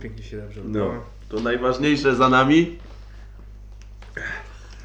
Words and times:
pięknie 0.00 0.24
się 0.24 0.36
dobrze 0.36 0.60
No, 0.64 0.90
to 1.28 1.40
najważniejsze 1.40 2.16
za 2.16 2.28
nami. 2.28 2.78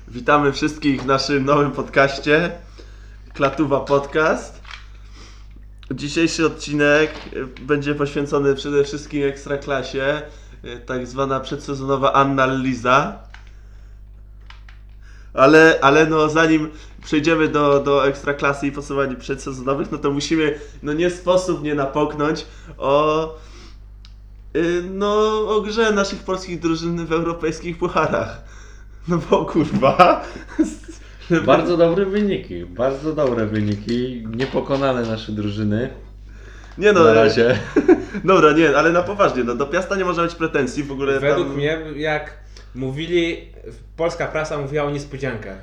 Witamy 0.07 0.51
wszystkich 0.51 1.01
w 1.01 1.05
naszym 1.05 1.45
nowym 1.45 1.71
podcaście. 1.71 2.51
Klatuwa 3.33 3.79
Podcast. 3.79 4.61
Dzisiejszy 5.91 6.45
odcinek 6.45 7.11
będzie 7.61 7.95
poświęcony 7.95 8.55
przede 8.55 8.83
wszystkim 8.83 9.23
Ekstraklasie. 9.23 10.21
Tak 10.85 11.07
zwana 11.07 11.39
przedsezonowa 11.39 12.13
analiza. 12.13 13.19
Ale, 15.33 15.79
ale 15.81 16.05
no 16.05 16.29
zanim 16.29 16.71
przejdziemy 17.03 17.47
do, 17.47 17.79
do 17.79 18.07
Ekstraklasy 18.07 18.67
i 18.67 18.71
podsumowań 18.71 19.15
przedsezonowych, 19.15 19.91
no 19.91 19.97
to 19.97 20.11
musimy 20.11 20.59
no 20.83 20.93
nie 20.93 21.09
sposób 21.09 21.63
nie 21.63 21.75
napomknąć 21.75 22.45
o 22.77 23.37
No, 24.91 25.07
o 25.47 25.61
grze 25.61 25.91
naszych 25.91 26.19
polskich 26.19 26.59
drużyn 26.59 27.05
w 27.05 27.11
europejskich 27.11 27.77
pucharach. 27.77 28.41
No 29.07 29.19
bo 29.29 29.45
kurwa. 29.45 30.23
Bardzo 31.45 31.77
dobre 31.77 32.05
wyniki, 32.05 32.65
bardzo 32.65 33.13
dobre 33.13 33.45
wyniki. 33.45 34.27
Niepokonane 34.35 35.01
nasze 35.01 35.31
drużyny 35.31 35.89
Nie 36.77 36.93
no, 36.93 37.03
na 37.03 37.13
razie. 37.13 37.59
dobra, 38.23 38.51
nie, 38.51 38.77
ale 38.77 38.91
na 38.91 39.03
poważnie, 39.03 39.43
no 39.43 39.55
do 39.55 39.65
Piasta 39.65 39.95
nie 39.95 40.05
można 40.05 40.23
mieć 40.23 40.35
pretensji 40.35 40.83
w 40.83 40.91
ogóle 40.91 41.19
Według 41.19 41.47
tam... 41.47 41.57
mnie, 41.57 41.79
jak 41.95 42.33
mówili, 42.75 43.51
polska 43.97 44.27
prasa 44.27 44.57
mówiła 44.57 44.83
o 44.83 44.89
niespodziankach. 44.89 45.57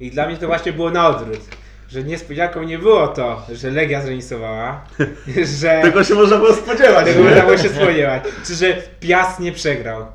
I 0.00 0.10
dla 0.10 0.26
mnie 0.26 0.36
to 0.36 0.46
właśnie 0.46 0.72
było 0.72 0.90
na 0.90 1.08
odwrót. 1.08 1.40
Że 1.88 2.04
niespodzianką 2.04 2.62
nie 2.62 2.78
było 2.78 3.08
to, 3.08 3.42
że 3.52 3.70
Legia 3.70 4.02
zremisowała, 4.02 4.84
że 5.60 5.80
Tego 5.82 6.04
się 6.04 6.14
można 6.14 6.36
było 6.36 6.52
spodziewać. 6.52 7.06
tego 7.06 7.22
można 7.24 7.42
było 7.42 7.56
się 7.58 7.68
spodziewać, 7.68 8.22
czy 8.46 8.54
że 8.54 8.82
Piast 9.00 9.40
nie 9.40 9.52
przegrał. 9.52 10.06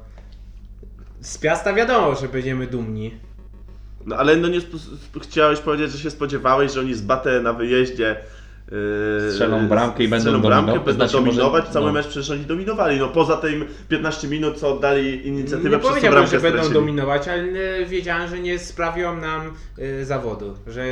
Z 1.21 1.37
Piasta 1.37 1.73
wiadomo, 1.73 2.15
że 2.15 2.27
będziemy 2.27 2.67
dumni. 2.67 3.17
No 4.05 4.15
ale 4.15 4.35
no 4.35 4.47
nie 4.47 4.57
sp- 4.67 5.19
chciałeś 5.23 5.59
powiedzieć, 5.59 5.91
że 5.91 5.97
się 5.99 6.11
spodziewałeś, 6.11 6.71
że 6.73 6.79
oni 6.79 6.93
z 6.93 7.01
Batę 7.01 7.41
na 7.41 7.53
wyjeździe 7.53 8.15
Strzelą 9.31 9.67
bramkę 9.67 10.03
i 10.03 10.07
będą 10.07 10.21
strzelą 10.23 10.41
bramkę, 10.41 10.65
dominować. 10.65 10.85
będą 10.85 11.07
Znaczy, 11.07 11.25
może- 11.25 11.37
dominować. 11.37 11.65
Cały 11.69 11.85
no. 11.85 11.91
mecz 11.91 12.07
przecież 12.07 12.29
oni 12.31 12.45
dominowali. 12.45 12.99
No 12.99 13.07
poza 13.07 13.37
tym 13.37 13.65
15 13.89 14.27
minut, 14.27 14.57
co 14.57 14.69
oddali 14.69 15.27
inicjatywę 15.27 15.69
Nie 15.69 15.79
przez 15.79 16.01
bramkę 16.01 16.29
że 16.29 16.39
będą 16.39 16.69
dominować, 16.73 17.27
ale 17.27 17.41
wiedziałem, 17.85 18.29
że 18.29 18.39
nie 18.39 18.59
sprawią 18.59 19.15
nam 19.17 19.53
y, 19.79 20.05
zawodu. 20.05 20.53
Że 20.67 20.85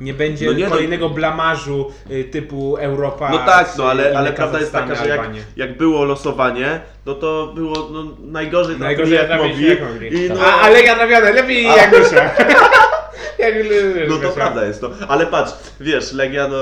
nie 0.00 0.14
będzie 0.14 0.46
No 0.46 0.52
nie, 0.52 0.64
no- 0.64 0.70
kolejnego 0.70 1.08
blamażu 1.10 1.92
y, 2.10 2.24
typu 2.24 2.76
Europa. 2.76 3.30
No 3.30 3.38
tak, 3.38 3.72
no 3.78 3.84
ale, 3.84 4.18
ale 4.18 4.32
prawda 4.32 4.60
jest 4.60 4.72
taka, 4.72 4.94
że 4.94 5.08
jak, 5.08 5.20
jak 5.56 5.76
było 5.76 6.04
losowanie, 6.04 6.80
no 7.06 7.14
to 7.14 7.52
było 7.54 7.88
no, 7.92 8.04
najgorzej, 8.20 8.78
Najgorzej 8.78 9.18
trafili, 9.18 9.40
jak 9.40 9.50
mogli. 9.50 9.68
jak 9.68 9.92
mogli. 9.92 10.24
I 10.24 10.28
no, 10.28 10.34
A, 10.40 10.60
ale 10.60 10.82
ja 10.82 10.94
trafione, 10.94 11.32
lepiej 11.32 11.66
A. 11.66 11.76
jak. 11.76 11.90
jak 13.38 13.54
no 14.08 14.18
to 14.18 14.28
prawda 14.28 14.64
jest, 14.64 14.82
no. 14.82 14.90
Ale 15.08 15.26
patrz, 15.26 15.52
wiesz, 15.80 16.12
Legia, 16.12 16.48
no... 16.48 16.56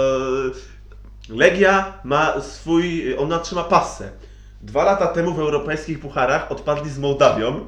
Legia 1.29 2.01
ma 2.05 2.41
swój, 2.41 3.17
ona 3.19 3.39
trzyma 3.39 3.65
passę. 3.65 4.11
Dwa 4.61 4.85
lata 4.85 5.07
temu 5.07 5.35
w 5.35 5.41
europejskich 5.41 6.01
pucharach 6.01 6.53
odpadli 6.53 6.91
z 6.91 6.99
Mołdawią. 6.99 7.67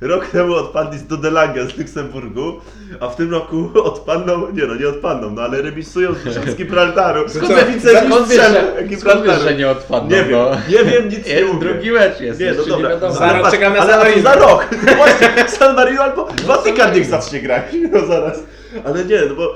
Rok 0.00 0.26
temu 0.26 0.54
odpadli 0.54 0.98
z 0.98 1.06
Dodelanga 1.06 1.64
z 1.64 1.78
Luksemburgu, 1.78 2.52
a 3.00 3.08
w 3.08 3.16
tym 3.16 3.30
roku 3.30 3.70
odpadną, 3.84 4.50
nie 4.52 4.66
no, 4.66 4.74
nie 4.74 4.88
odpadną, 4.88 5.30
no 5.30 5.42
ale 5.42 5.62
remisują 5.62 6.14
z 6.46 6.54
Gibraltaru. 6.56 7.28
Skąd- 7.28 7.46
Co 7.48 7.54
Skąd 7.54 8.28
wiesz, 8.28 8.42
że, 8.42 8.98
skąd 8.98 9.22
wiesz, 9.24 9.40
że 9.42 9.54
nie 9.54 9.68
odpadną? 9.68 10.10
Nie 10.16 10.22
wiem, 10.24 10.32
no? 10.32 10.50
nie 10.68 10.84
wiem, 10.90 11.08
nic 11.08 11.26
nie 11.26 11.32
Jest, 11.40 11.52
mówię. 11.52 11.68
drugi 11.72 11.90
mecz 11.90 12.20
jest, 12.20 12.40
Nie, 12.40 12.46
no 12.46 12.52
jeszcze 12.52 12.70
dobra. 12.70 12.88
nie 12.88 12.94
wiadomo. 12.94 13.14
Za 13.14 13.32
rok 13.32 13.42
patrz, 13.42 13.56
czekam 13.56 13.72
na 13.72 13.78
ale, 13.80 13.92
San 13.92 14.00
ale 14.00 14.10
Marino. 14.10 14.30
za 14.30 14.36
rok. 14.36 14.66
No 14.86 14.94
właśnie, 15.04 15.48
San 15.48 15.76
Marino 15.76 16.02
albo 16.02 16.28
Watykan 16.46 16.94
niech 16.94 17.06
zacznie 17.06 17.40
grać. 17.40 17.64
No 17.92 18.06
zaraz. 18.06 18.42
Ale 18.84 19.04
nie, 19.04 19.20
no 19.28 19.34
bo 19.34 19.54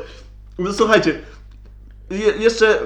no, 0.59 0.72
słuchajcie, 0.72 1.14
je, 2.10 2.32
jeszcze 2.38 2.78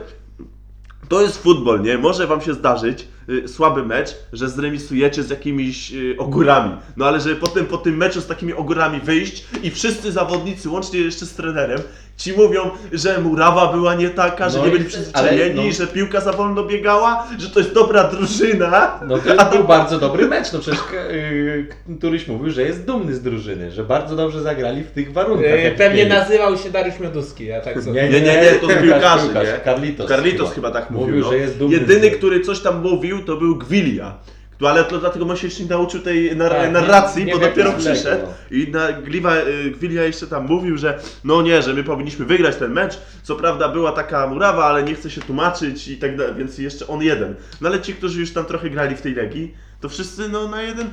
to 1.09 1.23
jest 1.23 1.43
futbol, 1.43 1.81
nie? 1.83 1.99
Może 1.99 2.27
wam 2.27 2.41
się 2.41 2.55
zdarzyć 2.55 3.09
słaby 3.47 3.85
mecz, 3.85 4.17
że 4.33 4.49
zremisujecie 4.49 5.23
z 5.23 5.31
jakimiś 5.31 5.93
y, 5.93 6.17
ogórami. 6.19 6.77
No 6.97 7.07
ale 7.07 7.21
żeby 7.21 7.37
potem 7.37 7.67
po 7.67 7.79
tym 7.79 7.97
meczu 7.97 8.21
z 8.21 8.27
takimi 8.27 8.53
ogórami 8.53 9.01
wyjść 9.01 9.45
i 9.63 9.71
wszyscy 9.71 10.13
zawodnicy, 10.13 10.71
łącznie 10.71 11.01
jeszcze 11.01 11.27
z 11.27 11.35
trenerem, 11.35 11.81
ci 12.19 12.33
mówią, 12.33 12.71
że 12.93 13.21
murawa 13.21 13.73
była 13.73 13.95
nie 13.95 14.11
taka, 14.11 14.49
że 14.49 14.59
No 14.59 14.65
nie 14.65 14.71
i- 14.71 14.73
byli 14.73 14.85
przyzwyczajeni, 14.85 15.43
ale 15.61 15.69
no- 15.69 15.73
że 15.73 15.87
piłka 15.87 16.21
za 16.21 16.33
wolno 16.33 16.65
biegała, 16.65 17.27
że 17.39 17.51
to 17.51 17.61
jest 17.61 17.73
dobra 17.75 18.05
drużyna. 18.05 19.01
No 19.09 19.19
to 19.19 19.45
był 19.57 19.65
bardzo 19.65 19.99
dobry 19.99 20.27
mecz, 20.27 20.53
no 20.53 20.59
przecież 20.59 20.81
yy, 21.13 21.67
któryś 21.99 22.29
mówił, 22.29 22.51
że 22.53 22.63
jest 22.63 22.85
dumny 22.85 23.15
z 23.15 23.23
drużyny, 23.23 23.71
że 23.71 23.85
bardzo 23.85 24.17
dobrze 24.17 24.43
zagrali 24.43 24.83
w 24.85 24.91
tych 24.91 25.13
warunkach. 25.13 25.53
Y, 25.53 25.61
jak 25.63 25.77
Pewnie 25.77 25.97
mieli. 25.99 26.11
nazywał 26.11 26.57
się 26.57 26.71
Dariusz 26.71 26.99
Mioduski, 27.01 27.47
ja 27.47 27.61
tak 27.61 27.83
sobie. 27.83 28.03
Nie, 28.09 28.21
nie, 28.21 28.21
nie, 28.21 28.53
to 28.61 28.67
z 28.67 28.69
Piłkarz, 28.69 28.83
piłkarzy, 28.83 29.25
piłkarz, 29.25 29.49
nie? 29.49 29.65
Carlitos, 29.65 30.09
Carlitos 30.09 30.53
chyba 30.55 30.71
tak 30.71 30.91
mówił. 30.91 31.07
Mówił, 31.09 31.25
no. 31.25 31.31
że 31.31 31.39
jest 31.39 31.59
dumny. 31.59 31.75
Jedyny, 31.77 32.11
który 32.11 32.41
coś 32.41 32.61
tam 32.61 32.83
mówił, 32.83 33.25
to 33.25 33.37
był 33.37 33.57
Gwilia. 33.57 34.15
No, 34.61 34.69
ale 34.69 34.85
to 34.85 34.99
dlatego 34.99 35.25
on 35.27 35.37
się 35.37 35.47
jeszcze 35.47 35.63
nie 35.63 35.69
nauczył 35.69 36.01
tej 36.01 36.37
nar- 36.37 36.51
Tak, 36.51 36.67
nie- 36.67 36.73
narracji, 36.73 37.25
nie 37.25 37.33
bo 37.33 37.39
wie, 37.39 37.45
jak 37.47 37.55
dopiero 37.55 37.73
przyszedł. 37.79 38.27
I 38.51 38.69
na, 38.71 38.93
Gliwa, 38.93 39.37
y, 39.37 39.71
Gwilia 39.71 40.03
jeszcze 40.05 40.27
tam 40.27 40.47
mówił, 40.47 40.79
że 40.79 41.01
no 41.25 41.43
nie, 41.43 41.63
że 41.63 41.75
my 41.75 41.85
powinniśmy 41.85 42.25
wygrać 42.27 42.57
ten 42.57 42.73
mecz. 42.73 42.99
Co 43.23 43.37
prawda 43.37 43.69
była 43.69 43.93
taka 43.93 44.27
murawa, 44.27 44.65
ale 44.65 44.83
nie 44.83 44.95
chce 44.95 45.11
się 45.11 45.21
tłumaczyć 45.21 45.89
i 45.89 45.97
tak 45.99 46.17
dalej, 46.17 46.35
więc 46.35 46.59
jeszcze 46.59 46.87
on 46.87 47.03
jeden. 47.03 47.35
No 47.61 47.69
ale 47.69 47.81
ci, 47.81 47.95
którzy 47.95 48.21
już 48.21 48.33
tam 48.33 48.45
trochę 48.45 48.71
grali 48.71 48.97
w 48.97 49.01
tej 49.01 49.15
Legii, 49.15 49.55
to 49.81 49.89
wszyscy 49.89 50.29
no 50.29 50.49
na 50.49 50.63
jeden, 50.63 50.91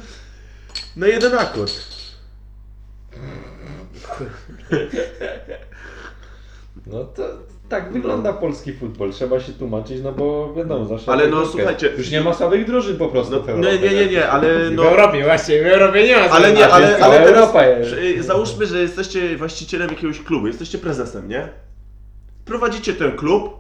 na 0.96 1.08
jeden 1.08 1.38
akord. 1.38 1.72
No 6.86 7.04
to 7.04 7.24
tak 7.70 7.94
wygląda 7.94 8.34
polski 8.34 8.74
futbol. 8.74 9.12
Trzeba 9.12 9.40
się 9.40 9.54
tłumaczyć, 9.54 10.02
no 10.04 10.12
bo 10.12 10.54
wiadomo, 10.54 10.86
zawsze. 10.86 11.12
Ale 11.12 11.28
no, 11.28 11.46
słuchajcie- 11.46 11.92
Już 11.98 12.12
nie 12.12 12.22
ma 12.22 12.34
słabych 12.34 12.66
drużyn 12.66 12.98
po 12.98 13.08
prostu. 13.08 13.32
No, 13.34 13.40
w 13.40 13.48
nie, 13.48 13.54
Europie. 13.54 13.90
nie, 13.90 13.96
nie, 14.06 14.12
nie, 14.12 14.30
ale 14.30 14.70
W 14.70 14.74
no... 14.76 14.84
Europie, 14.86 15.24
właśnie, 15.24 15.64
w 15.64 15.66
Europie 15.66 16.04
nie 16.08 16.16
ma 16.18 16.22
Ale 16.24 16.54
nie, 16.54 16.68
ale, 16.68 16.98
ale 16.98 17.18
teraz, 17.18 17.30
Europa 17.30 17.66
jest. 17.66 17.90
że- 17.90 18.24
załóżmy, 18.24 18.66
że 18.66 18.82
jesteście 18.82 19.38
właścicielem 19.38 19.90
jakiegoś 19.90 20.22
klubu, 20.22 20.48
jesteście 20.48 20.78
prezesem, 20.78 21.28
nie? 21.28 21.50
Prowadzicie 22.46 22.94
ten 22.94 23.12
klub, 23.12 23.54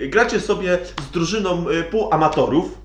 gracie 0.00 0.40
sobie 0.40 0.78
z 1.08 1.10
drużyną 1.10 1.68
y, 1.70 1.82
półamatorów, 1.82 2.78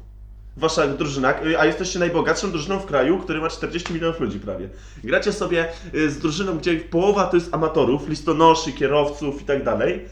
wasza 0.58 0.88
drużyna, 0.88 1.34
y, 1.46 1.60
a 1.60 1.66
jesteście 1.66 2.00
najbogatszą 2.00 2.52
drużyną 2.52 2.80
w 2.80 2.86
kraju, 2.86 3.18
który 3.20 3.42
ma 3.42 3.50
40 3.50 3.94
milionów 3.94 4.20
ludzi 4.20 4.40
prawie. 4.40 4.70
Gracie 5.04 5.34
sobie 5.34 5.66
y, 5.96 6.10
z 6.10 6.20
drużyną, 6.20 6.58
gdzie 6.58 6.76
połowa 6.76 7.26
to 7.26 7.38
jest 7.38 7.54
amatorów, 7.54 8.10
listonoszy, 8.10 8.72
kierowców 8.74 9.42
i 9.42 9.46
tak 9.46 9.64
dalej. 9.64 10.06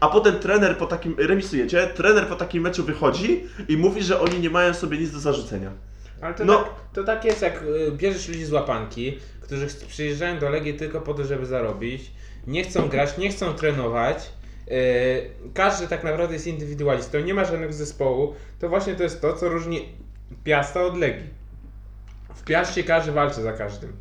A 0.00 0.08
potem 0.08 0.38
trener 0.38 0.76
po 0.78 0.86
takim, 0.86 1.14
remisujecie, 1.18 1.86
trener 1.86 2.26
po 2.26 2.36
takim 2.36 2.62
meczu 2.62 2.84
wychodzi 2.84 3.44
i 3.68 3.76
mówi, 3.76 4.02
że 4.02 4.20
oni 4.20 4.40
nie 4.40 4.50
mają 4.50 4.74
sobie 4.74 4.98
nic 4.98 5.10
do 5.10 5.20
zarzucenia. 5.20 5.70
Ale 6.20 6.34
to, 6.34 6.44
No. 6.44 6.56
tak, 6.58 6.68
to 6.92 7.04
tak 7.04 7.24
jest, 7.24 7.42
jak 7.42 7.62
y, 7.62 7.92
bierzesz 7.92 8.28
ludzi 8.28 8.44
z 8.44 8.52
łapanki, 8.52 9.18
którzy 9.40 9.66
przyjeżdżają 9.88 10.38
do 10.38 10.50
Legii 10.50 10.74
tylko 10.74 11.00
po 11.00 11.14
to, 11.14 11.24
żeby 11.24 11.46
zarobić, 11.46 12.10
nie 12.46 12.64
chcą 12.64 12.88
grać, 12.88 13.18
nie 13.18 13.28
chcą 13.30 13.54
trenować. 13.54 14.30
y, 14.70 15.30
każdy 15.54 15.86
tak 15.88 16.04
naprawdę 16.04 16.34
jest 16.34 16.46
indywidualistą, 16.46 17.20
nie 17.20 17.34
ma 17.34 17.44
żadnego 17.44 17.72
zespołu. 17.72 18.34
To 18.58 18.68
właśnie 18.68 18.94
to 18.94 19.02
jest 19.02 19.20
to, 19.20 19.32
co 19.36 19.48
różni 19.48 19.88
Piasta 20.44 20.82
od 20.82 20.96
Legii. 20.98 21.26
W 22.34 22.44
Piaście 22.44 22.84
każdy 22.84 23.12
walczy 23.12 23.42
za 23.42 23.52
każdym. 23.52 23.92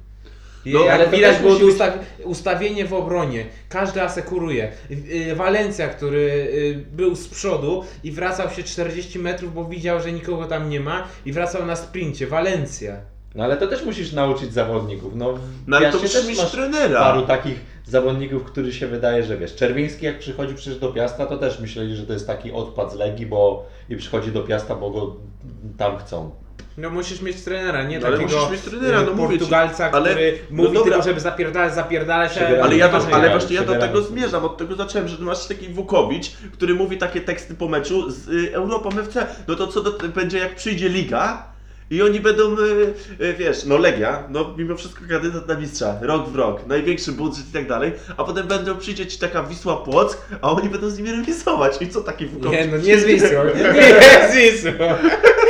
No, 0.66 0.80
ale 0.80 1.04
jak 1.04 1.10
widać 1.12 1.38
było 1.40 1.54
musi 1.54 1.66
ustaw, 1.66 1.94
ustawienie 2.24 2.86
w 2.86 2.94
obronie, 2.94 3.46
każdy 3.70 4.02
asekuruje. 4.02 4.72
Y, 4.92 5.36
Walencja, 5.36 5.88
który 5.88 6.18
y, 6.20 6.86
był 6.92 7.16
z 7.16 7.28
przodu 7.28 7.84
i 8.04 8.12
wracał 8.12 8.50
się 8.50 8.64
40 8.64 9.20
metrów, 9.20 9.54
bo 9.54 9.66
widział, 9.66 10.02
że 10.02 10.12
nikogo 10.12 10.46
tam 10.46 10.70
nie 10.70 10.80
ma 10.80 11.08
i 11.26 11.32
wracał 11.32 11.66
na 11.66 11.76
sprincie. 11.76 12.28
Walencja. 12.28 12.98
No 13.36 13.44
ale 13.44 13.58
to 13.58 13.68
też 13.68 13.86
musisz 13.86 14.12
nauczyć 14.14 14.54
zawodników. 14.54 15.16
No, 15.16 15.34
No 15.68 15.78
ale 15.78 15.92
to 15.92 16.00
też 16.00 16.38
masz 16.38 16.52
trenera. 16.52 17.00
paru 17.00 17.22
takich 17.22 17.60
zawodników, 17.86 18.44
który 18.44 18.74
się 18.74 18.88
wydaje, 18.88 19.24
że 19.24 19.38
wiesz, 19.38 19.56
Czerwiński 19.56 20.06
jak 20.06 20.20
przychodzi 20.20 20.56
przecież 20.56 20.80
do 20.80 20.88
Piasta, 20.94 21.26
to 21.26 21.38
też 21.38 21.60
myśleli, 21.60 21.96
że 21.96 22.04
to 22.06 22.14
jest 22.14 22.28
taki 22.28 22.52
odpad 22.52 22.92
z 22.94 22.96
Legii, 22.96 23.26
bo 23.26 23.66
i 23.90 23.96
przychodzi 23.96 24.32
do 24.32 24.42
Piasta, 24.44 24.76
bo 24.76 24.90
go 24.90 25.16
tam 25.78 25.98
chcą. 25.98 26.32
No 26.80 26.90
musisz 26.90 27.22
mieć 27.22 27.42
trenera, 27.42 27.84
nie 27.84 28.00
No, 28.00 28.08
ale 28.08 28.18
takiego 28.18 28.36
musisz 28.38 28.52
mieć 28.52 28.62
trenera, 28.62 29.02
y, 29.02 29.06
no 29.06 29.14
mówię 29.14 29.34
ci. 29.34 29.40
Portugalca, 29.40 29.92
Ale- 29.92 30.10
który 30.10 30.40
no 30.52 30.64
mówi 30.64 30.74
dobra. 30.78 30.92
tylko, 30.92 31.08
żeby 31.08 31.20
zapierdalać, 31.20 31.74
zapierdalać, 31.76 32.32
a 32.32 32.36
Przegrany. 32.36 32.64
Ale 32.64 32.78
ja 32.78 32.90
to, 32.90 33.08
ale 33.12 33.30
właśnie 33.30 33.56
ja 33.56 33.64
do 33.64 33.76
tego 33.76 34.02
zmierzam, 34.02 34.46
od 34.46 34.58
tego 34.58 34.76
zacząłem, 34.76 35.08
że 35.08 35.18
masz 35.18 35.48
taki 35.48 35.70
Wukowicz, 35.70 36.32
który 36.54 36.74
mówi 36.74 36.98
takie 36.98 37.22
teksty 37.22 37.56
po 37.56 37.68
meczu 37.68 38.12
z 38.12 38.28
y, 38.30 38.56
Europą 38.56 38.90
FC. 39.00 39.28
No 39.48 39.56
to 39.56 39.68
co 39.68 39.82
do, 39.82 39.92
będzie 40.08 40.38
jak 40.38 40.56
przyjdzie 40.56 40.90
liga 40.90 41.50
I 41.92 42.02
oni 42.02 42.20
będą, 42.20 42.58
y, 42.58 42.94
y, 43.22 43.34
wiesz, 43.34 43.66
no 43.66 43.78
Legia, 43.78 44.24
no 44.30 44.54
mimo 44.58 44.76
wszystko 44.76 45.02
kandydat 45.10 45.48
na 45.48 45.56
mistrza, 45.56 46.00
rok 46.02 46.30
w 46.30 46.36
rok, 46.36 46.68
największy 46.68 47.12
budżet 47.12 47.50
i 47.50 47.54
tak 47.54 47.68
dalej, 47.68 47.92
a 48.18 48.24
potem 48.24 48.48
będą 48.48 48.78
przyjdzie 48.78 49.08
ci 49.08 49.20
taka 49.20 49.44
Wisła 49.44 49.78
Płock, 49.78 50.28
a 50.42 50.52
oni 50.52 50.70
będą 50.70 50.90
z 50.90 50.98
nimi 50.98 51.12
remisować. 51.12 51.82
I 51.82 51.90
co 51.90 52.02
taki 52.02 52.26
Wukowicz? 52.26 52.60
Nie, 52.60 52.68
no 52.68 52.78
nie 52.78 53.00
z 53.00 53.06
Wisłą. 53.06 53.28
Nie 53.76 54.32
z 54.32 54.36
Wisłą. 54.36 54.72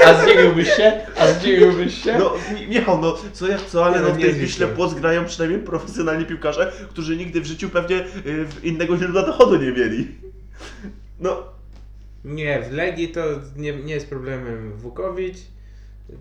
A 0.05 0.13
zdziwiłbyś 0.23 0.73
się? 0.75 1.01
A 1.17 1.27
zdziwiłbyś 1.27 2.03
się? 2.03 2.17
No 2.19 2.33
Mi- 2.55 2.67
Michał, 2.67 3.01
no 3.01 3.17
co 3.33 3.47
jak 3.47 3.65
co, 3.65 3.85
ale 3.85 3.95
Nie, 3.95 4.01
no 4.01 4.07
no 4.09 4.15
w 4.15 4.17
tej 4.17 4.33
Wiśle 4.33 4.67
Wisła. 4.67 4.75
Płock 4.75 4.99
grają 4.99 5.25
przynajmniej 5.25 5.61
profesjonalni 5.61 6.25
piłkarze, 6.25 6.71
którzy 6.89 7.17
nigdy 7.17 7.41
w 7.41 7.45
życiu 7.45 7.69
pewnie 7.69 7.97
y, 7.97 8.45
innego 8.63 8.97
źródła 8.97 9.21
dochodu 9.21 9.55
nie 9.55 9.71
mieli. 9.71 10.07
No, 11.19 11.43
Nie, 12.25 12.61
w 12.61 12.73
Legii 12.73 13.07
to 13.07 13.21
nie, 13.57 13.73
nie 13.73 13.93
jest 13.93 14.09
problemem 14.09 14.73
Wukowicz. 14.73 15.37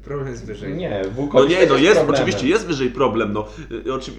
Problem 0.05 0.29
jest 0.29 0.46
wyżej. 0.46 0.75
Nie, 0.75 1.02
No 1.05 1.11
Wukowicz 1.11 1.50
nie, 1.50 1.56
też 1.56 1.69
no 1.69 1.76
jest, 1.76 1.96
problemem. 1.96 2.14
oczywiście 2.14 2.49
jest 2.49 2.67
wyżej 2.67 2.90
problem, 2.90 3.32
no. 3.32 3.46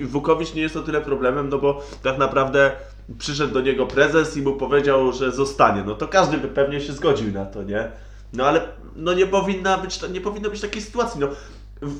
Y, 0.02 0.06
Wukowicz 0.08 0.54
nie 0.54 0.62
jest 0.62 0.76
o 0.78 0.82
tyle 0.82 1.02
problemem, 1.02 1.50
no 1.50 1.58
bo 1.58 1.84
tak 2.04 2.18
naprawdę 2.18 2.72
przyszedł 3.18 3.54
do 3.54 3.62
niego 3.62 3.86
prezes 3.86 4.38
i 4.38 4.42
mu 4.42 4.54
powiedział, 4.54 5.14
że 5.14 5.32
zostanie, 5.32 5.84
no 5.86 5.96
to 5.96 6.08
każdy 6.08 6.38
by 6.38 6.48
pewnie 6.48 6.82
się 6.82 6.94
zgodził 6.94 7.32
na 7.32 7.46
to, 7.46 7.64
nie? 7.64 7.92
No 8.34 8.46
ale 8.46 8.62
no 8.96 9.14
nie 9.14 9.28
powinna 9.28 9.78
być, 9.78 10.00
nie 10.12 10.22
powinno 10.22 10.50
być 10.50 10.62
takiej 10.62 10.82
sytuacji, 10.82 11.22
no. 11.22 11.28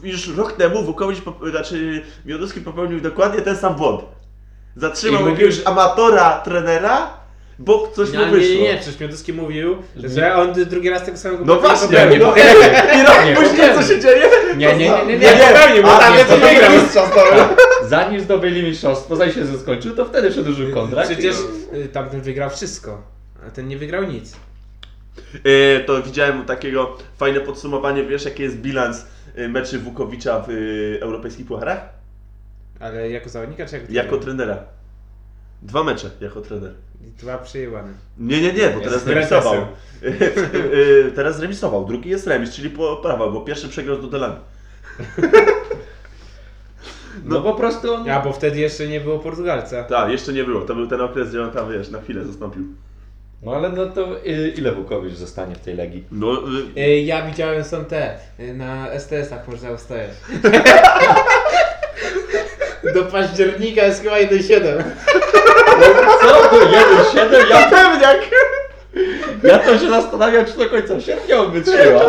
Już 0.04 0.28
rok 0.38 0.52
temu 0.52 0.84
Wukowicz, 0.84 1.20
znaczy 1.50 2.02
Mioduski 2.26 2.62
popełnił 2.62 3.02
dokładnie 3.02 3.42
ten 3.42 3.58
sam 3.58 3.76
błąd. 3.76 4.02
Zatrzymał 4.76 5.28
I 5.28 5.32
jakiegoś 5.32 5.66
amatora, 5.66 6.40
trenera, 6.40 7.19
bo 7.60 7.88
coś 7.96 8.12
No, 8.14 8.20
mu 8.20 8.26
nie, 8.26 8.32
wyszło. 8.32 8.56
nie, 8.56 8.62
nie, 8.62 8.78
przecież 8.78 9.00
Mioduski 9.00 9.34
mówił, 9.34 9.78
że 9.96 10.36
on 10.36 10.54
drugi 10.54 10.90
raz 10.90 11.06
tego 11.06 11.18
samego 11.18 11.46
No 11.46 11.56
błędu 11.56 11.68
właśnie, 11.68 11.88
popełnił. 11.88 12.20
no, 12.20 12.36
i 12.36 13.04
rok 13.08 13.26
Nie, 13.26 13.36
później 13.36 13.76
co 13.76 13.84
się 13.84 14.00
dzieje? 14.00 14.26
Nie, 14.58 14.68
nie, 14.68 14.78
nie, 14.78 15.06
nie, 15.06 15.18
Nie, 15.18 15.32
popełnił, 15.54 15.84
bo 15.84 15.96
A, 15.96 16.00
tam 16.00 16.14
nie, 16.14 16.20
jest 16.20 16.30
to 16.30 16.38
wygrał. 16.38 16.72
Zanim 17.90 18.22
zdobyli 18.22 18.64
mistrzostwo, 18.64 19.16
zanim 19.16 19.34
się 19.34 19.58
skończył, 19.58 19.96
to 19.96 20.06
wtedy 20.06 20.30
przedłużył 20.32 20.74
kontrakt. 20.74 21.10
Przecież 21.12 21.36
y, 21.74 21.88
tamten 21.94 22.22
wygrał 22.22 22.50
wszystko, 22.50 23.02
a 23.48 23.52
ten 23.52 23.68
nie 23.68 23.78
wygrał 23.78 24.04
nic. 24.04 24.36
E, 25.44 25.80
to 25.80 26.02
widziałem 26.04 26.46
takiego 26.46 26.98
fajne 27.18 27.40
podsumowanie, 27.40 28.04
wiesz 28.04 28.26
jaki 28.26 28.44
jest 28.44 28.58
bilans 28.58 29.06
e, 29.36 29.48
meczy 29.48 29.80
Wukowicza 29.80 30.40
w 30.48 30.50
e, 30.50 31.02
europejskich 31.02 31.46
pucharach? 31.46 31.80
Ale 32.80 33.10
jako 33.10 33.30
zawodnika 33.30 33.66
czy 33.66 33.76
jako 33.76 33.88
Jako 33.90 34.18
trenera. 34.18 34.58
Dwa 35.62 35.84
mecze 35.84 36.10
jako 36.22 36.42
trener. 36.42 36.74
Dwa 37.02 37.38
przejebane. 37.38 37.94
Nie, 38.18 38.42
nie, 38.42 38.54
nie, 38.54 38.70
bo 38.70 38.80
teraz 38.80 39.08
remisował. 39.08 39.56
E, 39.56 40.08
e, 41.08 41.12
teraz 41.12 41.40
remisował, 41.40 41.86
drugi 41.86 42.10
jest 42.10 42.28
remis, 42.28 42.52
czyli 42.56 42.70
poprawa, 42.70 43.28
bo 43.28 43.42
pierwszy 43.42 43.70
przegrał 43.70 43.98
z 43.98 44.02
Dudelami. 44.02 44.36
No 47.26 47.42
po 47.42 47.54
prostu 47.54 47.94
on... 47.94 48.10
A, 48.10 48.20
bo 48.20 48.34
wtedy 48.34 48.60
jeszcze 48.60 48.88
nie 48.88 49.00
było 49.00 49.20
Portugalca. 49.20 49.84
Tak, 49.84 50.12
jeszcze 50.12 50.34
nie 50.34 50.44
było, 50.44 50.62
to 50.62 50.76
był 50.76 50.88
ten 50.88 51.02
okres, 51.02 51.30
gdzie 51.30 51.44
on 51.44 51.52
tam, 51.52 51.72
wiesz, 51.72 51.90
na 51.90 52.02
chwilę 52.02 52.26
zastąpił. 52.26 52.64
No 53.42 53.56
ale 53.56 53.70
no 53.70 53.86
to 53.86 54.26
y, 54.26 54.54
ile 54.58 54.72
Wukowicz 54.72 55.14
zostanie 55.14 55.56
w 55.56 55.60
tej 55.60 55.76
Legii? 55.76 56.04
No, 56.12 56.42
Y, 56.78 57.00
Ja 57.02 57.26
widziałem 57.26 57.64
są 57.64 57.86
te, 57.86 58.18
y, 58.40 58.54
na 58.54 58.88
STS-ach 59.00 59.48
można 59.48 59.72
ustajać. 59.72 60.12
Do 62.94 63.04
października 63.06 63.84
jest 63.86 64.04
chyba 64.04 64.16
1,7. 64.16 64.84
Co? 66.22 66.28
To 66.50 66.66
1,7? 66.66 67.50
Ja, 67.50 67.70
pewniak! 67.70 68.18
ja 69.44 69.60
to 69.60 69.78
się 69.80 69.90
zastanawiam, 69.90 70.46
czy 70.46 70.58
do 70.58 70.70
końca 70.70 71.02
sierpnia 71.02 71.40
on 71.42 71.52
wytrzyma. 71.52 72.00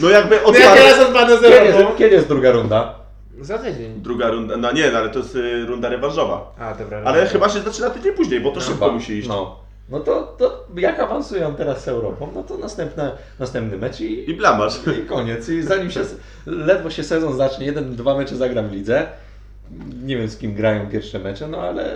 No 0.00 0.08
jakby 0.10 0.36
No 0.46 0.52
ja 0.58 0.70
odpadł. 0.72 0.76
teraz 0.82 1.00
odpadnę 1.00 1.34
Kiedy 1.36 1.48
zero. 1.48 1.64
jest, 1.64 1.96
kiedy 1.98 2.14
jest 2.16 2.28
druga 2.28 2.50
runda? 2.52 2.94
Za 3.40 3.58
tydzień. 3.58 3.94
Druga 3.96 4.28
runda, 4.30 4.56
no 4.56 4.72
nie, 4.72 4.90
no, 4.90 4.98
ale 4.98 5.08
to 5.08 5.18
jest 5.18 5.36
e, 5.36 5.66
runda 5.66 5.88
rewanżowa. 5.88 6.52
A, 6.58 6.74
dobra. 6.74 6.98
Ale 7.04 7.16
dobra. 7.18 7.26
chyba 7.32 7.48
się 7.48 7.60
zaczyna 7.60 7.90
tydzień 7.90 8.12
później, 8.12 8.40
bo 8.40 8.50
to 8.50 8.60
szybko 8.60 8.84
Chyba. 8.84 8.92
musi 8.92 9.12
iść. 9.18 9.28
No. 9.28 9.56
No 9.88 10.00
to, 10.00 10.22
to 10.38 10.64
jak 10.76 11.00
awansują 11.00 11.54
teraz 11.54 11.84
z 11.84 11.88
Europą, 11.88 12.28
no 12.34 12.42
to 12.42 12.56
następne, 12.58 13.12
następny 13.38 13.78
mecz 13.78 14.00
i, 14.00 14.30
I 14.30 14.34
blamasz. 14.34 14.74
i 15.02 15.06
koniec. 15.06 15.48
I 15.48 15.62
zanim 15.62 15.90
się, 15.90 16.00
ledwo 16.46 16.90
się 16.90 17.02
sezon 17.04 17.36
zacznie, 17.36 17.66
jeden, 17.66 17.96
dwa 17.96 18.14
mecze 18.16 18.36
zagram 18.36 18.68
w 18.68 18.72
lidze. 18.72 19.06
Nie 20.02 20.16
wiem 20.16 20.28
z 20.28 20.36
kim 20.38 20.54
grają 20.54 20.90
pierwsze 20.90 21.18
mecze, 21.18 21.48
no 21.48 21.58
ale 21.58 21.94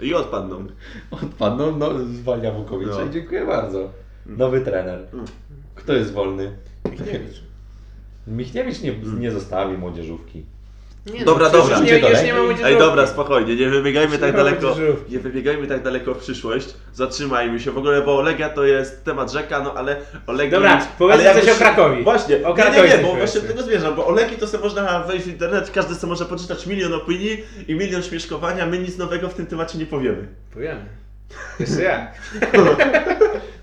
I 0.00 0.14
odpadną. 0.14 0.66
odpadną, 1.10 1.76
no 1.76 1.90
zwalnia 2.04 2.52
Wukowicza 2.52 2.90
No. 2.92 3.04
i 3.04 3.10
dziękuję 3.10 3.46
bardzo. 3.46 3.90
Nowy 4.26 4.60
trener. 4.60 5.06
Mm. 5.12 5.24
Kto 5.74 5.92
jest 5.92 6.12
wolny? 6.12 6.56
Michniewicz. 6.90 7.42
Michniewicz 8.26 8.80
nie, 8.80 8.92
nie 9.18 9.30
zostawi 9.30 9.78
młodzieżówki. 9.78 10.44
Nie, 11.12 11.24
Dobra, 11.24 11.44
no, 11.44 11.50
przecież 11.50 11.68
dobra. 11.68 11.78
Nie, 11.78 11.98
Idzie 11.98 12.34
już 12.34 12.58
nie 12.60 12.66
Ej, 12.66 12.78
dobra, 12.78 13.06
spokojnie, 13.06 13.56
nie 13.56 13.68
wybiegajmy 13.68 14.18
tak 14.18 14.36
daleko. 14.36 14.76
Nie 15.08 15.18
wybiegajmy 15.18 15.66
tak 15.66 15.82
daleko 15.82 16.14
w 16.14 16.18
przyszłość. 16.18 16.74
Zatrzymajmy 16.92 17.60
się 17.60 17.70
w 17.70 17.78
ogóle, 17.78 18.02
bo 18.02 18.22
Legia 18.22 18.48
to 18.48 18.64
jest 18.64 19.04
temat 19.04 19.32
rzeka, 19.32 19.60
no 19.60 19.74
ale 19.74 19.96
o 20.26 20.32
Legii... 20.32 20.50
Dobra, 20.50 20.86
powiedzmy 20.98 21.30
ale 21.30 21.40
coś 21.40 21.50
o 21.50 21.54
Krakowi. 21.54 22.02
Właśnie, 22.04 22.36
O 22.36 22.38
nie, 22.38 22.48
nie, 22.48 22.54
Krakowie 22.54 22.88
nie, 22.88 22.94
coś 22.94 23.02
bo 23.02 23.14
właśnie 23.14 23.40
powiedzmy. 23.40 23.40
do 23.40 23.48
tego 23.48 23.62
zmierzam, 23.62 23.94
bo 23.94 24.06
o 24.06 24.12
Legii 24.12 24.36
to 24.36 24.46
sobie 24.46 24.64
można 24.64 25.00
wejść 25.00 25.24
w 25.26 25.28
internet, 25.28 25.70
każdy 25.70 25.94
sobie 25.94 26.10
może 26.10 26.24
poczytać 26.24 26.66
milion 26.66 26.94
opinii 26.94 27.44
i 27.68 27.74
milion 27.74 28.02
śmieszkowania, 28.02 28.66
my 28.66 28.78
nic 28.78 28.98
nowego 28.98 29.28
w 29.28 29.34
tym 29.34 29.46
temacie 29.46 29.78
nie 29.78 29.86
powiemy. 29.86 30.28
Powiemy. 30.54 30.84
Jeszcze 31.60 31.82
ja. 31.82 32.12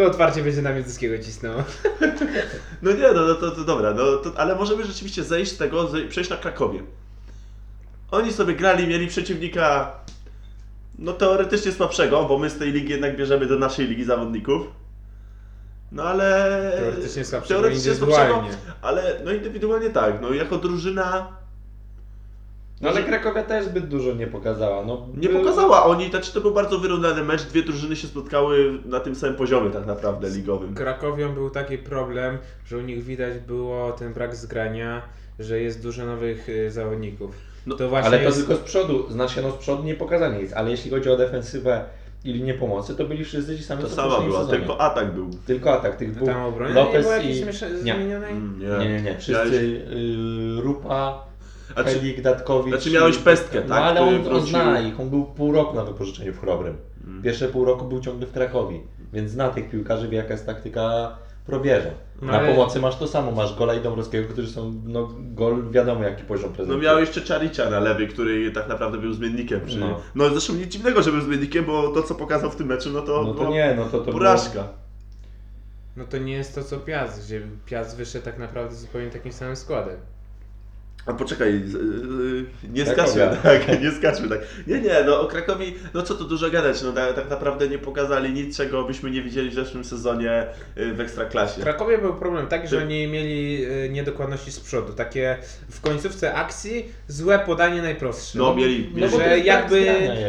Kto 0.00 0.08
otwarcie 0.08 0.42
będzie 0.42 0.62
na 0.62 0.72
Mioduskiego 0.72 1.18
cisnął? 1.18 1.54
No 2.82 2.92
nie, 2.92 3.12
no, 3.14 3.24
no 3.26 3.34
to, 3.34 3.50
to 3.50 3.64
dobra, 3.64 3.94
no, 3.94 4.16
to, 4.16 4.40
ale 4.40 4.54
możemy 4.54 4.84
rzeczywiście 4.84 5.24
zejść 5.24 5.52
z 5.52 5.56
tego, 5.56 5.88
zej- 5.88 6.08
przejść 6.08 6.30
na 6.30 6.36
Krakowie. 6.36 6.82
Oni 8.10 8.32
sobie 8.32 8.54
grali, 8.54 8.86
mieli 8.86 9.06
przeciwnika, 9.06 9.92
no 10.98 11.12
teoretycznie 11.12 11.72
słabszego, 11.72 12.24
bo 12.24 12.38
my 12.38 12.50
z 12.50 12.58
tej 12.58 12.72
ligi 12.72 12.90
jednak 12.90 13.16
bierzemy 13.16 13.46
do 13.46 13.58
naszej 13.58 13.86
ligi 13.86 14.04
zawodników. 14.04 14.66
No 15.92 16.02
ale... 16.02 16.72
Teoretycznie 16.78 17.24
słabszego 17.24 17.60
teoretycznie 17.60 17.92
indywidualnie. 17.92 18.52
słabszego, 18.52 18.72
ale 18.82 19.20
no 19.24 19.32
indywidualnie 19.32 19.90
tak, 19.90 20.22
no 20.22 20.32
jako 20.32 20.56
drużyna 20.58 21.36
No 22.80 22.88
ale 22.88 23.02
Krakowia 23.02 23.42
też 23.42 23.64
zbyt 23.64 23.88
dużo 23.88 24.14
nie 24.14 24.26
pokazała. 24.26 24.84
No, 24.84 25.06
nie 25.16 25.28
był- 25.28 25.38
pokazała. 25.40 25.84
Oni, 25.84 26.10
znaczy 26.10 26.32
to 26.32 26.40
był 26.40 26.50
bardzo 26.54 26.78
wyrównany 26.78 27.24
mecz, 27.24 27.42
dwie 27.42 27.62
drużyny 27.62 27.96
się 27.96 28.06
spotkały 28.06 28.78
na 28.84 29.00
tym 29.00 29.14
samym 29.14 29.36
poziomie 29.36 29.70
tak 29.70 29.86
naprawdę 29.86 30.30
ligowym. 30.30 30.74
Krakowią 30.74 31.34
był 31.34 31.50
taki 31.50 31.78
problem, 31.78 32.38
że 32.66 32.78
u 32.78 32.80
nich 32.80 33.04
widać 33.04 33.38
było 33.38 33.92
ten 33.92 34.12
brak 34.12 34.36
zgrania, 34.36 35.02
że 35.38 35.60
jest 35.60 35.82
dużo 35.82 36.06
nowych 36.06 36.48
y, 36.48 36.70
zawodników. 36.70 37.34
No, 37.66 37.76
to 37.76 37.88
właśnie 37.88 38.08
Ale 38.08 38.18
to 38.18 38.24
jest... 38.24 38.38
tylko 38.38 38.56
z 38.56 38.58
przodu, 38.58 39.10
znaczy 39.10 39.42
no 39.42 39.50
z 39.50 39.54
przodu 39.54 39.82
nie 39.82 39.94
pokazanie 39.94 40.42
nic, 40.42 40.52
ale 40.52 40.70
jeśli 40.70 40.90
chodzi 40.90 41.10
o 41.10 41.16
defensywę 41.16 41.84
i 42.24 42.32
linię 42.32 42.54
pomocy, 42.54 42.96
to 42.96 43.04
byli 43.04 43.24
wszyscy 43.24 43.56
ci 43.56 43.62
sami 43.64 43.82
To 43.82 43.86
co 43.88 43.92
w 43.92 43.96
sama 43.96 44.08
poprzednim 44.08 44.30
była, 44.32 44.44
sezonie. 44.44 44.58
tylko 44.58 44.80
atak 44.80 45.14
był. 45.14 45.30
Tylko 45.46 45.72
atak 45.72 45.96
tych 45.96 46.12
dwóch. 46.12 46.28
Tam 46.28 46.42
obronie 46.44 46.74
nie 46.92 46.98
było 47.00 47.12
jakiejś 47.12 47.40
i... 47.40 47.78
zmienionej? 47.82 48.32
Mm, 48.32 48.60
Nie, 48.80 48.88
nie, 48.88 49.02
nie. 49.02 49.18
Wszyscy 49.18 49.56
y, 50.58 50.60
Rupa, 50.62 51.29
Znaczy- 51.74 51.90
Helik, 51.90 52.20
Datkowicz. 52.20 52.74
znaczy 52.74 52.90
miałeś 52.90 53.18
Pestkę, 53.18 53.60
No 53.60 53.68
tak, 53.74 53.82
ale 53.82 53.94
który 54.00 54.08
on, 54.10 54.14
on 54.16 54.22
wrócił. 54.28 54.46
zna 54.46 54.80
ich, 54.80 55.00
on 55.00 55.10
był 55.10 55.24
pół 55.24 55.52
roku 55.52 55.76
na 55.76 55.84
wypożyczeniu 55.84 56.32
w 56.32 56.40
Chrobrym. 56.40 56.76
Mm. 57.06 57.22
Pierwsze 57.22 57.48
pół 57.48 57.64
roku 57.64 57.84
był 57.84 58.00
ciągle 58.00 58.26
w 58.26 58.32
Krakowie, 58.32 58.80
więc 59.12 59.30
zna 59.30 59.48
tych 59.48 59.70
piłkarzy, 59.70 60.08
wie 60.08 60.16
jaka 60.18 60.32
jest 60.32 60.46
taktyka 60.46 61.16
probierza. 61.46 61.90
No 62.22 62.32
na 62.32 62.38
ale- 62.38 62.48
pomocy 62.54 62.80
masz 62.80 62.96
to 62.96 63.06
samo, 63.06 63.30
masz 63.32 63.56
Gola 63.58 63.74
i 63.74 63.80
Dąbrowskiego, 63.80 64.28
którzy 64.32 64.48
są, 64.50 64.74
no 64.86 65.08
gol 65.18 65.70
wiadomo 65.70 66.04
jaki 66.04 66.22
poziom 66.24 66.50
No 66.50 66.56
prezentują. 66.56 66.82
miał 66.90 67.00
jeszcze 67.00 67.20
Czaricia 67.20 67.70
na 67.70 67.80
lewej, 67.80 68.08
który 68.08 68.50
tak 68.52 68.68
naprawdę 68.68 68.98
był 68.98 69.12
zmiennikiem. 69.12 69.60
Przy... 69.60 69.78
No. 69.78 70.00
No. 70.14 70.28
zresztą 70.30 70.52
nic 70.52 70.66
dziwnego, 70.72 71.02
że 71.02 71.12
był 71.12 71.20
zmiennikiem, 71.20 71.64
bo 71.64 71.88
to 71.88 72.02
co 72.02 72.14
pokazał 72.14 72.50
w 72.50 72.56
tym 72.56 72.66
meczu, 72.66 72.90
no 72.90 73.02
to, 73.02 73.22
No 73.22 73.34
to 73.34 73.50
nie, 73.50 73.74
no 73.76 73.84
to 73.84 73.90
to 73.90 73.98
było- 74.04 74.12
porażka. 74.12 74.68
No 75.96 76.04
to 76.04 76.18
nie 76.18 76.32
jest 76.32 76.54
to 76.54 76.64
co 76.64 76.76
Piast, 76.78 77.26
gdzie 77.26 77.42
Piast 77.66 77.96
wyszedł 77.96 78.24
tak 78.24 78.38
naprawdę 78.38 78.74
zupełnie 78.74 79.10
takim 79.10 79.32
samym 79.32 79.56
składem. 79.56 79.96
A 81.06 81.12
poczekaj, 81.12 81.52
yy, 81.52 82.44
nie 82.72 82.86
skaczmy 82.86 83.36
tak, 83.42 83.82
nie 83.82 83.90
skaczmy 83.90 84.28
tak. 84.28 84.40
Nie, 84.66 84.80
nie, 84.80 85.04
no 85.06 85.20
o 85.20 85.26
Krakowi, 85.26 85.74
no 85.94 86.02
co 86.02 86.14
tu 86.14 86.24
dużo 86.24 86.50
gadać, 86.50 86.82
no 86.82 86.92
tak, 86.92 87.14
tak 87.14 87.30
naprawdę 87.30 87.68
nie 87.68 87.78
pokazali 87.78 88.32
nic, 88.32 88.56
czego 88.56 88.84
byśmy 88.84 89.10
nie 89.10 89.22
widzieli 89.22 89.50
w 89.50 89.54
zeszłym 89.54 89.84
sezonie 89.84 90.46
yy, 90.76 90.94
w 90.94 91.00
Ekstraklasie. 91.00 91.60
W 91.60 91.62
Krakowie 91.62 91.98
był 91.98 92.14
problem 92.14 92.46
taki, 92.46 92.68
że 92.68 92.78
oni 92.78 93.06
mieli 93.06 93.64
y, 93.64 93.88
niedokładności 93.90 94.52
z 94.52 94.60
przodu. 94.60 94.92
Takie 94.92 95.36
w 95.70 95.80
końcówce 95.80 96.34
akcji 96.34 96.92
złe 97.08 97.38
podanie 97.38 97.82
najprostsze. 97.82 98.38
No 98.38 98.54
mieli, 98.54 98.92
No 98.94 99.08
że 99.08 99.36
jest 99.36 99.46
jakby, 99.46 99.84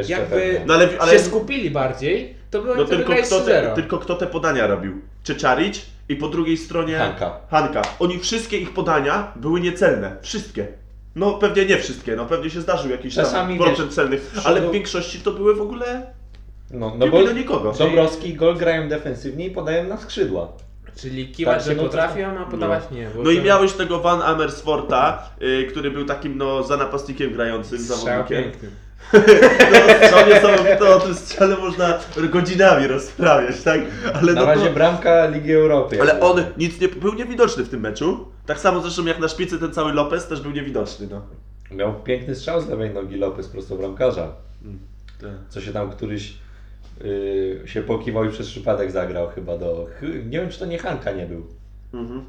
jakby. 0.07 0.61
No 0.65 0.73
ale, 0.73 0.89
ale 0.99 1.11
się 1.11 1.19
skupili 1.19 1.71
bardziej, 1.71 2.35
to 2.51 2.61
by 2.61 2.71
oni 2.71 2.81
no 2.81 2.87
tylko 2.87 3.13
kto, 3.13 3.41
te, 3.41 3.63
3-0. 3.63 3.75
tylko 3.75 3.97
kto 3.97 4.15
te 4.15 4.27
podania 4.27 4.67
robił? 4.67 5.01
Czy 5.23 5.35
Czarić 5.35 5.85
i 6.11 6.15
po 6.15 6.27
drugiej 6.27 6.57
stronie 6.57 6.97
Hanka. 6.97 7.39
Hanka. 7.51 7.81
Oni 7.99 8.19
wszystkie 8.19 8.57
ich 8.57 8.73
podania 8.73 9.31
były 9.35 9.61
niecelne. 9.61 10.15
Wszystkie. 10.21 10.67
No 11.15 11.33
pewnie 11.33 11.65
nie 11.65 11.77
wszystkie, 11.77 12.15
no 12.15 12.25
pewnie 12.25 12.49
się 12.49 12.61
zdarzył 12.61 12.91
jakiś 12.91 13.15
Czasami, 13.15 13.57
tam 13.57 13.65
procent 13.65 13.87
wiesz, 13.87 13.95
celnych, 13.95 14.31
przodu- 14.33 14.41
ale 14.47 14.61
w 14.61 14.71
większości 14.71 15.19
to 15.19 15.31
były 15.31 15.55
w 15.55 15.61
ogóle 15.61 16.13
No, 16.71 16.93
no 16.97 17.07
bo 17.07 17.23
do 17.23 17.31
nikogo. 17.31 17.71
Dąbrowski 17.71 18.29
i 18.29 18.33
Gol 18.33 18.55
grają 18.57 18.89
defensywnie 18.89 19.45
i 19.47 19.51
podają 19.51 19.83
na 19.87 19.97
skrzydła. 19.97 20.47
Czyli 20.95 21.27
kiwać, 21.27 21.55
Tak 21.55 21.63
się 21.63 21.69
że 21.69 21.75
no 21.75 21.83
to- 21.83 21.89
potrafi, 21.89 22.23
a 22.23 22.45
podawać 22.51 22.83
nie. 22.91 23.07
bo 23.15 23.23
No 23.23 23.31
i 23.31 23.41
miałeś 23.41 23.73
tego 23.73 23.99
Van 23.99 24.21
Amersforta, 24.21 25.29
y, 25.41 25.67
który 25.71 25.91
był 25.91 26.05
takim 26.05 26.37
no 26.37 26.63
za 26.63 26.77
napastnikiem 26.77 27.33
grającym 27.33 27.79
Strzał 27.79 27.97
zawodnikiem. 27.97 28.43
piękny. 28.43 28.69
No, 29.13 30.07
strzał 30.07 30.27
niesamowity, 30.29 30.87
o 30.87 30.99
tym 30.99 31.15
strzale 31.15 31.57
można 31.57 31.99
godzinami 32.29 32.87
rozprawiać, 32.87 33.61
tak? 33.63 33.81
Ale 34.13 34.33
Na 34.33 34.41
no 34.41 34.47
razie 34.47 34.67
to, 34.67 34.73
bramka 34.73 35.25
Ligi 35.25 35.53
Europy. 35.53 36.01
ale 36.01 36.19
on 36.19 36.43
nic 36.57 36.81
nie 36.81 36.87
był 36.87 37.13
niewidoczny 37.13 37.63
w 37.63 37.69
tym 37.69 37.79
meczu. 37.79 38.27
Tak 38.45 38.59
samo 38.59 38.81
zresztą 38.81 39.05
jak 39.05 39.19
na 39.19 39.27
szpicy 39.27 39.59
ten 39.59 39.73
cały 39.73 39.93
Lopez 39.93 40.27
też 40.27 40.41
był 40.41 40.51
niewidoczny, 40.51 41.07
no. 41.11 41.21
Miał 41.71 41.93
piękny 41.93 42.35
strzał 42.35 42.61
z 42.61 42.69
lewej 42.69 42.89
nogi 42.89 43.17
Lopez 43.17 43.47
prosto 43.47 43.75
bramkarza. 43.75 44.27
Tak. 45.21 45.29
Co 45.49 45.61
się 45.61 45.73
tam 45.73 45.89
któryś 45.89 46.33
yy, 47.03 47.61
się 47.65 47.81
pokiwał 47.81 48.25
i 48.25 48.29
przez 48.29 48.47
przypadek 48.47 48.91
zagrał 48.91 49.29
chyba 49.29 49.57
do... 49.57 49.87
Nie 50.25 50.39
wiem 50.39 50.49
czy 50.49 50.59
to 50.59 50.65
nie 50.65 50.77
Hanka 50.77 51.11
nie 51.11 51.25
był. 51.25 51.45
Mhm. 51.93 52.25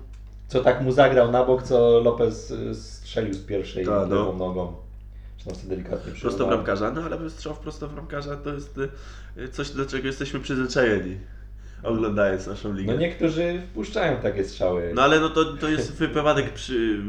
Co 0.49 0.61
tak 0.63 0.83
mu 0.83 0.93
zagrał 0.93 1.31
na 1.31 1.45
bok, 1.45 1.63
co 1.63 2.01
Lopez 2.01 2.51
y, 2.51 2.75
strzelił 2.75 3.35
z 3.35 3.39
pierwszej 3.39 3.87
Tak, 3.87 4.09
no. 4.09 4.33
nogą. 4.33 4.73
Sobie 5.45 5.57
delikatnie 5.77 6.13
Prosto 6.21 6.47
bramkarza, 6.47 6.91
no 6.91 7.03
ale 7.03 7.31
strzał 7.31 7.55
w 7.55 7.59
prosto 7.59 7.89
bramkarza 7.89 8.37
to 8.37 8.55
jest 8.55 8.79
y, 9.39 9.49
coś, 9.49 9.71
do 9.71 9.87
czego 9.87 10.07
jesteśmy 10.07 10.41
przyzwyczajeni, 10.41 11.19
oglądając 11.83 12.47
naszą 12.47 12.75
ligę. 12.75 12.93
No 12.93 12.99
niektórzy 12.99 13.63
wpuszczają 13.71 14.17
takie 14.17 14.45
strzały. 14.45 14.93
No 14.95 15.03
ale 15.03 15.21
no 15.21 15.29
to, 15.29 15.45
to 15.45 15.69
jest 15.69 15.93
wypadek 15.93 16.53
przy, 16.53 17.03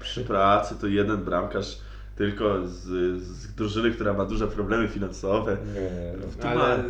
przy 0.00 0.24
pracy, 0.24 0.74
to 0.80 0.86
jeden 0.86 1.16
bramkarz 1.16 1.78
tylko 2.16 2.68
z, 2.68 2.82
z 3.22 3.54
drużyny, 3.54 3.90
która 3.90 4.12
ma 4.12 4.24
duże 4.24 4.48
problemy 4.48 4.88
finansowe. 4.88 5.56
Nie, 5.74 6.12
no. 6.18 6.26
Tu 6.42 6.48
Ale 6.48 6.78
ma. 6.78 6.84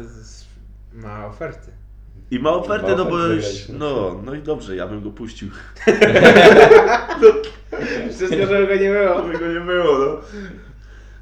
ma 1.09 1.27
oferty. 1.27 1.71
I 2.31 2.39
ma 2.39 2.51
ofertę, 2.51 2.91
Ma 2.91 2.97
no 2.97 3.05
bo 3.05 3.19
już, 3.19 3.69
no. 3.69 3.79
no, 3.79 4.21
no 4.25 4.35
i 4.35 4.43
dobrze, 4.43 4.77
ja 4.77 4.87
bym 4.87 5.03
go 5.03 5.11
puścił. 5.11 5.49
Wszystko, 8.11 8.47
żeby 8.47 8.67
go 8.67 8.75
nie 8.75 8.91
było. 8.91 9.17
Aby 9.17 9.39
go 9.39 9.49
nie 9.49 9.61
było, 9.61 9.99
no. 9.99 10.21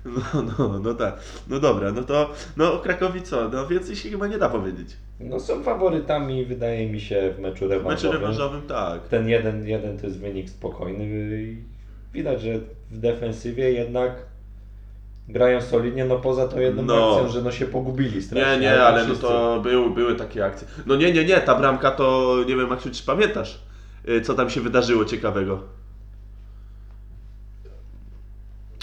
No, 0.35 0.43
no, 0.59 0.79
no 0.79 0.95
tak. 0.95 1.21
No 1.49 1.61
dobra, 1.61 1.93
no 1.93 2.03
to, 2.03 2.31
no 2.57 2.73
o 2.75 2.79
Krakowi 2.79 3.23
co? 3.23 3.49
No 3.49 3.67
więcej 3.67 3.97
się 3.97 4.11
chyba 4.11 4.27
nie 4.27 4.39
da 4.39 4.49
powiedzieć. 4.49 4.97
no 5.21 5.41
są 5.41 5.63
faworytami 5.63 6.45
wydaje 6.45 6.91
mi 6.91 7.01
się 7.01 7.35
w 7.37 7.41
meczu 7.41 7.65
W 7.67 7.69
meczu 7.69 7.75
rewanżowym. 7.79 8.21
rewanżowym 8.21 8.63
tak. 8.63 9.09
Ten 9.09 9.29
jeden, 9.29 9.69
jeden 9.69 9.99
to 9.99 10.07
jest 10.07 10.19
wynik 10.19 10.51
spokojny 10.51 11.05
i 11.43 11.57
widać, 12.13 12.43
że 12.43 12.59
w 12.91 12.99
defensywie 12.99 13.73
jednak 13.73 14.13
grają 15.29 15.61
solidnie, 15.61 16.05
no 16.05 16.17
poza 16.17 16.49
tą 16.49 16.61
jedną 16.61 16.83
No. 16.83 17.15
akcją, 17.17 17.29
że 17.33 17.43
no 17.43 17.51
się 17.51 17.67
pogubili 17.67 18.23
strasznie. 18.23 18.53
Nie, 18.55 18.61
nie, 18.61 18.83
ale 18.83 18.99
no 19.01 19.05
wszyscy- 19.07 19.23
to 19.23 19.61
były, 19.63 19.91
były 19.91 20.15
takie 20.17 20.45
akcje. 20.47 20.69
No 20.87 20.97
nie, 20.97 21.13
nie, 21.13 21.25
nie, 21.25 21.41
ta 21.41 21.55
bramka 21.55 21.91
to, 21.91 22.37
nie 22.49 22.57
wiem 22.57 22.69
Maksiu, 22.69 22.91
czy 22.93 23.05
pamiętasz, 23.05 23.61
y, 24.09 24.21
co 24.21 24.35
tam 24.35 24.51
się 24.51 24.61
wydarzyło 24.61 25.05
ciekawego? 25.05 25.63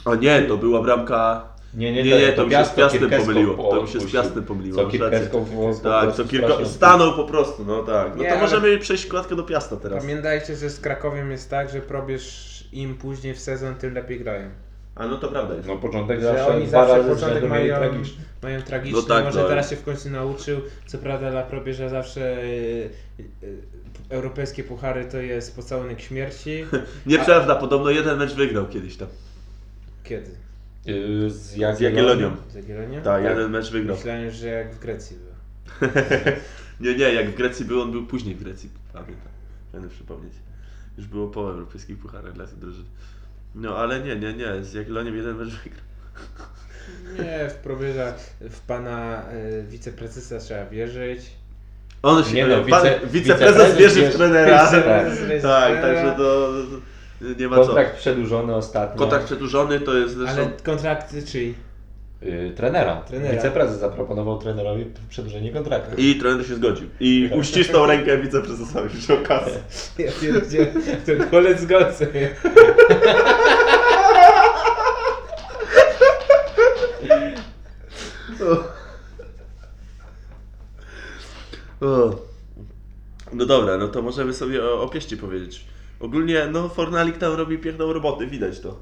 O 0.07 0.15
nie, 0.15 0.41
to 0.41 0.57
była 0.57 0.81
bramka... 0.81 1.47
Nie, 1.73 1.93
nie, 1.93 2.03
Nie, 2.03 2.19
nie, 2.19 2.33
to 2.33 2.45
mi 2.45 2.51
się 2.51 2.65
z 2.65 2.69
Piastem 2.69 3.09
pomyliło. 3.09 3.71
To 3.71 3.81
mi 3.81 3.87
się 3.87 3.99
z. 3.99 4.11
Piastem 4.11 4.43
pomyliło. 4.43 4.77
Co 4.77 4.89
po 5.31 5.75
Tak, 5.83 6.15
co 6.15 6.25
kilka... 6.25 6.65
Stanął 6.65 7.13
po 7.13 7.23
prostu, 7.23 7.65
no 7.65 7.83
tak. 7.83 8.15
No 8.15 8.23
Nie, 8.23 8.29
to 8.29 8.37
możemy 8.37 8.77
przejść 8.77 9.05
kładkę 9.07 9.35
do 9.35 9.43
Piasta 9.43 9.77
teraz. 9.77 10.03
Pamiętajcie, 10.03 10.55
że 10.55 10.69
z 10.69 10.79
Krakowiem 10.79 11.31
jest 11.31 11.49
tak, 11.49 11.69
że 11.69 11.79
probierz 11.81 12.63
im 12.71 12.95
później 12.95 13.33
w 13.33 13.39
sezon, 13.39 13.75
tym 13.75 13.93
lepiej 13.93 14.19
grają. 14.19 14.49
A 14.95 15.07
no 15.07 15.17
to 15.17 15.27
prawda 15.27 15.55
jest. 15.55 15.67
No 15.67 15.75
początek 15.75 16.19
Że 16.19 16.25
zawsze 16.25 16.47
oni 16.47 16.67
dwa 16.67 16.87
zawsze 16.87 17.03
początek 17.03 17.49
mają, 17.49 17.75
tragiczny. 17.75 18.23
mają 18.43 18.61
tragiczny, 18.61 19.01
No 19.01 19.07
tak, 19.07 19.25
może 19.25 19.41
no. 19.41 19.47
teraz 19.47 19.69
się 19.69 19.75
w 19.75 19.83
końcu 19.83 20.09
nauczył. 20.09 20.61
Co 20.85 20.97
prawda 20.97 21.31
dla 21.31 21.43
probierza 21.43 21.89
zawsze 21.89 22.43
y, 22.43 22.89
y, 23.43 23.57
europejskie 24.09 24.63
puchary 24.63 25.05
to 25.05 25.17
jest 25.17 25.55
pocałunek 25.55 26.01
śmierci. 26.01 26.65
Nieprawda, 27.05 27.55
podobno 27.55 27.89
jeden 27.89 28.19
mecz 28.19 28.33
wygrał 28.33 28.67
kiedyś 28.67 28.97
tam. 28.97 29.07
Kiedy? 30.07 30.31
Yy, 30.85 31.29
z 31.29 31.35
Z 31.35 31.57
Jagiellonią. 31.79 32.35
Z 32.49 32.55
Jagiellonią? 32.55 32.95
Tak, 32.95 33.03
Tak. 33.03 33.23
jeden 33.23 33.51
mecz 33.51 33.71
wygrał. 33.71 33.95
Myślałem, 33.97 34.31
że 34.31 34.47
jak 34.47 34.73
w 34.75 34.79
Grecji 34.79 35.17
był. 35.17 35.89
Nie, 36.79 36.95
nie, 36.95 37.13
jak 37.13 37.29
w 37.29 37.35
Grecji 37.35 37.65
był, 37.65 37.81
on 37.81 37.91
był 37.91 38.05
później 38.05 38.35
w 38.35 38.43
Grecji, 38.43 38.69
pamiętam. 38.93 39.27
Będę 39.73 39.89
przypomnieć. 39.89 40.33
Już 40.97 41.07
było 41.07 41.27
po 41.27 41.41
europejskich 41.51 41.97
pucharach 41.97 42.33
dla 42.33 42.45
tych 42.47 42.59
drużyn. 42.59 42.85
No 43.55 43.77
ale 43.77 43.99
nie, 43.99 44.15
nie, 44.15 44.33
nie, 44.33 44.63
z 44.63 44.73
Jagiellonią 44.73 45.13
jeden 45.13 45.37
mecz 45.37 45.49
wygrał. 45.49 45.81
Nie, 47.19 47.49
w 47.49 47.53
probierza, 47.53 48.13
w 48.41 48.59
pana 48.59 49.23
y, 49.33 49.63
wiceprezesa 49.69 50.39
trzeba 50.39 50.65
wierzyć. 50.65 51.19
On 52.03 52.23
się, 52.23 52.33
Nie 52.33 52.47
no, 52.47 52.63
wice- 52.63 52.99
wiceprezes 53.03 53.11
wiceprezes 53.11 53.77
wierzy 53.77 54.09
w 54.11 54.15
trenera. 54.15 54.65
Wiceprezes 54.65 55.19
wierzy 55.19 55.39
w 55.39 55.41
tak, 55.41 55.81
także 55.81 56.13
to 56.17 56.53
nie 57.21 57.47
ma 57.47 57.55
co. 57.55 57.65
Kontrakt 57.65 57.97
przedłużony 57.97 58.55
ostatnio. 58.55 58.99
Kontrakt 58.99 59.25
przedłużony 59.25 59.79
to 59.79 59.97
jest 59.97 60.15
zresztą... 60.15 60.41
Ale 60.41 60.51
kontrakty 60.63 61.23
czyj? 61.23 61.53
Yy, 62.21 62.51
trenera. 62.55 62.95
Trenera. 62.95 63.35
Wiceprezes 63.35 63.79
zaproponował 63.79 64.39
trenerowi 64.39 64.85
przedłużenie 65.09 65.51
kontraktu. 65.51 65.95
I 65.97 66.15
trener 66.15 66.47
się 66.47 66.55
zgodził. 66.55 66.87
I 66.99 67.29
uścisnął 67.35 67.85
rękę 67.85 68.17
wiceprezesowi 68.17 68.97
przy 68.99 69.13
okazji. 69.13 69.53
Ja 70.05 70.11
pierdzielę, 70.21 70.71
ten 71.05 71.29
kolec. 71.29 71.65
O. 81.81 82.15
No 83.33 83.45
dobra, 83.45 83.77
no 83.77 83.87
to 83.87 84.01
możemy 84.01 84.33
sobie 84.33 84.63
o, 84.63 84.81
o 84.81 84.89
powiedzieć. 85.21 85.65
Ogólnie, 85.99 86.47
no 86.51 86.69
Fornalik 86.69 87.17
tam 87.17 87.33
robi 87.33 87.57
piękną 87.57 87.93
robotę, 87.93 88.27
widać 88.27 88.59
to. 88.59 88.79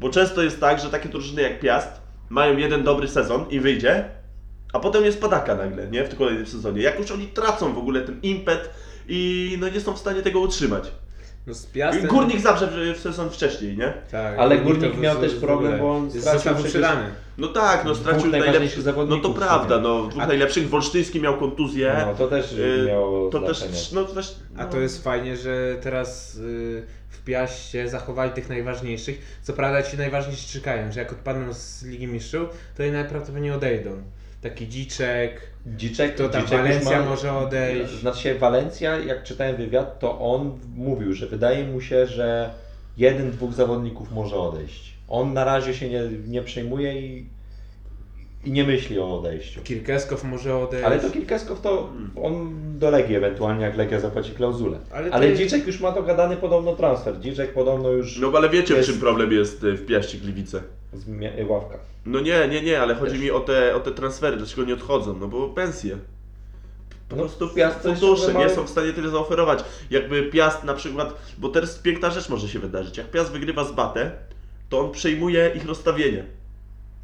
Bo 0.00 0.10
często 0.10 0.42
jest 0.42 0.60
tak, 0.60 0.80
że 0.80 0.90
takie 0.90 1.08
drużyny 1.08 1.42
jak 1.42 1.60
Piast 1.60 2.00
mają 2.28 2.56
jeden 2.56 2.84
dobry 2.84 3.08
sezon 3.08 3.48
i 3.50 3.60
wyjdzie, 3.60 4.04
a 4.72 4.80
potem 4.80 5.04
jest 5.04 5.20
padaka 5.20 5.54
nagle, 5.54 5.86
nie? 5.90 6.04
W 6.04 6.16
kolejnym 6.16 6.46
sezonie. 6.46 6.82
Jak 6.82 6.98
już 6.98 7.10
oni 7.10 7.26
tracą 7.26 7.74
w 7.74 7.78
ogóle 7.78 8.00
ten 8.00 8.20
impet 8.22 8.70
i 9.08 9.56
no 9.60 9.68
nie 9.68 9.80
są 9.80 9.92
w 9.92 9.98
stanie 9.98 10.22
tego 10.22 10.40
utrzymać. 10.40 10.92
No 11.46 11.54
z 11.54 11.66
Piastem... 11.66 12.06
Górnik 12.06 12.40
zawsze 12.40 12.66
w, 12.66 12.98
w 12.98 13.00
sezon 13.00 13.30
wcześniej, 13.30 13.76
nie? 13.76 13.92
Tak, 14.10 14.38
Ale 14.38 14.58
to 14.58 14.64
Górnik 14.64 14.94
w- 14.94 15.00
miał 15.00 15.16
też 15.20 15.34
problem, 15.34 15.78
bo 15.80 15.96
on 15.96 16.10
stracił 16.10 16.54
przecież-. 16.54 16.82
No 17.38 17.48
tak, 17.48 17.84
no 17.84 17.94
stracił 17.94 18.30
najważniejszych 18.30 18.52
najlepszych 18.52 18.78
No 18.78 18.84
zawodników 18.84 19.22
to 19.22 19.32
w 19.32 19.38
prawda, 19.38 19.78
no 19.78 20.06
dwóch 20.06 20.22
A- 20.22 20.26
najlepszych. 20.26 20.68
Wolsztyński 20.68 21.20
miał 21.20 21.38
kontuzję. 21.38 21.96
No 22.06 22.14
to 22.14 22.28
też 22.28 22.52
Y, 22.52 22.84
miało 22.88 23.30
to 23.30 23.38
znaczenie. 23.38 23.70
też, 23.70 23.92
no, 23.92 24.04
też, 24.04 24.36
A 24.56 24.64
no. 24.64 24.70
to 24.70 24.80
jest 24.80 25.04
fajnie, 25.04 25.36
że 25.36 25.76
teraz 25.82 26.36
y, 26.36 26.82
w 27.08 27.24
Piaście 27.24 27.88
zachowali 27.88 28.32
tych 28.32 28.48
najważniejszych. 28.48 29.38
Co 29.42 29.52
prawda 29.52 29.82
ci 29.82 29.96
najważniejsi 29.98 30.52
czekają, 30.58 30.92
że 30.92 31.00
jak 31.00 31.12
odpadną 31.12 31.52
z 31.54 31.82
Ligi 31.82 32.06
Mistrzów, 32.06 32.48
to 32.76 32.82
i 32.84 32.90
najprawdopodobniej 32.90 33.52
odejdą. 33.52 33.90
Taki 34.42 34.68
Dziczek, 34.68 35.40
Dziczek, 35.66 36.14
to 36.16 36.28
tam 36.28 36.42
Dziczek 36.42 36.58
Walencja 36.58 37.00
ma- 37.00 37.06
może 37.06 37.32
odejść. 37.38 37.92
Znaczy 37.92 38.34
Walencja, 38.38 38.98
jak 38.98 39.22
czytałem 39.22 39.56
wywiad, 39.56 39.98
to 39.98 40.18
on 40.20 40.58
mówił, 40.76 41.12
że 41.12 41.26
wydaje 41.26 41.64
mu 41.64 41.80
się, 41.80 42.06
że 42.06 42.50
jeden, 42.96 43.30
dwóch 43.30 43.52
zawodników 43.52 44.12
może 44.12 44.36
odejść. 44.36 44.94
On 45.08 45.32
na 45.32 45.44
razie 45.44 45.74
się 45.74 45.88
nie, 45.88 46.02
nie 46.28 46.42
przejmuje 46.42 47.00
i, 47.00 47.26
i 48.44 48.50
nie 48.52 48.64
myśli 48.64 48.98
o 48.98 49.18
odejściu. 49.18 49.60
Kirkeskow 49.60 50.24
może 50.24 50.56
odejść. 50.56 50.86
Ale 50.86 50.98
to 51.00 51.10
Kilkeskow 51.10 51.60
to 51.60 51.92
on 52.22 52.52
do 52.78 52.90
Legii 52.90 53.16
ewentualnie, 53.16 53.64
jak 53.64 53.76
Legia 53.76 54.00
zapłaci 54.00 54.32
klauzulę. 54.32 54.78
Ale 54.92 55.10
Ale, 55.10 55.26
to 55.26 55.30
jest- 55.30 55.42
Dziczek 55.42 55.66
już 55.66 55.80
ma 55.80 55.92
dogadany 55.92 56.36
podobno 56.36 56.76
transfer. 56.76 57.20
Dziczek 57.20 57.52
podobno 57.54 57.88
już 57.90 58.18
No 58.18 58.32
ale 58.36 58.48
wiecie, 58.48 58.74
Jest- 58.74 58.88
w 58.88 58.92
czym 58.92 59.00
problem 59.00 59.32
jest 59.32 59.64
y, 59.64 59.72
w 59.72 59.86
Piaście 59.86 60.18
Gliwice? 60.18 60.62
zmia- 60.96 61.48
ławka. 61.48 61.78
No 62.06 62.20
nie, 62.20 62.48
nie, 62.48 62.62
nie, 62.62 62.80
ale 62.80 62.94
chodzi 62.94 63.18
mi 63.18 63.30
o 63.30 63.40
te, 63.40 63.74
o 63.76 63.80
te 63.80 63.90
transfery, 63.90 64.36
dlaczego 64.36 64.64
nie 64.64 64.74
odchodzą? 64.74 65.16
No 65.18 65.28
bo 65.28 65.48
pensje. 65.48 65.96
Po 67.08 67.16
No, 67.16 67.22
prostu 67.22 67.48
Piast 67.48 67.80
coś 67.80 67.98
fundusze 67.98 68.34
nie 68.34 68.50
są 68.50 68.64
w 68.64 68.70
stanie 68.70 68.92
tyle 68.92 69.08
zaoferować. 69.08 69.64
Jakby 69.90 70.22
Piast 70.22 70.64
na 70.64 70.74
przykład, 70.74 71.14
bo 71.38 71.48
teraz 71.48 71.78
piękna 71.78 72.10
rzecz 72.10 72.28
może 72.28 72.48
się 72.48 72.58
wydarzyć. 72.58 72.96
Jak 72.98 73.10
Piast 73.10 73.32
wygrywa 73.32 73.64
z 73.64 73.72
Batę, 73.72 74.10
to 74.68 74.80
on 74.80 74.92
przejmuje 74.92 75.52
ich 75.56 75.66
rozstawienie. 75.66 76.24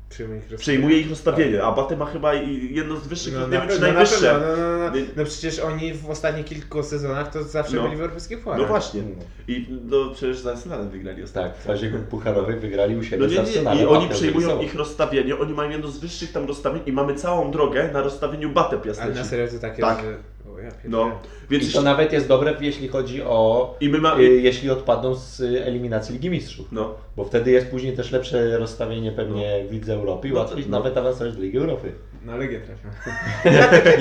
Przyjmij 0.08 0.38
ich 0.38 0.56
Przejmuje 0.58 0.98
ich 0.98 1.10
rozstawienie, 1.10 1.62
a 1.62 1.72
Batę 1.72 1.96
ma 1.96 2.06
chyba 2.06 2.34
jedno 2.70 2.96
z 2.96 3.06
wyższych, 3.06 3.34
No, 3.34 3.40
na 3.40 3.46
nie 3.46 3.52
wiem 3.60 3.68
czy 3.76 3.80
najwyższe. 3.80 4.20
pewno, 4.20 4.46
no, 4.56 4.78
no, 4.78 4.90
no, 4.90 5.06
no 5.16 5.24
przecież 5.24 5.58
oni 5.58 5.94
w 5.94 6.10
ostatnich 6.10 6.46
kilku 6.46 6.82
sezonach 6.82 7.32
to 7.32 7.42
zawsze 7.44 7.76
No. 7.76 7.82
byli 7.82 7.96
w 7.96 8.00
europejskich 8.00 8.38
pucharach. 8.38 8.60
No 8.60 8.66
właśnie. 8.68 9.02
No. 9.02 9.24
I 9.48 9.66
no 9.90 10.10
przecież 10.14 10.38
z 10.38 10.46
Arsenalem 10.46 10.88
wygrali 10.90 11.22
ostatnio. 11.22 11.50
Tak, 11.50 11.58
w 11.60 11.64
fazie 11.64 11.90
pucharowej 12.10 12.56
wygrali 12.60 12.96
u 12.96 13.02
siebie 13.04 13.18
No 13.18 13.26
nie, 13.26 13.34
nie, 13.34 13.40
Arsenalem, 13.40 13.82
i 13.84 13.86
oni 13.86 14.08
wygrali 14.08 14.64
ich 14.64 14.74
rozstawienie, 14.74 15.38
oni 15.38 15.52
mają 15.54 15.70
jedno 15.70 15.88
z 15.88 15.98
wyższych 15.98 16.32
tam 16.32 16.46
rozstawień 16.46 16.82
i 16.86 16.92
mamy 16.92 17.14
całą 17.14 17.50
drogę 17.50 17.90
na 17.92 18.02
rozstawieniu 18.02 18.50
Batę 18.50 18.76
Ale 18.76 18.80
Piasteci. 18.84 19.14
na 19.18 19.24
serio 19.24 19.48
to 19.48 19.58
takie, 19.58 19.80
Tak. 19.82 20.00
że... 20.00 20.16
Ja 20.66 20.72
No, 20.90 21.10
więc 21.50 21.70
I 21.70 21.72
to 21.72 21.82
nawet 21.82 22.12
jest 22.12 22.28
dobre, 22.28 22.54
jeśli 22.60 22.88
chodzi 22.88 23.22
o. 23.22 23.74
I 23.80 23.88
my 23.88 23.98
ma- 23.98 24.18
y, 24.18 24.22
jeśli 24.22 24.70
odpadną 24.70 25.14
z 25.14 25.40
y, 25.40 25.64
eliminacji 25.64 26.12
Ligi 26.12 26.30
Mistrzów. 26.30 26.66
no, 26.72 26.94
Bo 27.16 27.24
wtedy 27.24 27.50
jest 27.50 27.66
później 27.70 27.96
też 27.96 28.10
lepsze 28.12 28.58
rozstawienie 28.58 29.12
pewnie 29.12 29.64
w 29.68 29.72
Lidze 29.72 29.94
Europy 29.94 30.28
i 30.28 30.32
No, 30.32 30.38
łatwiej 30.38 30.64
no. 30.68 30.78
nawet 30.78 30.96
awansować 30.96 31.36
do 31.36 31.42
Ligi 31.42 31.58
Europy. 31.58 31.92
Na 32.24 32.36
Legię 32.36 32.60
trafią. 32.60 32.88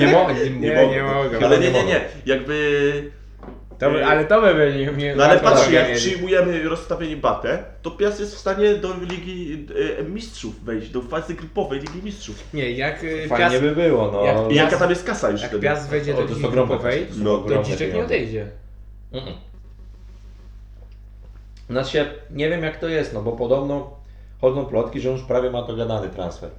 Nie, 0.00 0.06
mo- 0.12 0.32
nie, 0.32 0.50
Nie, 0.50 0.68
nie. 0.68 1.02
Chyba 1.32 1.46
ale 1.46 1.58
nie, 1.58 1.70
nie, 1.72 1.84
nie, 1.84 2.00
jakby 2.26 3.10
To 3.78 3.90
by, 3.90 4.06
ale 4.06 4.24
to 4.24 4.40
by 4.40 4.54
mnie 4.96 5.14
No 5.16 5.24
ale 5.24 5.40
patrz, 5.40 5.70
jak 5.70 5.92
przyjmujemy 5.92 6.68
rozstawienie 6.68 7.16
batę, 7.16 7.64
to 7.82 7.90
Piast 7.90 8.20
jest 8.20 8.34
w 8.34 8.38
stanie 8.38 8.74
do 8.74 8.94
Ligi 9.00 9.66
e, 9.98 10.02
Mistrzów 10.02 10.64
wejść, 10.64 10.90
do 10.90 11.02
fazy 11.02 11.34
grupowej 11.34 11.80
Ligi 11.80 12.02
Mistrzów. 12.02 12.54
Nie, 12.54 12.70
jak 12.70 13.04
y, 13.04 13.28
Fajnie 13.28 13.44
Piast, 13.50 13.60
by 13.60 13.74
było, 13.74 14.10
no. 14.12 14.24
jak 14.24 14.52
I 14.52 14.54
jaka 14.54 14.78
tam 14.78 14.90
jest 14.90 15.04
kasa 15.04 15.30
już 15.30 15.40
jak 15.40 15.50
wtedy? 15.50 15.66
Piast 15.66 15.88
wejdzie 15.88 16.14
O, 16.14 16.16
do 16.16 16.22
to 16.22 16.28
ligi 16.28 16.42
są 16.42 16.48
ogromne 16.48 16.74
grupowej, 16.74 17.06
są 17.10 17.18
No, 17.18 17.30
to 17.30 17.36
ogromne 17.36 17.64
Dziczek 17.64 17.80
nie 17.80 17.86
pieniądze. 17.86 18.14
odejdzie. 18.14 18.46
Mm-mm. 19.12 19.32
Znaczy, 21.70 22.06
nie 22.30 22.50
wiem 22.50 22.62
jak 22.62 22.80
to 22.80 22.88
jest, 22.88 23.14
no 23.14 23.22
bo 23.22 23.32
podobno 23.32 23.96
chodzą 24.40 24.66
plotki, 24.66 25.00
że 25.00 25.08
już 25.08 25.22
prawie 25.22 25.50
ma 25.50 25.62
to 25.62 25.76
gadany 25.76 26.08
transfer. 26.08 26.50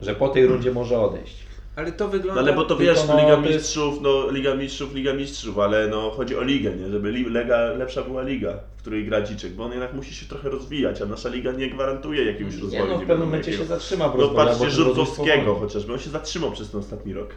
Że 0.00 0.14
po 0.14 0.28
tej 0.28 0.46
rundzie 0.46 0.72
może 0.72 1.00
odejść. 1.00 1.46
Ale 1.76 1.92
to 1.92 2.04
No 2.04 2.10
wygląda... 2.10 2.40
ale 2.40 2.52
bo 2.52 2.64
to 2.64 2.76
Tylko 2.76 2.92
wiesz, 2.94 3.08
no, 3.08 3.16
Liga 3.20 3.36
to 3.36 3.42
jest- 3.42 3.52
Mistrzów, 3.54 3.98
no 4.02 4.30
Liga 4.30 4.54
Mistrzów, 4.54 4.94
Liga 4.94 5.12
Mistrzów, 5.14 5.58
ale 5.58 5.88
no 5.88 6.10
chodzi 6.10 6.36
o 6.36 6.42
ligę, 6.42 6.76
nie? 6.76 6.88
Żeby 6.90 7.10
li, 7.10 7.30
lega, 7.30 7.56
lepsza 7.62 8.02
była 8.02 8.22
liga, 8.22 8.58
w 8.76 8.80
której 8.80 9.04
gra 9.06 9.22
Dziczek, 9.22 9.52
bo 9.52 9.64
on 9.64 9.70
jednak 9.70 9.92
musi 9.94 10.14
się 10.14 10.26
trochę 10.26 10.48
rozwijać, 10.50 11.02
a 11.02 11.06
nasza 11.06 11.28
liga 11.28 11.52
nie 11.52 11.70
gwarantuje 11.70 12.24
jakiegoś 12.24 12.54
Nie 12.56 12.60
rozwoju. 12.62 12.86
no, 12.86 12.96
w 12.96 13.00
nie 13.00 13.06
pewnym 13.06 13.26
momencie 13.28 13.52
się 13.52 13.58
jakiego. 13.58 13.74
zatrzyma 13.74 14.08
w 14.08 14.18
No 14.18 14.28
patrzcie 14.28 14.34
bo 14.34 14.44
ten 14.44 14.48
rozwój 14.48 14.70
Żurkowskiego 14.70 15.54
chociażby, 15.54 15.92
on 15.92 15.98
się 15.98 16.10
zatrzymał 16.10 16.52
przez 16.52 16.70
ten 16.70 16.80
ostatni 16.80 17.12
rok. 17.14 17.30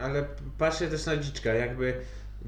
Ale 0.00 0.24
patrzcie 0.58 0.88
też 0.88 1.06
na 1.06 1.16
Dziczka, 1.16 1.54
jakby 1.54 1.94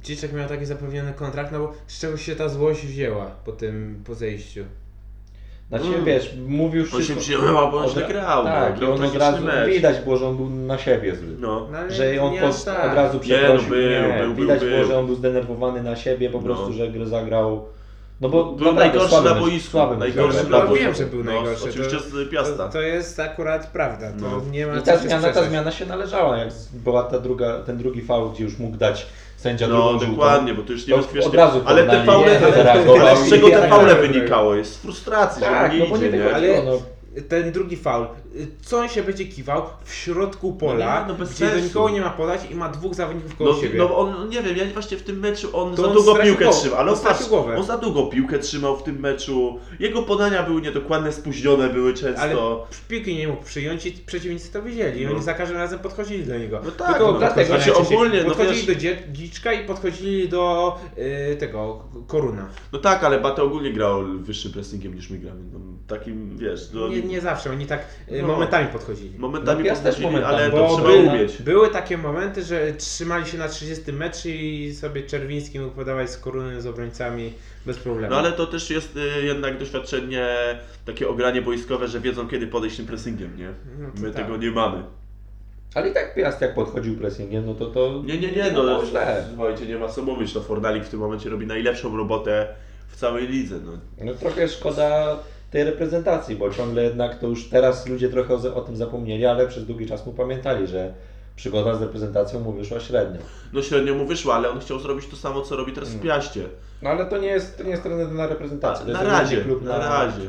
Dziczek 0.02 0.32
miał 0.32 0.48
taki 0.48 0.64
zapewniony 0.66 1.12
kontrakt, 1.12 1.52
no 1.52 1.58
bo 1.58 1.74
z 1.86 2.00
czego 2.00 2.16
się 2.16 2.36
ta 2.36 2.48
złość 2.48 2.86
wzięła 2.86 3.26
po 3.26 3.52
tym, 3.52 4.02
po 4.06 4.14
zejściu. 4.14 4.64
Znaczy, 5.78 5.88
Mm. 5.94 6.04
wiesz, 6.04 6.34
mówił 6.48 6.82
On 6.82 6.88
się 6.88 6.94
wszystko... 7.14 7.20
wzięła, 7.20 7.70
bo 7.70 7.78
on 7.78 7.84
od- 7.84 7.92
źle 7.92 8.08
grał, 8.08 8.44
Tak, 8.44 8.70
no, 8.70 8.76
i 8.76 8.78
grał 8.78 8.92
on 8.92 8.94
od 8.94 8.98
tragiczny 9.12 9.20
razu, 9.30 9.44
mecz. 9.44 9.74
widać 9.74 9.98
było, 10.00 10.16
że 10.16 10.26
on 10.28 10.36
był 10.36 10.50
na 10.50 10.78
siebie 10.78 11.16
zły. 11.16 11.26
No. 11.38 11.68
No, 11.72 11.78
ale 11.78 11.90
Że 11.90 12.22
on 12.22 12.32
po, 12.38 12.64
tak. 12.64 12.90
od 12.90 12.96
razu 12.96 13.14
Nie, 13.16 13.20
przeprosił. 13.22 13.68
no 13.68 13.74
był, 13.74 13.78
nie, 13.90 14.14
był, 14.18 14.34
był, 14.34 14.42
widać 14.42 14.60
był. 14.60 14.68
było, 14.70 14.84
że 14.84 14.98
on 14.98 15.06
był 15.06 15.14
zdenerwowany 15.14 15.82
na 15.82 15.96
siebie, 15.96 16.30
po 16.30 16.38
No. 16.38 16.44
prostu, 16.44 16.72
że 16.72 16.88
grę 16.88 17.06
zagrał. 17.06 17.64
No 18.20 18.28
bo 18.28 18.44
Był 18.44 18.52
naprawdę 18.54 18.80
najgorszy 18.80 19.08
słaby 19.08 19.28
na 19.28 19.34
mecz- 19.34 19.40
boisku, 19.40 19.70
słaby 19.70 19.90
mecz 19.96 20.00
najgorszy 20.00 20.38
zagrał. 20.38 20.58
na 20.60 20.64
No, 20.64 20.70
boisku. 20.70 20.86
wiem, 20.86 20.94
że 20.94 21.06
był 21.06 21.24
No, 21.24 21.32
najgorszy, 21.32 21.64
Oczywiście 21.70 21.96
to- 21.96 22.02
z 22.02 22.30
Piasta. 22.30 22.66
To, 22.66 22.72
to 22.72 22.80
jest 22.80 23.20
akurat 23.20 23.66
prawda, 23.66 24.06
to 24.20 24.30
No. 24.30 24.40
nie 24.50 24.66
ma 24.66 24.74
I 24.74 24.78
co 24.78 24.84
ta 24.84 24.92
się 24.92 24.98
zmiana, 24.98 25.22
ta 25.22 25.28
sprzeczać. 25.28 25.50
zmiana 25.50 25.70
się 25.70 25.86
należała, 25.86 26.36
jak 26.38 26.48
była 26.72 27.02
ta 27.02 27.18
druga, 27.18 27.58
ten 27.66 27.78
drugi 27.78 28.02
faul, 28.02 28.30
gdzie 28.30 28.44
już 28.44 28.58
mógł 28.58 28.76
dać 28.76 29.06
sędzia 29.44 29.68
No 29.68 29.74
drugą 29.74 29.90
żółtą. 29.90 30.06
dokładnie, 30.10 30.54
bo 30.54 30.62
to 30.62 30.72
już 30.72 30.84
To 30.84 30.90
niebezpiecznie. 30.90 31.28
od 31.28 31.34
razu 31.34 31.60
ale 31.64 31.84
te 31.86 32.04
faule, 32.04 32.26
nie 32.30 32.38
ale, 33.00 33.16
z 33.16 33.30
czego 33.30 33.48
te 33.48 33.60
tak 33.60 33.70
faule 33.70 33.94
dalej. 33.94 34.08
wynikało? 34.08 34.64
Z 34.64 34.76
frustracji, 34.76 35.42
Tak, 35.42 35.72
że 35.72 35.78
no 35.78 35.84
nie 35.84 35.90
bo 35.90 35.96
nie 35.98 36.06
idzie, 36.08 36.18
nie? 36.18 36.34
Ale- 36.34 36.62
no. 36.62 36.72
Ten 37.28 37.52
drugi 37.52 37.76
faul, 37.76 38.06
co 38.62 38.78
on 38.78 38.88
się 38.88 39.02
będzie 39.02 39.24
kiwał 39.24 39.62
w 39.84 39.94
środku 39.94 40.52
pola, 40.52 41.04
No 41.08 41.14
no 41.18 41.26
gdzie 41.26 41.50
do 41.50 41.60
nikogo 41.60 41.88
nie 41.90 42.00
ma 42.00 42.10
podać 42.10 42.40
i 42.50 42.54
ma 42.54 42.68
dwóch 42.68 42.94
zawodników 42.94 43.36
koło 43.36 43.52
No, 43.52 43.60
siebie. 43.60 43.78
no 43.78 43.96
on, 43.98 44.28
nie 44.28 44.42
wiem, 44.42 44.56
ja 44.56 44.64
właśnie 44.72 44.96
w 44.96 45.02
tym 45.02 45.18
meczu 45.18 45.48
on 45.52 45.74
To 45.76 45.82
za 45.82 45.88
on 45.88 45.94
długo 45.94 46.14
piłkę 46.16 46.50
trzymał, 46.50 46.78
ale 46.78 46.92
on 46.92 46.98
patrz, 46.98 47.28
głowę. 47.28 47.56
on 47.56 47.64
za 47.64 47.78
długo 47.78 48.06
piłkę 48.06 48.38
trzymał 48.38 48.76
w 48.76 48.82
tym 48.82 49.00
meczu, 49.00 49.58
jego 49.80 50.02
podania 50.02 50.42
były 50.42 50.60
niedokładne, 50.62 51.12
spóźnione 51.12 51.68
były 51.68 51.94
często. 51.94 52.22
Ale 52.22 52.34
piłki 52.88 53.16
nie 53.16 53.28
mógł 53.28 53.42
przyjąć 53.44 53.86
i 53.86 53.92
przeciwnicy 53.92 54.52
to 54.52 54.62
wiedzieli. 54.62 55.06
No. 55.06 55.12
Oni 55.12 55.22
za 55.22 55.34
każdym 55.34 55.56
razem 55.58 55.78
podchodzili 55.78 56.24
do 56.24 56.38
niego. 56.38 56.60
No 56.64 56.70
tak, 56.70 56.88
Tylko 56.96 57.12
no, 57.12 57.18
dlatego 57.18 57.46
znaczy 57.46 57.66
najczęściej 57.68 57.96
ogólnie, 57.96 58.18
no 58.22 58.28
podchodzili 58.28 58.56
wiesz- 58.56 58.66
do 58.66 58.74
dzie- 58.74 58.98
Dziczka 59.12 59.52
i 59.52 59.66
podchodzili 59.66 60.28
do 60.28 60.76
y, 61.32 61.36
tego 61.36 61.82
Koruna. 62.06 62.46
No 62.72 62.78
tak, 62.78 63.04
ale 63.04 63.20
Bate 63.20 63.42
ogólnie 63.42 63.72
grał 63.72 64.02
wyższym 64.20 64.52
pressingiem 64.52 64.94
niż 64.94 65.10
my 65.10 65.18
gramy. 65.18 65.40
No, 65.52 65.58
takim, 65.86 66.38
wiesz, 66.38 66.60
no, 66.72 66.88
Nie, 66.88 67.02
nie 67.02 67.20
zawsze, 67.20 67.50
oni 67.50 67.66
tak 67.66 67.86
y, 68.12 68.22
No. 68.26 68.32
momentami 68.32 68.68
podchodzili. 68.68 69.18
momentami 69.18 69.58
No, 69.58 69.64
Piast 69.70 69.82
też 69.82 69.94
podchodzili, 69.94 70.22
momentami, 70.22 70.42
ale 70.42 70.50
to 70.68 70.76
trzeba 70.76 70.88
był- 70.88 71.06
umieć. 71.08 71.42
Były 71.42 71.68
takie 71.70 71.98
momenty, 71.98 72.42
że 72.42 72.72
trzymali 72.72 73.26
się 73.26 73.38
na 73.38 73.48
30 73.48 73.92
mecz 73.92 74.26
i 74.26 74.74
sobie 74.74 75.02
Czerwiński 75.02 75.60
mógł 75.60 75.74
podawać 75.74 76.10
z 76.10 76.18
Koruny 76.18 76.62
z 76.62 76.66
obrońcami 76.66 77.32
bez 77.66 77.78
problemu. 77.78 78.10
No 78.10 78.18
ale 78.18 78.32
to 78.32 78.46
też 78.46 78.70
jest 78.70 78.96
y, 78.96 79.24
jednak 79.24 79.58
doświadczenie, 79.58 80.28
takie 80.86 81.08
ogranie 81.08 81.42
boiskowe, 81.42 81.88
że 81.88 82.00
wiedzą 82.00 82.28
kiedy 82.28 82.46
podejść 82.46 82.76
tym 82.76 82.86
pressingiem, 82.86 83.36
nie? 83.38 83.48
No 83.78 83.88
to 83.96 84.00
My 84.02 84.10
tak. 84.10 84.22
tego 84.24 84.36
nie 84.36 84.50
mamy. 84.50 84.82
Ale 85.74 85.88
i 85.88 85.94
tak 85.94 86.14
Piast 86.14 86.40
jak 86.40 86.54
podchodził 86.54 86.96
pressingiem, 86.96 87.46
no 87.46 87.54
to 87.54 87.66
to 87.66 88.02
Nie, 88.04 88.18
nie, 88.18 88.32
nie, 88.32 88.50
było 88.50 88.64
no 88.64 88.86
źle. 88.86 89.24
słuchajcie, 89.34 89.66
nie 89.66 89.76
ma 89.78 89.88
co 89.88 90.02
mówić, 90.02 90.34
no 90.34 90.40
Fornalik 90.40 90.84
w 90.84 90.88
tym 90.88 91.00
momencie 91.00 91.30
robi 91.30 91.46
najlepszą 91.46 91.96
robotę 91.96 92.46
w 92.88 92.96
całej 92.96 93.28
lidze, 93.28 93.54
no. 93.66 93.72
No 94.04 94.14
trochę 94.14 94.48
szkoda 94.48 95.16
tej 95.54 95.64
reprezentacji, 95.64 96.36
bo 96.36 96.50
ciągle 96.50 96.84
jednak 96.84 97.18
to 97.18 97.26
już 97.26 97.48
teraz 97.48 97.86
ludzie 97.86 98.08
trochę 98.08 98.34
o, 98.34 98.54
o 98.54 98.60
tym 98.60 98.76
zapomnieli, 98.76 99.26
ale 99.26 99.46
przez 99.48 99.66
długi 99.66 99.86
czas 99.86 100.06
mu 100.06 100.12
pamiętali, 100.12 100.66
że 100.66 100.94
przygoda 101.36 101.74
z 101.76 101.82
reprezentacją 101.82 102.40
mu 102.40 102.52
wyszła 102.52 102.80
średnio. 102.80 103.20
No 103.52 103.62
średnio 103.62 103.94
mu 103.94 104.06
wyszło, 104.06 104.34
ale 104.34 104.50
on 104.50 104.60
chciał 104.60 104.78
zrobić 104.78 105.06
to 105.06 105.16
samo, 105.16 105.42
co 105.42 105.56
robi 105.56 105.72
teraz 105.72 105.88
w 105.88 105.92
Mm. 105.92 106.04
Piaście. 106.06 106.44
No 106.82 106.90
ale 106.90 107.06
to 107.06 107.18
nie 107.18 107.28
jest, 107.28 107.58
to 107.58 107.64
nie 107.64 107.70
jest 107.70 107.82
trener 107.82 108.12
na 108.12 108.26
reprezentację. 108.26 108.86
to 108.86 108.92
Na 108.92 108.98
jest 109.02 109.10
razie, 109.12 109.36
klub 109.40 109.62
na 109.64 109.78
razie. 109.78 110.20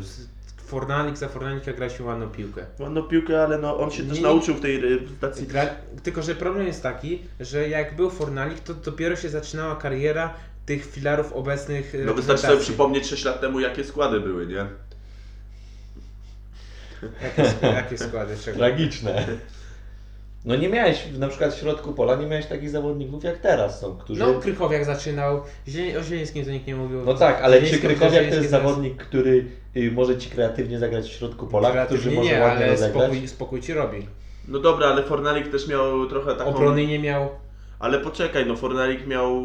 Fornalik 0.66 1.18
za 1.18 1.28
Fornalika 1.28 1.74
gra 1.74 1.90
się 1.90 2.04
ładną 2.04 2.30
piłkę. 2.30 2.66
Ładną 2.80 3.04
piłkę, 3.04 3.44
ale 3.44 3.58
no 3.58 3.78
on 3.78 3.92
się 3.92 4.04
też 4.04 4.18
Nie- 4.18 4.24
nauczył 4.24 4.56
w 4.56 4.62
tej 4.62 4.80
reprezentacji. 4.82 5.48
Gra, 5.48 5.66
tylko, 6.04 6.22
że 6.22 6.36
problem 6.36 6.68
jest 6.68 6.84
taki, 6.84 7.22
że 7.40 7.70
jak 7.70 7.96
był 7.96 8.10
Fornalik, 8.10 8.60
to 8.60 8.74
dopiero 8.74 9.16
się 9.16 9.30
zaczynała 9.30 9.76
kariera 9.76 10.34
tych 10.66 10.86
filarów 10.86 11.34
obecnych 11.34 11.94
No 12.06 12.14
wystarczy 12.14 12.42
sobie 12.48 12.58
przypomnieć 12.60 13.08
6 13.08 13.26
lat 13.26 13.42
temu, 13.42 13.60
jakie 13.60 13.84
składy 13.84 14.20
były, 14.20 14.48
nie? 14.48 14.66
Jakie, 17.24 17.68
jakie 17.68 17.98
składy, 17.98 18.38
czego? 18.46 18.58
Tragiczne. 18.58 19.26
No 20.46 20.56
nie 20.56 20.70
miałeś, 20.70 21.06
na 21.18 21.28
przykład 21.28 21.54
w 21.54 21.60
środku 21.60 21.94
pola, 21.94 22.16
nie 22.16 22.26
miałeś 22.28 22.46
takich 22.46 22.70
zawodników 22.70 23.24
jak 23.24 23.38
teraz 23.38 23.80
są, 23.80 23.98
którzy... 23.98 24.20
No, 24.20 24.34
Krychowiak 24.34 24.86
zaczynał, 24.86 25.38
o 26.00 26.04
Zielińskim 26.04 26.46
to 26.46 26.52
nikt 26.52 26.68
nie 26.68 26.76
mówił. 26.76 27.02
No 27.06 27.14
tak, 27.14 27.42
ale 27.42 27.62
czy 27.62 27.66
Zieliński- 27.68 27.82
Krychowiak 27.82 28.30
to 28.30 28.36
jest 28.36 28.50
zawodnik, 28.50 28.98
który 28.98 29.46
y, 29.78 29.92
może 29.92 30.18
Ci 30.18 30.30
kreatywnie 30.30 30.80
zagrać 30.80 31.06
w 31.06 31.14
środku 31.14 31.48
pola, 31.48 31.86
którzy 31.86 32.02
Kreatywnie 32.02 32.16
może 32.16 32.30
nie, 32.36 32.42
ładnie 32.42 32.56
ale 32.58 32.68
rozegrać? 32.72 33.04
spokój, 33.04 33.28
spokój 33.28 33.62
ci 33.62 33.74
robi. 33.74 34.08
No 34.48 34.60
dobra, 34.60 34.88
ale 34.88 35.04
Fornalik 35.04 35.52
też 35.52 35.68
miał 35.68 36.08
trochę 36.08 36.36
taką... 36.36 36.50
Obrony 36.50 36.86
nie 36.88 37.00
miał. 37.00 37.30
Ale 37.80 38.00
poczekaj, 38.00 38.46
no 38.46 38.56
Fornalik 38.56 39.08
miał 39.08 39.42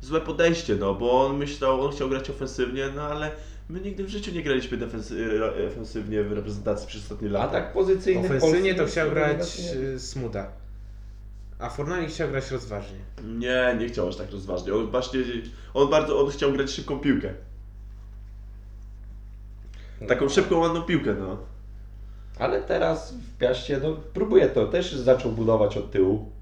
złe 0.00 0.20
podejście, 0.20 0.76
no 0.76 0.94
bo 0.94 1.26
on 1.26 1.36
myślał, 1.36 1.80
on 1.84 1.92
chciał 1.92 2.08
grać 2.08 2.30
ofensywnie, 2.30 2.84
no 2.96 3.02
ale 3.02 3.30
my 3.68 3.80
nigdy 3.80 4.04
w 4.04 4.08
życiu 4.08 4.32
nie 4.32 4.42
graliśmy 4.42 4.78
defensy- 4.78 5.40
e, 5.64 5.66
ofensywnie 5.68 6.22
w 6.24 6.32
reprezentacji 6.32 6.88
przez 6.88 7.02
ostatnie 7.02 7.28
A 7.28 7.32
lata. 7.32 7.52
tak 7.52 7.72
pozycyjny 7.72 8.26
Ofensywnie 8.26 8.74
to 8.74 8.86
chciał 8.86 9.10
grać 9.10 9.60
y, 9.94 10.00
Smuda. 10.00 10.52
A 11.58 11.70
Fornalik 11.70 12.10
chciał 12.10 12.28
grać 12.28 12.50
rozważnie. 12.50 12.98
Nie, 13.24 13.76
nie 13.78 13.88
chciał 13.88 14.08
aż 14.08 14.16
tak 14.16 14.30
rozważnie. 14.30 14.74
On 14.74 14.90
właśnie, 14.90 15.20
on 15.74 15.90
bardzo, 15.90 16.20
on 16.24 16.30
chciał 16.30 16.52
grać 16.52 16.70
szybką 16.70 16.98
piłkę. 16.98 17.34
Taką 20.08 20.28
szybką, 20.28 20.58
ładną 20.58 20.82
piłkę, 20.82 21.14
no. 21.14 21.38
Ale 22.38 22.62
teraz 22.62 23.12
w 23.14 23.38
Piaście, 23.38 23.80
no 23.82 23.96
próbuje 24.14 24.48
to, 24.48 24.66
też 24.66 24.92
zaczął 24.92 25.32
budować 25.32 25.76
od 25.76 25.90
tyłu. 25.90 26.32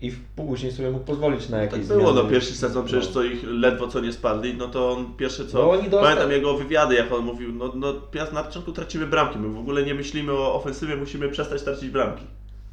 I 0.00 0.10
w- 0.10 0.24
później 0.36 0.72
sobie 0.72 0.90
mógł 0.90 1.04
pozwolić 1.04 1.48
na 1.48 1.58
Tak 1.60 1.72
jakieś 1.72 1.86
było, 1.88 2.02
no 2.02 2.12
zmiany. 2.12 2.30
pierwszy 2.30 2.54
sezon 2.54 2.84
przecież 2.86 3.06
No. 3.06 3.12
co 3.12 3.22
ich 3.22 3.42
ledwo 3.44 3.88
co 3.88 4.00
nie 4.00 4.12
spadli, 4.12 4.54
no 4.54 4.68
to 4.68 4.92
on 4.92 5.14
pierwsze 5.16 5.46
co, 5.46 5.58
No 5.58 5.70
oni 5.70 5.90
dosta- 5.90 6.06
pamiętam 6.06 6.30
jego 6.30 6.56
wywiady, 6.58 6.94
jak 6.94 7.12
on 7.12 7.24
mówił, 7.24 7.52
no, 7.52 7.72
no 7.76 7.94
na 8.32 8.42
początku 8.44 8.72
tracimy 8.72 9.06
bramki, 9.06 9.38
my 9.38 9.48
w 9.48 9.58
ogóle 9.58 9.82
nie 9.82 9.94
myślimy 9.94 10.32
o 10.32 10.54
ofensywie, 10.54 10.96
musimy 10.96 11.28
przestać 11.28 11.62
tracić 11.62 11.90
bramki. 11.90 12.24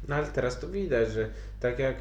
No 0.08 0.14
ale 0.14 0.26
teraz 0.26 0.60
to 0.60 0.68
widać, 0.68 1.12
że 1.12 1.28
tak 1.60 1.78
jak 1.78 1.96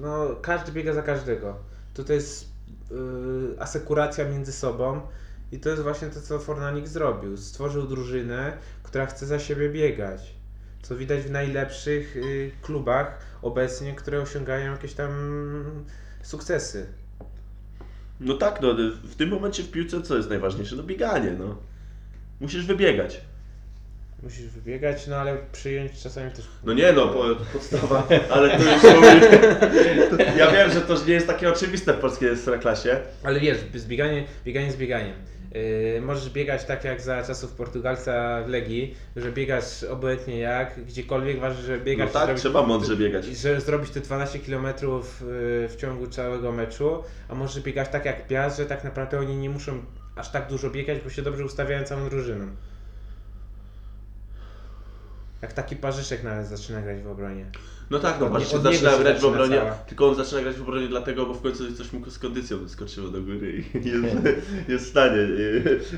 no, 0.00 0.26
każdy 0.42 0.72
biega 0.72 0.92
za 0.92 1.02
każdego. 1.02 1.56
To 1.94 2.04
to 2.04 2.12
jest 2.12 2.48
y, 2.90 3.60
asekuracja 3.60 4.24
między 4.24 4.52
sobą 4.52 5.00
i 5.52 5.58
to 5.60 5.68
jest 5.70 5.82
właśnie 5.82 6.08
to, 6.08 6.20
co 6.20 6.38
Fornalik 6.38 6.88
zrobił. 6.88 7.36
Stworzył 7.36 7.82
drużynę, 7.86 8.52
która 8.82 9.06
chce 9.06 9.26
za 9.26 9.38
siebie 9.38 9.68
biegać. 9.68 10.34
Co 10.82 10.96
widać 10.96 11.20
w 11.20 11.30
najlepszych 11.30 12.16
y, 12.16 12.50
klubach 12.62 13.18
obecnie, 13.42 13.94
które 13.94 14.20
osiągają 14.20 14.72
jakieś 14.72 14.92
tam 14.92 15.10
sukcesy. 16.22 16.86
No 18.20 18.34
tak, 18.34 18.60
no 18.62 18.74
w 19.04 19.14
tym 19.14 19.28
momencie 19.28 19.62
w 19.62 19.70
piłce 19.70 20.02
co 20.02 20.16
jest 20.16 20.28
najważniejsze? 20.28 20.76
No 20.76 20.82
bieganie, 20.82 21.30
no. 21.30 21.56
Musisz 22.40 22.66
wybiegać. 22.66 23.20
Musisz 24.22 24.46
wybiegać, 24.46 25.06
no 25.06 25.16
ale 25.16 25.36
przyjąć 25.52 26.02
czasami 26.02 26.30
też. 26.30 26.48
No 26.64 26.72
nie 26.72 26.92
no, 26.92 27.08
po, 27.08 27.24
podstawa, 27.52 28.06
ale 28.30 28.58
to 28.58 28.64
już 28.64 28.82
ja 30.38 30.52
wiem, 30.52 30.70
że 30.70 30.80
to 30.80 31.04
nie 31.06 31.14
jest 31.14 31.26
takie 31.26 31.48
oczywiste 31.48 31.92
w 31.92 31.96
polskiej 31.98 32.30
klasie. 32.60 33.00
Ale 33.22 33.40
wiesz, 33.40 33.58
zbieganie, 33.74 34.24
bieganie 34.44 34.72
z 34.72 34.76
bieganiem. 34.76 35.14
Yy, 35.54 36.00
możesz 36.00 36.30
biegać 36.30 36.64
tak 36.64 36.84
jak 36.84 37.00
za 37.00 37.22
czasów 37.22 37.52
Portugalca 37.52 38.42
w 38.42 38.48
Legii, 38.48 38.94
że 39.16 39.32
biegasz 39.32 39.82
obojętnie 39.84 40.38
jak, 40.38 40.84
gdziekolwiek 40.84 41.40
ważne, 41.40 41.62
że 41.62 41.78
No 41.78 41.84
biegasz. 41.84 42.12
tak, 42.12 42.24
zrobić- 42.26 42.40
trzeba 42.40 42.62
mądrze 42.66 42.96
biegać. 42.96 43.24
Że 43.24 43.60
zrobić 43.60 43.90
te 43.90 44.00
12 44.00 44.38
km 44.38 44.66
w 45.68 45.74
ciągu 45.78 46.06
całego 46.06 46.52
meczu, 46.52 47.02
a 47.28 47.34
możesz 47.34 47.62
biegać 47.62 47.88
tak 47.88 48.04
jak 48.04 48.26
Piast, 48.26 48.56
że 48.56 48.66
tak 48.66 48.84
naprawdę 48.84 49.18
oni 49.18 49.36
nie 49.36 49.50
muszą 49.50 49.82
aż 50.16 50.30
tak 50.30 50.48
dużo 50.48 50.70
biegać, 50.70 50.98
bo 51.04 51.10
się 51.10 51.22
dobrze 51.22 51.44
ustawiają 51.44 51.84
całą 51.84 52.08
drużyną. 52.08 52.46
Jak 55.42 55.52
taki 55.52 55.76
parzyszek 55.76 56.22
nawet 56.22 56.46
zaczyna 56.46 56.82
grać 56.82 57.00
w 57.02 57.08
obronie. 57.08 57.46
No 57.90 57.98
tak, 57.98 58.20
no 58.20 58.26
Od- 58.26 58.32
właśnie 58.32 58.56
od 58.58 58.62
zaczyna 58.62 58.98
grać 58.98 59.20
w 59.20 59.24
obronie, 59.24 59.56
cała. 59.56 59.70
tylko 59.70 60.08
on 60.08 60.14
zaczyna 60.14 60.40
grać 60.42 60.56
w 60.56 60.62
obronie 60.62 60.88
dlatego, 60.88 61.26
bo 61.26 61.34
w 61.34 61.42
końcu 61.42 61.72
coś 61.72 61.92
mu 61.92 62.10
z 62.10 62.18
kondycją 62.18 62.58
wyskoczyło 62.58 63.08
do 63.08 63.22
góry 63.22 63.64
i 63.74 63.88
jest, 63.88 64.16
jest 64.68 64.84
w 64.84 64.88
stanie. 64.88 65.16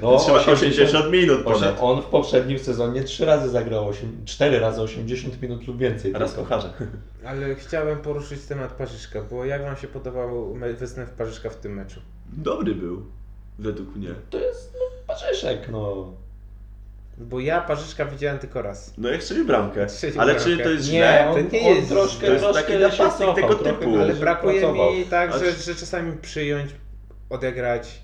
No, 0.03 0.19
Trzeba 0.19 0.39
80 0.39 0.49
80 0.49 1.13
minut 1.13 1.43
ponad. 1.43 1.77
On 1.81 2.03
w 2.03 2.05
poprzednim 2.05 2.59
sezonie 2.59 3.03
trzy 3.03 3.25
razy 3.25 3.49
zagrał, 3.49 3.89
8, 3.89 4.23
4 4.25 4.59
razy 4.59 4.83
80 4.83 5.43
minut 5.43 5.67
lub 5.67 5.79
więcej. 5.79 6.13
Raz 6.13 6.31
tylko. 6.31 6.43
kucharze. 6.43 6.73
Ale 7.27 7.55
chciałem 7.55 7.99
poruszyć 7.99 8.43
temat 8.43 8.73
Parzyszka, 8.73 9.23
bo 9.23 9.45
jak 9.45 9.63
wam 9.65 9.77
się 9.77 9.87
podobał 9.89 10.57
występ 10.79 11.11
Parzyszka 11.11 11.51
w 11.51 11.57
tym 11.57 11.73
meczu? 11.73 12.01
Dobry 12.33 12.75
był, 12.75 13.07
według 13.59 13.97
mnie. 13.97 14.09
To 14.31 14.39
jest 14.39 14.75
no, 14.75 14.81
Parzeszek, 15.07 15.69
no. 15.73 16.13
Bo 17.23 17.41
ja 17.41 17.61
Parzyszka 17.61 18.05
widziałem 18.05 18.39
tylko 18.39 18.63
raz. 18.63 18.95
No 18.99 19.09
jak 19.09 19.23
strzelił 19.23 19.45
bramkę. 19.47 19.89
Strzelił 19.89 20.21
Ale 20.21 20.35
bramkę. 20.35 20.51
czy 20.51 20.63
to 20.63 20.71
jest 20.71 20.85
Nie, 20.85 20.99
źle? 20.99 21.27
on, 21.29 21.35
To 21.35 21.57
nie 21.57 21.61
on 21.69 21.77
jest- 21.77 21.89
troszkę, 21.89 22.27
to 22.27 22.33
jest 22.33 22.45
troszkę 22.45 22.63
taki 22.63 22.79
napastnik 22.99 23.35
tego 23.35 23.55
trochę 23.55 23.79
typu. 23.79 23.97
Ale 23.99 24.15
brakuje 24.15 24.61
pracował. 24.61 24.93
mi 24.93 25.05
tak, 25.05 25.33
że, 25.33 25.53
czy- 25.53 25.63
że 25.63 25.75
czasami 25.75 26.13
przyjąć, 26.17 26.71
odegrać, 27.31 28.03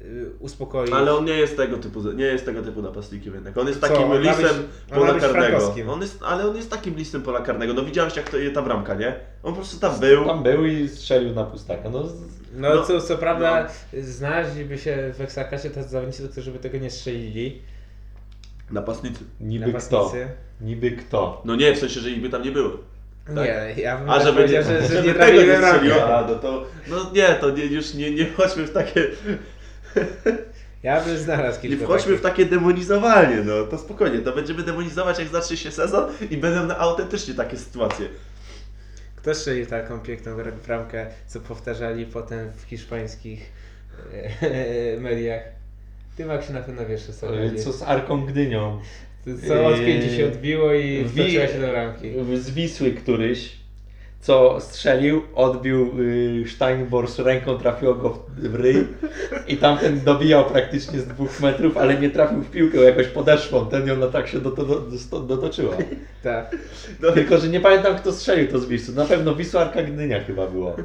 yy, 0.00 0.30
uspokoić. 0.38 0.92
Ale 0.92 1.14
on 1.14 1.24
nie 1.24 1.32
jest 1.32 1.56
tego 1.56 1.76
typu, 1.76 2.12
nie 2.12 2.24
jest 2.24 2.44
tego 2.44 2.62
typu 2.62 2.82
napastnikiem 2.82 3.34
jednak. 3.34 3.58
On 3.58 3.66
jest 3.68 3.80
Co, 3.80 3.88
takim 3.88 4.04
on 4.10 4.10
być- 4.18 4.28
listem 4.28 4.46
on 4.46 4.62
ma 4.90 4.96
pola 4.96 5.12
być 5.12 5.22
karnego. 5.22 5.74
On 5.92 6.00
jest, 6.02 6.18
ale 6.22 6.48
on 6.48 6.56
jest 6.56 6.70
takim 6.70 6.94
listem 6.96 7.22
pola 7.22 7.40
karnego. 7.40 7.74
No 7.74 7.84
widziałeś 7.84 8.16
jak 8.16 8.30
to 8.30 8.36
ta 8.54 8.62
bramka, 8.62 8.94
nie? 8.94 9.14
On 9.42 9.52
po 9.52 9.56
prostu 9.56 9.80
tam 9.80 10.00
był. 10.00 10.24
Tam 10.24 10.42
był 10.42 10.66
i 10.66 10.88
strzelił 10.88 11.34
na 11.34 11.44
pustaka. 11.44 11.90
No, 11.90 12.02
No, 12.54 12.74
No, 12.74 12.82
co, 12.82 13.00
co 13.00 13.18
prawda 13.18 13.68
znaleźliby 14.02 14.78
się 14.78 15.12
w 15.14 15.20
Ekstraklasie 15.20 15.70
tacy 15.70 15.88
zawodnicy, 15.88 16.28
którzy 16.28 16.50
by 16.52 16.58
tego 16.58 16.78
nie 16.78 16.90
strzelili. 16.90 17.62
Napastnicy. 18.70 19.24
niby 19.40 19.64
kto? 19.64 19.72
Napastnicy. 19.72 20.28
Niby 20.60 20.90
kto? 20.90 21.42
No 21.44 21.56
nie, 21.56 21.74
w 21.74 21.78
sensie, 21.78 22.00
że 22.00 22.10
ich 22.10 22.20
by 22.22 22.28
tam 22.30 22.42
nie 22.42 22.50
było. 22.52 22.70
Tak. 23.26 23.36
Nie, 23.36 23.82
ja 23.82 23.98
bym 23.98 24.10
A 24.10 24.14
tak 24.18 24.26
żeby 24.26 24.40
nie, 24.48 24.62
że, 24.62 24.86
że 24.88 25.02
nie 25.02 25.14
nie. 25.88 26.04
A, 26.04 26.26
no 26.28 26.34
to, 26.34 26.66
no 26.88 27.10
nie, 27.14 27.28
to 27.28 27.50
nie, 27.50 27.64
już 27.66 27.94
nie, 27.94 28.10
nie 28.10 28.26
chodźmy 28.30 28.64
w 28.66 28.72
takie, 28.72 29.06
Ja 30.82 31.00
bym 31.00 31.18
znalazł 31.18 31.62
nie 31.62 31.68
kilka 31.68 31.84
wchodźmy 31.84 32.16
w 32.16 32.20
takich. 32.20 32.36
takie 32.46 32.50
demonizowanie, 32.56 33.36
no 33.44 33.64
to 33.66 33.78
spokojnie, 33.78 34.18
to 34.18 34.32
będziemy 34.32 34.62
demonizować 34.62 35.18
jak 35.18 35.28
zacznie 35.28 35.56
się 35.56 35.70
sezon 35.70 36.12
i 36.30 36.36
będą 36.36 36.66
na 36.66 36.78
autentycznie 36.78 37.34
takie 37.34 37.56
sytuacje. 37.56 38.08
Kto 39.16 39.34
strzelił 39.34 39.66
taką 39.66 40.00
piękną 40.00 40.36
bra- 40.36 40.52
bramkę, 40.66 41.06
co 41.26 41.40
powtarzali 41.40 42.06
potem 42.06 42.52
w 42.52 42.62
hiszpańskich 42.62 43.52
e, 44.42 44.96
mediach? 45.00 45.42
Ty 46.20 46.26
Maksiu 46.26 46.52
na 46.52 46.60
pewno 46.60 46.86
wiesz 46.86 47.02
co 47.02 47.26
chodzi. 47.28 47.56
Co 47.64 47.72
z 47.72 47.82
Arką 47.82 48.26
Gdynią? 48.26 48.80
Co 49.48 49.66
od 49.66 49.78
Yy, 49.78 49.86
50 49.86 50.16
się 50.16 50.26
odbiło 50.26 50.74
i 50.74 51.04
Wi- 51.04 51.08
wtoczyła 51.08 51.46
się 51.46 51.60
do 51.60 51.68
bramki. 51.68 52.10
Z 52.34 52.50
Wisły 52.50 52.90
któryś, 52.90 53.56
co 54.20 54.60
strzelił, 54.60 55.22
odbił 55.34 55.90
y, 56.00 56.44
ręką, 57.18 57.58
trafiło 57.58 57.94
go 57.94 58.10
w, 58.10 58.40
w 58.40 58.54
ryj 58.54 58.86
i 59.48 59.56
tamten 59.56 60.00
dobijał 60.00 60.44
praktycznie 60.44 61.00
z 61.00 61.06
dwóch 61.06 61.40
metrów, 61.40 61.76
ale 61.76 62.00
nie 62.00 62.10
trafił 62.10 62.40
w 62.42 62.50
piłkę, 62.50 62.78
jakoś 62.78 63.06
podeszłą, 63.06 63.66
ten 63.66 63.86
ją 63.88 63.96
na 63.96 64.06
tak 64.06 64.28
się 64.28 64.40
do, 64.40 64.50
do, 64.50 64.64
do, 64.64 64.80
do, 65.10 65.20
dotoczyła. 65.20 65.74
Tak. 66.22 66.56
No, 67.02 67.12
Tylko, 67.12 67.38
że 67.38 67.48
nie 67.48 67.60
pamiętam 67.60 67.96
kto 67.96 68.12
strzelił 68.12 68.48
to 68.48 68.58
z 68.58 68.66
Wisły, 68.66 68.94
na 68.94 69.04
pewno 69.04 69.34
Wisła 69.34 69.60
Arka 69.60 69.82
Gdynia 69.82 70.24
chyba 70.24 70.46
było. 70.46 70.76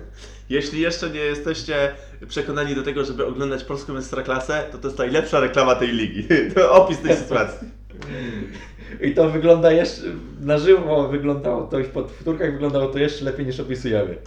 jeśli 0.50 0.82
jeszcze 0.82 1.10
nie 1.10 1.20
jesteście 1.20 1.92
przekonani 2.28 2.76
do 2.76 2.84
tego, 2.84 3.06
żeby 3.06 3.26
oglądać 3.26 3.64
polską 3.64 3.98
Ekstraklasę, 3.98 4.64
to 4.72 4.78
to 4.78 4.88
jest 4.88 4.98
najlepsza 4.98 5.40
reklama 5.40 5.76
tej 5.76 5.88
ligi. 5.88 6.28
To 6.56 6.72
opis 6.72 7.00
tej 7.00 7.16
sytuacji. 7.16 7.68
I 9.02 9.14
to 9.14 9.30
wygląda 9.30 9.72
jeszcze, 9.72 10.02
na 10.42 10.58
żywo 10.58 11.08
wyglądało 11.08 11.62
to, 11.68 11.78
po 11.94 12.08
wtórkach 12.08 12.52
wyglądało 12.52 12.88
to 12.88 13.00
jeszcze 13.00 13.26
lepiej 13.26 13.46
niż 13.46 13.60
opisujemy. 13.60 14.18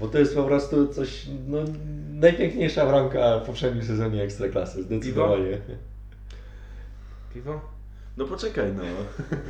Bo 0.00 0.08
to 0.08 0.18
jest 0.18 0.34
po 0.34 0.42
prostu 0.44 0.88
coś, 0.88 1.26
no, 1.48 1.58
najpiękniejsza 2.12 2.86
bramka 2.86 3.38
w 3.38 3.42
poprzednim 3.46 3.84
sezonie 3.84 4.22
Ekstraklasy, 4.22 4.82
zdecydowanie. 4.82 5.58
Piwo? 7.34 7.60
No 8.16 8.24
poczekaj, 8.24 8.72
no. 8.76 8.82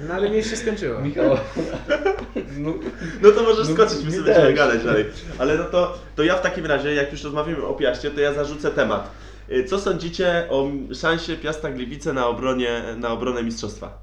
No 0.09 0.15
ale 0.15 0.31
mi 0.31 0.43
się 0.45 0.57
skończyło. 0.57 1.01
Michał, 1.01 1.25
no, 2.59 2.75
No 3.23 3.31
to 3.31 3.43
możesz 3.43 3.69
No, 3.69 3.75
skoczyć, 3.75 4.05
my 4.05 4.13
sobie 4.13 4.35
też. 4.35 4.55
gadać 4.57 4.85
dalej. 4.85 5.05
Ale 5.39 5.59
no 5.59 5.65
to, 5.65 5.99
to 6.17 6.23
ja 6.23 6.37
w 6.37 6.43
takim 6.43 6.67
razie, 6.67 6.95
jak 6.95 7.13
już 7.13 7.25
rozmawiamy 7.25 7.63
o 7.67 7.75
Piaście, 7.75 8.11
to 8.11 8.21
ja 8.21 8.33
zarzucę 8.33 8.71
temat. 8.71 9.11
Y, 9.51 9.65
Co 9.65 9.79
sądzicie 9.79 10.47
o 10.51 10.69
szansie 10.95 11.37
Piasta 11.37 11.71
Gliwice 11.71 12.13
na, 12.13 12.27
obronie, 12.27 12.83
na 12.97 13.13
obronę 13.13 13.43
mistrzostwa? 13.43 13.99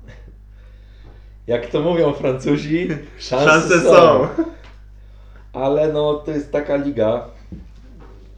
jak 1.48 1.68
to 1.68 1.82
mówią 1.82 2.14
Francuzi, 2.14 2.88
szanse, 3.20 3.46
Szanse 3.46 3.80
są. 3.82 3.92
są. 3.92 4.28
Ale 5.54 5.94
no 5.94 6.14
to 6.14 6.32
jest 6.32 6.52
taka 6.52 6.76
liga, 6.76 7.26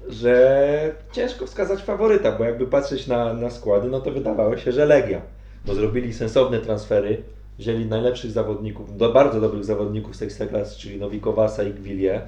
że 0.09 0.95
ciężko 1.11 1.45
wskazać 1.47 1.81
faworyta, 1.81 2.31
bo 2.31 2.43
jakby 2.43 2.67
patrzeć 2.67 3.07
na, 3.07 3.33
na 3.33 3.49
składy, 3.49 3.87
no 3.87 4.01
to 4.01 4.11
wydawało 4.11 4.57
się, 4.57 4.71
że 4.71 4.85
Legia. 4.85 5.21
Bo 5.65 5.75
zrobili 5.75 6.13
sensowne 6.13 6.59
transfery, 6.59 7.23
wzięli 7.59 7.85
najlepszych 7.85 8.31
zawodników, 8.31 8.97
do 8.97 9.13
bardzo 9.13 9.41
dobrych 9.41 9.65
zawodników 9.65 10.15
z 10.15 10.21
Ekstraklasy, 10.21 10.79
czyli 10.79 10.99
Nowikowasa 10.99 11.63
i 11.63 11.73
Gwilię. 11.73 12.21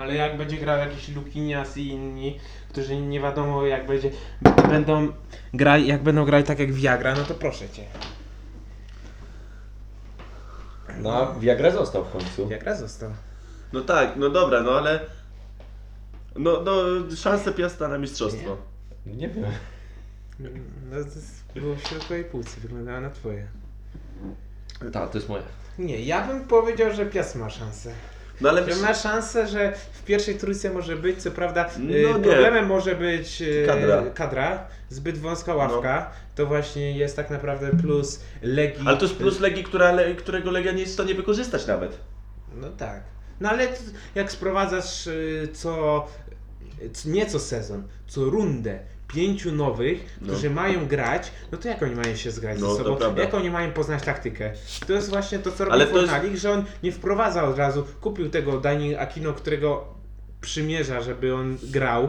Ale 0.00 0.14
jak 0.14 0.36
będzie 0.36 0.56
grał 0.56 0.78
jakiś 0.78 1.08
Lukinias 1.08 1.76
i 1.76 1.88
inni, 1.88 2.40
którzy 2.68 2.96
nie 2.96 3.20
wiadomo 3.20 3.66
jak 3.66 3.86
będzie, 3.86 4.10
będą 4.68 5.12
grali, 5.54 5.86
jak 5.86 6.02
będą 6.02 6.24
grali 6.24 6.44
tak 6.44 6.58
jak 6.58 6.72
Viagra, 6.72 7.14
no 7.14 7.24
to 7.24 7.34
proszę 7.34 7.68
cię. 7.68 7.84
No 10.98 11.12
a 11.12 11.38
Viagra 11.38 11.70
został 11.70 12.04
w 12.04 12.10
końcu. 12.12 12.48
Viagra 12.48 12.76
został. 12.76 13.10
No 13.72 13.80
tak, 13.80 14.16
no 14.16 14.30
dobra, 14.30 14.62
no 14.62 14.70
ale... 14.70 15.00
No, 16.36 16.62
no 16.62 16.72
szanse 17.16 17.52
Piasta 17.52 17.88
na 17.88 17.98
mistrzostwo. 17.98 18.56
Nie 19.06 19.28
wiem. 19.28 19.44
No 20.90 20.96
to 21.54 21.60
było 21.60 21.76
w 21.76 21.80
środkowej 21.80 22.24
półce, 22.24 22.60
wyglądała 22.60 23.00
na 23.00 23.10
twoje. 23.10 23.46
Tak, 24.92 25.10
to 25.10 25.18
jest 25.18 25.28
moje. 25.28 25.42
Nie, 25.78 26.00
ja 26.00 26.26
bym 26.26 26.44
powiedział, 26.44 26.92
że 26.92 27.06
Piast 27.06 27.36
ma 27.36 27.50
szansę. 27.50 27.92
No 28.40 28.48
ale 28.48 28.72
Że 28.72 28.82
ma 28.82 28.94
szansę, 28.94 29.46
że 29.48 29.72
w 29.92 30.04
pierwszej 30.04 30.34
trójce 30.34 30.70
może 30.70 30.96
być, 30.96 31.22
co 31.22 31.30
prawda 31.30 31.70
No 31.78 31.94
y, 31.94 32.02
nie. 32.02 32.08
problemem 32.14 32.66
może 32.66 32.94
być 32.94 33.42
y, 33.42 33.64
Kadra. 33.66 34.02
kadra, 34.14 34.66
zbyt 34.88 35.18
wąska 35.18 35.54
ławka, 35.54 36.10
to 36.34 36.46
właśnie 36.46 36.98
jest 36.98 37.16
tak 37.16 37.30
naprawdę 37.30 37.70
plus 37.82 38.20
Legii. 38.42 38.82
Ale 38.86 38.96
to 38.96 39.04
jest 39.04 39.16
plus 39.16 39.40
Legii, 39.40 39.64
która, 39.64 39.92
którego 40.18 40.50
Legia 40.50 40.72
nie 40.72 40.80
jest 40.80 40.90
w 40.92 40.94
stanie 40.94 41.14
wykorzystać 41.14 41.66
nawet. 41.66 41.98
No 42.54 42.68
tak. 42.70 43.02
No 43.40 43.48
ale 43.48 43.68
jak 44.14 44.32
sprowadzasz 44.32 45.06
y, 45.06 45.48
co, 45.52 46.06
nie 47.06 47.26
co 47.26 47.38
sezon, 47.38 47.88
co 48.06 48.24
rundę 48.24 48.78
pięciu 49.12 49.52
nowych, 49.52 50.18
No. 50.20 50.26
którzy 50.26 50.50
mają 50.50 50.86
grać, 50.86 51.32
no 51.52 51.58
to 51.58 51.68
jak 51.68 51.82
oni 51.82 51.94
mają 51.94 52.16
się 52.16 52.30
zgrać 52.30 52.60
No, 52.60 52.70
ze 52.74 52.76
sobą? 52.84 52.96
prawda. 52.96 53.22
Jak 53.22 53.34
oni 53.34 53.50
mają 53.50 53.72
poznać 53.72 54.02
taktykę? 54.04 54.52
To 54.86 54.92
jest 54.92 55.10
właśnie 55.10 55.38
to, 55.38 55.52
co 55.52 55.64
robi 55.64 55.74
Ale 55.74 55.86
to 55.86 55.98
jest- 55.98 56.10
Fornalik, 56.12 56.36
że 56.36 56.52
on 56.52 56.64
nie 56.82 56.92
wprowadza 56.92 57.44
od 57.44 57.58
razu, 57.58 57.84
kupił 58.00 58.30
tego 58.30 58.60
Dani 58.60 58.96
Aquino, 58.96 59.32
którego 59.32 59.84
przymierza, 60.40 61.00
żeby 61.00 61.34
on 61.34 61.56
grał. 61.62 62.08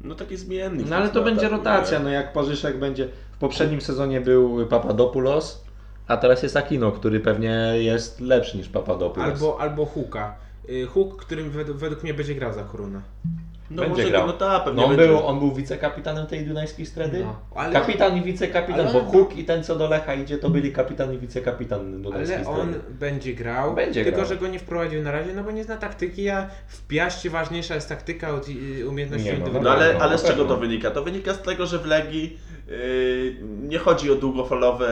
No 0.00 0.14
taki 0.14 0.36
zmiennik. 0.36 0.88
No 0.90 0.96
ale 0.96 1.08
to 1.08 1.22
będzie 1.22 1.46
ataku, 1.46 1.56
rotacja, 1.64 1.98
no 1.98 2.08
jak 2.10 2.32
Parzyszek 2.32 2.78
będzie... 2.78 3.08
W 3.32 3.38
poprzednim 3.38 3.80
sezonie 3.80 4.20
był 4.20 4.66
Papadopoulos, 4.66 5.64
a 6.08 6.16
teraz 6.16 6.42
jest 6.42 6.56
Aquino, 6.56 6.92
który 6.92 7.20
pewnie 7.20 7.72
jest 7.76 8.20
lepszy 8.20 8.56
niż 8.56 8.68
Papadopoulos. 8.68 9.32
Albo, 9.32 9.60
albo 9.60 9.86
Huka. 9.86 10.34
Y, 10.70 10.86
Huk, 10.86 11.16
którym 11.24 11.50
według, 11.50 11.78
według 11.78 12.02
mnie 12.02 12.14
będzie 12.14 12.34
grał 12.34 12.52
za 12.52 12.62
Koruna. 12.64 13.02
No 13.70 13.82
będzie 13.82 13.96
może, 14.02 14.10
grał. 14.10 14.26
no 14.26 14.32
tak, 14.32 14.64
pewnie 14.64 14.80
No 14.82 14.88
on 14.88 14.96
będzie. 14.96 15.12
był, 15.12 15.26
on 15.26 15.38
był 15.38 15.52
wicekapitanem 15.52 16.26
tej 16.26 16.46
dunajskiej 16.46 16.86
stredy? 16.86 17.20
No, 17.24 17.36
ale- 17.54 17.72
Kapitan 17.72 18.16
i 18.16 18.22
wicekapitan, 18.22 18.80
ale 18.80 18.92
bo 18.92 19.00
Huk 19.00 19.36
i 19.36 19.44
ten 19.44 19.64
co 19.64 19.76
do 19.76 19.88
Lecha 19.88 20.14
idzie, 20.14 20.38
to 20.38 20.50
byli 20.50 20.72
kapitan 20.72 21.14
i 21.14 21.18
wicekapitan 21.18 22.02
dunajskiej 22.02 22.36
Ale 22.36 22.44
stredy. 22.44 22.60
on 22.60 22.74
będzie 22.90 23.34
grał, 23.34 23.74
Będzie 23.74 24.04
tylko 24.04 24.16
grał. 24.16 24.28
że 24.28 24.36
go 24.36 24.48
nie 24.48 24.58
wprowadził 24.58 25.02
na 25.02 25.10
razie, 25.12 25.34
no 25.34 25.44
bo 25.44 25.50
nie 25.50 25.64
zna 25.64 25.76
taktyki, 25.76 26.28
a 26.28 26.48
w 26.68 26.86
Piaście 26.86 27.30
ważniejsza 27.30 27.74
jest 27.74 27.88
taktyka 27.88 28.30
od 28.34 28.46
umiejętności 28.88 29.26
Nie, 29.26 29.32
no, 29.32 29.38
No 29.38 29.46
indywidualnych. 29.46 29.88
ale, 29.88 29.94
No, 29.98 30.04
ale 30.04 30.18
z 30.18 30.24
czego 30.24 30.44
to 30.44 30.56
wynika? 30.56 30.90
To 30.90 31.02
wynika 31.02 31.34
z 31.34 31.42
tego, 31.42 31.66
że 31.66 31.78
w 31.78 31.86
Legii 31.86 32.38
nie 33.62 33.78
chodzi 33.78 34.12
o 34.12 34.14
długofalowy 34.14 34.86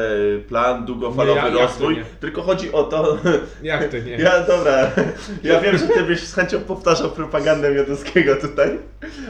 plan, 0.49 0.85
długofalowy 0.85 1.41
Nie, 1.41 1.51
to 1.51 1.63
rozwój, 1.63 2.05
tylko 2.21 2.43
chodzi 2.43 2.73
o 2.73 2.83
to... 2.83 3.19
Jak 3.63 3.91
to 3.91 3.99
nie? 3.99 4.17
Ja, 4.17 4.41
dobra, 4.41 4.91
ja 5.43 5.61
wiem, 5.61 5.79
że 5.79 5.89
ty 5.89 6.03
byś 6.03 6.21
z 6.21 6.35
chęcią 6.35 6.61
powtarzał 6.61 7.11
propagandę 7.11 7.75
Mioduskiego 7.75 8.37
tutaj, 8.37 8.79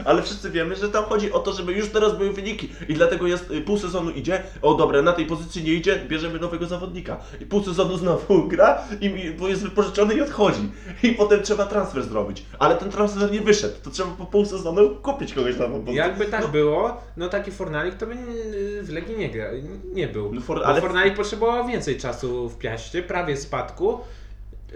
ale 0.05 0.21
wszyscy 0.23 0.51
wiemy, 0.51 0.75
że 0.75 0.89
tam 0.89 1.03
chodzi 1.05 1.31
o 1.31 1.39
to, 1.39 1.53
żeby 1.53 1.73
już 1.73 1.89
teraz 1.89 2.17
były 2.17 2.33
wyniki. 2.33 2.69
I 2.89 2.93
dlatego 2.93 3.27
jest 3.27 3.51
y, 3.51 3.61
pół 3.61 3.77
sezonu 3.77 4.11
idzie, 4.11 4.43
o 4.61 4.73
dobra, 4.73 5.01
na 5.01 5.13
tej 5.13 5.25
pozycji 5.25 5.63
nie 5.63 5.73
idzie, 5.73 5.99
bierzemy 6.07 6.39
nowego 6.39 6.65
zawodnika. 6.65 7.17
I 7.41 7.45
pół 7.45 7.63
sezonu 7.63 7.97
znowu 8.05 8.47
gra, 8.47 8.81
i, 9.01 9.05
i- 9.05 9.31
bo 9.31 9.47
jest 9.47 9.63
wypożyczony 9.63 10.13
i 10.13 10.21
odchodzi. 10.21 10.69
I 11.03 11.11
potem 11.11 11.43
trzeba 11.43 11.65
transfer 11.65 12.03
zrobić, 12.03 12.45
ale 12.59 12.75
ten 12.75 12.89
transfer 12.91 13.31
nie 13.31 13.41
wyszedł, 13.41 13.75
to 13.83 13.89
trzeba 13.89 14.09
po 14.11 14.25
pół 14.25 14.45
sezonu 14.45 14.89
kupić 14.95 15.33
kogoś 15.33 15.57
na 15.57 15.67
pozycję. 15.67 15.95
Jakby 15.95 16.25
tak 16.25 16.47
było, 16.47 17.01
no 17.17 17.29
taki 17.29 17.51
Fornalik 17.51 17.95
to 17.95 18.05
by 18.07 18.13
y, 18.13 18.83
w 18.83 18.89
Legii 18.89 19.17
nie 19.17 19.29
gra, 19.29 19.45
nie 19.93 20.07
był. 20.07 20.33
No 20.33 20.41
for- 20.41 20.59
Bo 20.59 20.65
ale- 20.65 20.81
Fornalik 20.81 21.15
potrzebował 21.15 21.67
więcej 21.67 21.97
czasu 21.97 22.49
w 22.49 22.57
Piaście, 22.57 23.03
prawie 23.03 23.37
spadku, 23.37 23.99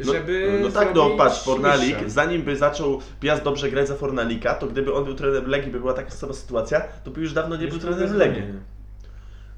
No, 0.05 0.13
żeby 0.13 0.59
no 0.63 0.69
tak, 0.69 0.87
no 0.87 0.93
zrobić 1.01 1.17
patrz, 1.17 1.43
Fornalik, 1.43 1.87
mistrzem. 1.87 2.09
zanim 2.09 2.41
by 2.41 2.55
zaczął 2.57 2.99
Piast 3.19 3.43
dobrze 3.43 3.71
grać 3.71 3.87
za 3.87 3.95
Fornalika, 3.95 4.53
to 4.55 4.67
gdyby 4.67 4.93
on 4.93 5.05
był 5.05 5.13
trenerem 5.15 5.49
Legii, 5.49 5.71
by 5.71 5.79
była 5.79 5.93
taka 5.93 6.09
sama 6.11 6.33
sytuacja, 6.33 6.81
to 7.03 7.11
by 7.11 7.21
już 7.21 7.33
dawno 7.33 7.55
nie 7.55 7.65
był 7.67 7.75
Już 7.75 7.83
trenerem. 7.83 8.17
Legii. 8.17 8.43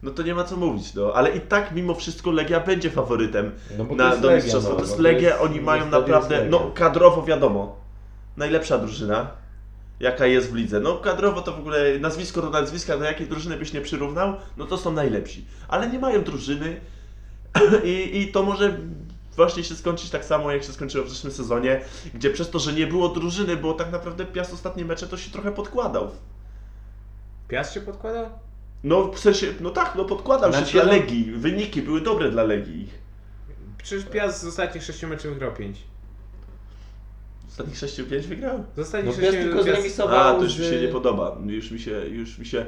No 0.04 0.12
to 0.12 0.24
nie 0.24 0.36
ma 0.36 0.44
co 0.44 0.58
mówić, 0.58 0.94
no. 0.94 1.14
Ale 1.14 1.30
i 1.32 1.42
tak 1.42 1.72
mimo 1.72 1.96
wszystko 1.96 2.32
Legia 2.32 2.60
będzie 2.60 2.90
faworytem 2.90 3.52
No 3.78 3.96
na, 3.96 4.18
do 4.18 4.32
mistrzostwa. 4.32 4.70
no, 4.70 4.76
to 4.76 4.82
jest 4.82 4.98
no 4.98 5.04
Legia, 5.04 5.30
jest- 5.30 5.42
oni 5.42 5.62
mają 5.62 5.86
naprawdę, 5.90 6.46
no 6.50 6.72
kadrowo 6.74 7.24
wiadomo, 7.24 7.76
najlepsza 8.38 8.78
drużyna, 8.78 9.28
jaka 10.00 10.26
jest 10.26 10.52
w 10.52 10.56
lidze. 10.56 10.80
No 10.80 10.96
kadrowo 10.98 11.42
to 11.42 11.52
w 11.54 11.60
ogóle 11.60 12.00
nazwisko 12.00 12.42
do 12.42 12.50
nazwiska, 12.50 12.98
do 12.98 13.04
jakiej 13.04 13.28
drużyny 13.28 13.58
byś 13.58 13.74
nie 13.74 13.82
przyrównał, 13.82 14.34
no 14.58 14.66
to 14.66 14.78
są 14.78 14.92
najlepsi. 14.92 15.46
Ale 15.68 15.90
nie 15.90 16.00
mają 16.00 16.24
drużyny 16.24 16.82
i, 17.84 18.22
i 18.22 18.32
to 18.32 18.44
może 18.44 18.78
właśnie 19.42 19.64
się 19.64 19.76
skończyć 19.76 20.10
tak 20.10 20.26
samo, 20.26 20.52
jak 20.52 20.64
się 20.64 20.74
skończyło 20.74 21.06
w 21.06 21.10
zeszłym 21.10 21.34
sezonie, 21.34 21.82
gdzie 22.14 22.30
przez 22.30 22.50
to, 22.50 22.60
że 22.60 22.74
nie 22.74 22.88
było 22.88 23.10
drużyny, 23.10 23.58
bo 23.58 23.74
tak 23.74 23.92
naprawdę 23.92 24.26
Piast 24.26 24.54
ostatnie 24.54 24.86
mecze 24.86 25.08
to 25.08 25.18
się 25.18 25.32
trochę 25.32 25.52
podkładał. 25.52 26.12
Piast 27.48 27.74
się 27.74 27.82
podkładał? 27.82 28.30
No 28.84 29.08
w 29.12 29.20
sensie, 29.20 29.48
no 29.60 29.70
tak, 29.70 29.94
no 29.96 30.06
podkładał 30.06 30.52
Znaczy, 30.52 30.72
się 30.72 30.82
dla 30.82 30.92
Legii. 30.94 31.32
Wyniki 31.32 31.82
były 31.82 32.02
dobre 32.02 32.32
dla 32.32 32.44
Legii. 32.44 32.90
Przecież 33.84 34.06
Piast 34.10 34.42
z 34.42 34.46
ostatnich 34.46 34.84
6 34.84 35.04
meczów 35.04 35.34
wygrał 35.34 35.52
5. 35.54 35.78
Ostatnich 37.50 37.76
6-5 37.78 38.22
wygrał? 38.22 38.64
Z 38.76 38.80
ostatnich 38.80 39.16
No 39.18 39.22
Piast 39.22 39.34
sześciu- 39.38 39.44
tylko 39.44 39.58
Piast- 39.60 39.64
zremisował 39.76 40.20
A, 40.20 40.34
to 40.34 40.44
już 40.44 40.58
mi 40.60 40.66
się 40.66 40.82
nie 40.82 40.88
podoba. 40.88 41.38
Już 41.46 41.72
mi 41.72 41.80
się, 41.80 41.92
już 41.92 42.38
mi 42.40 42.46
się. 42.46 42.66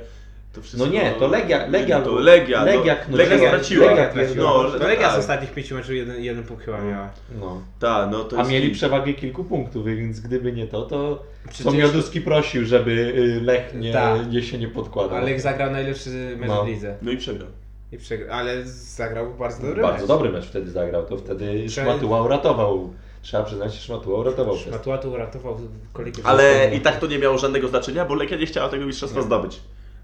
No 0.78 0.88
nie, 0.88 1.12
to 1.20 1.28
Legia, 1.28 1.68
Legia, 1.68 2.02
to 2.02 2.12
Legia, 2.20 2.64
Legia, 2.64 2.96
no, 3.10 3.18
Legia, 3.18 3.34
Legia 3.36 3.48
straciła. 3.50 3.86
Legia 3.88 4.10
traciła. 4.10 4.44
no, 4.64 4.72
to 4.72 4.88
Legia 4.88 5.08
z 5.10 5.12
tak. 5.12 5.20
ostatnich 5.20 5.52
5 5.54 5.72
meczów 5.72 5.92
jeden, 5.96 6.24
jeden 6.24 6.44
punkt 6.44 6.66
chyba 6.66 6.82
miała. 6.82 7.10
No. 7.40 7.62
Tak, 7.80 8.12
no 8.12 8.24
to 8.24 8.40
A 8.40 8.44
mieli 8.44 8.72
przewagę 8.72 9.14
kilku 9.14 9.44
punktów, 9.44 9.86
więc 9.86 10.20
gdyby 10.20 10.52
nie 10.54 10.68
to, 10.68 10.82
to 10.82 11.24
Przecież- 11.50 11.74
Mioduski 11.74 12.22
prosił, 12.22 12.66
żeby 12.66 12.92
y, 12.92 13.42
Lech 13.44 13.74
nie, 13.76 13.94
Tak. 13.94 14.32
nie 14.32 14.44
się 14.44 14.58
nie 14.58 14.68
podkładał. 14.68 15.18
Ale 15.18 15.40
zagrał 15.40 15.72
najlepszy 15.72 16.36
mecz 16.40 16.50
No. 16.50 16.64
w 16.64 16.68
lidze. 16.68 16.96
No 17.02 17.12
i 17.12 17.18
przegrał. 17.18 17.48
I 17.92 17.98
przegrał, 17.98 18.38
ale 18.40 18.64
zagrał 18.66 19.34
bardzo 19.40 19.62
dobry 19.68 19.82
Bardzo 19.82 20.00
mecz. 20.02 20.08
dobry 20.08 20.30
mecz 20.30 20.46
wtedy 20.46 20.72
zagrał, 20.72 21.06
to 21.06 21.18
wtedy 21.18 21.64
Prze- 21.68 21.82
Szmatuła 21.84 22.22
uratował. 22.22 22.94
Trzeba 23.22 23.44
przyznać, 23.44 23.74
że 23.74 23.82
Szmatuła 23.82 24.20
uratował 24.20 24.58
Szmatuła 24.58 24.98
tu 24.98 25.12
uratował 25.12 25.58
kolegę. 25.94 26.22
Ale 26.24 26.72
i 26.76 26.80
tak 26.82 27.00
to 27.00 27.08
nie 27.08 27.20
miało 27.20 27.38
żadnego 27.38 27.68
znaczenia, 27.68 28.06
bo 28.06 28.14
Legia 28.16 28.38
nie 28.38 28.46
chciała 28.46 28.70
tego 28.70 28.86
mistrzostwa 28.86 29.20
Nie. 29.20 29.26
zdobyć 29.26 29.60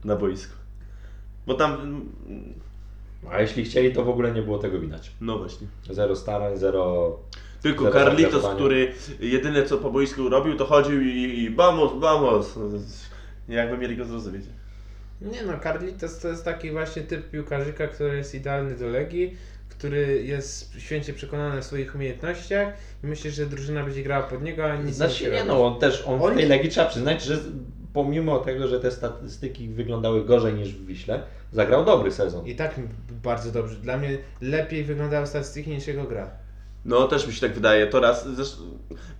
na 0.06 0.16
boisku. 0.16 0.54
Bo 1.48 1.54
tam, 1.54 2.02
A 3.32 3.42
jeśli 3.42 3.64
chcieli, 3.64 3.94
to 3.94 4.04
w 4.04 4.10
ogóle 4.10 4.32
nie 4.32 4.42
było 4.42 4.58
tego 4.58 4.80
widać. 4.80 5.12
no 5.22 5.38
właśnie. 5.38 5.68
Zero 5.90 6.16
starań, 6.16 6.58
zero... 6.58 7.20
Tylko 7.62 7.84
Zero 7.84 7.94
Carlitos, 7.94 8.46
który 8.56 8.94
jedyne 9.20 9.64
co 9.64 9.78
po 9.78 9.92
boisku 9.92 10.30
robił, 10.30 10.56
to 10.56 10.66
chodził 10.66 11.02
i, 11.02 11.40
i 11.40 11.50
vamos, 11.50 11.92
vamos. 12.00 12.60
Jakby 13.50 13.78
mieli 13.78 13.98
go 13.98 14.06
zrozumieć. 14.06 14.46
Nie 15.22 15.44
no, 15.44 15.54
Carlitos 15.64 16.20
to 16.20 16.28
jest 16.28 16.46
taki 16.46 16.72
właśnie 16.72 17.02
typ 17.02 17.30
piłkarzyka, 17.30 17.88
który 17.88 18.18
jest 18.18 18.36
idealny 18.36 18.76
do 18.76 18.88
Legii, 18.88 19.38
który 19.70 20.24
jest 20.24 20.80
święcie 20.80 21.14
przekonany 21.14 21.60
o 21.60 21.64
swoich 21.64 21.96
umiejętnościach 21.96 22.74
i 23.04 23.08
myślę, 23.08 23.32
że 23.32 23.46
drużyna 23.46 23.84
będzie 23.84 24.04
grała 24.04 24.24
pod 24.24 24.44
niego, 24.44 24.66
a 24.66 24.76
nic 24.76 24.96
Znaczy 24.96 25.24
nie 25.24 25.32
nie 25.32 25.44
no, 25.44 25.68
on 25.68 25.80
też, 25.80 26.04
on 26.06 26.22
On 26.22 26.34
w 26.34 26.36
tej 26.36 26.46
Legii 26.48 26.70
trzeba 26.70 26.88
przyznać, 26.88 27.24
że 27.24 27.40
pomimo 27.94 28.40
tego, 28.40 28.68
że 28.68 28.80
te 28.80 28.92
statystyki 28.92 29.70
wyglądały 29.70 30.26
gorzej 30.26 30.54
niż 30.54 30.76
w 30.76 30.86
Wiśle, 30.86 31.24
zagrał 31.52 31.86
dobry 31.86 32.12
sezon. 32.12 32.46
I 32.46 32.56
tak 32.56 32.80
bardzo 33.24 33.52
dobrze. 33.52 33.76
Dla 33.76 33.98
mnie 33.98 34.18
lepiej 34.42 34.84
wyglądały 34.84 35.28
statystyki 35.28 35.70
niż 35.70 35.88
jego 35.88 36.04
gra. 36.04 36.32
No 36.86 37.08
też 37.08 37.28
mi 37.28 37.34
się 37.34 37.42
tak 37.42 37.54
wydaje, 37.54 37.88
to 37.88 38.00
raz, 38.00 38.28
zresztą, 38.36 38.64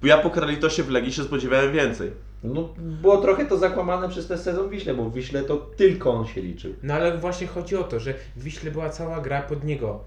bo 0.02 0.08
ja 0.08 0.18
po 0.18 0.30
Carlitosie 0.30 0.84
w 0.84 0.90
Legii 0.90 1.14
się 1.14 1.24
spodziewałem 1.24 1.74
więcej. 1.74 2.12
No, 2.44 2.70
było 2.78 3.18
trochę 3.18 3.46
to 3.46 3.58
zakłamane 3.58 4.10
przez 4.10 4.28
ten 4.28 4.38
sezon 4.38 4.68
w 4.68 4.72
Wiśle, 4.72 4.94
bo 4.94 5.10
w 5.10 5.14
Wiśle 5.14 5.44
to 5.44 5.58
tylko 5.58 6.12
on 6.12 6.28
się 6.28 6.42
liczył. 6.42 6.74
No 6.84 6.94
ale 6.94 7.18
właśnie 7.18 7.48
chodzi 7.48 7.76
o 7.76 7.84
to, 7.84 8.00
że 8.00 8.14
w 8.36 8.44
Wiśle 8.44 8.72
była 8.72 8.90
cała 8.90 9.22
gra 9.22 9.42
pod 9.42 9.64
niego 9.64 10.04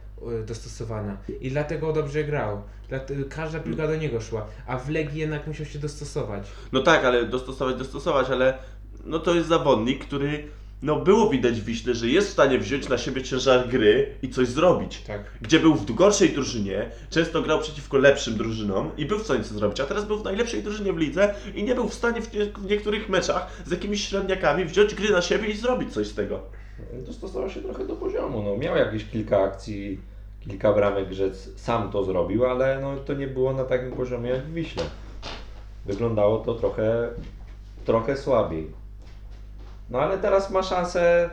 dostosowana 0.47 1.17
i 1.41 1.51
dlatego 1.51 1.93
dobrze 1.93 2.25
grał. 2.25 2.63
Dlate- 2.91 3.29
Każda 3.29 3.61
piłka 3.61 3.87
do 3.87 3.97
niego 3.97 4.21
szła, 4.21 4.47
a 4.67 4.79
w 4.79 4.91
Legii 4.91 5.21
jednak 5.21 5.47
musiał 5.47 5.67
się 5.67 5.79
dostosować. 5.79 6.49
No 6.73 6.83
tak, 6.83 7.05
ale 7.05 7.27
dostosować, 7.27 7.77
dostosować, 7.77 8.31
ale 8.31 8.59
no 9.05 9.19
to 9.19 9.35
jest 9.35 9.49
zawodnik, 9.49 10.05
który 10.05 10.45
no 10.83 10.97
było 11.01 11.31
widać 11.31 11.61
w 11.61 11.65
Wiśle, 11.65 11.95
że 11.95 12.09
jest 12.09 12.29
w 12.29 12.33
stanie 12.33 12.59
wziąć 12.59 12.89
na 12.89 12.99
siebie 12.99 13.23
ciężar 13.23 13.69
gry 13.69 14.15
i 14.23 14.29
coś 14.31 14.49
zrobić. 14.49 15.01
Tak. 15.07 15.21
Gdzie 15.41 15.61
był 15.61 15.75
w 15.75 15.95
gorszej 15.95 16.29
drużynie, 16.31 16.91
często 17.11 17.43
grał 17.43 17.61
przeciwko 17.61 17.99
lepszym 17.99 18.35
drużynom 18.37 18.91
i 18.97 19.07
był 19.07 19.19
w 19.19 19.23
stanie 19.23 19.45
coś 19.45 19.53
zrobić, 19.53 19.81
a 19.81 19.87
teraz 19.87 20.05
był 20.05 20.19
w 20.19 20.25
najlepszej 20.25 20.63
drużynie 20.63 20.93
w 20.93 20.97
lidze 20.99 21.35
i 21.55 21.65
nie 21.65 21.75
był 21.75 21.89
w 21.89 21.95
stanie 21.95 22.23
w, 22.23 22.35
nie, 22.35 22.45
w 22.45 22.65
niektórych 22.71 23.09
meczach 23.09 23.63
z 23.67 23.71
jakimiś 23.71 24.09
średniakami 24.09 24.65
wziąć 24.65 24.95
gry 24.95 25.11
na 25.11 25.23
siebie 25.23 25.49
i 25.49 25.57
zrobić 25.57 25.93
coś 25.93 26.07
z 26.07 26.15
tego. 26.15 26.41
Dostosował 27.07 27.51
się 27.51 27.63
trochę 27.63 27.87
do 27.87 27.97
poziomu. 27.97 28.43
No, 28.43 28.57
miał 28.57 28.77
jakieś 28.77 29.05
kilka 29.05 29.43
akcji, 29.43 30.01
kilka 30.49 30.73
bramek, 30.73 31.13
że 31.13 31.25
s- 31.25 31.51
sam 31.57 31.91
to 31.91 32.05
zrobił, 32.05 32.47
ale 32.47 32.81
no, 32.81 32.97
to 32.97 33.15
nie 33.15 33.27
było 33.27 33.53
na 33.53 33.65
takim 33.65 33.91
poziomie 33.93 34.31
jak 34.31 34.41
w 34.43 34.55
Wiśle. 34.55 34.83
Wyglądało 35.87 36.39
to 36.39 36.55
trochę, 36.55 37.09
trochę 37.85 38.17
słabiej. 38.17 38.71
No 39.91 39.99
ale 40.01 40.19
teraz 40.19 40.51
ma 40.51 40.63
szansę. 40.63 41.31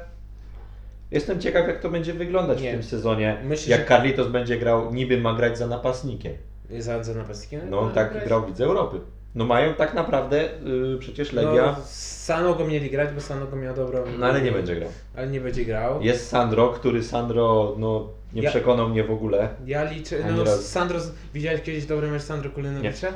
Jestem 1.11 1.41
ciekaw, 1.41 1.67
jak 1.67 1.79
to 1.81 1.89
będzie 1.89 2.13
wyglądać 2.13 2.61
Nie. 2.61 2.69
w 2.69 2.73
tym 2.73 2.83
sezonie. 2.83 3.37
Myślę, 3.43 3.71
jak 3.71 3.81
że- 3.81 3.87
Carlitos 3.87 4.27
będzie 4.27 4.57
grał, 4.57 4.93
niby 4.93 5.17
ma 5.21 5.33
grać 5.33 5.57
za 5.57 5.67
napastnikiem. 5.67 6.33
Za, 6.79 7.03
za 7.03 7.13
napastnikiem? 7.13 7.69
No 7.69 7.79
on 7.79 7.91
tak 7.91 8.11
grać. 8.13 8.23
grał 8.25 8.41
w 8.41 8.47
Lidze 8.47 8.63
Europy. 8.65 8.99
No 9.35 9.45
mają 9.45 9.73
tak 9.73 9.93
naprawdę 9.93 10.49
yy, 10.65 10.97
przecież 10.99 11.31
Legia, 11.33 11.75
No, 11.77 11.83
z 11.85 12.17
Sano 12.25 12.53
go 12.55 12.65
mieli 12.65 12.89
grać, 12.89 13.09
bo 13.15 13.21
Sano 13.21 13.47
go 13.47 13.55
miał 13.55 13.75
dobrą. 13.75 14.03
no 14.19 14.25
ale 14.25 14.41
nie 14.41 14.51
będzie 14.51 14.75
grał. 14.75 14.89
Ale 15.17 15.27
nie 15.27 15.41
będzie 15.41 15.65
grał. 15.65 16.01
Jest 16.01 16.27
Sandro, 16.29 16.69
który 16.69 17.03
Sandro 17.03 17.75
no, 17.77 18.07
nie 18.33 18.41
Ja- 18.41 18.49
przekonał 18.49 18.89
mnie 18.89 19.03
w 19.03 19.11
ogóle. 19.11 19.49
Ja 19.65 19.83
liczę. 19.91 20.15
No. 20.37 20.45
Sandro, 20.57 20.99
widziałeś 21.33 21.61
kiedyś 21.61 21.85
dobry 21.85 22.07
mecz 22.11 22.21
Sandro 22.21 22.49
Kulinowicza? 22.51 23.07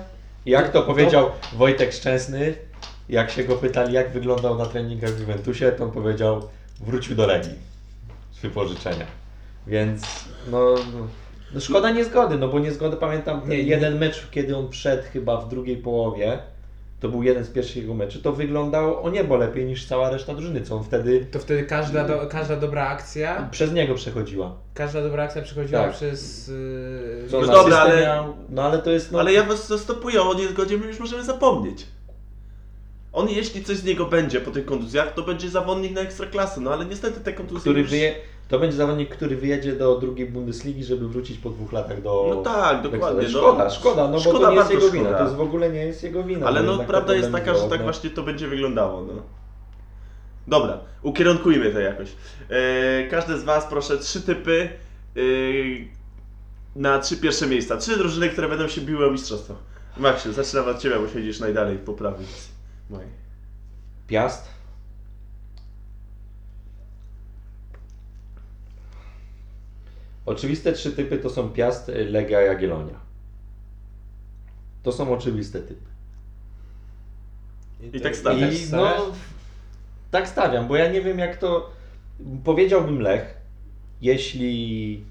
Jak 0.45 0.71
to 0.71 0.82
To- 0.82 0.88
powiedział 0.88 1.30
Wojtek 1.56 1.93
Szczęsny, 1.93 2.56
jak 3.10 3.32
się 3.32 3.43
go 3.43 3.56
pytali, 3.56 3.93
jak 3.93 4.12
wyglądał 4.12 4.58
na 4.58 4.65
treningach 4.65 5.12
w 5.12 5.19
Juventusie, 5.19 5.71
to 5.71 5.84
on 5.84 5.91
powiedział, 5.91 6.47
wrócił 6.80 7.15
do 7.15 7.28
Legii 7.28 7.54
z 8.32 8.39
wypożyczenia. 8.39 9.06
Więc 9.67 10.02
no, 10.52 10.76
no 11.54 11.60
szkoda 11.60 11.92
niezgody, 11.92 12.38
no 12.38 12.48
bo 12.48 12.60
niezgody 12.60 12.98
pamiętam 12.98 13.42
Nie, 13.48 13.58
nie. 13.58 13.63
jeden 13.63 13.98
mecz, 14.00 14.28
kiedy 14.32 14.58
on 14.58 14.70
wszedł 14.72 15.04
chyba 15.13 15.38
w 15.38 15.50
drugiej 15.50 15.78
połowie, 15.78 16.38
to 17.00 17.10
był 17.10 17.24
jeden 17.24 17.44
z 17.44 17.50
pierwszych 17.50 17.76
jego 17.78 17.94
meczy, 17.94 18.22
to 18.22 18.34
wyglądał 18.34 19.04
o 19.04 19.10
niebo 19.10 19.36
lepiej 19.36 19.66
niż 19.66 19.86
cała 19.88 20.10
reszta 20.10 20.34
drużyny, 20.34 20.62
co 20.62 20.76
on 20.76 20.84
wtedy 20.84 21.26
To 21.32 21.39
wtedy 21.39 21.63
każda, 21.63 22.08
do, 22.08 22.28
każda 22.28 22.56
dobra 22.56 22.88
akcja, 22.88 23.48
przez 23.52 23.74
niego 23.74 23.96
przechodziła. 23.96 24.56
każda 24.74 25.02
dobra 25.02 25.24
akcja 25.24 25.42
przechodziła 25.42 25.82
Tak. 25.84 25.92
przez. 25.94 26.48
Yy, 26.48 26.54
No 27.32 27.42
dobra, 27.48 27.78
ale- 27.78 28.02
miał, 28.02 28.34
no 28.50 28.63
ale 28.63 28.80
to 28.80 28.92
jest 28.92 29.12
no, 29.12 29.20
Ale 29.20 29.34
ja 29.34 29.44
was 29.44 29.68
zastopuję, 29.68 30.22
o 30.22 30.34
niezgodzie 30.34 30.78
my 30.78 30.86
już 30.88 31.00
możemy 31.00 31.24
zapomnieć. 31.24 31.86
On 33.13 33.30
jeśli 33.30 33.63
coś 33.63 33.78
z 33.78 33.84
niego 33.84 34.06
będzie 34.06 34.41
po 34.41 34.52
tych 34.52 34.65
kontuzjach, 34.65 35.13
to 35.13 35.21
będzie 35.21 35.49
zawodnik 35.49 35.91
na 35.93 36.02
ekstraklasy, 36.02 36.62
no 36.62 36.73
ale 36.73 36.86
niestety 36.86 37.19
te 37.19 37.34
kontuzje 37.34 37.62
który 37.62 37.82
już... 37.82 37.89
wyje, 37.89 38.15
to 38.47 38.60
będzie 38.60 38.78
zawodnik, 38.78 39.10
który 39.10 39.38
wyjedzie 39.38 39.73
do 39.76 39.97
drugiej 39.97 40.28
Bundesligi, 40.28 40.84
żeby 40.84 41.08
wrócić 41.08 41.38
po 41.38 41.49
dwóch 41.49 41.71
latach 41.71 42.02
do. 42.02 42.26
No 42.36 42.41
tak, 42.41 42.82
do 42.82 42.89
dokładnie. 42.89 43.21
ekstraklasy. 43.21 43.54
No. 43.63 43.69
Szkoda, 43.69 43.69
szkoda, 43.69 44.08
no 44.08 44.19
Szkoda, 44.19 44.39
bo 44.39 44.45
to 44.45 44.52
nie 44.52 44.58
jest 44.58 44.71
jego 44.71 44.89
wina. 44.89 45.04
szkoda. 45.04 45.17
To 45.17 45.23
jest 45.23 45.36
w 45.36 45.41
ogóle 45.41 45.69
nie 45.69 45.86
jest 45.86 46.04
jego 46.04 46.23
wina. 46.23 46.45
Ale 46.47 46.63
no 46.63 46.78
prawda 46.80 47.15
jest 47.15 47.32
taka, 47.32 47.54
że 47.54 47.60
tak 47.60 47.69
zdrowotne- 47.69 47.84
właśnie 47.84 48.10
to 48.10 48.23
będzie 48.23 48.47
wyglądało. 48.47 49.02
No. 49.02 49.13
Dobra, 50.47 50.80
ukierunkujmy 51.02 51.71
to 51.71 51.80
jakoś. 51.80 52.10
E, 52.49 53.08
każdy 53.08 53.39
z 53.39 53.43
Was 53.43 53.65
proszę 53.65 53.97
trzy 53.97 54.21
typy 54.21 54.69
e, 55.15 55.19
na 56.76 56.99
trzy 56.99 57.17
pierwsze 57.17 57.47
miejsca. 57.47 57.78
Trzy 57.78 57.97
drużyny, 57.97 58.30
które 58.30 58.49
będą 58.49 58.67
się 58.67 58.82
biły 58.82 59.08
o 59.08 59.12
mistrzostwo. 59.12 59.56
Maksiu, 59.97 60.34
zaczynam 60.34 60.67
od 60.67 60.80
Ciebie, 60.80 60.95
bo 60.99 61.08
siedzisz 61.08 61.39
najdalej 61.39 61.78
po 61.78 61.93
prawej 61.93 62.26
mojej. 62.89 63.10
Piast. 64.08 64.50
Oczywiste 70.26 70.74
trzy 70.74 70.91
typy 70.91 71.17
to 71.17 71.30
są 71.30 71.50
Piast, 71.50 71.91
Legia, 72.10 72.41
Jagiellonia. 72.41 73.00
To 74.84 74.91
są 74.91 75.13
oczywiste 75.13 75.60
typy. 75.60 75.93
I 77.93 78.02
tak 78.02 78.15
stawiasz. 78.15 78.41
tak 78.41 78.54
I 78.54 78.58
stawiasz? 78.58 78.98
no, 78.98 79.13
tak 80.12 80.28
stawiam, 80.28 80.67
bo 80.67 80.76
ja 80.76 80.91
nie 80.91 81.02
wiem 81.02 81.19
jak 81.19 81.38
to. 81.38 81.69
Powiedziałbym 82.43 83.00
Lech, 83.00 83.38
jeśli. 84.02 85.04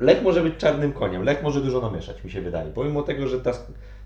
Lech 0.00 0.22
może 0.22 0.42
być 0.42 0.56
czarnym 0.56 0.92
koniem. 0.92 1.22
Lech 1.22 1.42
może 1.42 1.60
dużo 1.60 1.80
namieszać, 1.80 2.24
mi 2.24 2.30
się 2.30 2.40
wydaje. 2.40 2.72
Pomimo 2.72 3.02
tego, 3.02 3.28
że 3.28 3.40
ta, 3.40 3.52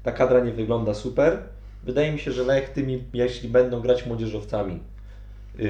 ta 0.03 0.13
kadra 0.13 0.41
nie 0.41 0.53
wygląda 0.53 0.95
super, 0.95 1.43
wydaje 1.85 2.13
mi 2.13 2.19
się, 2.19 2.33
że 2.33 2.43
Lech 2.43 2.69
tymi, 2.69 3.05
jeśli 3.13 3.49
będą 3.49 3.81
grać 3.81 4.07
młodzieżowcami, 4.07 4.81
yy, 5.59 5.69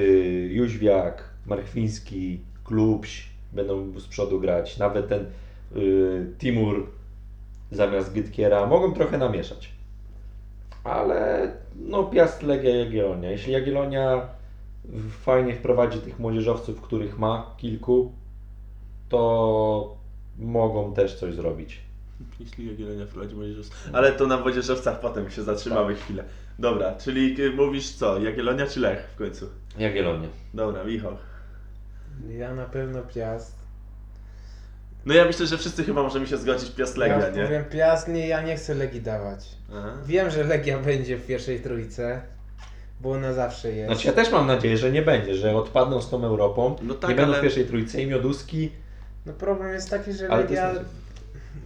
Jóźwiak, 0.51 1.23
Marchwiński, 1.45 2.39
Klubś 2.63 3.29
będą 3.53 3.99
z 3.99 4.07
przodu 4.07 4.39
grać. 4.39 4.77
Nawet 4.77 5.07
ten 5.07 5.25
yy, 5.75 6.33
Timur 6.39 6.87
zamiast 7.71 8.13
Gytkiera 8.13 8.65
mogą 8.65 8.93
trochę 8.93 9.17
namieszać. 9.17 9.69
Ale 10.83 11.51
no 11.75 12.03
Piast, 12.03 12.43
Legia, 12.43 12.75
Jagiellonia. 12.75 13.31
Jeśli 13.31 13.53
Jagiellonia 13.53 14.27
fajnie 15.09 15.55
wprowadzi 15.55 15.99
tych 15.99 16.19
młodzieżowców, 16.19 16.81
których 16.81 17.19
ma 17.19 17.55
kilku, 17.57 18.11
to 19.09 19.95
mogą 20.39 20.93
też 20.93 21.15
coś 21.15 21.33
zrobić. 21.33 21.79
Jeśli 22.39 22.67
Jagiellonia 22.67 23.05
wprowadzi 23.05 23.35
młodzieżowców. 23.35 23.89
Ale 23.93 24.11
to 24.11 24.27
na 24.27 24.37
młodzieżowcach 24.37 24.99
potem 24.99 25.29
się 25.31 25.43
zatrzymamy 25.43 25.93
Tak. 25.95 26.03
chwilę. 26.03 26.23
Dobra, 26.59 26.95
czyli 26.95 27.35
mówisz 27.55 27.91
co? 27.91 28.19
Jagiellonia 28.19 28.67
czy 28.67 28.79
Lech 28.79 29.09
w 29.13 29.17
końcu? 29.17 29.49
Jagiellonia. 29.77 30.27
Dobra, 30.53 30.83
Michał. 30.83 31.17
Ja 32.29 32.53
na 32.55 32.65
pewno 32.65 33.01
Piast. 33.01 33.55
No 35.05 35.13
ja 35.13 35.25
myślę, 35.25 35.47
że 35.47 35.57
wszyscy 35.57 35.83
chyba 35.83 36.03
możemy 36.03 36.27
się 36.27 36.37
zgodzić 36.37 36.71
Piast 36.71 36.97
Legia, 36.97 37.19
ja 37.19 37.29
nie? 37.29 37.43
powiem 37.43 37.65
Piast, 37.65 38.07
nie, 38.07 38.27
ja 38.27 38.41
nie 38.41 38.55
chcę 38.55 38.73
Legii 38.75 39.01
dawać. 39.01 39.45
Aha. 39.73 39.93
Wiem, 40.05 40.29
że 40.31 40.43
Legia 40.43 40.79
będzie 40.79 41.17
w 41.17 41.25
pierwszej 41.25 41.59
trójce, 41.59 42.21
bo 43.01 43.11
ona 43.11 43.33
zawsze 43.33 43.71
jest. 43.71 43.91
Znaczy 43.93 44.07
ja 44.07 44.13
też 44.13 44.31
mam 44.31 44.47
nadzieję, 44.47 44.77
że 44.77 44.91
nie 44.91 45.01
będzie, 45.01 45.35
że 45.35 45.55
odpadną 45.55 46.01
z 46.01 46.09
tą 46.09 46.23
Europą, 46.25 46.75
No 46.81 46.93
tak, 46.93 47.09
nie 47.09 47.15
będą 47.15 47.31
ale- 47.31 47.39
w 47.39 47.43
pierwszej 47.43 47.65
trójce 47.65 48.01
i 48.01 48.07
Mioduski, 48.07 48.71
No 49.25 49.33
problem 49.33 49.73
jest 49.73 49.89
taki, 49.89 50.13
że 50.13 50.27
Legia 50.27 50.69
jest... 50.73 50.85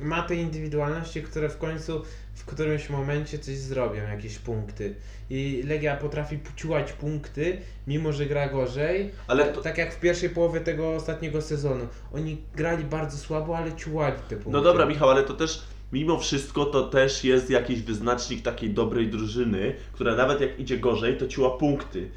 ma 0.01 0.21
te 0.21 0.35
indywidualności, 0.35 1.23
które 1.23 1.49
w 1.49 1.57
końcu 1.57 2.01
w 2.33 2.45
którymś 2.45 2.89
momencie 2.89 3.39
coś 3.39 3.57
zrobią, 3.57 4.03
jakieś 4.03 4.37
punkty. 4.37 4.95
I 5.29 5.63
Legia 5.67 5.97
potrafi 5.97 6.39
ciułać 6.55 6.93
punkty, 6.93 7.61
mimo 7.87 8.13
że 8.13 8.25
gra 8.25 8.49
gorzej. 8.49 9.11
Ale 9.27 9.45
to, 9.45 9.61
Tak 9.61 9.77
jak 9.77 9.93
w 9.93 9.99
pierwszej 9.99 10.29
połowie 10.29 10.61
tego 10.61 10.95
ostatniego 10.95 11.41
sezonu. 11.41 11.87
Oni 12.13 12.37
grali 12.55 12.83
bardzo 12.83 13.17
słabo, 13.17 13.57
ale 13.57 13.75
ciułali 13.75 14.15
te 14.29 14.35
punkty. 14.35 14.51
no 14.51 14.61
dobra 14.61 14.85
Michał, 14.85 15.09
ale 15.09 15.23
to 15.23 15.33
też 15.33 15.63
mimo 15.93 16.19
wszystko 16.19 16.65
to 16.65 16.83
też 16.83 17.23
jest 17.23 17.49
jakiś 17.49 17.81
wyznacznik 17.81 18.41
takiej 18.41 18.69
dobrej 18.69 19.07
drużyny, 19.07 19.75
która 19.93 20.15
nawet 20.15 20.41
jak 20.41 20.59
idzie 20.59 20.77
gorzej, 20.77 21.17
to 21.17 21.27
ciła 21.27 21.57
punkty. 21.57 22.09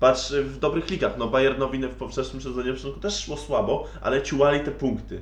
Patrz 0.00 0.32
w 0.32 0.58
dobrych 0.58 0.90
ligach, 0.90 1.18
no 1.18 1.28
Bayernowi 1.28 1.78
w 1.78 1.94
poprzednim 1.94 2.42
sezonie 2.42 2.72
w 2.72 3.00
też 3.00 3.24
szło 3.24 3.36
słabo, 3.36 3.88
ale 4.02 4.22
ciułali 4.22 4.60
te 4.60 4.70
punkty. 4.70 5.20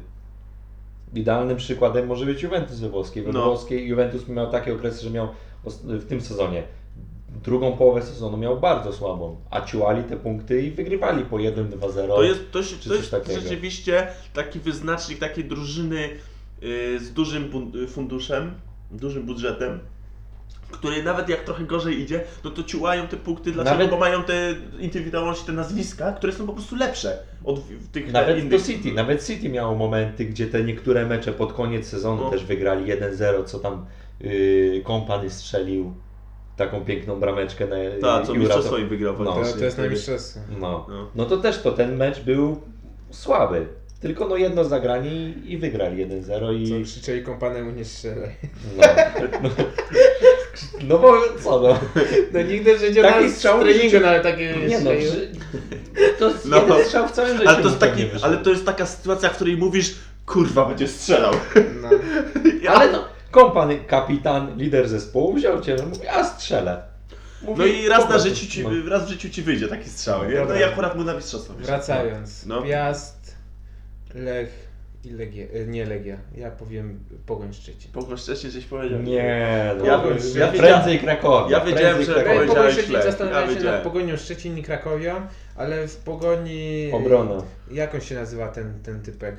Idealnym 1.15 1.57
przykładem 1.57 2.07
może 2.07 2.27
być 2.27 2.43
Juventus 2.43 2.79
we 2.79 2.89
włoskiej. 2.89 3.23
We 3.23 3.33
No. 3.33 3.45
włoskiej 3.45 3.89
Juventus 3.89 4.29
miał 4.29 4.51
takie 4.51 4.75
okresy, 4.75 5.03
że 5.03 5.11
miał 5.11 5.29
w 5.85 6.05
tym 6.05 6.21
sezonie 6.21 6.63
drugą 7.45 7.77
połowę 7.77 8.03
sezonu 8.03 8.37
miał 8.37 8.61
bardzo 8.61 8.93
słabą, 8.93 9.37
a 9.51 9.61
ciułali 9.61 10.05
te 10.05 10.17
punkty 10.17 10.63
i 10.63 10.71
wygrywali 10.71 11.25
po 11.25 11.37
1-2-0. 11.37 12.09
To 12.09 12.23
jest, 12.23 12.53
to, 12.53 12.63
czy 12.63 12.89
to 12.89 12.95
jest 12.95 13.15
rzeczywiście 13.43 14.07
taki 14.35 14.61
wyznacznik 14.61 15.19
takiej 15.19 15.45
drużyny 15.45 16.09
y, 16.63 16.99
z 17.01 17.13
dużym 17.13 17.53
funduszem, 17.89 18.55
dużym 18.91 19.23
budżetem, 19.23 19.81
której 20.73 21.03
nawet 21.05 21.29
jak 21.29 21.45
trochę 21.45 21.65
gorzej 21.65 22.01
idzie, 22.01 22.21
no 22.45 22.51
to 22.51 22.63
ciułają 22.63 23.09
te 23.09 23.17
punkty, 23.17 23.53
dlaczego? 23.53 23.75
Nawet- 23.77 23.91
Bo 23.91 23.99
mają 23.99 24.23
te 24.25 24.55
indywidualności, 24.81 25.47
te 25.47 25.53
nazwiska, 25.53 26.13
które 26.13 26.33
są 26.33 26.47
po 26.47 26.53
prostu 26.53 26.77
lepsze 26.77 27.19
od 27.45 27.61
w- 27.61 27.89
tych 27.89 28.13
Nawet 28.13 28.39
innych. 28.39 28.61
to 28.63 28.67
City, 28.67 28.93
nawet 28.93 29.27
City 29.27 29.49
miało 29.49 29.75
momenty, 29.75 30.25
gdzie 30.25 30.47
te 30.47 30.65
niektóre 30.65 31.07
mecze 31.07 31.33
pod 31.33 31.53
koniec 31.53 31.87
sezonu 31.87 32.23
No. 32.25 32.31
też 32.31 32.45
wygrali 32.45 32.85
1-0, 32.87 33.45
co 33.45 33.59
tam 33.59 33.87
yy, 34.21 34.81
Kompany 34.85 35.31
strzelił 35.31 35.95
taką 36.57 36.85
piękną 36.85 37.21
brameczkę 37.21 37.67
na 37.67 37.77
Ta, 38.01 38.23
co 38.27 38.35
i 38.35 38.39
mistrzostwo 38.39 38.75
uratował- 38.75 38.83
im 38.83 38.89
wygrał 38.89 39.15
No. 39.19 39.25
To, 39.25 39.35
faktycznie 39.35 39.59
to 39.59 39.65
jest 39.65 39.77
na 39.79 39.83
wtedy. 39.83 39.95
mistrzostwie. 39.95 40.41
No. 40.61 40.87
No. 40.89 41.09
no 41.15 41.25
to 41.25 41.37
też 41.37 41.59
to 41.63 41.73
ten 41.73 41.97
mecz 41.97 42.21
był 42.21 42.61
słaby. 43.11 43.67
Tylko 44.01 44.29
no 44.29 44.37
jedno 44.37 44.65
zagranie 44.65 45.11
i, 45.11 45.53
i 45.53 45.59
wygrali 45.59 46.07
1-0 46.07 46.53
i... 46.61 46.69
Co 46.85 46.91
krzyczeli 46.91 47.23
kompanemu 47.23 47.71
nie 47.71 47.85
strzelaj. 47.85 48.31
No, 48.77 48.83
no, 50.83 50.99
bo 50.99 51.15
co 51.45 51.61
no. 51.61 51.79
No 52.33 52.43
nigdy 52.43 52.77
w 52.79 52.81
życiu 52.81 53.03
Taki 53.03 53.31
strzał 53.31 53.59
w 53.59 53.63
treningu 53.63 53.89
życiu- 53.97 54.03
nawet 54.03 54.23
takie 54.23 54.57
Nie 54.69 54.79
no, 54.81 54.91
to 56.19 56.29
jest 56.29 56.45
No. 56.51 56.57
jeden 56.57 56.85
strzał 56.85 57.09
w 57.09 57.13
całym 57.13 57.37
życiu. 57.37 57.49
Ale 57.49 57.63
to, 57.63 57.69
jest 57.69 57.79
pewnie 57.81 57.97
taki, 57.97 58.13
wyszedł. 58.13 58.25
ale 58.35 58.37
to 58.45 58.51
jest 58.51 58.67
taka 58.67 58.87
sytuacja, 58.87 59.29
w 59.29 59.35
której 59.35 59.57
mówisz, 59.57 59.95
kurwa, 60.27 60.65
będzie 60.67 60.89
strzelał. 60.89 61.33
No. 61.83 61.89
Ja- 62.63 62.73
Ale 62.73 62.93
no, 62.93 63.05
kompany, 63.31 63.79
kapitan, 63.79 64.57
lider 64.59 64.89
zespołu 64.89 65.35
wziął 65.35 65.61
cię, 65.61 65.77
no 65.79 65.87
mówi, 65.87 66.09
a 66.09 66.25
strzelę. 66.25 66.83
Mówi, 67.43 67.59
No 67.61 67.67
i 67.67 67.89
raz 67.89 68.09
na 68.09 68.19
życiu 68.19 68.47
ci, 68.47 68.63
no. 68.63 68.71
raz 68.91 69.05
w 69.07 69.09
życiu 69.09 69.31
ci 69.31 69.43
wyjdzie 69.43 69.69
taki 69.69 69.91
strzał, 69.91 70.25
nie? 70.25 70.35
No 70.35 70.41
Dobra. 70.41 70.61
i 70.61 70.65
akurat 70.65 70.97
mu 70.97 71.05
na 71.05 71.15
mistrzostwo 71.15 71.53
wyszedł. 71.53 71.67
Wracając. 71.77 72.47
No. 72.47 72.63
Piast, 72.63 73.37
Lech 74.15 74.72
i 75.05 75.11
Legia. 75.11 75.47
e, 75.53 75.67
Nie 75.67 75.87
Legia. 75.87 76.17
Ja 76.37 76.51
powiem 76.51 77.05
Pogoń 77.27 77.53
Szczecin. 77.53 77.93
Pogoń 77.93 78.17
Szczecin 78.19 78.51
żeś 78.51 78.65
powiedział. 78.65 79.03
Nie, 79.03 79.75
no, 79.79 79.85
Ja 79.85 79.99
bym- 79.99 80.19
ja 80.37 80.49
prędzej 80.49 80.99
Krakowa. 80.99 81.51
ja 81.51 81.61
wiedziałem, 81.61 81.95
prędzej 81.95 82.15
że 82.15 82.23
Krakowa. 82.25 82.47
Pogoń 82.47 82.73
Szczecin 82.73 83.03
zastanawiałem 83.03 83.51
Ja 83.51 83.59
się 83.61 83.65
nad 83.65 83.83
Pogonią 83.83 84.17
Szczecin 84.17 84.59
i 84.59 84.63
Krakowią, 84.63 85.15
ale 85.57 85.89
w 85.89 85.97
Pogoni... 85.97 86.91
Obrona. 86.93 87.43
Jak 87.71 87.95
on 87.95 88.01
się 88.01 88.15
nazywa 88.15 88.49
ten, 88.49 88.75
ten 88.83 89.03
typek? 89.03 89.37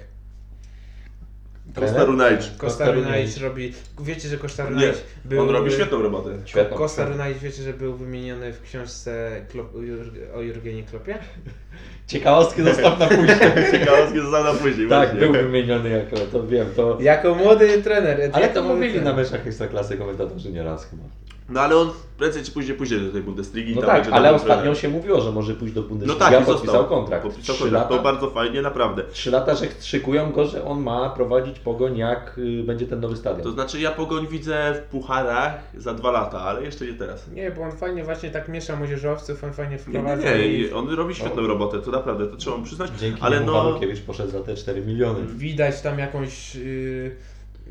Kosta 1.76 2.04
Runajcz. 2.06 2.58
Kosta 2.58 2.92
Runajcz 2.92 3.38
robi... 3.38 3.74
Wiecie, 4.00 4.30
że 4.30 4.38
Kosta 4.38 4.64
Nie, 4.64 4.70
Runajcz 4.70 4.98
był... 5.26 5.42
on 5.42 5.50
robi 5.50 5.72
świetną 5.72 6.02
robotę. 6.02 6.30
Świetną. 6.46 6.78
Kosta 6.78 7.06
Runajcz, 7.06 7.38
wiecie, 7.38 7.64
że 7.64 7.74
był 7.74 7.94
wymieniony 7.94 8.54
w 8.54 8.62
książce 8.62 9.42
Klop, 9.52 9.76
o 9.76 9.78
Jurg- 9.78 10.36
o 10.36 10.42
Jurgenie 10.42 10.84
Klopie? 10.84 11.18
Ciekawostkę 12.08 12.64
zostaw 12.64 13.00
na 13.00 13.08
później. 13.08 13.38
Ciekawostkę 13.72 14.22
został 14.22 14.44
na 14.44 14.54
później 14.54 14.90
tak, 14.90 15.10
właśnie. 15.10 15.28
był 15.28 15.44
wymieniony 15.44 15.90
jako, 15.90 16.16
to 16.32 16.48
wiem, 16.48 16.68
to... 16.76 16.98
Jako 17.02 17.36
młody 17.36 17.82
trener. 17.82 18.30
Ale 18.34 18.48
jako 18.48 18.62
to 18.62 18.64
mówili 18.64 18.96
na 18.96 19.02
trener. 19.02 19.16
meczach 19.16 19.48
Ekstraklasy 19.48 19.98
komentatorzy 19.98 20.52
nieraz 20.52 20.86
chyba. 20.90 21.04
No 21.50 21.62
ale 21.62 21.76
on 21.78 21.90
prędzej 22.18 22.44
czy 22.44 22.52
później 22.52 22.78
pójdzie 22.78 23.00
do 23.00 23.12
tej 23.12 23.22
Bundesligi. 23.22 23.76
No 23.76 23.82
tam 23.82 23.90
tak, 23.90 24.14
ale 24.14 24.34
ostatnio 24.36 24.76
się 24.76 24.90
mówiło, 24.90 25.22
że 25.22 25.32
może 25.32 25.54
pójść 25.54 25.74
do 25.74 25.82
No 25.82 25.88
Bundesligi, 25.88 26.20
tak, 26.20 26.34
a 26.34 26.40
i 26.40 26.46
podpisał 26.46 26.66
został. 26.66 26.86
kontrakt. 26.86 27.24
Podpisał 27.24 27.56
Trzy 27.56 27.64
kontrakt. 27.64 27.88
To 27.88 27.94
lata, 27.96 28.04
bardzo 28.04 28.30
fajnie, 28.30 28.62
naprawdę. 28.62 29.04
trzy 29.12 29.32
lata, 29.32 29.56
że 29.56 29.66
szykują 29.82 30.32
go, 30.32 30.46
że 30.46 30.66
on 30.66 30.82
ma 30.84 31.10
prowadzić 31.10 31.60
Pogoń 31.60 31.98
jak 31.98 32.38
y, 32.38 32.64
będzie 32.64 32.88
ten 32.88 33.00
nowy 33.00 33.16
stadion. 33.18 33.42
To 33.44 33.52
znaczy 33.52 33.80
ja 33.80 33.92
Pogoń 33.92 34.28
widzę 34.28 34.74
w 34.76 34.90
pucharach 34.92 35.60
za 35.78 35.94
dwa 35.94 36.12
lata, 36.12 36.42
ale 36.42 36.64
jeszcze 36.64 36.86
nie 36.86 36.94
teraz. 36.94 37.28
Nie, 37.32 37.52
bo 37.52 37.62
on 37.62 37.72
fajnie 37.72 38.04
właśnie 38.04 38.30
tak 38.30 38.50
miesza 38.50 38.76
młodzieżowców, 38.76 39.44
on 39.44 39.54
fajnie 39.54 39.72
Nie, 39.72 39.80
wprowadza 39.80 40.24
nie, 40.24 40.38
nie. 40.38 40.48
i 40.48 40.62
I 40.62 40.74
on 40.74 40.90
robi 40.90 41.16
świetną 41.16 41.48
robotę, 41.48 41.80
to 41.82 41.92
naprawdę, 41.92 42.28
to 42.28 42.36
trzeba 42.38 42.58
mu 42.58 42.64
przyznać. 42.64 42.92
Dzięki 43.00 43.22
ale 43.22 43.40
niemu 43.40 43.52
no- 43.52 43.80
poszedł 44.08 44.32
za 44.32 44.40
te 44.40 44.56
4 44.56 44.82
miliony. 44.82 45.20
widać 45.28 45.82
tam 45.82 46.00
jakąś, 46.00 46.56
yy, 46.56 47.16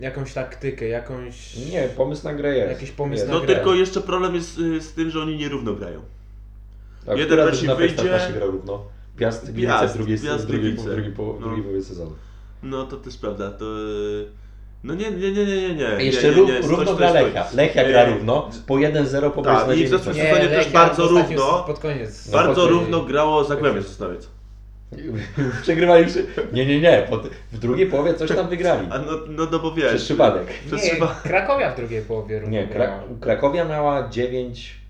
jakąś 0.03 0.33
taktykę, 0.33 0.88
jakąś... 0.88 1.57
Nie, 1.57 1.83
pomysł 1.97 2.25
na 2.25 2.35
grę 2.35 2.57
jest. 2.57 2.71
Jakiś 2.73 2.91
pomysł 2.91 3.21
Jest. 3.21 3.29
na 3.33 3.35
No 3.38 3.41
grę. 3.45 3.55
tylko 3.55 3.75
jeszcze 3.75 4.01
problem 4.01 4.35
jest 4.35 4.59
y, 4.59 4.81
z 4.81 4.93
tym, 4.93 5.11
że 5.11 5.21
oni 5.21 5.37
nierówno 5.37 5.73
grają. 5.75 6.01
A 7.07 7.11
jeden 7.11 7.27
która 7.27 7.45
mecz 7.45 7.55
drużyna 7.55 7.75
wyjdzie- 7.75 7.85
Ekstraklasie 7.85 8.33
gra 8.33 8.47
równo. 8.47 8.85
Piast 9.17 9.45
Gliwice 9.53 9.69
Piast, 9.81 9.95
w 9.95 9.97
drugiej, 9.97 10.19
Piast 10.19 10.45
w 10.45 10.47
drugiej, 10.47 10.73
Gliwice. 10.73 11.11
po, 11.17 11.33
w 11.33 11.41
No. 11.41 11.47
drugiej 11.47 11.62
połowie 11.65 11.83
sezonu. 11.83 12.12
No 12.62 12.85
to 12.87 12.97
też 12.97 13.17
prawda, 13.17 13.51
to... 13.51 13.65
y, 13.65 14.27
No 14.85 14.95
nie, 14.95 15.11
nie, 15.11 15.33
nie, 15.33 15.45
nie, 15.47 15.62
nie, 15.69 15.75
nie. 15.75 15.88
A 15.88 16.01
jeszcze 16.01 16.29
nie, 16.31 16.37
nie, 16.37 16.43
ró- 16.43 16.47
nie, 16.47 16.61
równo 16.69 16.85
stoi, 16.85 16.97
gra 16.97 17.11
stoi, 17.11 17.25
Lechia. 17.25 17.45
stoi. 17.45 17.57
Lechia 17.57 17.85
gra 17.88 18.01
Ej, 18.01 18.12
równo, 18.15 18.51
po 18.67 18.75
1-0 18.75 19.31
po 19.31 19.43
tak, 19.43 19.77
i 19.79 19.85
w 19.85 19.88
zeszłym 19.88 20.17
meczu. 20.17 20.29
sezonie 20.29 20.49
też 20.49 20.57
Lechia 20.67 20.71
bardzo 20.73 21.09
równo. 21.09 21.65
Pod 21.67 21.79
koniec. 21.79 22.27
No, 22.27 22.33
Bardzo 22.33 22.61
pod- 22.62 22.71
równo 22.71 23.05
grało 23.05 23.45
Zagłębie 23.45 23.83
Sosnowiec. 23.83 24.29
Przegrywali 25.62 26.07
przy... 26.07 26.26
Nie, 26.52 26.66
nie, 26.66 26.81
nie. 26.81 27.07
W 27.52 27.59
drugiej 27.59 27.87
połowie 27.87 28.14
coś 28.14 28.31
tam 28.37 28.48
wygrali. 28.48 28.87
A 28.90 28.98
no, 28.98 29.12
no, 29.28 29.46
no 29.52 29.59
bo 29.59 29.72
wiesz... 29.72 29.87
Przez 29.88 30.05
przypadek. 30.05 30.46
Przez 30.66 30.85
Nie, 30.85 30.90
przypadek. 30.90 31.22
Krakowia 31.22 31.72
w 31.72 31.76
drugiej 31.76 32.02
połowie 32.02 32.38
równo 32.40 32.52
Nie, 32.57 32.66
grała. 32.66 32.87
Kra- 33.00 33.20
Krakowia 33.20 33.64
miała 33.64 34.09
9... 34.09 34.83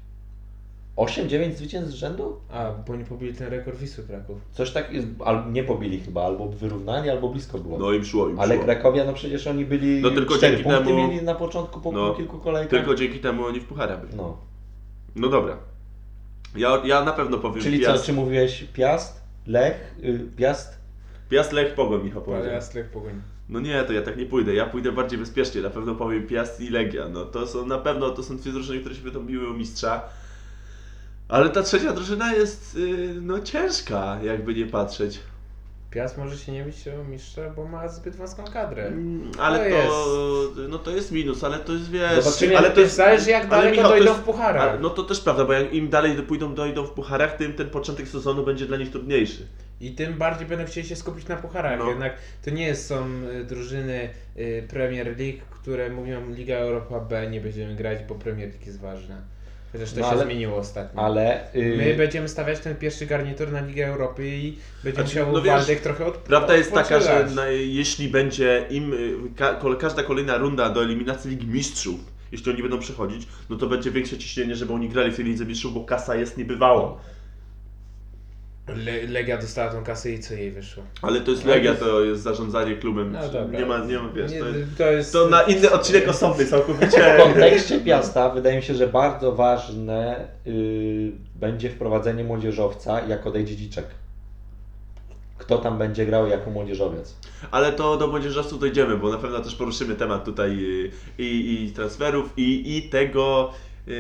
8-9 0.97 1.53
zwycięstw 1.53 1.91
z 1.93 1.95
rzędu? 1.95 2.37
A, 2.51 2.71
bo 2.89 2.97
nie 2.97 3.05
pobili 3.05 3.35
ten 3.35 3.49
rekord 3.49 3.79
Wisły 3.79 4.05
Kraków. 4.05 4.39
Coś 4.53 4.71
tak 4.71 4.93
jest, 4.93 5.07
al, 5.25 5.53
nie 5.53 5.65
pobili 5.65 6.01
chyba, 6.01 6.25
albo 6.25 6.49
wyrównali, 6.49 7.11
albo 7.11 7.29
blisko 7.29 7.59
było. 7.59 7.79
No 7.79 7.93
im 7.93 8.05
szło, 8.05 8.29
im 8.29 8.41
Ale 8.41 8.55
szło. 8.55 8.65
Krakowia, 8.65 9.05
no 9.05 9.13
przecież 9.13 9.47
oni 9.47 9.65
byli 9.65 10.01
No 10.03 10.11
tylko 10.11 10.37
4 10.37 10.57
dzięki 10.57 10.71
punkty 10.71 10.85
temu- 10.91 11.09
mieli 11.09 11.23
na 11.27 11.35
początku 11.35 11.81
po, 11.81 11.93
No, 11.93 12.15
kilku 12.15 12.39
kolejkach. 12.39 12.71
Tylko 12.71 12.95
dzięki 12.95 13.19
temu 13.19 13.45
oni 13.45 13.61
w 13.61 13.65
pucharach 13.65 14.01
byli. 14.01 14.17
No. 14.17 14.37
No 15.17 15.29
dobra. 15.29 15.57
Ja, 16.57 16.83
ja 16.85 17.05
na 17.05 17.13
pewno 17.13 17.39
powiem 17.39 17.63
Czyli 17.63 17.81
Piast. 17.81 18.01
co, 18.01 18.07
czy 18.07 18.13
mówiłeś 18.13 18.65
Piast, 18.73 19.22
Lech, 19.47 19.95
y, 20.05 20.29
Piast? 20.37 20.79
Piast 21.29 21.53
Lech 21.53 21.75
Pogoń, 21.75 22.05
Michał 22.05 22.23
powiedział. 22.23 22.51
Ale 22.51 22.61
Lech 22.75 22.91
Pogoń. 22.91 23.23
No 23.49 23.61
nie, 23.61 23.83
to 23.85 23.93
ja 23.93 24.03
tak 24.03 24.17
nie 24.17 24.27
pójdę. 24.27 24.55
Ja 24.55 24.67
pójdę 24.67 24.93
bardziej 24.93 25.19
bezpiecznie. 25.19 25.61
Na 25.63 25.71
pewno 25.71 25.95
powiem 25.95 26.27
Piast 26.27 26.61
i 26.61 26.71
Legia. 26.71 27.09
No 27.09 27.25
to 27.25 27.47
są 27.47 27.67
na 27.67 27.79
pewno, 27.79 28.11
to 28.11 28.23
są 28.23 28.37
dwie 28.37 28.53
drużyny, 28.53 28.81
które 28.81 28.95
się 28.95 29.03
będą 29.03 29.27
biły 29.27 29.49
o 29.49 29.53
mistrza. 29.53 30.03
Ale 31.29 31.51
ta 31.51 31.63
trzecia 31.63 31.93
drużyna 31.93 32.33
jest, 32.33 32.75
yy, 32.75 33.15
no 33.21 33.41
ciężka, 33.41 34.19
jakby 34.23 34.55
nie 34.55 34.67
patrzeć. 34.67 35.21
Piast 35.93 36.19
może 36.19 36.39
się 36.39 36.53
nie 36.53 36.65
bić 36.65 36.89
o 36.89 37.05
mistrza, 37.05 37.51
bo 37.57 37.65
ma 37.65 37.89
zbyt 37.89 38.17
wąską 38.17 38.45
kadrę. 38.45 38.87
Mm, 38.87 39.31
Ale 39.39 39.71
To 39.71 39.77
to, 40.57 40.69
no 40.69 40.79
to 40.79 40.91
jest 40.91 41.13
minus, 41.13 41.45
ale 41.45 41.59
to 41.59 41.73
jest 41.73 41.91
wiesz. 41.91 42.25
Zobaczymy, 42.25 42.59
ale 42.59 42.71
to 42.71 42.81
jest, 42.81 42.95
zależy 42.97 43.31
jak 43.31 43.43
ale 43.43 43.51
daleko 43.51 43.71
Michał, 43.77 43.91
dojdą 43.91 44.05
jest- 44.07 44.21
w 44.21 44.25
pucharach. 44.25 44.63
ale- 44.71 44.79
No 44.81 44.91
to 44.91 45.03
też 45.03 45.21
prawda, 45.21 45.45
bo 45.45 45.53
jak 45.53 45.75
im 45.75 45.89
dalej 45.89 46.17
pójdą, 46.23 46.55
dojdą 46.55 46.85
w 46.87 46.91
pucharach, 46.91 47.37
tym 47.37 47.53
ten 47.53 47.71
początek 47.71 48.09
sezonu 48.09 48.45
będzie 48.45 48.67
dla 48.67 48.77
nich 48.77 48.91
trudniejszy. 48.91 49.47
I 49.81 49.91
tym 49.95 50.15
bardziej 50.19 50.47
będą 50.47 50.65
chcieli 50.65 50.89
się 50.89 50.97
skupić 50.97 51.29
na 51.29 51.37
pucharach. 51.37 51.79
No. 51.79 51.89
Jednak 51.89 52.13
to 52.45 52.51
nie 52.51 52.67
jest, 52.67 52.87
są 52.87 53.07
y, 53.41 53.45
drużyny 53.45 54.11
y, 54.37 54.67
Premier 54.71 55.07
League, 55.19 55.39
które 55.51 55.91
mówią 55.91 56.31
Liga 56.31 56.57
Europa 56.57 57.01
B, 57.01 57.31
nie 57.31 57.41
będziemy 57.41 57.75
grać, 57.77 57.99
bo 58.09 58.15
Premier 58.15 58.49
League 58.49 58.67
jest 58.67 58.81
ważna. 58.81 59.17
Chociaż 59.73 59.93
to 59.93 60.01
No 60.01 60.07
się 60.07 60.13
ale- 60.13 60.25
zmieniło 60.25 60.57
ostatnio. 60.57 61.03
Ale 61.03 61.55
y, 61.55 61.75
My 61.77 61.95
będziemy 61.95 62.29
stawiać 62.29 62.61
ten 62.61 62.77
pierwszy 62.77 63.07
garnitur 63.07 63.53
na 63.53 63.61
Ligę 63.61 63.87
Europy 63.87 64.29
i 64.29 64.59
będzie 64.85 64.95
Znaczy, 65.03 65.09
musiał 65.19 65.33
no 65.33 65.43
wiesz, 65.43 65.55
Waldek 65.55 65.81
trochę 65.81 66.07
od 66.07 66.17
Prawda 66.17 66.57
jest 66.57 66.73
taka, 66.73 67.01
że 67.01 67.27
na, 67.35 67.47
jeśli 67.47 68.09
będzie 68.09 68.67
im 68.71 68.93
y, 68.93 69.17
ka, 69.37 69.59
każda 69.81 70.03
kolejna 70.03 70.37
runda 70.37 70.69
do 70.71 70.83
eliminacji 70.83 71.31
Ligi 71.31 71.47
Mistrzów, 71.47 72.01
jeśli 72.33 72.53
oni 72.53 72.63
będą 72.63 72.79
przechodzić, 72.79 73.29
no 73.51 73.57
to 73.57 73.67
będzie 73.67 73.91
większe 73.91 74.19
ciśnienie, 74.19 74.57
żeby 74.57 74.73
oni 74.73 74.89
grali 74.89 75.11
w 75.13 75.17
tej 75.17 75.25
Lidze 75.25 75.45
Mistrzów, 75.45 75.75
bo 75.75 75.85
kasa 75.85 76.17
jest 76.17 76.37
niebywała. 76.39 76.99
Le 78.69 79.03
Legia 79.07 79.39
dostała 79.39 79.71
tą 79.71 79.85
kasę 79.85 80.11
i 80.11 80.19
co 80.19 80.35
jej 80.35 80.51
wyszło? 80.51 80.83
Ale 81.03 81.21
to 81.21 81.31
jest 81.31 81.45
Legia, 81.45 81.75
to- 81.75 82.05
jest 82.05 82.23
zarządzanie 82.23 82.77
klubem. 82.77 83.13
No 83.13 83.29
dobra. 83.29 83.61
nie 83.61 83.67
ma, 83.67 83.79
nie 83.79 83.99
ma, 83.99 84.09
wiesz, 84.09 84.33
Nie, 84.33 84.39
to 84.41 84.47
jest, 84.49 84.77
to 84.79 84.91
jest... 84.93 85.13
to 85.13 85.29
na 85.29 85.43
inny 85.43 85.71
odcinek 85.71 86.09
osobny 86.09 86.45
w 86.45 86.51
całkowicie. 86.51 87.17
kontekście 87.25 87.81
Piasta 87.81 88.31
wydaje 88.31 88.57
mi 88.57 88.63
się, 88.63 88.75
że 88.75 88.87
bardzo 88.89 89.33
ważne 89.33 90.29
y, 90.47 91.13
będzie 91.35 91.71
wprowadzenie 91.71 92.25
młodzieżowca, 92.25 93.01
jak 93.01 93.27
odejdzie 93.27 93.57
Dziczek. 93.57 93.87
Kto 95.39 95.59
tam 95.59 95.79
będzie 95.79 96.07
grał 96.07 96.27
jako 96.27 96.51
młodzieżowiec? 96.51 97.17
Ale 97.51 97.73
to 97.73 97.97
do 97.97 98.07
młodzieżowców 98.07 98.61
dojdziemy, 98.61 98.97
bo 98.97 99.11
na 99.11 99.19
pewno 99.19 99.41
też 99.41 99.55
poruszymy 99.55 99.95
temat 99.95 100.25
tutaj 100.25 100.51
y, 100.51 100.91
i, 101.19 101.63
i 101.69 101.73
transferów, 101.73 102.33
i, 102.37 102.77
i 102.77 102.83
tego 102.83 103.53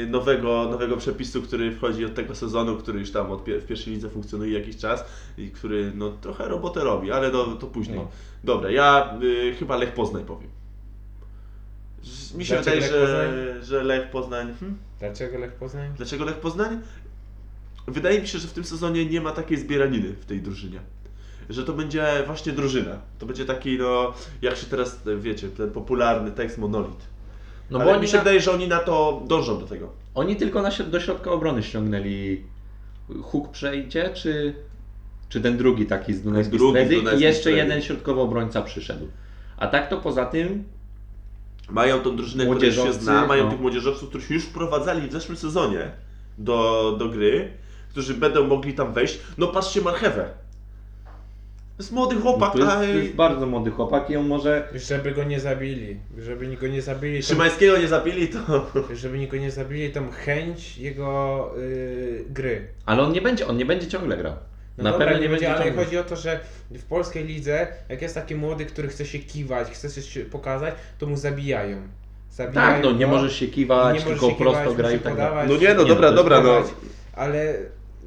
nowego, 0.07 0.69
nowego 0.71 0.97
przepisu, 0.97 1.43
który 1.43 1.73
wchodzi 1.73 2.05
od 2.05 2.15
tego 2.15 2.35
sezonu, 2.35 2.77
który 2.77 3.01
już 3.01 3.13
tam 3.13 3.31
od 3.31 3.45
pie, 3.45 3.61
w 3.61 3.67
pierwszej 3.67 3.95
lidze 3.95 4.09
funkcjonuje 4.09 4.59
jakiś 4.59 4.77
czas 4.77 5.05
i 5.39 5.51
który 5.51 5.93
no, 5.95 6.11
trochę 6.11 6.49
robotę 6.49 6.85
robi, 6.85 7.13
ale 7.13 7.31
to, 7.31 7.47
to 7.47 7.67
później. 7.67 7.97
No. 7.97 8.09
Dobra, 8.45 8.71
ja 8.71 9.19
y, 9.23 9.55
chyba 9.59 9.77
Lech 9.77 9.95
Poznań 9.95 10.25
powiem. 10.25 10.51
Mi 12.35 12.45
się 12.45 12.55
Dlaczego 12.55 12.81
wydaje, 12.81 12.81
Lech 12.81 12.91
że, 12.91 13.01
Poznań? 13.01 13.65
że 13.65 13.85
Lech 13.85 14.11
Poznań. 14.11 14.55
Hmm? 14.61 14.79
Dlaczego 15.01 15.39
Lech 15.39 15.53
Poznań? 15.53 15.93
Dlaczego 15.97 16.25
Lech 16.25 16.37
Poznań? 16.37 16.81
Wydaje 17.87 18.21
mi 18.21 18.29
się, 18.29 18.39
że 18.39 18.49
w 18.49 18.53
tym 18.53 18.65
sezonie 18.65 19.07
nie 19.07 19.21
ma 19.21 19.33
takiej 19.33 19.59
zbieraniny 19.59 20.13
w 20.13 20.25
tej 20.25 20.41
drużynie. 20.41 20.81
Że 21.51 21.65
to 21.65 21.73
będzie 21.73 22.23
właśnie 22.27 22.53
drużyna. 22.53 22.99
To 23.19 23.27
będzie 23.27 23.45
taki, 23.45 23.79
no, 23.79 24.15
jak 24.43 24.57
się 24.57 24.67
teraz, 24.67 25.01
wiecie, 25.19 25.49
ten 25.49 25.71
popularny 25.71 26.31
tekst 26.31 26.59
monolit. 26.59 27.12
No 27.73 27.79
Ale 27.79 27.95
bo 27.95 28.01
mi 28.01 28.09
się 28.09 28.17
na, 28.17 28.23
wydaje, 28.23 28.41
że 28.41 28.53
oni 28.53 28.69
na 28.69 28.79
to 28.79 29.23
dążą 29.27 29.59
do 29.59 29.67
tego. 29.67 29.89
oni 30.15 30.37
tylko 30.37 30.63
na, 30.63 30.71
do 30.91 31.01
środka 31.01 31.31
obrony 31.31 31.63
ściągnęli. 31.63 32.43
Huk 33.23 33.51
przejdzie, 33.51 34.11
czy, 34.15 34.55
czy 35.29 35.41
ten 35.41 35.57
drugi 35.57 35.87
taki 35.87 36.15
z 36.15 36.23
Dunajskiej 36.23 36.59
Stredy 36.59 36.95
i 36.95 37.21
jeszcze 37.21 37.41
Stredy. 37.41 37.59
jeden 37.59 37.83
środkowy 37.83 38.21
obrońca 38.21 38.63
przyszedł. 38.63 39.09
A 39.57 39.67
tak 39.67 39.89
to 39.89 39.97
poza 39.97 40.27
tym 40.27 40.65
Mają 41.71 42.01
tą 42.01 42.17
drużynę, 42.17 42.47
która 42.47 42.73
się 42.73 42.93
zna, 42.93 43.27
mają 43.27 43.45
no. 43.45 43.51
tych 43.51 43.61
młodzieżowców, 43.61 44.09
których 44.09 44.31
już 44.31 44.45
wprowadzali 44.45 45.09
w 45.09 45.13
zeszłym 45.13 45.37
sezonie 45.37 45.91
do, 46.39 46.97
do 46.99 47.09
gry, 47.09 47.53
którzy 47.91 48.15
będą 48.15 48.47
mogli 48.47 48.75
tam 48.75 48.93
wejść. 48.93 49.19
No 49.39 49.47
patrzcie 49.47 49.81
Marchewę. 49.81 50.29
To 51.77 51.83
jest 51.83 51.93
młody 51.93 52.17
chłopak, 52.17 52.53
to 52.53 52.59
jest, 52.59 52.71
to 52.77 52.85
jest 52.85 53.15
bardzo 53.15 53.47
młody 53.47 53.71
chłopak 53.71 54.11
i 54.11 54.17
on 54.17 54.27
może 54.27 54.69
Żeby 54.75 55.13
go 55.13 55.25
nie 55.25 55.41
zabili. 55.41 55.97
Żeby 56.19 56.57
go 56.57 56.69
nie 56.69 56.83
zabili. 56.83 57.21
To, 57.21 57.27
Szymańskiego 57.27 57.79
nie 57.79 57.89
zabili, 57.89 58.29
to... 58.29 58.67
żeby 58.95 59.27
go 59.27 59.37
nie 59.37 59.51
zabili 59.51 59.91
tą 59.91 60.11
chęć 60.11 60.79
jego 60.79 61.51
y, 61.59 62.25
gry. 62.31 62.69
Ale 62.87 63.03
on 63.03 63.13
nie 63.13 63.21
będzie, 63.23 63.47
on 63.47 63.57
nie 63.57 63.65
będzie 63.67 63.87
ciągle 63.89 64.17
grał. 64.17 64.33
No 64.79 64.85
Na 64.85 64.91
dobra, 64.91 65.07
pewno 65.07 65.23
nie 65.23 65.29
będzie, 65.29 65.55
ale 65.55 65.65
ciągle. 65.65 65.85
chodzi 65.85 65.99
o 65.99 66.05
to, 66.05 66.17
że 66.17 66.41
w 66.71 66.85
polskiej 66.85 67.25
lidze, 67.25 67.67
jak 67.89 68.03
jest 68.03 68.15
taki 68.15 68.35
młody, 68.35 68.67
który 68.67 68.89
chce 68.89 69.07
się 69.07 69.19
kiwać, 69.19 69.69
chce 69.71 70.03
się 70.03 70.21
pokazać, 70.21 70.75
to 70.99 71.07
mu 71.07 71.17
zabijają. 71.17 71.77
zabijają 72.31 72.69
Tak, 72.75 72.85
no 72.85 72.93
nie 72.93 73.07
go 73.07 73.13
możesz 73.13 73.37
się 73.37 73.47
kiwać, 73.47 73.95
nie 73.95 74.01
możesz 74.01 74.21
tylko 74.21 74.31
się 74.31 74.35
prosto 74.45 74.61
kiwać, 74.63 74.77
graj 74.77 74.97
i 74.97 74.99
tak 74.99 75.17
dalej. 75.17 75.17
podawać. 75.31 75.49
No 75.49 75.57
nie, 75.69 75.75
no 75.75 75.83
Nie, 75.83 75.89
dobra, 75.89 76.13
dobra, 76.13 76.41
no. 76.41 76.63
Ale 77.13 77.55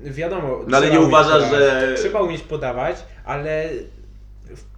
wiadomo, 0.04 0.60
No 0.68 0.78
ale 0.78 0.88
trzeba 0.88 0.94
nie 0.94 1.00
umieć 1.00 1.08
uważasz, 1.08 1.44
podawać. 1.44 1.60
że- 1.90 1.96
Trzeba 1.98 2.22
umieć 2.22 2.42
podawać, 2.42 2.96
ale 3.26 3.70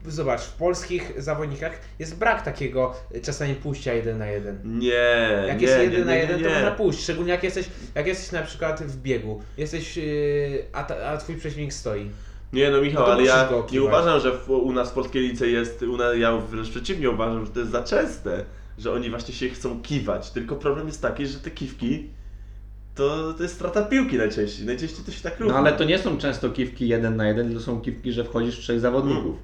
w, 0.03 0.11
zobacz, 0.11 0.41
w 0.41 0.53
polskich 0.53 1.13
zawodnikach 1.17 1.79
jest 1.99 2.17
brak 2.17 2.41
takiego 2.41 2.93
czasami 3.23 3.55
pójścia 3.55 3.93
jeden 3.93 4.17
na 4.17 4.27
jeden. 4.27 4.59
Nie, 4.79 5.43
Jak 5.47 5.61
nie, 5.61 5.67
jest 5.67 5.79
jeden 5.79 5.99
nie, 5.99 6.05
na 6.05 6.11
nie, 6.11 6.19
jeden, 6.19 6.43
to 6.43 6.49
można 6.49 6.71
pójść. 6.71 7.03
Szczególnie 7.03 7.31
jak 7.31 7.43
jesteś, 7.43 7.69
jak 7.95 8.07
jesteś 8.07 8.31
na 8.31 8.41
przykład 8.41 8.83
w 8.83 9.01
biegu. 9.01 9.41
Jesteś, 9.57 9.97
yy, 9.97 10.63
a, 10.73 10.83
ta, 10.83 10.95
a 11.09 11.17
twój 11.17 11.35
przeciwnik 11.35 11.73
stoi. 11.73 12.09
Nie 12.53 12.69
no 12.71 12.81
Michał, 12.81 13.07
No 13.07 13.13
ale 13.13 13.23
ja 13.23 13.49
nie 13.71 13.81
uważam, 13.83 14.19
że 14.19 14.31
w, 14.31 14.49
u 14.49 14.71
nas 14.73 14.89
w 14.89 14.93
polskiej 14.93 15.21
lice 15.21 15.47
jest, 15.47 15.81
u 15.81 15.97
nas, 15.97 16.17
ja 16.17 16.37
wręcz 16.37 16.69
przeciwnie 16.69 17.09
uważam, 17.09 17.45
że 17.45 17.51
to 17.51 17.59
jest 17.59 17.71
za 17.71 17.83
częste, 17.83 18.45
że 18.77 18.91
oni 18.93 19.09
właśnie 19.09 19.33
się 19.33 19.49
chcą 19.49 19.81
kiwać, 19.81 20.31
tylko 20.31 20.55
problem 20.55 20.87
jest 20.87 21.01
taki, 21.01 21.27
że 21.27 21.39
te 21.39 21.51
kiwki 21.51 22.09
to, 22.97 23.33
to 23.33 23.43
jest 23.43 23.55
strata 23.55 23.83
piłki 23.83 24.17
najczęściej, 24.17 24.65
najczęściej 24.65 25.05
to 25.05 25.11
się 25.11 25.21
tak 25.21 25.39
równa. 25.39 25.53
No 25.53 25.59
ale 25.59 25.73
to 25.77 25.83
nie 25.83 25.99
są 25.99 26.17
często 26.17 26.49
kiwki 26.49 26.87
jeden 26.87 27.15
na 27.15 27.27
jeden, 27.27 27.53
to 27.53 27.59
są 27.59 27.81
kiwki, 27.81 28.11
że 28.11 28.23
wchodzisz 28.23 28.55
w 28.57 28.59
trzech 28.59 28.79
zawodników. 28.79 29.35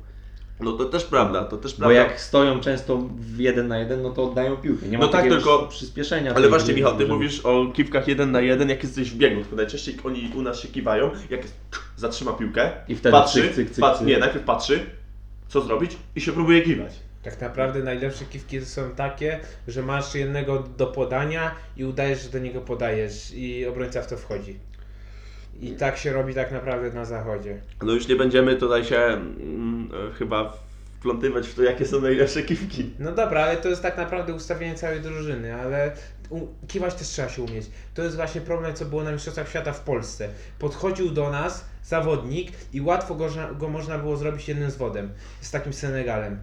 No 0.59 0.71
to 0.71 0.85
też 0.85 1.03
prawda, 1.03 1.43
to 1.43 1.57
też 1.57 1.71
Bo 1.73 1.77
prawda. 1.77 1.95
jak 1.95 2.21
stoją 2.21 2.59
często 2.59 2.97
w 3.15 3.39
jeden 3.39 3.67
na 3.67 3.77
jeden, 3.79 4.01
no 4.01 4.09
to 4.09 4.23
oddają 4.23 4.57
piłkę. 4.57 4.87
Nie 4.87 4.97
ma 4.97 5.03
No 5.05 5.09
tak, 5.11 5.21
takiego 5.21 5.35
tylko- 5.35 5.67
przyspieszenia. 5.67 6.31
Ale 6.31 6.41
tej 6.41 6.49
właśnie 6.49 6.67
gry, 6.73 6.75
Michał, 6.75 6.93
ty 6.93 6.99
żeby- 7.01 7.13
mówisz 7.13 7.39
o 7.45 7.71
kiwkach 7.73 8.07
jeden 8.07 8.31
na 8.31 8.41
jeden, 8.41 8.69
jak 8.69 8.83
jesteś 8.83 9.11
w 9.11 9.15
biegu, 9.17 9.41
tylko 9.41 9.55
najczęściej 9.55 9.95
oni 10.03 10.31
u 10.35 10.41
nas 10.41 10.59
się 10.59 10.67
kiwają, 10.67 11.11
jak 11.29 11.41
jest, 11.41 11.55
zatrzyma 11.97 12.33
piłkę, 12.33 12.71
I 12.87 12.95
wtedy 12.95 13.11
patrzy, 13.11 13.41
cyk, 13.41 13.53
cyk, 13.55 13.69
cyk, 13.71 13.79
pat- 13.83 13.97
cyk. 13.97 14.07
nie, 14.07 14.17
najpierw 14.17 14.45
patrzy, 14.45 14.79
co 15.47 15.61
zrobić 15.61 15.97
i 16.15 16.21
się 16.21 16.31
próbuje 16.31 16.61
kiwać. 16.61 16.93
Tak 17.23 17.41
naprawdę 17.41 17.83
najlepsze 17.83 18.25
kiwki 18.25 18.65
są 18.65 18.89
takie, 18.89 19.39
że 19.67 19.83
masz 19.83 20.15
jednego 20.15 20.59
do 20.77 20.87
podania 20.87 21.55
i 21.77 21.85
udajesz, 21.85 22.23
że 22.23 22.29
do 22.29 22.39
niego 22.39 22.61
podajesz 22.61 23.31
i 23.33 23.65
obrońca 23.65 24.01
w 24.01 24.07
to 24.07 24.17
wchodzi. 24.17 24.59
I 25.61 25.71
tak 25.71 25.97
się 25.97 26.13
robi 26.13 26.33
tak 26.33 26.51
naprawdę 26.51 26.91
na 26.91 27.05
zachodzie. 27.05 27.61
No 27.83 27.93
już 27.93 28.07
nie 28.07 28.15
będziemy 28.15 28.55
tutaj 28.55 28.85
się 28.85 28.97
mm, 28.97 29.89
chyba 30.19 30.53
wplątywać 30.99 31.47
w 31.47 31.55
to, 31.55 31.63
jakie 31.63 31.85
są 31.85 32.01
najlepsze 32.01 32.43
kiwki. 32.43 32.89
No 32.99 33.11
dobra, 33.11 33.43
ale 33.43 33.57
to 33.57 33.69
jest 33.69 33.81
tak 33.81 33.97
naprawdę 33.97 34.33
ustawienie 34.33 34.75
całej 34.75 35.01
drużyny, 35.01 35.55
ale 35.55 35.91
kiwać 36.67 36.95
też 36.95 37.07
trzeba 37.07 37.29
się 37.29 37.41
umieć. 37.41 37.65
To 37.93 38.03
jest 38.03 38.15
właśnie 38.15 38.41
problem, 38.41 38.73
co 38.75 38.85
było 38.85 39.03
na 39.03 39.11
Mistrzostwach 39.11 39.49
Świata 39.49 39.73
w 39.73 39.79
Polsce. 39.79 40.29
Podchodził 40.59 41.09
do 41.09 41.29
nas 41.29 41.65
zawodnik 41.83 42.51
i 42.73 42.81
łatwo 42.81 43.15
go, 43.15 43.29
go 43.59 43.69
można 43.69 43.97
było 43.97 44.17
zrobić 44.17 44.47
jednym 44.47 44.71
zwodem 44.71 45.09
z 45.41 45.51
takim 45.51 45.73
Senegalem. 45.73 46.37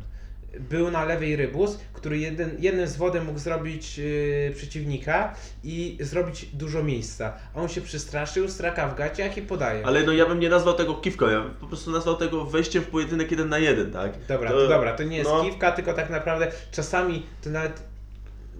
Był 0.58 0.90
na 0.90 1.04
lewej 1.04 1.36
rybus, 1.36 1.78
który 1.92 2.18
jeden, 2.18 2.50
jednym 2.58 2.86
zwodem 2.86 3.24
mógł 3.24 3.38
zrobić 3.38 3.98
yy, 3.98 4.52
przeciwnika 4.56 5.34
i 5.64 5.98
zrobić 6.00 6.46
dużo 6.46 6.82
miejsca. 6.82 7.32
A 7.54 7.60
on 7.60 7.68
się 7.68 7.80
przestraszył, 7.80 8.48
straka 8.48 8.88
w 8.88 8.96
gaciach 8.96 9.36
i 9.36 9.42
podaje. 9.42 9.86
Ale 9.86 10.02
no 10.02 10.12
ja 10.12 10.26
bym 10.26 10.40
nie 10.40 10.48
nazwał 10.48 10.74
tego 10.74 10.94
kiwką, 10.94 11.28
ja 11.28 11.40
bym 11.40 11.54
po 11.54 11.66
prostu 11.66 11.90
nazwał 11.90 12.16
tego 12.16 12.44
wejściem 12.44 12.82
w 12.82 12.86
pojedynek 12.86 13.30
jeden 13.30 13.48
na 13.48 13.58
jeden, 13.58 13.90
tak? 13.92 14.12
Dobra, 14.28 14.50
To- 14.50 14.56
to, 14.56 14.68
dobra, 14.68 14.96
to 14.96 15.02
nie 15.02 15.16
jest 15.16 15.30
no. 15.30 15.44
kiwka, 15.44 15.72
tylko 15.72 15.92
tak 15.94 16.10
naprawdę 16.10 16.52
czasami 16.70 17.26
to 17.42 17.50
nawet 17.50 17.82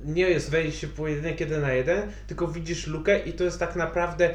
nie 0.05 0.31
jest 0.31 0.51
wejście 0.51 0.87
w 0.87 0.93
pojedynek 0.93 1.41
jeden 1.41 1.61
na 1.61 1.73
jeden, 1.73 2.03
tylko 2.27 2.49
widzisz 2.49 2.87
lukę 2.87 3.19
i 3.19 3.33
to 3.33 3.45
jest 3.45 3.59
tak 3.59 3.77
naprawdę 3.77 4.31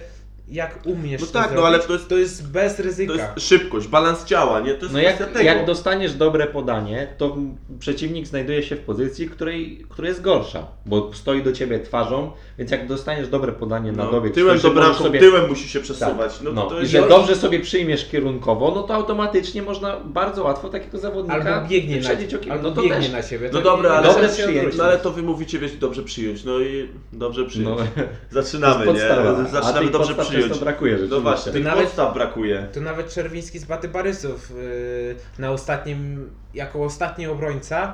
jak 0.47 0.79
umiesz 0.85 1.21
No 1.21 1.27
to 1.27 1.33
tak, 1.33 1.43
no 1.43 1.61
zrobić, 1.61 1.65
ale 1.67 1.79
to 1.79 1.93
jest- 1.93 2.09
to 2.09 2.17
jest 2.17 2.51
bez 2.51 2.79
ryzyka. 2.79 3.13
To 3.13 3.19
jest 3.19 3.47
szybkość, 3.49 3.87
balans 3.87 4.25
ciała, 4.25 4.59
nie? 4.59 4.73
To 4.73 4.81
jest 4.81 4.93
No 4.93 4.99
jak, 4.99 5.17
tego. 5.17 5.39
jak 5.39 5.65
dostaniesz 5.65 6.13
dobre 6.13 6.47
podanie, 6.47 7.07
to 7.17 7.37
przeciwnik 7.79 8.27
znajduje 8.27 8.63
się 8.63 8.75
w 8.75 8.79
pozycji, 8.79 9.29
której, 9.29 9.85
która 9.89 10.07
jest 10.07 10.21
gorsza, 10.21 10.67
bo 10.85 11.11
stoi 11.13 11.43
do 11.43 11.51
ciebie 11.51 11.79
twarzą, 11.79 12.31
więc 12.57 12.71
jak 12.71 12.87
dostaniesz 12.87 13.27
dobre 13.27 13.51
podanie 13.51 13.91
na 13.91 14.03
no, 14.05 14.11
dobieg, 14.11 14.33
tyłem 14.33 14.57
do 14.59 14.67
możesz 14.67 14.73
bramką, 14.83 15.03
sobie- 15.03 15.19
tyłem 15.19 15.47
musi 15.49 15.69
się 15.69 15.79
tak, 15.79 15.83
przesuwać. 15.83 16.41
No, 16.41 16.51
no, 16.51 16.61
to, 16.63 16.69
to 16.69 16.77
I 16.77 16.79
jest 16.79 16.91
że 16.91 17.07
dobrze 17.07 17.35
sobie 17.35 17.59
przyjmiesz 17.59 18.09
kierunkowo, 18.09 18.71
no 18.75 18.83
to 18.83 18.93
automatycznie 18.95 19.61
można 19.61 19.99
bardzo 19.99 20.43
łatwo 20.43 20.69
takiego 20.69 20.97
zawodnika 20.97 21.55
Albo 21.55 21.69
biegnie, 21.69 21.95
na, 21.95 22.01
wyprzedzić 22.01 22.33
okiem. 22.33 22.51
albo 22.51 22.69
No 22.69 22.75
to 22.75 22.81
biegnie 22.81 22.99
też. 23.01 23.11
na 23.11 23.21
siebie. 23.21 23.49
No 23.53 23.59
to 23.59 23.63
dobra, 23.63 23.89
nie 23.89 23.95
ale- 23.95 24.07
ma 24.07 24.13
Dobre 24.13 24.27
się 24.27 24.33
przyjęcie. 24.33 24.55
odwrócić. 24.57 24.77
No 24.79 24.83
ale 24.85 24.97
to 24.97 25.11
wy 25.11 25.23
mówicie, 25.23 25.59
wiesz, 25.59 25.71
dobrze 25.75 26.03
przyjąć. 26.03 26.43
No 26.43 26.59
i 26.59 26.89
dobrze 27.13 27.45
przyjąć. 27.45 27.79
No, 27.95 28.41
Zaczynamy, 28.41 28.85
podstawa. 28.85 29.41
nie? 29.43 29.49
Zaczynamy 29.49 29.89
dobrze 29.91 30.15
podstaw 30.15 30.34
przyjąć. 30.35 30.51
często 30.51 30.65
brakuje 30.65 30.91
No 30.91 30.97
rzeczywiście. 30.97 31.21
właśnie, 31.23 31.51
tych 31.51 31.63
nawet- 31.63 31.83
podstaw 31.85 32.13
brakuje. 32.13 32.67
To 32.73 32.81
nawet 32.81 33.09
Czerwiński 33.13 33.59
z 33.59 33.65
Baty 33.65 33.87
Barysów 33.87 34.49
yy, 34.49 35.15
na 35.39 35.51
ostatnim, 35.51 36.29
jako 36.53 36.83
ostatni 36.83 37.27
obrońca 37.27 37.93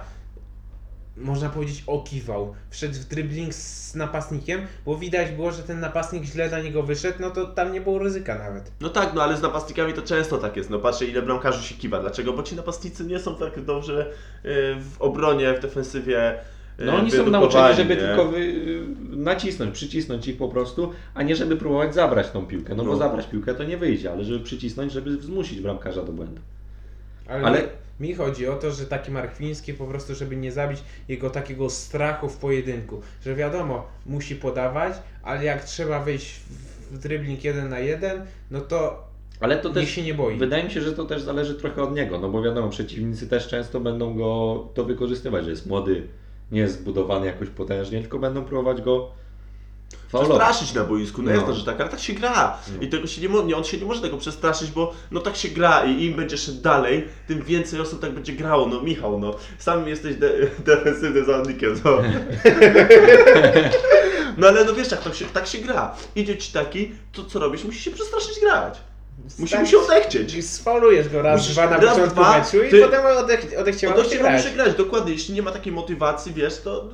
można 1.18 1.50
powiedzieć, 1.50 1.84
okiwał. 1.88 2.54
Wszedł 2.70 2.94
w 2.94 2.98
dribbling 3.06 3.54
z 3.54 3.96
napastnikiem, 3.96 4.62
bo 4.86 4.98
widać 4.98 5.32
było, 5.32 5.52
że 5.52 5.64
ten 5.64 5.80
napastnik 5.80 6.24
źle 6.24 6.50
na 6.50 6.60
niego 6.60 6.84
wyszedł, 6.84 7.18
no 7.20 7.30
to 7.32 7.46
tam 7.46 7.72
nie 7.72 7.82
było 7.82 8.00
ryzyka 8.00 8.36
nawet. 8.38 8.72
No 8.82 8.90
tak, 8.90 9.14
no 9.14 9.24
ale 9.24 9.38
z 9.38 9.42
napastnikami 9.42 9.94
to 9.94 10.02
często 10.02 10.38
tak 10.38 10.58
jest. 10.58 10.70
No 10.70 10.80
patrzę 10.80 11.06
ile 11.06 11.22
bramkarzy 11.22 11.64
się 11.64 11.76
kiwa. 11.76 12.00
Dlaczego? 12.00 12.34
Bo 12.34 12.44
ci 12.44 12.56
napastnicy 12.56 13.06
nie 13.06 13.20
są 13.20 13.36
tak 13.36 13.66
dobrze 13.66 14.02
y, 14.12 14.12
w 14.76 14.96
obronie, 15.00 15.54
w 15.54 15.60
defensywie. 15.60 16.34
Y, 16.80 16.86
No 16.86 16.96
oni 16.96 17.12
są 17.12 17.30
nauczeni, 17.30 17.76
żeby 17.76 17.96
nie? 17.96 18.02
tylko 18.02 18.26
wy, 18.26 18.54
nacisnąć, 19.10 19.74
przycisnąć 19.74 20.28
ich 20.28 20.38
po 20.38 20.48
prostu, 20.50 20.92
a 21.14 21.24
nie 21.24 21.36
żeby 21.36 21.58
próbować 21.58 21.94
zabrać 21.96 22.32
tą 22.32 22.46
piłkę. 22.46 22.76
No, 22.76 22.84
bo 22.84 22.92
No. 22.92 22.98
zabrać 22.98 23.28
piłkę 23.28 23.54
to 23.54 23.64
nie 23.64 23.78
wyjdzie, 23.78 24.12
ale 24.12 24.24
żeby 24.24 24.40
przycisnąć, 24.44 24.92
żeby 24.92 25.22
zmusić 25.22 25.62
bramkarza 25.62 26.04
do 26.04 26.12
błędu. 26.14 26.42
Ale, 27.28 27.44
Ale- 27.48 27.82
Mi, 28.00 28.14
chodzi 28.14 28.48
o 28.48 28.56
to, 28.56 28.72
że 28.72 28.86
taki 28.86 29.12
Markwiński 29.12 29.74
po 29.74 29.86
prostu, 29.86 30.16
żeby 30.16 30.36
nie 30.36 30.52
zabić 30.52 30.80
jego 31.08 31.30
takiego 31.30 31.70
strachu 31.70 32.30
w 32.30 32.38
pojedynku, 32.38 33.02
że 33.26 33.36
wiadomo, 33.36 33.88
musi 34.06 34.36
podawać, 34.36 34.94
ale 35.24 35.44
jak 35.46 35.64
trzeba 35.64 36.00
wejść 36.04 36.40
w, 36.92 36.98
dribbling 36.98 37.44
jeden 37.44 37.70
na 37.70 37.80
jeden, 37.80 38.22
no 38.52 38.62
to 38.62 39.04
Ale 39.40 39.58
to 39.58 39.70
też 39.70 39.90
się 39.90 40.02
nie 40.04 40.14
boi. 40.14 40.38
Wydaje 40.38 40.64
mi 40.64 40.72
się, 40.72 40.82
że 40.82 40.94
to 40.94 41.06
też 41.06 41.22
zależy 41.22 41.56
trochę 41.56 41.84
od 41.84 41.96
niego, 41.96 42.20
no 42.20 42.30
bo 42.30 42.42
wiadomo, 42.44 42.70
przeciwnicy 42.70 43.28
też 43.28 43.48
często 43.48 43.80
będą 43.80 44.14
go 44.18 44.68
to 44.74 44.84
wykorzystywać, 44.86 45.44
że 45.46 45.50
jest 45.52 45.66
młody, 45.68 46.04
nie 46.52 46.62
jest 46.62 46.80
zbudowany 46.80 47.26
jakoś 47.26 47.50
potężnie, 47.50 48.02
tylko 48.02 48.20
będą 48.20 48.46
próbować 48.46 48.82
go. 48.82 49.12
Przestraszyć 50.14 50.74
na 50.74 50.84
boisku, 50.84 51.22
no, 51.22 51.30
No. 51.30 51.34
jest 51.36 51.46
to, 51.46 51.54
że 51.54 51.66
tak, 51.66 51.82
ale 51.82 51.90
tak 51.90 52.00
się 52.00 52.14
gra. 52.14 52.58
I 52.82 52.88
tego 52.88 53.08
się 53.08 53.22
nie, 53.22 53.44
nie, 53.44 53.58
on 53.58 53.64
się 53.64 53.78
nie 53.78 53.86
może 53.86 54.02
tego 54.02 54.18
przestraszyć, 54.18 54.72
bo 54.72 54.94
no 55.12 55.20
tak 55.22 55.36
się 55.36 55.50
gra 55.50 55.86
i 55.86 56.06
im 56.06 56.14
będzie 56.14 56.38
szedł 56.38 56.62
dalej, 56.62 57.08
tym 57.28 57.42
więcej 57.44 57.80
osób 57.80 58.02
tak 58.02 58.12
będzie 58.12 58.34
grało. 58.34 58.68
No 58.68 58.82
Michał, 58.82 59.20
no 59.20 59.36
sam 59.58 59.88
jesteś 59.88 60.16
de 60.16 60.30
defensywnym 60.66 61.26
zawodnikiem, 61.26 61.76
no. 61.86 61.98
no 64.38 64.48
ale 64.48 64.66
no 64.66 64.74
wiesz, 64.74 64.92
jak 64.92 65.04
tak 65.04 65.16
się, 65.16 65.26
tak 65.26 65.48
się 65.48 65.58
gra. 65.58 65.96
Idzie 66.16 66.38
ci 66.38 66.54
taki, 66.54 66.92
to 67.14 67.26
co 67.26 67.40
robisz? 67.40 67.64
Musisz 67.64 67.84
się 67.84 67.92
przestraszyć 67.92 68.40
grać. 68.42 68.80
Musi 69.40 69.52
Tak, 69.54 69.62
mu 69.62 69.68
się 69.68 69.78
odechcieć. 69.78 70.46
Sfaulujesz 70.50 71.10
go 71.10 71.22
raz, 71.22 71.42
Musisz- 71.42 71.54
dwa 71.54 71.70
na 71.70 71.78
raz, 71.78 71.90
początku 71.96 72.16
dwa, 72.22 72.38
meczu 72.40 72.64
i 72.64 72.70
ty- 72.70 72.82
potem 72.82 73.02
odech, 73.06 73.48
odechciała 73.60 73.96
No 73.96 74.04
to 74.04 74.10
się 74.10 74.20
grać. 74.20 74.74
dokładnie. 74.78 75.14
Jeśli 75.14 75.34
nie 75.36 75.42
ma 75.42 75.52
takiej 75.52 75.74
motywacji, 75.74 76.34
wiesz, 76.34 76.58
to 76.62 76.90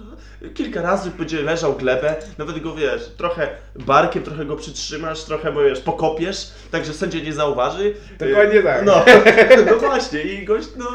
kilka 0.53 0.82
razy 0.82 1.11
będzie 1.11 1.41
leżał 1.41 1.73
glebę, 1.73 2.15
nawet 2.38 2.59
go 2.59 2.75
wiesz, 2.75 3.11
trochę 3.17 3.47
barkiem, 3.75 4.23
trochę 4.23 4.45
go 4.45 4.55
przytrzymasz, 4.55 5.23
trochę 5.23 5.51
bo 5.51 5.63
wiesz, 5.63 5.80
pokopiesz, 5.80 6.51
tak 6.71 6.86
że 6.86 6.93
sędzia 6.93 7.19
nie 7.19 7.34
zauważy. 7.34 7.93
Dokładnie 8.19 8.63
tak. 8.63 8.86
No, 8.86 9.05
no 9.71 9.78
właśnie, 9.78 10.21
i 10.21 10.45
gość, 10.45 10.67
no. 10.78 10.86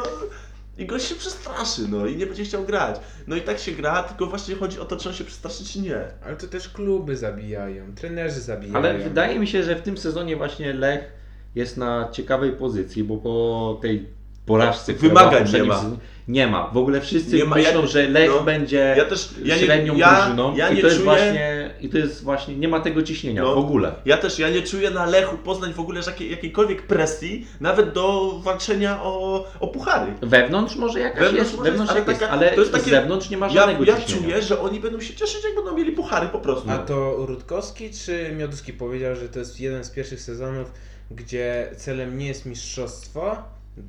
I 0.77 0.85
gość 0.85 1.07
się 1.09 1.15
przestraszy, 1.15 1.81
no 1.89 2.05
i 2.05 2.15
nie 2.15 2.25
będzie 2.25 2.43
chciał 2.43 2.63
grać. 2.63 2.95
No 3.27 3.35
i 3.35 3.41
tak 3.41 3.59
się 3.59 3.71
gra, 3.71 4.03
tylko 4.03 4.25
właśnie 4.25 4.55
chodzi 4.55 4.79
o 4.79 4.85
to, 4.85 4.97
czy 4.97 5.09
on 5.09 5.15
się 5.15 5.23
przestraszy, 5.23 5.65
czy 5.65 5.79
nie. 5.79 5.97
Ale 6.25 6.35
to 6.35 6.47
też 6.47 6.69
kluby 6.69 7.17
zabijają, 7.17 7.95
trenerzy 7.95 8.39
zabijają. 8.41 8.77
Ale 8.77 8.97
wydaje 8.97 9.39
mi 9.39 9.47
się, 9.47 9.63
że 9.63 9.75
w 9.75 9.81
tym 9.81 9.97
sezonie 9.97 10.35
właśnie 10.35 10.73
Lech 10.73 11.22
jest 11.55 11.77
na 11.77 12.09
ciekawej 12.11 12.51
pozycji, 12.51 13.03
bo 13.03 13.17
po 13.17 13.79
tej 13.81 14.05
porażce, 14.45 14.93
która 14.93 15.09
Wymagań 15.09 15.51
nie 15.53 15.63
ma. 15.63 15.83
Nie 16.27 16.47
ma. 16.47 16.67
W 16.73 16.77
ogóle 16.77 17.01
wszyscy 17.01 17.35
Nie 17.35 17.45
ma. 17.45 17.55
myślą, 17.55 17.81
Ja- 17.81 17.87
że 17.87 18.07
Lech 18.09 18.29
no, 18.29 18.43
będzie 18.43 18.95
ja 18.97 19.05
też- 19.05 19.29
ja 19.45 19.55
nie- 19.55 19.61
średnią 19.61 19.95
ja- 19.95 20.15
drużyną 20.21 20.55
ja 20.55 20.69
i 20.69 20.81
to 20.81 20.87
jest 20.87 20.97
czuję- 20.99 21.03
właśnie 21.09 21.71
i 21.81 21.89
to 21.89 21.97
jest 21.97 22.23
właśnie 22.23 22.55
nie 22.55 22.67
ma 22.67 22.79
tego 22.79 23.03
ciśnienia 23.03 23.43
No. 23.43 23.55
w 23.55 23.57
ogóle. 23.57 23.91
Ja 24.05 24.17
też, 24.17 24.39
ja 24.39 24.49
nie 24.49 24.61
czuję 24.61 24.91
na 24.91 25.05
Lechu 25.05 25.37
Poznań 25.37 25.73
w 25.73 25.79
ogóle 25.79 26.01
jakiej, 26.07 26.31
jakiejkolwiek 26.31 26.81
presji, 26.87 27.47
nawet 27.61 27.93
do 27.93 28.31
walczenia 28.43 29.03
o, 29.03 29.45
o 29.59 29.67
puchary. 29.67 30.13
Wewnątrz 30.21 30.75
może 30.75 30.99
jakaś 30.99 31.19
Wewnątrz 31.19 31.39
jest, 31.43 31.57
może 31.57 31.71
wewnątrz 31.71 31.95
jest, 31.95 31.99
ale 31.99 31.99
jak 31.99 32.07
jest, 32.09 32.19
taka- 32.21 32.33
ale 32.33 32.51
to 32.51 32.59
jest 32.59 32.71
takie- 32.71 32.83
z 32.85 32.89
zewnątrz 32.89 33.29
nie 33.29 33.37
ma 33.37 33.45
Ja, 33.47 33.53
żadnego 33.53 33.83
ja 33.83 34.01
ciśnienia. 34.01 34.21
czuję, 34.21 34.41
że 34.41 34.59
oni 34.61 34.79
będą 34.79 34.99
się 35.01 35.13
cieszyć, 35.13 35.43
jak 35.43 35.55
będą 35.55 35.77
mieli 35.77 35.91
puchary 35.91 36.27
po 36.27 36.39
prostu. 36.39 36.69
A 36.71 36.77
to 36.77 37.25
Rutkowski 37.25 37.89
czy 38.05 38.35
Mioduski 38.37 38.73
powiedział, 38.73 39.15
że 39.15 39.29
to 39.29 39.39
jest 39.39 39.59
jeden 39.59 39.83
z 39.83 39.89
pierwszych 39.89 40.21
sezonów, 40.21 40.71
gdzie 41.11 41.71
celem 41.77 42.17
nie 42.17 42.27
jest 42.27 42.45
mistrzostwo? 42.45 43.43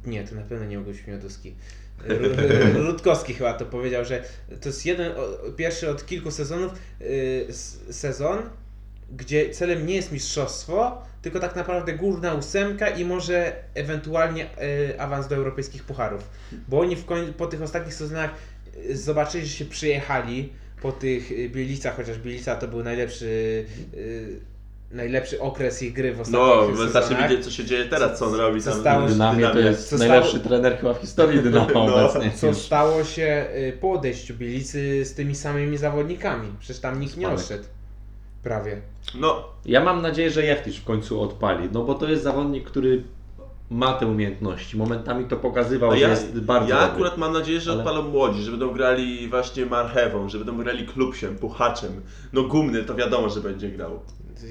Nie, 0.06 0.24
to 0.24 0.34
na 0.34 0.42
pewno 0.42 0.66
nie 0.66 0.78
Mioduski. 1.06 1.54
Ru- 2.04 2.82
Rutkowski 2.86 3.34
chyba 3.34 3.54
to 3.54 3.66
powiedział, 3.66 4.04
że 4.04 4.22
to 4.60 4.68
jest 4.68 4.86
jeden, 4.86 5.12
pierwszy 5.56 5.90
od 5.90 6.06
kilku 6.06 6.30
sezonów 6.30 6.72
y, 7.00 7.46
sezon, 7.90 8.38
gdzie 9.16 9.50
celem 9.50 9.86
nie 9.86 9.94
jest 9.94 10.12
mistrzostwo, 10.12 11.02
tylko 11.22 11.40
tak 11.40 11.56
naprawdę 11.56 11.92
górna 11.92 12.34
ósemka 12.34 12.88
i 12.88 13.04
może 13.04 13.52
ewentualnie 13.74 14.46
y, 14.90 15.00
awans 15.00 15.28
do 15.28 15.36
europejskich 15.36 15.84
pucharów. 15.84 16.22
Bo 16.68 16.80
oni 16.80 16.96
w 16.96 17.04
koń, 17.04 17.32
po 17.32 17.46
tych 17.46 17.62
ostatnich 17.62 17.94
sezonach 17.94 18.34
y, 18.90 18.96
zobaczyli, 18.96 19.46
że 19.46 19.56
się 19.56 19.64
przyjechali 19.64 20.52
po 20.82 20.92
tych 20.92 21.50
Bielicach, 21.52 21.96
chociaż 21.96 22.18
Bielica 22.18 22.56
to 22.56 22.68
był 22.68 22.82
najlepszy, 22.82 23.64
najlepszy 24.90 25.40
okres 25.40 25.82
ich 25.82 25.92
gry 25.92 26.14
w 26.14 26.20
ostatnich 26.20 26.40
No, 26.46 26.60
sezonach. 26.60 26.76
wystarczy 26.92 27.14
widzieć, 27.22 27.44
co 27.44 27.50
się 27.50 27.64
dzieje 27.64 27.84
teraz, 27.84 28.18
co 28.18 28.26
on 28.26 28.34
robi 28.34 28.62
Co 28.62 28.70
tam. 28.70 28.80
stało 28.80 29.02
się- 29.08 29.12
Dynamie 29.12 29.46
to 29.48 29.58
jest 29.58 29.90
Co 29.90 29.96
najlepszy 29.98 30.30
stało- 30.30 30.44
trener 30.44 30.78
chyba 30.78 30.94
w 30.94 30.98
historii 30.98 31.40
Dynamo 31.42 31.68
No. 31.74 31.94
obecnie. 32.10 32.30
Co 32.36 32.54
stało 32.54 33.04
się 33.04 33.46
y, 33.56 33.78
po 33.80 33.92
odejściu 33.92 34.34
Bielicy 34.34 35.04
z 35.04 35.14
tymi 35.14 35.34
samymi 35.34 35.76
zawodnikami? 35.76 36.48
Przecież 36.60 36.80
tam 36.80 37.00
nikt 37.00 37.16
nie 37.16 37.22
Spadek. 37.26 37.40
odszedł. 37.40 37.64
Prawie. 38.42 38.80
No, 39.20 39.44
Ja 39.66 39.84
mam 39.84 40.02
nadzieję, 40.02 40.30
że 40.30 40.42
Jeftisz 40.44 40.76
w 40.80 40.84
końcu 40.84 41.20
odpali, 41.20 41.68
no 41.72 41.84
bo 41.84 41.94
to 41.94 42.08
jest 42.08 42.22
zawodnik, 42.22 42.64
który 42.70 43.02
ma 43.70 43.92
te 43.92 44.06
umiejętności. 44.06 44.76
Momentami 44.76 45.24
to 45.24 45.36
pokazywał, 45.36 45.90
a 45.90 45.94
że 45.94 46.00
ja, 46.00 46.08
jest 46.08 46.40
bardzo 46.40 46.68
ja 46.68 46.76
dobry. 46.80 46.92
akurat 46.92 47.18
mam 47.18 47.32
nadzieję, 47.32 47.60
że 47.60 47.70
Ale- 47.70 47.80
odpalą 47.80 48.02
młodzi, 48.02 48.42
że 48.42 48.50
będą 48.50 48.72
grali 48.72 49.28
właśnie 49.28 49.66
marchewą, 49.66 50.28
że 50.28 50.38
będą 50.38 50.56
grali 50.58 50.86
klubsiem, 50.86 51.36
puchaczem. 51.36 52.00
No 52.32 52.42
gumny 52.42 52.82
to 52.82 52.94
wiadomo, 52.94 53.28
że 53.28 53.40
będzie 53.40 53.68
grał. 53.68 54.00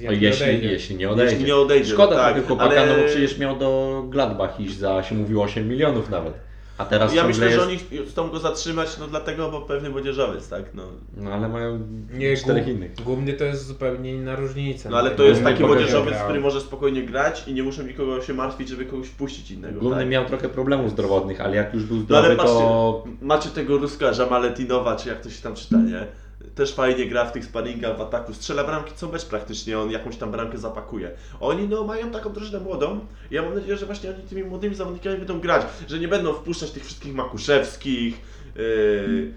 Jak 0.00 0.12
No, 0.14 0.20
nie 0.20 0.26
jeśli, 0.26 0.44
odejdzie. 0.44 0.68
jeśli 0.72 0.96
nie 0.96 1.10
odejdzie. 1.10 1.32
Jeśli 1.32 1.46
nie 1.46 1.56
odejdzie, 1.56 1.92
Szkoda 1.92 2.16
no 2.16 2.22
tak, 2.22 2.32
trochę 2.32 2.48
chłopaka, 2.48 2.80
ale- 2.80 2.96
no 2.96 3.02
bo 3.02 3.08
przecież 3.08 3.38
miał 3.38 3.56
do 3.58 4.02
Gladbach 4.08 4.60
iść 4.60 4.78
za, 4.78 5.02
się 5.02 5.14
mówiło, 5.14 5.44
8 5.44 5.68
milionów 5.68 6.10
nawet. 6.10 6.34
A 6.78 6.84
teraz 6.84 7.14
Ja 7.14 7.26
myślę, 7.26 7.50
że 7.50 7.56
jest... 7.72 7.92
oni 7.92 8.06
chcą 8.06 8.30
go 8.30 8.38
zatrzymać, 8.38 8.98
no 8.98 9.06
dlatego, 9.06 9.50
bo 9.50 9.60
pewny 9.60 9.90
młodzieżowiec, 9.90 10.48
tak, 10.48 10.62
no. 10.74 10.82
No 11.16 11.30
ale 11.30 11.48
mają 11.48 11.80
Nie, 12.12 12.36
czterech 12.36 12.68
innych. 12.68 12.94
Gumny 13.04 13.32
to 13.32 13.44
jest 13.44 13.66
zupełnie 13.66 14.12
inna 14.14 14.36
różnica. 14.36 14.90
No 14.90 14.96
ale 14.98 15.10
to 15.10 15.22
jest 15.22 15.42
taki 15.44 15.62
młodzieżowiec, 15.64 16.14
który 16.18 16.40
może 16.40 16.60
spokojnie 16.60 17.02
grać 17.02 17.48
i 17.48 17.54
nie 17.54 17.62
muszą 17.62 17.82
nikogo 17.82 18.22
się 18.22 18.34
martwić, 18.34 18.68
żeby 18.68 18.84
kogoś 18.86 19.08
wpuścić 19.08 19.50
innego. 19.50 19.80
Gumny 19.80 19.96
tak? 19.98 20.08
miał 20.08 20.24
trochę 20.24 20.48
problemów 20.48 20.90
zdrowotnych, 20.90 21.40
ale 21.40 21.56
jak 21.56 21.74
już 21.74 21.84
był 21.84 21.96
No 22.08 22.18
ale 22.18 22.26
zdrowy, 22.26 22.36
patrzcie, 22.36 22.58
to... 22.58 23.04
macie 23.20 23.48
tego 23.48 23.76
Ruskarza 23.78 24.26
Maletinowa, 24.26 24.96
czy 24.96 25.08
jak 25.08 25.20
to 25.20 25.30
się 25.30 25.42
tam 25.42 25.54
czyta, 25.54 25.76
nie? 25.76 26.06
Też 26.54 26.74
fajnie 26.74 27.06
gra 27.06 27.24
w 27.24 27.32
tych 27.32 27.44
sparingach 27.44 27.98
w 27.98 28.00
ataku, 28.00 28.34
strzela 28.34 28.64
bramki 28.64 28.92
co 28.96 29.08
mecz 29.08 29.26
praktycznie, 29.26 29.78
on 29.78 29.90
jakąś 29.90 30.16
tam 30.16 30.30
bramkę 30.30 30.58
zapakuje. 30.58 31.10
Oni 31.40 31.68
no 31.68 31.84
mają 31.84 32.10
taką 32.10 32.32
drużynę 32.32 32.60
młodą 32.60 33.00
ja 33.30 33.42
mam 33.42 33.54
nadzieję, 33.54 33.76
że 33.76 33.86
właśnie 33.86 34.10
oni 34.10 34.22
tymi 34.22 34.44
młodymi 34.44 34.74
zawodnikami 34.74 35.18
będą 35.18 35.40
grać, 35.40 35.62
że 35.88 35.98
nie 35.98 36.08
będą 36.08 36.32
wpuszczać 36.32 36.70
tych 36.70 36.84
wszystkich 36.84 37.14
Makuszewskich, 37.14 38.20
yy, 38.56 39.32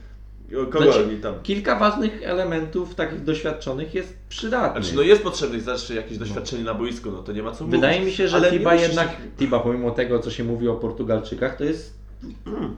kogo 0.66 0.84
Znaczy, 0.84 1.04
oni 1.04 1.18
tam... 1.18 1.36
Kilka 1.44 1.80
ważnych 1.80 2.24
elementów 2.24 2.96
takich 2.96 3.24
doświadczonych 3.24 3.94
jest 3.94 4.18
przydatnych. 4.30 4.84
Znaczy 4.84 4.98
no 4.98 5.02
jest 5.02 5.24
potrzebne 5.24 5.60
zawsze 5.60 5.96
jakieś 5.96 6.18
doświadczenie 6.18 6.64
na 6.64 6.74
boisku, 6.74 7.12
no 7.12 7.24
to 7.24 7.32
nie 7.32 7.44
ma 7.44 7.52
co 7.52 7.64
mówić. 7.64 7.80
Wydaje 7.80 8.02
mi 8.02 8.12
się, 8.12 8.28
że 8.28 8.52
Tiba 8.52 8.76
jednak, 8.76 9.10
Tiba 9.38 9.60
pomimo 9.60 9.92
tego, 9.92 10.20
co 10.20 10.32
się 10.32 10.44
mówi 10.44 10.68
o 10.68 10.76
Portugalczykach, 10.76 11.58
to 11.58 11.64
jest. 11.64 11.98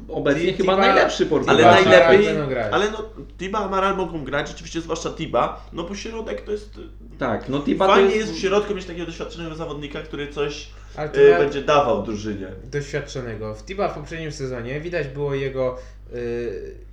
Obecnie 0.10 0.54
Tiba- 0.54 0.58
chyba 0.58 0.78
najlepszy 0.78 1.24
Ale 1.24 1.30
Portugalczyk. 1.30 1.86
Tiba- 1.86 1.90
najlepiej, 2.00 2.28
ale 2.72 2.92
no 2.92 3.04
Tiba, 3.38 3.60
Amaral 3.60 3.98
mogą 3.98 4.24
grać, 4.24 4.52
oczywiście 4.52 4.82
zwłaszcza 4.82 5.10
Tiba, 5.10 5.66
no 5.74 5.84
bo 5.84 5.96
środek 5.96 6.42
to 6.42 6.52
jest... 6.52 6.80
Tak, 7.20 7.50
no 7.50 7.60
Tiba 7.60 7.88
to 7.88 7.94
Fajnie 7.94 8.16
jest... 8.16 8.28
jest 8.28 8.40
w 8.40 8.42
środku 8.42 8.76
mieć 8.76 8.86
takiego 8.86 9.06
doświadczonego 9.06 9.56
zawodnika, 9.56 10.02
który 10.02 10.28
coś 10.28 10.70
Ale 10.96 11.12
y, 11.14 11.38
będzie 11.38 11.62
dawał 11.62 12.04
drużynie. 12.04 12.48
doświadczonego. 12.72 13.56
W 13.56 13.66
Tiba 13.66 13.88
w 13.88 13.94
poprzednim 13.94 14.32
sezonie 14.32 14.82
widać 14.82 15.08
było 15.08 15.36
jego 15.36 15.78
y, 16.14 16.89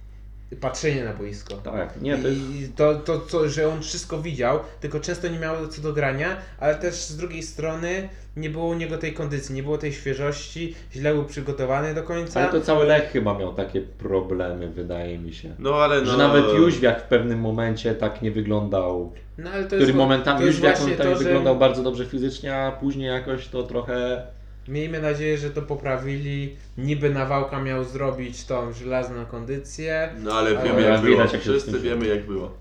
patrzenie 0.60 1.04
na 1.04 1.12
boisko. 1.12 1.54
Tak, 1.54 2.02
nie, 2.02 2.18
to 2.18 2.28
jest... 2.28 2.40
I 2.40 2.68
to, 2.68 2.94
to, 2.94 3.18
to, 3.18 3.48
że 3.48 3.68
on 3.68 3.82
wszystko 3.82 4.22
widział, 4.22 4.60
tylko 4.80 5.00
często 5.00 5.28
nie 5.28 5.38
miał 5.38 5.68
co 5.68 5.82
do 5.82 5.92
grania, 5.92 6.36
ale 6.60 6.74
też 6.74 6.94
z 6.94 7.16
drugiej 7.16 7.42
strony 7.42 8.08
nie 8.36 8.50
było 8.50 8.66
u 8.66 8.74
niego 8.74 8.98
tej 8.98 9.12
kondycji, 9.14 9.54
nie 9.54 9.62
było 9.62 9.78
tej 9.78 9.92
świeżości, 9.92 10.74
źle 10.92 11.14
był 11.14 11.24
przygotowany 11.24 11.94
do 11.94 12.02
końca. 12.02 12.40
Ale 12.40 12.52
to 12.52 12.60
cały 12.60 12.86
Lech 12.86 13.10
chyba 13.10 13.38
miał 13.38 13.54
takie 13.54 13.80
problemy, 13.80 14.68
wydaje 14.68 15.18
mi 15.18 15.32
się. 15.32 15.54
No 15.58 15.74
ale 15.74 16.00
no... 16.00 16.10
Że 16.10 16.16
nawet 16.16 16.44
Jóźwiak 16.54 17.02
w 17.02 17.08
pewnym 17.08 17.40
momencie 17.40 17.94
tak 17.94 18.22
nie 18.22 18.30
wyglądał. 18.30 19.12
no, 19.38 19.50
ale 19.50 19.62
to 19.62 19.68
Który 19.68 19.82
jest, 19.82 19.94
momentami 19.94 20.40
to 20.40 20.46
jest 20.46 20.58
Jóźwiak 20.58 20.80
on 20.80 20.88
tak 20.88 20.96
to, 20.96 21.16
że 21.16 21.24
wyglądał 21.24 21.56
bardzo 21.56 21.82
dobrze 21.82 22.06
fizycznie, 22.06 22.56
a 22.56 22.72
później 22.72 23.08
jakoś 23.08 23.48
to 23.48 23.62
trochę... 23.62 24.22
Miejmy 24.68 25.00
nadzieję, 25.00 25.38
że 25.38 25.50
to 25.50 25.62
poprawili. 25.62 26.56
Niby 26.78 27.10
Nawałka 27.10 27.62
miał 27.62 27.84
zrobić 27.84 28.44
tą 28.44 28.72
żelazną 28.72 29.26
kondycję, 29.26 30.10
No 30.22 30.32
ale 30.32 30.58
Ale 30.58 30.68
wiemy 30.68 30.82
jak 30.82 31.00
było. 31.00 31.12
widać, 31.16 31.32
jak 31.32 31.42
się 31.42 31.50
Wszyscy 31.50 31.80
wiemy 31.80 32.06
jak 32.06 32.26
było. 32.26 32.54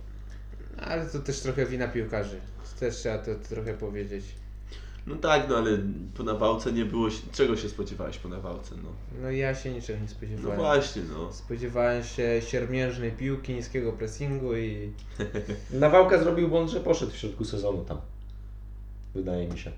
ale 0.82 1.06
to 1.06 1.20
też 1.20 1.40
trochę 1.40 1.66
wina 1.66 1.88
piłkarzy. 1.88 2.38
Też 2.80 2.96
trzeba 2.96 3.18
to 3.18 3.32
trochę 3.50 3.74
powiedzieć. 3.74 4.26
No 5.08 5.16
tak, 5.16 5.50
no 5.50 5.58
ale 5.58 5.78
po 6.18 6.24
nawałce 6.24 6.72
nie 6.72 6.86
było... 6.86 7.10
się- 7.10 7.22
Czego 7.32 7.58
się 7.58 7.70
spodziewałeś 7.70 8.18
po 8.18 8.30
nawałce, 8.30 8.76
no? 8.84 8.90
No 9.22 9.32
ja 9.32 9.56
się 9.56 9.72
niczego 9.74 10.00
nie 10.00 10.06
No 10.06 10.12
spodziewałem. 10.12 10.58
właśnie, 10.60 11.02
no. 11.14 11.34
Spodziewałem 11.34 12.04
się 12.04 12.42
siermiężnej 12.48 13.12
piłki, 13.12 13.54
niskiego 13.54 13.92
pressingu 13.94 14.56
i 14.58 14.90
Nawałka 15.74 16.18
zrobił 16.18 16.48
błąd, 16.50 16.70
że 16.72 16.80
poszedł 16.80 17.12
w 17.12 17.18
środku 17.18 17.46
sezonu 17.46 17.84
tam. 17.86 17.98
Wydaje 19.16 19.48
mi 19.48 19.60
się. 19.60 19.72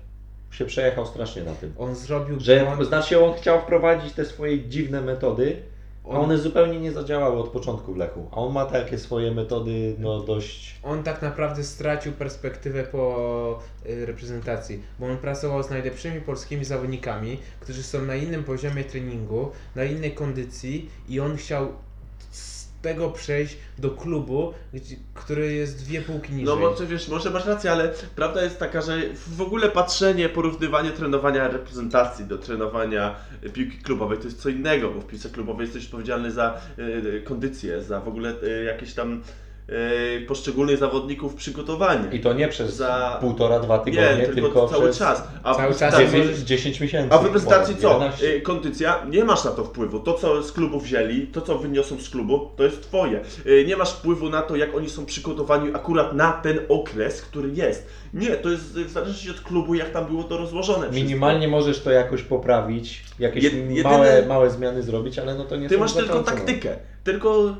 Się 0.50 0.64
przejechał 0.64 1.06
strasznie 1.06 1.42
na 1.42 1.52
tym. 1.54 1.74
on 1.78 1.94
zrobił 1.94 2.40
Że 2.40 2.64
błąd. 2.64 2.88
znaczy 2.88 3.24
on 3.24 3.34
chciał 3.34 3.60
wprowadzić 3.60 4.12
te 4.12 4.24
swoje 4.24 4.68
dziwne 4.68 5.00
metody, 5.00 5.56
a 6.04 6.08
On- 6.08 6.16
one 6.24 6.38
zupełnie 6.38 6.80
nie 6.80 6.92
zadziałały 6.92 7.38
od 7.40 7.48
początku 7.48 7.92
w 7.94 7.96
Lechu. 7.96 8.28
A 8.32 8.36
on 8.36 8.52
ma 8.52 8.64
takie 8.64 8.98
swoje 8.98 9.30
metody, 9.30 9.96
no 9.98 10.20
dość. 10.20 10.80
On 10.82 11.02
tak 11.02 11.22
naprawdę 11.22 11.64
stracił 11.64 12.12
perspektywę 12.12 12.84
po 12.84 13.58
y, 13.86 14.06
reprezentacji, 14.06 14.82
bo 14.98 15.06
on 15.06 15.16
pracował 15.18 15.62
z 15.62 15.70
najlepszymi 15.70 16.20
polskimi 16.20 16.64
zawodnikami, 16.64 17.38
którzy 17.60 17.82
są 17.82 18.02
na 18.02 18.14
innym 18.14 18.44
poziomie 18.44 18.84
treningu, 18.84 19.50
na 19.74 19.84
innej 19.84 20.12
kondycji 20.14 20.90
i 21.08 21.20
on 21.20 21.36
chciał 21.36 21.68
tego 22.82 23.10
przejść 23.10 23.56
do 23.78 23.90
klubu, 23.90 24.54
gdzie, 24.72 24.96
który 25.14 25.52
jest 25.52 25.84
dwie 25.84 26.02
półki 26.02 26.32
niżej. 26.32 26.44
No 26.44 26.56
może 26.56 26.86
wiesz, 26.86 27.08
może 27.08 27.30
masz 27.30 27.46
rację, 27.46 27.72
ale 27.72 27.92
prawda 28.16 28.42
jest 28.44 28.58
taka, 28.58 28.80
że 28.80 29.00
w 29.36 29.40
ogóle 29.40 29.70
patrzenie, 29.70 30.28
porównywanie 30.28 30.90
trenowania 30.90 31.48
reprezentacji 31.48 32.24
do 32.24 32.38
trenowania 32.38 33.16
piłki 33.52 33.78
klubowej 33.78 34.18
to 34.18 34.24
jest 34.24 34.42
co 34.42 34.48
innego, 34.48 34.90
bo 34.90 35.00
w 35.00 35.06
piłce 35.06 35.30
klubowej 35.30 35.66
jesteś 35.66 35.84
odpowiedzialny 35.84 36.30
za 36.30 36.60
e, 37.16 37.20
kondycję, 37.20 37.82
za 37.82 38.00
w 38.00 38.08
ogóle 38.08 38.34
e, 38.42 38.64
jakieś 38.64 38.94
tam 38.94 39.22
poszczególnych 40.28 40.78
zawodników 40.78 41.34
przygotowanie. 41.34 42.08
I 42.12 42.20
to 42.20 42.32
nie 42.32 42.48
przez 42.48 42.74
Za- 42.76 43.18
półtora, 43.20 43.60
dwa 43.60 43.76
Nie, 43.76 43.84
tygodnie, 43.84 44.26
tylko, 44.26 44.34
tylko, 44.40 44.68
cały 44.68 44.84
przez 44.84 44.98
czas. 44.98 45.22
A 45.42 45.54
Cały 45.54 45.74
czas 45.74 45.94
reprezentacji- 45.94 46.18
możesz- 46.18 46.38
10 46.40 46.80
miesięcy. 46.80 47.14
a 47.14 47.18
w 47.18 47.24
reprezentacji 47.24 47.76
co? 47.76 47.92
11. 47.92 48.26
Y, 48.36 48.40
Kondycja, 48.40 49.06
nie 49.10 49.24
masz 49.24 49.44
na 49.44 49.50
to 49.50 49.64
wpływu. 49.64 50.00
To, 50.00 50.14
co 50.14 50.42
z 50.42 50.52
klubu 50.52 50.80
wzięli, 50.80 51.26
to, 51.26 51.40
co 51.40 51.58
wyniosą 51.58 52.00
z 52.00 52.10
klubu, 52.10 52.48
to 52.56 52.64
jest 52.64 52.82
twoje. 52.82 53.20
Y, 53.46 53.64
Nie 53.68 53.76
masz 53.76 53.92
wpływu 53.92 54.28
na 54.30 54.42
to, 54.42 54.56
jak 54.56 54.76
oni 54.76 54.88
są 54.90 55.06
przygotowani 55.06 55.70
akurat 55.74 56.12
na 56.14 56.32
ten 56.32 56.58
okres, 56.68 57.22
który 57.22 57.50
jest. 57.54 57.86
Nie, 58.14 58.30
to 58.30 58.50
jest 58.50 58.76
y, 58.76 58.84
w 58.84 58.90
zależności 58.90 59.30
od 59.30 59.40
klubu, 59.40 59.74
jak 59.74 59.90
tam 59.90 60.06
było 60.06 60.24
to 60.24 60.36
rozłożone. 60.38 60.78
wszystko. 60.78 60.94
Minimalnie 61.04 61.48
możesz 61.48 61.80
to 61.80 61.90
jakoś 61.90 62.22
poprawić, 62.22 63.04
jakieś 63.18 63.44
Jed- 63.44 63.70
jedyne- 63.70 63.82
małe, 63.82 64.26
małe 64.26 64.50
zmiany 64.50 64.82
zrobić, 64.82 65.18
ale 65.18 65.34
no 65.34 65.44
to 65.44 65.56
nie 65.56 65.68
Ty 65.68 65.78
masz 65.78 65.92
tylko 65.92 66.22
taktykę, 66.22 66.76
tylko 67.04 67.54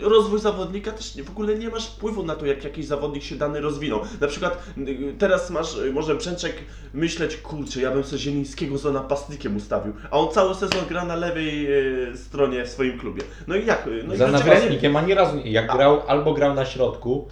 rozwój 0.00 0.40
zawodnika 0.40 0.92
też 0.92 1.22
w 1.22 1.30
ogóle 1.30 1.54
nie 1.54 1.68
masz 1.68 1.86
wpływu 1.86 2.22
na 2.22 2.34
to, 2.34 2.46
jak 2.46 2.64
jakiś 2.64 2.86
zawodnik 2.86 3.22
się 3.22 3.36
dany 3.36 3.60
rozwinął. 3.60 4.00
Na 4.20 4.26
przykład 4.26 4.64
y, 4.78 5.14
teraz 5.18 5.50
masz, 5.50 5.76
y, 5.76 5.92
może 5.92 6.14
Brzęczek 6.14 6.54
myśleć, 6.94 7.36
kurczę, 7.36 7.80
ja 7.80 7.90
bym 7.90 8.04
sobie 8.04 8.18
Zielińskiego 8.18 8.78
za 8.78 8.92
napastnikiem 8.92 9.56
ustawił, 9.56 9.92
a 10.10 10.18
on 10.18 10.28
cały 10.32 10.54
sezon 10.54 10.86
gra 10.88 11.04
na 11.04 11.16
lewej 11.16 11.72
y, 12.12 12.16
stronie 12.16 12.64
w 12.64 12.68
swoim 12.68 12.98
klubie. 12.98 13.22
No 13.46 13.56
i 13.56 13.66
jak? 13.66 13.88
No 14.04 14.16
Za 14.16 14.26
nie? 14.26 14.32
napastnikiem 14.32 14.96
razu 14.96 15.36
nie. 15.36 15.50
Jak 15.50 15.72
grał, 15.72 16.00
albo 16.06 16.32
grał 16.34 16.54
na 16.54 16.64
środku, 16.64 17.28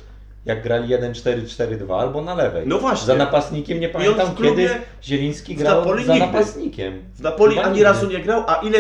jak 0.46 0.62
grali 0.62 0.88
1-4-4-2, 0.94 2.00
albo 2.00 2.22
na 2.22 2.34
lewej. 2.34 2.66
No 2.66 2.78
właśnie. 2.78 3.06
Za 3.06 3.14
napastnikiem 3.14 3.80
nie 3.80 3.88
pamiętam 3.88 4.26
w 4.26 4.34
klubie 4.34 4.68
kiedy 4.68 4.80
Zieliński 5.04 5.54
grał 5.56 5.78
Napoli 5.80 6.04
za 6.04 6.12
nigdy. 6.12 6.26
napastnikiem. 6.26 7.02
W 7.14 7.20
Napoli 7.22 7.54
Chyba 7.54 7.62
ani 7.66 7.72
nigdy. 7.74 7.84
razu 7.84 8.06
nie 8.06 8.18
grał, 8.20 8.44
a 8.46 8.54
ile 8.54 8.78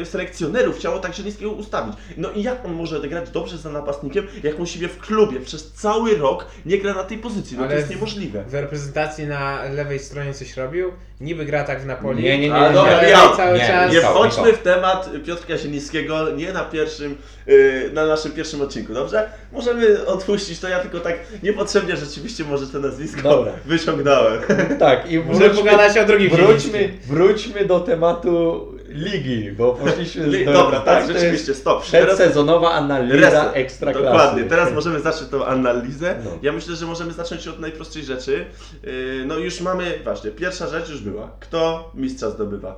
y, 0.00 0.04
selekcjonerów 0.04 0.76
chciało 0.78 0.98
tak 0.98 1.14
Zielińskiego 1.14 1.50
ustawić? 1.50 1.94
No 2.16 2.30
i 2.30 2.42
jak 2.42 2.64
on 2.64 2.72
może 2.72 3.00
grać 3.08 3.30
dobrze 3.30 3.58
za 3.58 3.70
napastnikiem, 3.70 4.26
jak 4.42 4.60
on 4.60 4.66
siebie 4.66 4.88
w 4.88 4.98
klubie 4.98 5.40
przez 5.40 5.72
cały 5.72 6.16
rok 6.16 6.46
nie 6.66 6.78
gra 6.78 6.94
na 6.94 7.04
tej 7.04 7.18
pozycji? 7.18 7.56
No 7.56 7.62
to 7.62 7.66
Ale 7.68 7.76
jest 7.76 7.88
w- 7.88 7.90
niemożliwe. 7.90 8.44
W 8.48 8.54
reprezentacji 8.54 9.26
na 9.26 9.62
lewej 9.62 9.98
stronie 9.98 10.34
coś 10.34 10.56
robił, 10.56 10.92
niby 11.20 11.44
gra 11.44 11.64
tak 11.64 11.80
w 11.82 11.86
Napoli. 11.86 12.22
Nie, 12.22 12.38
nie, 12.38 12.48
nie. 12.48 12.70
Dobra, 12.72 13.02
nie, 13.02 13.36
cały 13.36 13.58
nie, 13.58 13.66
czas- 13.66 13.92
Nie 13.92 14.00
wchodźmy 14.00 14.52
w 14.52 14.58
temat 14.62 15.10
Piotrka 15.26 15.58
Zielińskiego, 15.58 16.30
nie 16.30 16.52
na 16.52 16.64
pierwszym, 16.64 17.16
y, 17.48 17.90
na 17.92 18.06
naszym 18.06 18.32
pierwszym 18.32 18.60
odcinku, 18.62 18.94
dobrze? 18.94 19.30
Możemy 19.52 20.06
odpuścić 20.06 20.60
to, 20.60 20.68
ja 20.68 20.80
tylko 20.80 21.00
tak 21.04 21.16
niepotrzebnie 21.42 21.96
rzeczywiście 21.96 22.44
może 22.44 22.66
to 22.66 22.78
nazwisko 22.78 23.22
Dobra. 23.22 23.52
wyciągnąłem. 23.64 24.40
Tak, 24.78 25.10
i 25.12 25.18
Możemy 25.18 25.54
pogadać 25.54 25.98
o 25.98 26.04
drugim 26.06 26.30
wróćmy, 26.30 26.98
wróćmy 27.06 27.64
do 27.64 27.80
tematu 27.80 28.68
ligi, 28.88 29.52
bo 29.52 29.72
poszliśmy 29.84 30.26
Li- 30.26 30.44
do, 30.44 30.52
Dobra, 30.52 30.80
tak, 30.80 31.04
to 31.04 31.10
jest 31.10 31.22
rzeczywiście, 31.22 31.54
stop. 31.54 31.86
Teraz 31.90 32.16
Przedsezonowa 32.16 32.72
analiza 32.72 33.52
ekstraklasy. 33.52 34.04
Dokładnie, 34.06 34.44
teraz 34.44 34.72
możemy 34.72 35.00
zacząć 35.00 35.30
tą 35.30 35.44
analizę. 35.46 36.16
No. 36.24 36.30
Ja 36.42 36.52
myślę, 36.52 36.76
że 36.76 36.86
możemy 36.86 37.12
zacząć 37.12 37.48
od 37.48 37.60
najprostszej 37.60 38.04
rzeczy. 38.04 38.44
Yy, 38.82 39.24
No 39.26 39.38
już 39.38 39.60
mamy, 39.60 39.98
właśnie, 40.04 40.30
pierwsza 40.30 40.68
rzecz 40.68 40.88
już 40.88 41.00
była. 41.00 41.30
Kto 41.40 41.90
mistrza 41.94 42.30
zdobywa? 42.30 42.76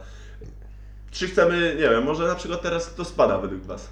Czy 1.10 1.26
chcemy, 1.28 1.74
nie 1.78 1.88
wiem, 1.88 2.04
może 2.04 2.26
na 2.26 2.34
przykład 2.34 2.62
teraz 2.62 2.86
kto 2.86 3.04
spada 3.04 3.38
według 3.38 3.62
Was? 3.62 3.88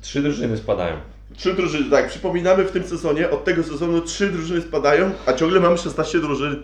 Trzy 0.00 0.22
drużyny 0.22 0.56
spadają. 0.56 0.96
Trzy 1.36 1.54
drużyny, 1.54 1.90
tak, 1.90 2.08
przypominamy 2.08 2.64
w 2.64 2.70
tym 2.70 2.84
sezonie, 2.84 3.30
od 3.30 3.44
tego 3.44 3.62
sezonu 3.62 4.00
trzy 4.00 4.30
drużyny 4.30 4.62
spadają, 4.62 5.12
a 5.26 5.32
ciągle 5.32 5.60
mamy 5.60 5.78
16 5.78 6.20
drużyn 6.20 6.62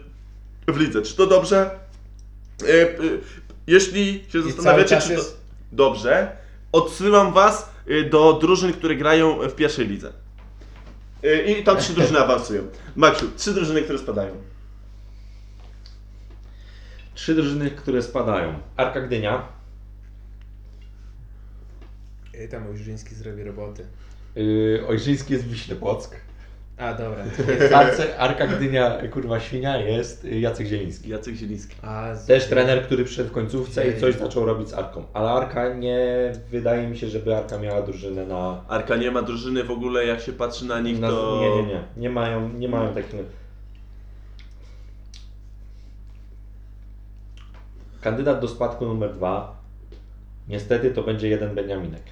w 0.68 0.76
lidze. 0.76 1.02
Czy 1.02 1.16
to 1.16 1.26
dobrze? 1.26 1.70
E, 2.62 2.82
e, 2.82 2.96
jeśli 3.66 4.24
się 4.28 4.38
I 4.38 4.42
zastanawiacie, 4.42 5.00
czy 5.00 5.06
to 5.06 5.12
jest- 5.12 5.40
dobrze, 5.72 6.36
odsyłam 6.72 7.32
Was 7.32 7.70
e, 7.86 8.04
do 8.04 8.32
drużyn, 8.32 8.72
które 8.72 8.96
grają 8.96 9.38
w 9.48 9.54
pierwszej 9.54 9.88
lidze. 9.88 10.12
E, 11.24 11.42
I 11.42 11.64
tam 11.64 11.76
trzy 11.76 11.92
drużyny 11.92 12.18
awansują. 12.20 12.62
Maksiu, 12.96 13.26
trzy 13.36 13.54
drużyny, 13.54 13.82
które 13.82 13.98
spadają. 13.98 14.34
Trzy 17.14 17.34
drużyny, 17.34 17.70
które 17.70 18.02
spadają. 18.02 18.58
Arka 18.76 19.00
Gdynia, 19.00 19.48
I 22.44 22.48
tam 22.48 22.66
Ojrzyński 22.66 23.14
zrobi 23.14 23.44
roboty. 23.44 23.86
Yy, 24.36 24.86
Ojrzyński 24.88 25.32
jest 25.32 25.44
w 25.44 25.50
Wiśle 25.50 25.76
Płock. 25.76 26.16
A 26.76 26.94
dobra. 26.94 27.24
Arce, 27.78 28.18
Arka 28.18 28.46
Gdynia, 28.46 28.98
kurwa 29.12 29.40
świnia, 29.40 29.76
jest 29.76 30.24
y, 30.24 30.40
Jacek 30.40 30.66
Zieliński. 30.66 31.10
Jacek 31.10 31.34
Zieliński. 31.34 31.76
A, 31.82 32.14
z... 32.14 32.26
Też 32.26 32.46
trener, 32.46 32.82
który 32.82 33.04
przyszedł 33.04 33.28
w 33.28 33.32
końcówce 33.32 33.88
i 33.88 34.00
coś 34.00 34.14
zaczął 34.14 34.46
robić 34.46 34.68
z 34.68 34.74
Arką. 34.74 35.04
Ale 35.12 35.30
Arka 35.30 35.74
nie, 35.74 36.32
wydaje 36.50 36.88
mi 36.88 36.98
się, 36.98 37.08
żeby 37.08 37.36
Arka 37.36 37.58
miała 37.58 37.82
drużynę 37.82 38.26
na... 38.26 38.64
Arka 38.68 38.96
nie 38.96 39.10
ma 39.10 39.22
drużyny 39.22 39.64
w 39.64 39.70
ogóle, 39.70 40.06
jak 40.06 40.20
się 40.20 40.32
patrzy 40.32 40.64
na 40.64 40.80
nich, 40.80 41.00
na 41.00 41.08
to... 41.08 41.40
Nie, 41.40 41.62
nie, 41.62 41.68
nie. 41.68 41.82
Nie 41.96 42.10
mają, 42.10 42.48
nie 42.48 42.68
mają 42.68 42.94
takiego... 42.94 43.22
Kandydat 48.00 48.40
do 48.40 48.48
spadku 48.48 48.86
numer 48.86 49.12
dwa 49.14 49.56
niestety 50.48 50.90
to 50.90 51.02
będzie 51.02 51.28
jeden 51.28 51.54
Beniaminek. 51.54 52.02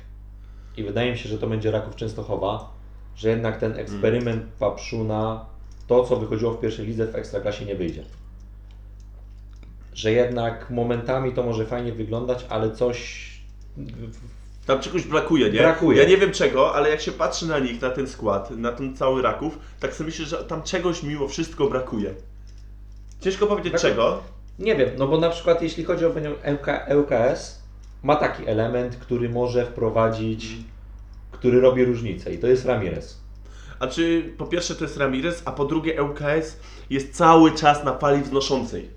I 0.77 0.83
wydaje 0.83 1.13
mi 1.13 1.19
się, 1.19 1.29
że 1.29 1.39
to 1.39 1.47
będzie 1.47 1.71
Raków 1.71 1.97
Częstochowa, 1.97 2.71
że 3.17 3.29
jednak 3.29 3.61
ten 3.61 3.79
eksperyment 3.79 4.45
Papszuna, 4.59 5.47
to 5.87 6.05
co 6.05 6.17
wychodziło 6.17 6.53
w 6.53 6.61
pierwszej 6.61 6.87
lidze 6.87 7.07
w 7.07 7.15
Ekstraklasie 7.15 7.65
nie 7.65 7.75
wyjdzie. 7.75 8.05
Że 9.95 10.13
jednak 10.13 10.71
momentami 10.71 11.33
to 11.33 11.43
może 11.43 11.67
fajnie 11.67 11.93
wyglądać, 11.93 12.47
ale 12.49 12.71
coś 12.71 13.31
Tam 14.67 14.81
czegoś 14.81 15.03
brakuje, 15.03 15.51
nie? 15.51 15.59
Brakuje. 15.59 16.03
Ja 16.03 16.09
nie 16.09 16.17
wiem 16.17 16.33
czego, 16.33 16.75
ale 16.75 16.91
jak 16.91 17.01
się 17.01 17.13
patrzy 17.13 17.47
na 17.47 17.59
nich, 17.59 17.83
na 17.83 17.91
ten 17.91 18.09
skład, 18.09 18.51
na 18.51 18.73
ten 18.73 18.97
cały 18.97 19.23
Raków, 19.23 19.59
tak 19.81 19.95
sobie 19.95 20.07
myślę, 20.07 20.27
że 20.27 20.45
tam 20.45 20.63
czegoś 20.63 21.03
mimo 21.03 21.29
wszystko 21.29 21.67
brakuje. 21.67 22.15
Ciężko 23.21 23.47
powiedzieć 23.47 23.75
czego. 23.81 24.23
Nie 24.59 24.77
wiem, 24.77 24.91
no 24.99 25.07
bo 25.07 25.19
na 25.21 25.31
przykład 25.31 25.63
jeśli 25.63 25.85
chodzi 25.85 26.07
o 26.07 26.13
LKS, 26.87 27.64
ma 28.05 28.17
taki 28.17 28.49
element, 28.49 28.97
który 28.97 29.29
może 29.29 29.67
wprowadzić, 29.67 30.57
który 31.33 31.61
robi 31.61 31.85
różnicę 31.85 32.35
i 32.35 32.39
to 32.39 32.47
jest 32.47 32.65
Ramirez. 32.65 33.21
A 33.79 33.87
czy 33.87 34.35
po 34.39 34.47
pierwsze 34.47 34.75
to 34.75 34.85
jest 34.85 34.97
Ramirez, 34.97 35.43
a 35.45 35.53
po 35.53 35.65
drugie 35.65 36.03
ŁKS 36.03 36.57
jest 36.91 37.15
cały 37.15 37.53
czas 37.53 37.85
na 37.85 37.99
fali 37.99 38.23
wznoszącej. 38.23 38.91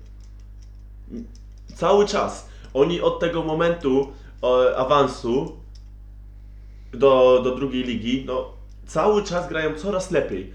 Cały 1.74 2.06
czas. 2.06 2.48
Oni 2.74 3.00
od 3.00 3.20
tego 3.20 3.42
momentu 3.42 4.12
e, 4.42 4.76
awansu 4.76 5.56
do, 6.92 7.40
do 7.44 7.54
drugiej 7.56 7.84
ligi, 7.84 8.24
no 8.26 8.52
cały 8.86 9.24
czas 9.24 9.48
grają 9.48 9.74
coraz 9.74 10.10
lepiej. 10.10 10.52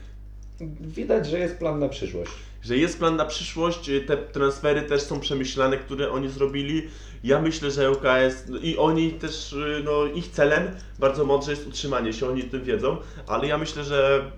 Widać, 0.82 1.28
że 1.28 1.40
jest 1.40 1.58
plan 1.58 1.80
na 1.80 1.90
przyszłość. 1.90 2.32
że 2.62 2.78
jest 2.78 3.00
plan 3.00 3.16
na 3.16 3.26
przyszłość, 3.26 3.90
y, 3.90 4.02
te 4.02 4.18
transfery 4.18 4.82
też 4.82 5.02
są 5.02 5.20
przemyślane, 5.20 5.78
które 5.78 6.12
oni 6.12 6.30
zrobili. 6.30 6.88
Ja 7.24 7.42
myślę, 7.42 7.72
że 7.72 7.92
ŁKS 7.92 8.46
no 8.50 8.58
i 8.58 8.78
oni 8.78 9.12
też, 9.12 9.54
y, 9.54 9.82
no 9.86 10.06
ich 10.06 10.28
celem 10.28 10.64
bardzo 11.00 11.26
mądrze 11.26 11.52
jest 11.52 11.68
utrzymanie 11.68 12.14
się, 12.14 12.28
oni 12.28 12.44
tym 12.44 12.64
wiedzą, 12.64 12.98
ale 13.28 13.48
ja 13.48 13.58
myślę, 13.58 13.84
że 13.84 14.32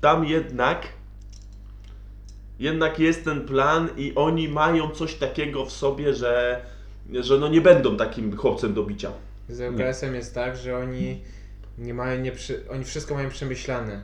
tam 0.00 0.24
jednak 0.24 0.86
jednak 2.60 2.98
jest 2.98 3.24
ten 3.24 3.40
plan 3.40 3.88
i 3.96 4.12
oni 4.14 4.48
mają 4.48 4.90
coś 4.90 5.14
takiego 5.14 5.66
w 5.66 5.72
sobie, 5.72 6.14
że, 6.14 6.64
że 7.12 7.38
no 7.38 7.48
nie 7.48 7.60
będą 7.60 7.96
takim 7.96 8.36
chłopcem 8.36 8.74
do 8.74 8.84
bicia. 8.84 9.12
Z 9.48 9.60
LKS-em 9.60 10.14
jest 10.14 10.34
tak, 10.34 10.56
że 10.56 10.76
oni 10.76 11.20
nie 11.78 11.94
mają, 11.94 12.20
nie 12.20 12.32
przy... 12.32 12.68
oni 12.70 12.84
wszystko 12.84 13.14
mają 13.14 13.30
przemyślane. 13.30 14.02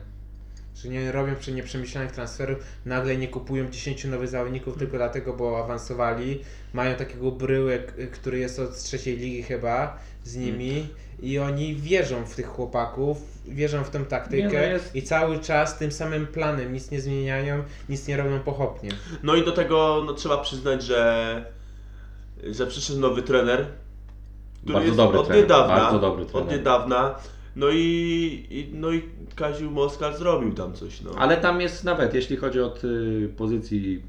Że 0.83 0.89
nie 0.89 1.11
robią 1.11 1.35
przy 1.35 1.51
nieprzemyślanych 1.51 2.11
transferów, 2.11 2.57
nagle 2.85 3.17
nie 3.17 3.27
kupują 3.27 3.69
10 3.69 4.05
nowych 4.05 4.27
zawodników 4.29 4.77
tylko 4.77 4.97
dlatego, 4.97 5.33
bo 5.33 5.63
awansowali. 5.63 6.39
Mają 6.73 6.95
takiego 6.95 7.31
bryłę, 7.31 7.79
k- 7.79 7.93
który 8.11 8.39
jest 8.39 8.59
od 8.59 8.77
trzeciej 8.83 9.17
ligi 9.17 9.43
chyba 9.43 9.97
z 10.23 10.35
nimi 10.35 10.87
i 11.21 11.39
oni 11.39 11.75
wierzą 11.75 12.25
w 12.25 12.35
tych 12.35 12.47
chłopaków, 12.47 13.17
wierzą 13.45 13.83
w 13.83 13.89
tę 13.89 14.05
taktykę 14.05 14.37
Nie, 14.47 14.47
no 14.53 14.59
jest- 14.65 14.95
i 14.95 15.03
cały 15.03 15.39
czas 15.39 15.77
tym 15.77 15.91
samym 15.91 16.27
planem 16.27 16.73
nic 16.73 16.91
nie 16.91 17.01
zmieniają, 17.01 17.63
nic 17.89 18.07
nie 18.07 18.17
robią 18.17 18.39
pochopnie. 18.39 18.89
No 19.23 19.35
i 19.35 19.45
do 19.45 19.51
tego 19.51 20.03
no, 20.05 20.13
trzeba 20.13 20.37
przyznać, 20.37 20.83
że, 20.83 21.45
że 22.43 22.67
przyszedł 22.67 22.99
nowy 22.99 23.21
trener. 23.21 23.65
który 24.61 24.73
Bardzo 24.73 24.85
jest 24.85 24.97
dobry 24.97 25.19
od 25.19 25.25
trener, 25.27 25.43
niedawna. 25.43 25.75
bardzo 25.75 25.99
dobry 25.99 26.23
Od 26.23 26.31
trener. 26.31 26.51
niedawna. 26.57 27.15
No 27.57 27.69
i, 27.69 28.47
i, 28.49 28.69
no 28.73 28.91
i 28.91 29.03
Kaziu 29.35 29.71
Moskal 29.71 30.17
zrobił 30.17 30.53
tam 30.53 30.73
coś. 30.73 31.01
No. 31.01 31.11
Ale 31.17 31.37
tam 31.37 31.61
jest 31.61 31.83
nawet, 31.83 32.13
jeśli 32.13 32.37
chodzi 32.37 32.59
od 32.59 32.83
y, 32.83 33.29
pozycji, 33.37 34.01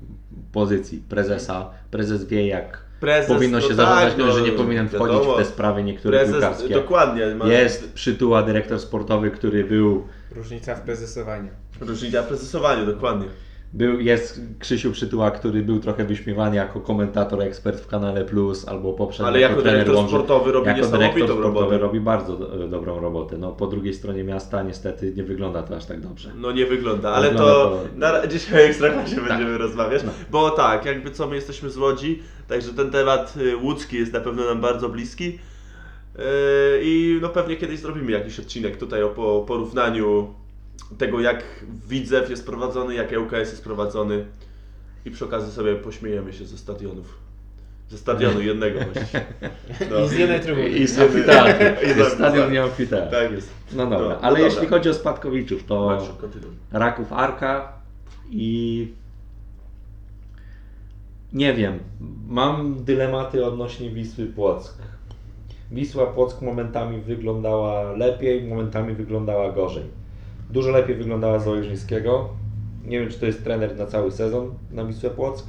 pozycji 0.53 1.03
prezesa, 1.09 1.70
prezes 1.90 2.24
wie 2.24 2.46
jak 2.46 2.88
Prezes, 3.01 3.28
powinno 3.28 3.61
się 3.61 3.68
no 3.68 3.74
zarządzać, 3.74 4.14
tak, 4.14 4.18
no, 4.18 4.32
że 4.32 4.42
nie 4.42 4.53
powinien 4.53 4.88
wchodzić 4.88 5.16
wiadomo. 5.16 5.34
w 5.34 5.38
te 5.38 5.44
sprawy 5.44 5.82
niektóre 5.82 6.18
Prezes, 6.18 6.34
piłkarskie. 6.34 6.74
dokładnie. 6.74 7.34
Ma 7.34 7.46
Jest 7.46 7.92
przytuła 7.92 8.42
dyrektor 8.42 8.80
sportowy, 8.80 9.30
który 9.30 9.64
był, 9.64 10.07
Różnica 10.30 10.74
w 10.74 10.80
prezesowaniu. 10.80 11.49
Różnica 11.80 12.22
w 12.22 12.26
prezesowaniu, 12.26 12.86
dokładnie. 12.86 13.26
Był, 13.73 14.01
jest 14.01 14.41
Krzysiu 14.59 14.93
Przytuła, 14.93 15.31
który 15.31 15.62
był 15.62 15.81
trochę 15.81 16.05
wyśmiewany 16.05 16.57
jako 16.57 16.81
komentator, 16.81 17.43
ekspert 17.43 17.81
w 17.81 17.87
kanale 17.87 18.25
Plus 18.25 18.69
albo 18.69 18.93
poprzednio 18.93 19.27
Ale 19.29 19.41
jako 19.41 19.55
trener 19.55 19.73
dyrektor 19.73 19.95
Łomży. 19.97 20.11
sportowy 20.14 20.53
robi 20.53 20.66
jako 20.69 20.81
dyrektor 20.87 21.29
sportowy 21.29 21.43
robotę. 21.43 21.79
robi 21.79 22.01
bardzo 22.01 22.37
do, 22.37 22.69
dobrą 22.69 23.01
robotę. 23.01 23.39
No, 23.39 23.53
po 23.53 23.66
drugiej 23.66 23.95
stronie 23.95 24.25
miasta 24.25 24.62
niestety 24.62 25.12
nie 25.16 25.23
wygląda 25.25 25.62
to 25.62 25.77
aż 25.77 25.85
tak 25.85 26.01
dobrze. 26.01 26.31
No 26.37 26.53
nie 26.53 26.66
wygląda, 26.66 27.11
ale 27.12 27.29
Wygląda 27.29 27.53
to, 27.53 27.71
to- 27.71 27.85
na, 27.97 28.27
dzisiaj 28.27 28.62
o 28.62 28.66
Ekstraklasie 28.66 29.16
będziemy 29.29 29.59
rozmawiać, 29.59 30.03
No. 30.05 30.11
bo 30.31 30.51
tak, 30.51 30.85
jakby 30.85 31.11
co, 31.11 31.27
my 31.27 31.35
jesteśmy 31.37 31.71
z 31.71 31.77
Łodzi, 31.77 32.23
także 32.49 32.75
ten 32.75 32.91
temat 32.91 33.35
y, 33.37 33.57
łódzki 33.57 33.97
jest 33.97 34.12
na 34.12 34.21
pewno 34.21 34.45
nam 34.45 34.61
bardzo 34.61 34.89
bliski 34.89 35.39
Yy, 36.19 36.25
i 36.83 37.19
no 37.23 37.29
pewnie 37.29 37.57
kiedyś 37.57 37.81
zrobimy 37.81 38.12
jakiś 38.12 38.41
odcinek 38.41 38.77
tutaj 38.77 39.03
o 39.03 39.09
po, 39.09 39.45
porównaniu 39.49 40.35
tego 40.99 41.20
jak 41.20 41.45
Widzew 41.89 42.31
jest 42.31 42.47
prowadzony, 42.47 42.95
jak 42.95 43.12
ŁKS 43.12 43.33
jest 43.33 43.64
prowadzony 43.64 44.24
i 45.05 45.11
przy 45.11 45.24
okazji 45.24 45.53
sobie 45.53 45.74
pośmiejemy 45.74 46.33
się 46.33 46.47
ze 46.47 46.59
stadionów. 46.59 47.18
Ze 47.89 47.99
stadionu 47.99 48.41
jednego 48.41 48.81
właściwie. 48.81 49.24
No. 49.91 49.99
I 50.05 50.09
z 50.09 50.12
jednej 50.12 50.41
trybuny. 50.41 50.68
I 50.68 50.87
z 50.87 50.99
amfiteatru. 50.99 51.66
I 51.91 51.95
z 51.95 51.97
Jest 51.97 52.14
Stadion 52.14 52.53
nie 52.53 52.62
amfiteatr. 52.62 53.11
Tak 53.11 53.33
jest. 53.33 53.51
No 53.72 53.87
dobra, 53.87 53.99
No, 53.99 54.09
no 54.09 54.20
ale 54.20 54.39
dobra. 54.39 54.53
jeśli 54.53 54.66
chodzi 54.66 54.89
o 54.89 54.95
spadkowiczów, 54.95 55.64
to. 55.64 56.07
Raków 56.72 57.12
Arka 57.12 57.72
i 58.31 58.89
nie 61.33 61.55
wiem, 61.55 61.79
mam 62.29 62.85
dylematy 62.85 63.47
odnośnie 63.47 63.91
Wisły 63.91 64.26
Płock. 64.26 64.79
Wisła 65.70 66.07
Płock 66.07 66.43
momentami 66.43 67.01
wyglądała 67.01 67.93
lepiej, 67.93 68.45
momentami 68.45 68.95
wyglądała 68.95 69.53
gorzej. 69.53 69.85
Dużo 70.51 70.70
lepiej 70.70 70.96
wyglądała 70.96 71.38
z. 71.38 72.34
Nie 72.84 73.01
wiem, 73.01 73.11
czy 73.11 73.20
to 73.20 73.26
jest 73.26 73.44
trener 73.44 73.76
na 73.76 73.86
cały 73.86 74.12
sezon 74.12 74.55
na 74.70 74.84
Wisłę 74.84 75.11
Płock, 75.11 75.46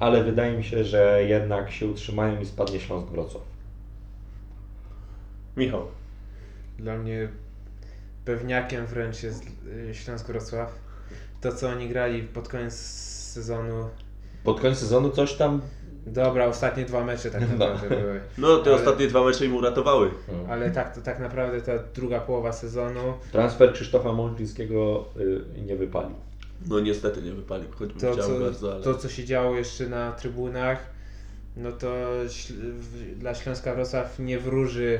ale 0.00 0.24
wydaje 0.24 0.56
mi 0.56 0.64
się, 0.64 0.84
że 0.84 1.24
jednak 1.28 1.70
się 1.70 1.86
utrzymają 1.86 2.40
i 2.40 2.46
spadnie 2.46 2.80
Śląsk 2.80 3.08
Wrocław. 3.08 3.42
Michał. 5.56 5.86
Dla 6.78 6.98
mnie 6.98 7.28
pewniakiem 8.24 8.86
wręcz 8.86 9.22
jest 9.22 9.46
y, 9.90 9.94
Śląsk 9.94 10.26
Wrocław. 10.26 10.78
To 11.40 11.52
co 11.52 11.68
oni 11.68 11.88
grali 11.88 12.22
pod 12.22 12.48
koniec 12.48 12.74
sezonu. 12.74 13.88
Pod 14.44 14.60
koniec 14.60 14.78
sezonu 14.78 15.10
coś 15.10 15.34
tam 15.34 15.60
Dobra, 16.06 16.46
ostatnie 16.46 16.84
dwa 16.84 17.04
mecze 17.04 17.30
tak 17.30 17.40
No. 17.40 17.46
naprawdę 17.66 17.88
były. 17.96 18.20
No 18.38 18.56
te 18.58 18.70
Ale- 18.70 18.78
ostatnie 18.80 19.06
dwa 19.06 19.24
mecze 19.24 19.46
im 19.46 19.56
uratowały. 19.56 20.10
Ale 20.48 20.70
tak, 20.70 20.94
to 20.94 21.00
tak 21.00 21.18
naprawdę 21.18 21.60
ta 21.60 21.72
druga 21.94 22.20
połowa 22.20 22.52
sezonu. 22.52 23.00
transfer 23.32 23.72
Krzysztofa 23.72 24.12
Mączyńskiego 24.12 25.04
y, 25.16 25.62
nie 25.66 25.76
wypalił. 25.76 26.14
No 26.68 26.80
niestety 26.80 27.22
nie 27.22 27.32
wypalił, 27.32 27.66
choćbym 27.70 28.00
To 28.00 28.12
chciał 28.12 28.26
co, 28.28 28.40
bardzo, 28.40 28.72
ale... 28.74 28.82
to, 28.84 28.94
co 28.94 29.08
się 29.08 29.24
działo 29.24 29.56
jeszcze 29.56 29.86
na 29.88 30.12
trybunach, 30.12 30.90
no 31.56 31.72
to 31.72 31.92
dla 33.16 33.34
Śląska 33.34 33.74
Wrocław 33.74 34.18
nie 34.18 34.38
wróży 34.38 34.98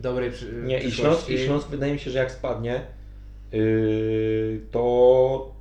dobrej 0.00 0.30
przy, 0.30 0.52
Nie, 0.52 0.80
i 0.80 0.92
Śląsk, 0.92 1.28
i 1.30 1.38
Śląsk 1.38 1.68
wydaje 1.68 1.92
mi 1.92 1.98
się, 1.98 2.10
że 2.10 2.18
jak 2.18 2.30
spadnie, 2.32 2.80
yy, 3.52 4.60
to 4.70 5.57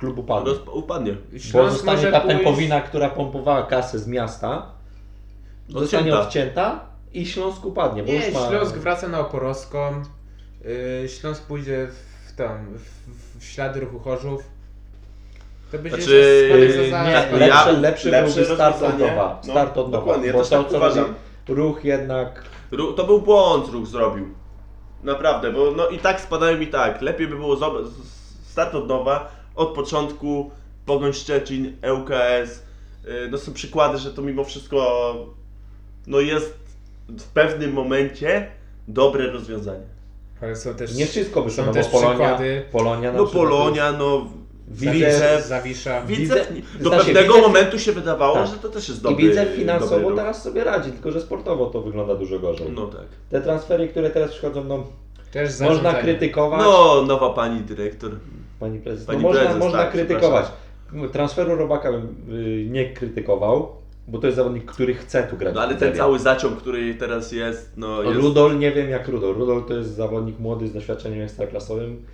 klub 0.00 0.18
upadnie. 0.18 0.50
Roz, 0.52 0.60
upadnie. 0.72 1.16
Bo 1.52 1.70
zostanie 1.70 2.02
ta 2.12 2.20
pójść- 2.20 2.44
która 2.80 3.08
pompowała 3.08 3.62
kasę 3.62 3.98
z 3.98 4.06
miasta, 4.06 4.66
zostanie 5.68 6.02
Odcięta. 6.14 6.20
odcięta 6.26 6.80
i 7.12 7.26
Śląsk 7.26 7.64
upadnie. 7.64 8.02
Bo 8.02 8.08
Nie, 8.12 8.26
już 8.26 8.34
ma... 8.34 8.48
Śląsk 8.48 8.74
wraca 8.76 9.08
na 9.08 9.20
Oporowską. 9.20 10.02
Yy, 11.02 11.08
Śląsk 11.08 11.42
pójdzie 11.42 11.88
w 12.28 12.36
tam, 12.36 12.66
w, 12.74 13.40
w 13.40 13.44
ślady 13.44 13.80
ruchu 13.80 13.98
Chorzów. 13.98 14.42
To 15.72 15.78
będzie 15.78 15.96
Znaczy, 16.02 16.88
za 16.90 17.04
Nie, 17.04 17.12
zaraz. 17.12 17.66
Ja- 17.66 17.70
lepsze 17.72 18.22
byłby 18.22 18.44
start 18.54 18.82
od 18.82 18.98
nowa. 18.98 19.40
No, 19.46 19.52
Start 19.52 19.78
od 19.78 19.90
nowa. 19.92 20.16
ja 20.26 20.32
bo 20.32 20.38
też 20.38 20.48
to, 20.48 20.62
tak 20.62 20.70
co 20.70 20.76
uważam. 20.76 21.04
robi 21.04 21.14
Ruch 21.48 21.84
jednak 21.84 22.44
Ru- 22.70 22.92
To 22.92 23.04
był 23.04 23.20
błąd 23.22 23.68
ruch 23.68 23.86
zrobił. 23.86 24.26
Naprawdę, 25.02 25.52
bo 25.52 25.70
no 25.76 25.88
i 25.88 25.98
tak 25.98 26.20
spadają 26.20 26.60
i 26.60 26.66
tak. 26.66 27.02
Lepiej 27.02 27.28
by 27.28 27.36
było 27.36 27.56
start 28.42 28.74
od 28.74 28.88
nowa, 28.88 29.28
od 29.54 29.68
początku, 29.74 30.50
Pogoń 30.86 31.12
Szczecin, 31.12 31.76
ŁKS. 31.94 32.62
Yy, 33.04 33.28
No 33.30 33.38
są 33.38 33.52
przykłady, 33.52 33.98
że 33.98 34.10
to 34.10 34.22
mimo 34.22 34.44
wszystko 34.44 35.14
no 36.06 36.20
jest 36.20 36.54
w 37.08 37.24
pewnym 37.24 37.72
momencie 37.72 38.46
dobre 38.88 39.26
rozwiązanie. 39.30 39.84
Ale 40.42 40.56
są 40.56 40.74
też, 40.74 40.94
nie 40.94 41.06
wszystko 41.06 41.42
wyszło, 41.42 41.56
są 41.56 41.66
no 41.66 41.72
bo 41.74 41.74
też 41.82 41.88
Polonia, 41.88 42.10
przykłady. 42.14 42.62
Polonia 42.72 43.12
na 43.12 43.18
No 43.18 43.24
przykład 43.26 43.48
Polonia, 43.48 43.92
no 43.92 44.26
Widzew- 44.70 44.92
Widzew. 44.94 45.46
Zawisza. 45.46 46.02
Widzew, 46.06 46.48
Widzę- 46.50 46.62
do 46.82 46.88
znaczy, 46.88 47.04
pewnego 47.04 47.34
Widzew- 47.34 47.42
momentu 47.46 47.78
się 47.78 47.92
wydawało, 47.92 48.34
Tak. 48.34 48.46
że 48.46 48.56
to 48.56 48.68
też 48.68 48.88
jest 48.88 49.00
I 49.00 49.02
dobry 49.02 49.28
widzę 49.28 49.40
dobry 49.44 49.56
finansowo 49.58 50.12
teraz 50.16 50.42
sobie 50.42 50.64
radzi, 50.64 50.90
tylko 50.92 51.12
że 51.12 51.20
sportowo 51.20 51.66
to 51.66 51.80
wygląda 51.82 52.14
dużo 52.14 52.38
gorzej. 52.38 52.66
No 52.72 52.86
tak. 52.86 53.06
Te 53.30 53.40
transfery, 53.40 53.88
które 53.88 54.10
teraz 54.10 54.30
przychodzą, 54.30 54.64
no 54.64 54.86
Też 55.32 55.60
można 55.60 55.94
krytykować. 55.94 56.60
No, 56.64 57.02
nowa 57.02 57.30
pani 57.30 57.60
dyrektor. 57.60 58.10
Pani 58.60 58.78
prezes, 58.80 59.06
Pani 59.06 59.18
no 59.18 59.28
można, 59.28 59.40
prezes, 59.40 59.58
można 59.58 59.78
tak, 59.78 59.90
krytykować. 59.92 60.46
Transferu 61.12 61.56
Robaka 61.56 61.92
bym 61.92 62.16
y, 62.34 62.66
nie 62.70 62.92
krytykował, 62.92 63.72
bo 64.08 64.18
to 64.18 64.26
jest 64.26 64.36
zawodnik, 64.36 64.64
który 64.64 64.94
chce 64.94 65.22
tu 65.22 65.36
grać. 65.36 65.54
No 65.54 65.60
ale 65.60 65.74
ten 65.74 65.94
cały 65.96 66.18
zaciąg, 66.18 66.58
który 66.58 66.94
teraz 66.94 67.32
jest, 67.32 67.72
no 67.76 68.02
jest... 68.02 68.16
Rudol 68.20 68.58
nie 68.58 68.72
wiem 68.72 68.90
jak 68.90 69.08
Rudol. 69.08 69.34
Rudol 69.34 69.64
to 69.64 69.74
jest 69.74 69.94
zawodnik 69.94 70.38
młody 70.38 70.68
z 70.68 70.72
doświadczeniem 70.72 71.22
ekstraklasowym 71.22 72.04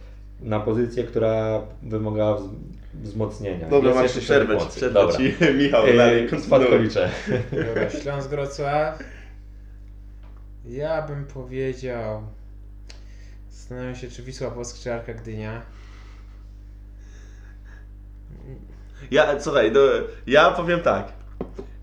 na 0.41 0.61
pozycję, 0.61 1.05
która 1.05 1.63
wymagała 1.83 2.37
wz- 2.39 2.49
wzmocnienia. 2.95 3.69
Dobra, 3.69 3.89
Jest 3.89 3.97
masz 3.97 4.05
jeszcze 4.05 4.21
przerwę, 4.21 4.59
Dobra. 4.93 5.17
ci. 5.17 5.35
Michał, 5.59 5.87
Yy, 5.87 5.97
dalej, 5.97 6.29
kontynuuj. 6.29 6.47
Spadkowicze. 6.47 7.11
Dobra, 7.53 7.91
Śląsk 7.91 8.29
Wrocław. 8.29 8.99
Ja 10.65 11.03
bym 11.03 11.25
powiedział. 11.25 12.23
Zastanawiam 13.51 13.95
się, 13.95 14.11
czy 14.11 14.23
Wisła 14.23 14.51
Płock, 14.51 14.79
czy 14.79 14.95
Arka 14.95 15.15
Gdynia. 15.15 15.63
Ja, 19.11 19.41
słuchaj, 19.41 19.73
no, 19.73 19.81
ja 20.27 20.51
powiem 20.51 20.81
tak. 20.81 21.13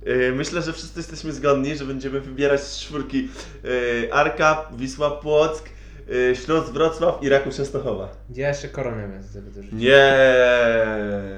Yy, 0.05 0.31
Myślę, 0.35 0.61
że 0.61 0.73
wszyscy 0.73 0.99
jesteśmy 0.99 1.33
zgodni, 1.33 1.75
że 1.77 1.85
będziemy 1.85 2.19
wybierać 2.21 2.61
z 2.61 2.79
czwórki 2.79 3.29
yy, 3.63 4.13
Arka, 4.13 4.69
Wisła 4.77 5.11
Płock, 5.11 5.69
yy, 6.07 6.35
Śląsk 6.35 6.71
Wrocław 6.73 7.23
i 7.23 7.29
Raków 7.29 7.55
Częstochowa. 7.55 8.09
Ja 8.35 8.47
jeszcze 8.47 8.67
koronę 8.67 9.07
bym 9.07 9.23
sobie 9.23 9.51
dorzucił. 9.51 9.77
Nie. 9.77 10.15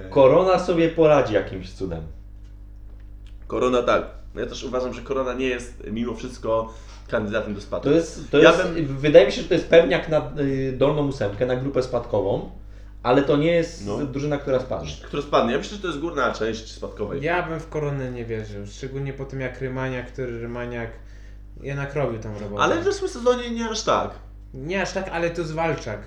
Korona 0.10 0.60
sobie 0.60 0.90
poradzi 0.90 1.34
jakimś 1.34 1.72
cudem. 1.72 2.02
Korona 3.48 3.84
tak. 3.84 4.04
No 4.36 4.42
ja 4.42 4.48
też 4.48 4.64
uważam, 4.64 4.94
że 4.94 5.02
Korona 5.02 5.34
nie 5.34 5.48
jest 5.48 5.84
mimo 5.92 6.14
wszystko 6.16 6.74
kandydatem 7.08 7.54
do 7.56 7.62
spadku. 7.62 7.90
To 7.90 7.96
jest, 7.96 8.32
to 8.32 8.38
Ja 8.38 8.52
jest, 8.52 8.64
wydaje 8.80 9.26
mi 9.26 9.32
się, 9.32 9.42
że 9.42 9.48
to 9.48 9.54
jest 9.54 9.68
pewniak 9.68 10.10
na 10.10 10.32
y, 10.40 10.74
dolną 10.78 11.08
ósemkę, 11.08 11.46
na 11.46 11.56
grupę 11.56 11.84
spadkową, 11.84 12.50
ale 13.06 13.22
to 13.24 13.38
nie 13.38 13.52
jest 13.52 13.86
No. 13.88 13.98
drużyna, 13.98 14.38
która 14.38 14.60
spadnie. 14.60 14.92
Który 15.04 15.22
spadnie? 15.24 15.52
Ja 15.52 15.58
myślę, 15.58 15.76
że 15.76 15.82
to 15.82 15.88
jest 15.88 16.00
górna 16.00 16.34
część 16.34 16.72
spadkowej. 16.72 17.22
Ja 17.24 17.44
bym 17.44 17.60
w 17.60 17.70
koronę 17.70 18.12
nie 18.12 18.26
wierzył. 18.26 18.66
Szczególnie 18.68 19.14
po 19.14 19.26
tym 19.26 19.42
jak 19.42 19.62
Rymaniak, 19.62 20.08
który 20.12 20.40
Rymaniak 20.42 20.90
jednak 21.62 21.96
robił 21.96 22.20
tą 22.20 22.40
robotę. 22.40 22.64
Ale 22.64 22.82
w 22.82 22.84
zeszłym 22.84 23.10
sezonie 23.10 23.50
nie 23.50 23.70
aż 23.70 23.84
tak. 23.84 24.10
Nie 24.54 24.82
aż 24.82 24.92
tak, 24.92 25.10
ale 25.10 25.30
to 25.30 25.44
zwalczak. 25.44 26.00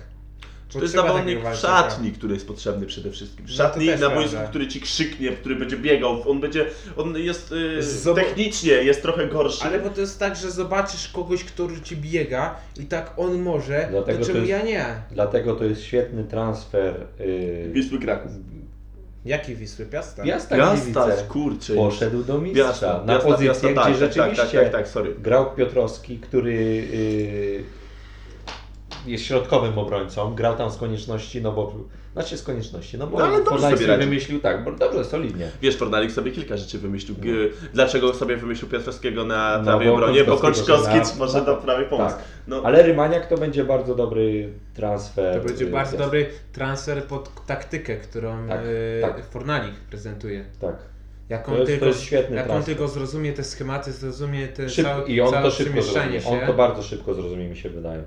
To 0.73 0.81
jest 0.81 0.93
zawodnik 0.93 1.39
w 1.39 1.55
szatni, 1.55 2.11
który 2.11 2.33
jest 2.33 2.47
potrzebny 2.47 2.85
przede 2.85 3.11
wszystkim. 3.11 3.45
W 3.45 3.49
No 3.49 3.55
szatni 3.55 3.85
też 3.85 4.01
na 4.01 4.09
boisku, 4.09 4.37
który 4.49 4.67
ci 4.67 4.81
krzyknie, 4.81 5.31
który 5.31 5.55
będzie 5.55 5.77
biegał. 5.77 6.29
On 6.31 6.39
będzie, 6.39 6.65
on 6.97 7.17
jest 7.17 7.51
y, 7.51 7.79
Zob- 7.83 8.15
technicznie, 8.15 8.71
jest 8.71 9.01
trochę 9.01 9.27
gorszy. 9.27 9.63
Ale 9.63 9.79
bo 9.79 9.89
to 9.89 10.01
jest 10.01 10.19
tak, 10.19 10.35
że 10.35 10.51
zobaczysz 10.51 11.07
kogoś, 11.07 11.43
który 11.43 11.81
ci 11.81 11.97
biega 11.97 12.55
i 12.79 12.85
tak 12.85 13.13
on 13.17 13.41
może, 13.41 13.87
Dlatego 13.91 14.19
to 14.19 14.25
to 14.25 14.31
czemu 14.33 14.45
jest- 14.45 14.49
ja 14.49 14.61
nie? 14.61 14.85
Dlatego 15.11 15.55
to 15.55 15.63
jest 15.65 15.83
świetny 15.83 16.23
transfer. 16.23 16.95
Yy, 17.19 17.69
Wisły 17.71 17.99
Kraków. 17.99 18.31
Jaki 19.25 19.55
Wisły? 19.55 19.85
Piasta? 19.85 20.23
Piasta 20.23 20.55
Piasta, 20.55 21.07
kurczę. 21.29 21.75
poszedł 21.75 22.23
do 22.23 22.37
mistrza 22.41 22.63
Piasta, 22.65 23.03
na 23.05 23.19
pozycję, 23.19 23.47
Piasta, 23.47 23.67
gdzie 23.67 23.75
tak, 23.75 23.85
tak, 23.85 23.95
rzeczywiście 23.95 24.57
Tak, 24.59 24.71
tak, 24.71 24.71
tak, 24.71 24.87
sorry. 24.87 25.15
grał 25.21 25.55
Piotrowski, 25.55 26.17
który 26.19 26.53
yy, 26.53 27.63
jest 29.05 29.23
środkowym 29.25 29.77
obrońcą, 29.79 30.35
grał 30.35 30.55
tam 30.55 30.71
z 30.71 30.77
konieczności, 30.77 31.41
no 31.41 31.51
bo, 31.51 31.73
znaczy 32.13 32.37
z 32.37 32.43
konieczności, 32.43 32.97
no 32.97 33.07
bo 33.07 33.19
No, 33.19 33.25
ale 33.25 33.43
dobrze 33.43 33.51
Forlán 33.67 33.75
sobie 33.75 33.87
radzi. 33.87 34.03
wymyślił 34.05 34.39
tak, 34.39 34.63
bo 34.63 34.71
dobrze, 34.71 35.05
solidnie. 35.05 35.47
Wiesz, 35.61 35.75
Fornalik 35.77 36.11
sobie 36.11 36.31
kilka 36.31 36.57
rzeczy 36.57 36.77
wymyślił. 36.79 37.15
G- 37.17 37.49
Dlaczego 37.73 38.13
sobie 38.13 38.37
wymyślił 38.37 38.69
Piotrowskiego 38.69 39.25
na 39.25 39.57
No, 39.57 39.63
prawej 39.63 39.87
bo 39.87 39.93
obronie? 39.93 40.23
Bo 40.23 40.35
na- 40.35 41.03
może 41.19 41.41
do 41.45 41.57
prawej 41.57 41.85
pomóc. 41.85 42.07
Tak. 42.13 42.23
No, 42.47 42.61
Ale 42.63 42.83
Rymaniak 42.83 43.27
to 43.27 43.37
będzie 43.37 43.63
bardzo 43.63 43.95
dobry 43.95 44.49
transfer. 44.73 45.41
To 45.41 45.47
będzie 45.47 45.65
yy, 45.65 45.71
bardzo 45.71 45.91
jest- 45.95 46.05
dobry 46.05 46.29
transfer 46.53 47.03
pod 47.03 47.45
taktykę, 47.45 47.95
którą 47.97 48.47
Tak, 48.47 48.59
e, 48.97 49.01
tak. 49.01 49.25
Fornalik 49.25 49.73
prezentuje. 49.89 50.45
Tak. 50.61 50.75
Jak 51.29 51.45
To 51.45 51.51
on, 51.51 51.57
jest- 51.57 51.65
to 51.67 51.71
tylko, 51.71 51.85
jest 51.85 52.01
świetny 52.01 52.35
jak 52.35 52.49
on 52.49 52.63
tylko 52.63 52.87
zrozumie 52.87 53.33
te 53.33 53.43
schematy, 53.43 53.91
zrozumie 53.91 54.47
te 54.47 54.69
Szybko, 54.69 54.91
całe, 54.91 55.07
I 55.07 55.21
on 55.21 55.31
całe 55.31 55.43
to 55.43 55.51
szybko 55.51 55.71
przemieszczanie 55.73 56.11
zrozumie. 56.21 56.37
się. 56.39 56.41
On 56.41 56.47
to 56.47 56.53
bardzo 56.53 56.83
szybko 56.83 57.13
zrozumie, 57.13 57.49
mi 57.49 57.57
się 57.57 57.69
wydaje. 57.69 58.03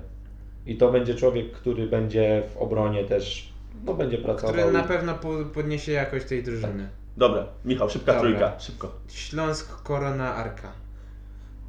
I 0.65 0.77
to 0.77 0.91
będzie 0.91 1.15
człowiek, 1.15 1.51
który 1.51 1.87
będzie 1.87 2.43
w 2.53 2.57
obronie 2.57 3.03
też, 3.03 3.49
no 3.85 3.93
będzie 3.93 4.17
pracował. 4.17 4.53
który 4.55 4.71
na 4.71 4.81
i- 4.81 4.87
pewno 4.87 5.13
po- 5.13 5.45
podniesie 5.53 5.91
jakość 5.91 6.25
tej 6.25 6.43
drużyny. 6.43 6.89
Dobra, 7.17 7.45
Michał, 7.65 7.89
szybka 7.89 8.13
Dobra. 8.13 8.29
trójka, 8.29 8.59
szybko. 8.59 8.91
Śląsk, 9.07 9.83
Korona, 9.83 10.35
Arka. 10.35 10.71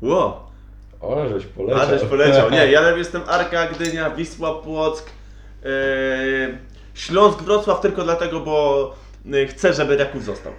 Ło, 0.03 0.51
O, 1.01 1.29
żeś 1.29 1.47
poleciał. 1.47 1.81
a 1.83 1.87
żeś 1.87 2.03
poleciał. 2.03 2.51
Nie, 2.51 2.67
ja 2.71 2.91
jestem 2.97 3.23
Arka, 3.29 3.67
Gdynia, 3.69 4.11
Wisła, 4.11 4.55
Płock, 4.63 5.11
yy, 5.65 5.71
Śląsk, 6.95 7.43
Wrocław 7.43 7.81
tylko 7.81 8.03
dlatego, 8.03 8.41
bo 8.41 8.95
yy, 9.25 9.47
chcę, 9.47 9.73
żeby 9.73 9.97
Raków 9.97 10.25
został. 10.25 10.53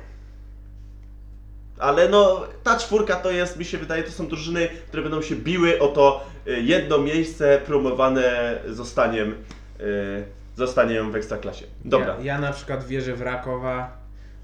Ale 1.80 2.09
no, 2.09 2.43
ta 2.63 2.78
czwórka 2.80 3.15
to 3.15 3.32
jest, 3.32 3.57
mi 3.57 3.65
się 3.65 3.78
wydaje, 3.78 4.03
to 4.03 4.11
są 4.11 4.28
drużyny, 4.28 4.67
które 4.88 5.03
będą 5.03 5.21
się 5.21 5.36
biły 5.36 5.80
o 5.80 5.88
to 5.88 6.26
y, 6.47 6.61
jedno 6.61 6.97
miejsce 6.97 7.61
promowane 7.65 8.57
zostaniem, 8.67 9.36
y, 9.80 10.26
zostaniem 10.55 11.11
w 11.11 11.15
Ekstraklasie. 11.15 11.65
Dobra. 11.86 12.15
Ja, 12.19 12.23
ja 12.23 12.39
na 12.39 12.51
przykład 12.51 12.88
wierzę 12.88 13.13
w 13.15 13.21
Rakowa, 13.21 13.97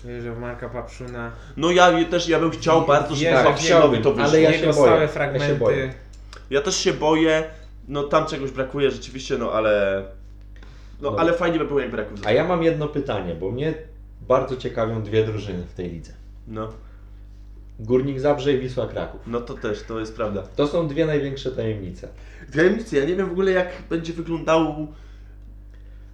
wierzę 0.05 0.31
w 0.31 0.39
Marka 0.39 0.69
Papszuna. 0.69 1.31
No 1.57 1.71
ja 1.71 2.05
też, 2.05 2.29
ja 2.29 2.39
bym 2.39 2.51
chciał 2.51 2.85
bardzo, 2.85 3.15
żeby 3.15 3.31
niego, 3.31 3.97
to 4.03 4.13
wyszło. 4.13 4.29
ale 4.29 4.41
ja 4.41 4.53
się 4.53 4.73
stałe 4.73 4.89
boję, 4.89 5.01
ja 5.01 5.07
fragmenty. 5.07 5.47
się 5.47 5.55
boję. 5.55 5.93
Ja 6.49 6.61
też 6.61 6.75
się 6.75 6.93
boję, 6.93 7.43
no 7.87 8.03
tam 8.03 8.25
czegoś 8.25 8.51
brakuje 8.51 8.91
rzeczywiście, 8.91 9.37
no 9.37 9.51
ale... 9.51 10.03
No, 11.01 11.11
No. 11.11 11.19
ale 11.19 11.33
fajnie 11.33 11.59
by 11.59 11.65
było 11.65 11.79
jakby 11.79 11.97
Raków 11.97 12.19
A 12.25 12.31
ja 12.31 12.43
mam 12.43 12.63
jedno 12.63 12.87
pytanie, 12.87 13.35
bo 13.35 13.51
mnie 13.51 13.73
bardzo 14.21 14.57
ciekawią 14.57 15.03
dwie 15.03 15.23
drużyny 15.23 15.63
w 15.63 15.73
tej 15.73 15.89
lidze. 15.89 16.13
No, 16.47 16.69
Górnik 17.81 18.19
Zabrze 18.19 18.53
i 18.53 18.59
Wisła 18.59 18.87
Kraków. 18.87 19.21
no 19.27 19.41
to 19.41 19.53
też, 19.53 19.83
to 19.83 19.99
jest 19.99 20.15
prawda. 20.15 20.43
To 20.55 20.67
są 20.67 20.87
dwie 20.87 21.05
największe 21.05 21.51
tajemnice. 21.51 22.07
Tajemnicy, 22.53 22.95
ja 22.95 23.05
nie 23.05 23.15
wiem 23.15 23.29
w 23.29 23.31
ogóle 23.31 23.51
jak 23.51 23.69
będzie 23.89 24.13
wyglądał... 24.13 24.87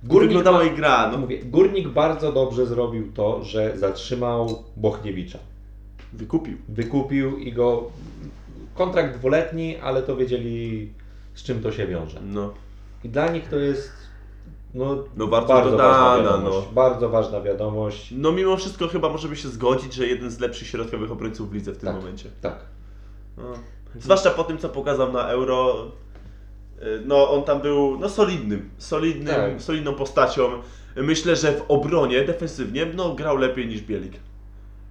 Górnik 0.03 0.27
wyglądała 0.27 0.63
jej 0.63 0.75
gra, 0.75 1.09
no. 1.11 1.17
Mówię, 1.17 1.45
Górnik 1.45 1.87
bardzo 1.87 2.31
dobrze 2.31 2.65
zrobił 2.65 3.11
to, 3.13 3.43
że 3.43 3.77
zatrzymał 3.77 4.63
Bochniewicza. 4.75 5.39
Wykupił. 6.13 6.57
Wykupił 6.69 7.37
i 7.37 7.53
go... 7.53 7.91
Kontrakt 8.75 9.17
dwuletni, 9.17 9.77
ale 9.77 10.03
to 10.03 10.15
wiedzieli 10.15 10.89
z 11.33 11.43
czym 11.43 11.61
to 11.61 11.71
się 11.71 11.87
wiąże. 11.87 12.19
No. 12.21 12.53
I 13.03 13.09
dla 13.09 13.31
nich 13.31 13.49
to 13.49 13.55
jest 13.55 14.06
no, 14.73 15.03
No 15.17 15.27
bardzo 15.27 15.53
bardzo 15.53 15.71
dodana, 15.71 15.93
ważna 15.93 16.23
wiadomość. 16.23 16.67
no. 16.67 16.73
Bardzo 16.73 17.09
ważna 17.09 17.41
wiadomość. 17.41 18.13
No 18.17 18.31
mimo 18.31 18.57
wszystko 18.57 18.87
chyba 18.87 19.09
możemy 19.09 19.35
się 19.35 19.47
zgodzić, 19.49 19.93
że 19.93 20.07
jeden 20.07 20.29
z 20.31 20.39
lepszych 20.39 20.67
środkowych 20.67 21.11
obrońców 21.11 21.49
w 21.49 21.53
lidze 21.53 21.71
w 21.71 21.77
tym 21.77 21.87
Tak. 21.87 21.95
momencie. 21.95 22.29
Tak. 22.41 22.55
No. 23.37 23.43
Zwłaszcza 23.99 24.29
po 24.31 24.43
tym, 24.43 24.57
co 24.57 24.69
pokazał 24.69 25.11
na 25.13 25.27
Euro. 25.29 25.85
y, 26.81 27.01
No, 27.05 27.31
on 27.31 27.43
tam 27.43 27.61
był 27.61 27.97
no, 27.99 28.09
solidnym, 28.09 28.69
solidnym, 28.77 29.35
Tak. 29.35 29.61
solidną 29.61 29.93
postacią. 29.93 30.49
Myślę, 30.95 31.35
że 31.35 31.51
w 31.51 31.61
obronie, 31.67 32.23
defensywnie, 32.25 32.85
no, 32.95 33.13
grał 33.15 33.37
lepiej 33.37 33.67
niż 33.67 33.81
Bielik. 33.81 34.13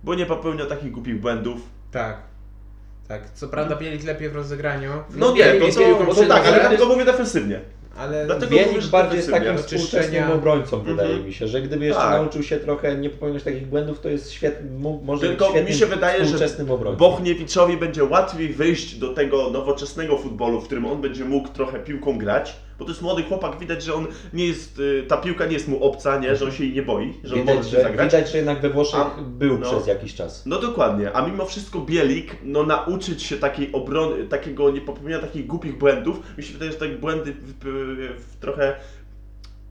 Bo 0.05 0.15
nie 0.15 0.27
popełniał 0.27 0.67
takich 0.67 0.93
głupich 0.93 1.21
błędów. 1.21 1.61
Tak. 1.93 2.17
Tak, 3.09 3.31
co 3.35 3.49
prawda 3.49 3.77
Bielik 3.77 4.05
lepiej 4.05 4.31
w 4.31 4.35
rozegraniu. 4.37 4.91
No 5.17 5.33
nie, 5.33 5.45
Bielik 5.45 5.61
to, 5.61 5.67
jest 5.67 5.79
to, 5.79 5.85
piłką 5.85 6.07
to 6.07 6.13
przy 6.13 6.27
tak, 6.27 6.31
ale 6.47 6.47
nodze, 6.57 6.61
dlatego 6.61 6.87
mówię 6.87 7.05
defensywnie. 7.05 7.61
Ale 7.99 8.27
Dlatego 8.27 8.53
Bielik 8.57 8.87
bardziej 8.87 9.17
jest 9.17 9.31
takim 9.31 9.59
współczesnym 9.59 10.31
obrońcą, 10.31 10.81
wydaje 10.81 11.09
Mhm. 11.09 11.27
mi 11.27 11.33
się, 11.35 11.49
że 11.49 11.63
gdyby 11.63 11.85
jeszcze 11.85 12.03
Tak. 12.03 12.11
nauczył 12.11 12.43
się 12.43 12.57
trochę 12.57 12.97
nie 12.97 13.11
popełniać 13.11 13.43
takich 13.43 13.67
błędów, 13.67 14.01
to 14.01 14.09
jest 14.09 14.33
świetny, 14.33 14.71
może 15.05 15.27
Tylko 15.27 15.45
być 15.45 15.53
świetnym 15.53 15.73
mi 15.75 15.79
się 15.81 15.87
wydaje, 15.87 16.25
że 16.25 16.39
obrońcą. 16.71 16.99
Bochniewiczowi 16.99 17.77
będzie 17.77 18.05
łatwiej 18.05 18.49
wyjść 18.49 18.95
do 18.95 19.15
tego 19.15 19.51
nowoczesnego 19.51 20.19
futbolu, 20.19 20.61
w 20.61 20.65
którym 20.65 20.87
on 20.87 21.01
będzie 21.01 21.25
mógł 21.25 21.49
trochę 21.49 21.79
piłką 21.79 22.19
grać, 22.19 22.57
bo 22.79 22.85
to 22.85 22.91
jest 22.91 23.03
młody 23.03 23.23
chłopak, 23.23 23.59
widać, 23.59 23.83
że 23.83 23.95
on 23.95 24.07
nie 24.33 24.47
jest, 24.47 24.79
y, 24.79 25.05
ta 25.09 25.17
piłka 25.17 25.47
nie 25.47 25.53
jest 25.53 25.69
mu 25.69 25.85
obca, 25.85 26.19
nie, 26.19 26.37
że 26.37 26.45
on 26.45 26.53
się 26.53 26.65
jej 26.65 26.73
nie 26.73 26.83
boi, 26.83 27.15
że 27.25 27.35
on 27.35 27.41
widać, 27.41 27.57
może 27.57 27.71
się 27.71 27.77
że, 27.77 27.83
zagrać. 27.83 28.13
widać, 28.13 28.31
że 28.31 28.37
jednak 28.39 28.61
we 28.61 28.71
Włoszech 28.71 29.01
A- 29.01 29.21
był 29.23 29.59
no. 29.59 29.71
przez 29.71 29.87
jakiś 29.87 30.15
czas. 30.15 30.47
No 30.47 30.59
dokładnie, 30.61 31.13
a 31.13 31.27
mimo 31.27 31.47
wszystko 31.47 31.79
Bielik, 31.81 32.37
no 32.43 32.63
nauczyć 32.63 33.23
się 33.23 33.37
takiej 33.37 33.73
obrony, 33.73 34.25
takiego 34.27 34.71
nie 34.71 34.81
popełniania 34.81 35.23
takich 35.23 35.47
głupich 35.47 35.79
błędów, 35.79 36.21
mi 36.39 36.45
się 36.45 36.53
wydaje, 36.53 36.73
że 36.73 36.79
te 36.79 36.89
błędy 36.89 37.33
w, 37.33 37.55
w, 37.61 38.25
w 38.33 38.37
trochę 38.37 38.77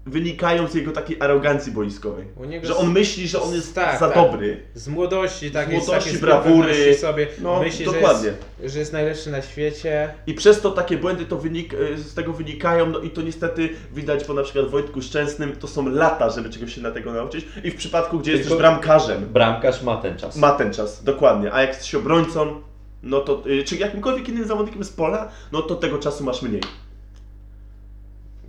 wynikają 0.06 0.68
z 0.68 0.74
jego 0.76 0.92
takiej 0.92 1.18
arogancji 1.22 1.72
boiskowej. 1.72 2.26
U 2.36 2.46
niego 2.46 2.68
Że 2.68 2.76
on 2.76 2.92
myśli, 2.92 3.28
że 3.28 3.42
on 3.42 3.54
jest 3.54 3.76
tak, 3.76 4.00
za 4.00 4.10
tak. 4.10 4.16
dobry. 4.16 4.58
z 4.74 4.88
młodości, 4.88 5.52
tak, 5.52 5.68
Z 5.70 5.72
jest 5.72 5.88
młodości, 5.88 6.10
takie 6.10 6.22
brawury. 6.22 6.96
sobie, 6.98 7.28
No, 7.42 7.60
myśli, 7.60 7.86
dokładnie. 7.86 8.30
Że, 8.32 8.36
jest, 8.64 8.74
że 8.74 8.80
jest 8.80 8.94
najlepszy 8.94 9.32
na 9.32 9.42
świecie. 9.42 10.14
I 10.28 10.34
przez 10.34 10.62
to 10.62 10.72
takie 10.72 10.98
błędy 10.98 11.26
to 11.26 11.38
wynik, 11.38 11.74
y, 11.74 11.98
z 11.98 12.14
tego 12.14 12.34
wynikają, 12.34 12.86
no 12.86 13.00
i 13.00 13.10
to 13.10 13.22
niestety 13.22 13.70
widać 13.94 14.24
po 14.24 14.34
na 14.34 14.44
przykład 14.44 14.68
Wojtku 14.70 15.02
Szczęsnym, 15.02 15.56
to 15.56 15.68
są 15.68 15.90
lata, 15.90 16.30
żeby 16.30 16.50
czegoś 16.50 16.76
się 16.76 16.82
na 16.82 16.92
tego 16.92 17.14
nauczyć. 17.14 17.46
I 17.64 17.72
w 17.72 17.76
przypadku, 17.76 18.20
gdzie 18.20 18.32
jesteś 18.32 18.48
Tylko- 18.48 18.62
bramkarzem, 18.62 19.26
Bramkarz 19.26 19.84
ma 19.84 19.98
ten 19.98 20.18
czas. 20.18 20.36
ma 20.38 20.52
ten 20.52 20.74
czas, 20.74 21.04
dokładnie. 21.04 21.54
A 21.54 21.62
jak 21.62 21.70
jesteś 21.70 21.96
obrońcą, 21.96 22.62
no 23.04 23.20
to, 23.22 23.44
y, 23.48 23.64
czy 23.64 23.76
jakimkolwiek 23.76 24.30
innym 24.30 24.48
zawodnikiem 24.48 24.84
z 24.84 24.90
pola, 24.90 25.32
no 25.52 25.62
to 25.62 25.76
tego 25.76 25.98
czasu 25.98 26.24
masz 26.24 26.42
mniej. 26.42 26.62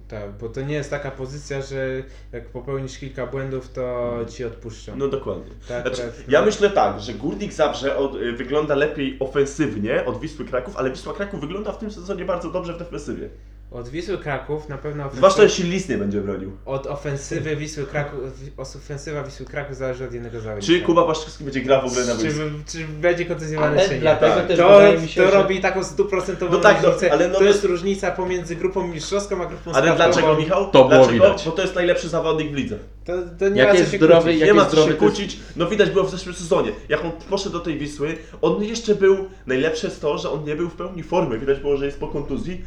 Tak, 0.08 0.32
bo 0.40 0.48
to 0.48 0.60
nie 0.60 0.74
jest 0.74 0.90
taka 0.90 1.10
pozycja, 1.10 1.62
że 1.62 2.02
jak 2.32 2.48
popełnisz 2.48 2.98
kilka 2.98 3.26
błędów, 3.26 3.72
to 3.72 4.14
ci 4.28 4.44
odpuszczą. 4.44 4.96
No 4.96 5.08
dokładnie. 5.08 5.52
tak, 5.68 5.82
Znaczy, 5.86 6.02
akurat, 6.02 6.28
ja 6.28 6.40
no. 6.40 6.46
myślę 6.46 6.70
tak, 6.70 7.00
że 7.00 7.14
Górnik 7.14 7.52
Zabrze 7.52 7.96
od, 7.96 8.14
y, 8.14 8.32
wygląda 8.32 8.74
lepiej 8.74 9.16
ofensywnie 9.20 10.04
od 10.04 10.20
Wisły 10.20 10.44
Kraków, 10.44 10.76
ale 10.76 10.90
Wisła 10.90 11.12
Kraków 11.14 11.40
wygląda 11.40 11.72
w 11.72 11.78
tym 11.78 11.90
sezonie 11.90 12.24
bardzo 12.24 12.50
dobrze 12.50 12.74
w 12.74 12.78
defensywie. 12.78 13.28
Od 13.70 13.88
Wisły 13.88 14.18
Kraków 14.18 14.68
na 14.68 14.78
pewno 14.78 15.10
Zwłaszcza 15.14 15.42
jeśli 15.42 15.70
Lis 15.70 15.88
nie 15.88 15.98
będzie 15.98 16.20
bronił. 16.20 16.52
od 16.66 16.86
ofensywy 16.86 17.56
Wisły 17.56 17.86
Kraków, 17.86 18.18
ofensywa 18.56 19.22
Wisły 19.22 19.46
Kraków 19.46 19.76
zależy 19.76 20.04
od 20.04 20.12
jednego 20.14 20.40
zawodnika. 20.40 20.66
Czy 20.66 20.80
Kuba 20.80 21.06
Paszczewski 21.06 21.44
będzie 21.44 21.60
grał 21.60 21.82
w 21.82 21.84
ogóle 21.84 22.04
na 22.06 22.16
czy, 22.16 22.22
boisku? 22.22 22.40
czy 22.72 22.84
będzie 23.00 23.24
kontuzjowany, 23.24 23.78
Ale 23.78 23.88
czy 23.88 23.94
nie. 23.94 24.00
dlatego 24.00 24.34
Tak. 24.34 24.46
też 24.46 24.58
To, 24.58 24.68
wydaje 24.68 24.98
mi 24.98 25.08
się, 25.08 25.22
to 25.24 25.30
że... 25.30 25.34
robi 25.36 25.60
taką 25.60 25.84
stuprocentową 25.84 26.52
No 26.52 26.58
tak, 26.58 26.82
no, 26.82 26.88
różnicę. 26.88 27.12
ale 27.12 27.28
no 27.28 27.38
to 27.38 27.44
jest 27.44 27.64
różnica 27.64 28.10
pomiędzy 28.10 28.56
grupą 28.56 28.86
mistrzowską 28.88 29.42
a 29.42 29.46
grupą 29.46 29.72
Ale 29.72 29.96
dlaczego 29.96 30.36
Michał? 30.36 30.64
To 30.70 30.78
było 30.84 30.88
dlaczego? 30.88 31.12
widać. 31.12 31.44
Bo 31.44 31.50
to 31.52 31.62
jest 31.62 31.74
najlepszy 31.74 32.08
zawodnik 32.08 32.50
w 32.52 32.54
lidze. 32.54 32.78
To, 33.04 33.12
to 33.38 33.48
nie 33.48 33.58
Jak 33.60 33.68
ma 33.68 33.74
co 33.74 33.78
jest 33.80 33.90
się 33.92 33.96
zdrowy, 33.98 34.22
kłócić. 34.22 34.40
jak 34.40 34.48
nie 34.48 34.54
ma 34.54 34.64
co 34.64 34.66
się 34.66 34.70
zdrowy, 34.82 34.94
to 34.94 35.04
jest- 35.04 35.16
kłócić. 35.16 35.38
No 35.56 35.66
widać 35.66 35.90
było 35.90 36.04
w 36.04 36.10
zeszłym 36.10 36.34
sezonie. 36.34 36.72
Jak 36.88 37.04
on 37.04 37.10
poszedł 37.30 37.52
do 37.52 37.60
tej 37.60 37.78
Wisły, 37.78 38.16
on 38.42 38.62
jeszcze 38.64 38.94
był, 38.94 39.28
najlepsze 39.46 39.86
jest 39.86 40.00
to, 40.00 40.18
że 40.18 40.30
on 40.30 40.44
nie 40.44 40.56
był 40.56 40.68
w 40.68 40.74
pełni 40.74 41.02
formy. 41.02 41.38
Widać 41.38 41.60
było, 41.60 41.76
że 41.76 41.86
jest 41.86 42.00
po 42.00 42.08
kontuzji. 42.08 42.64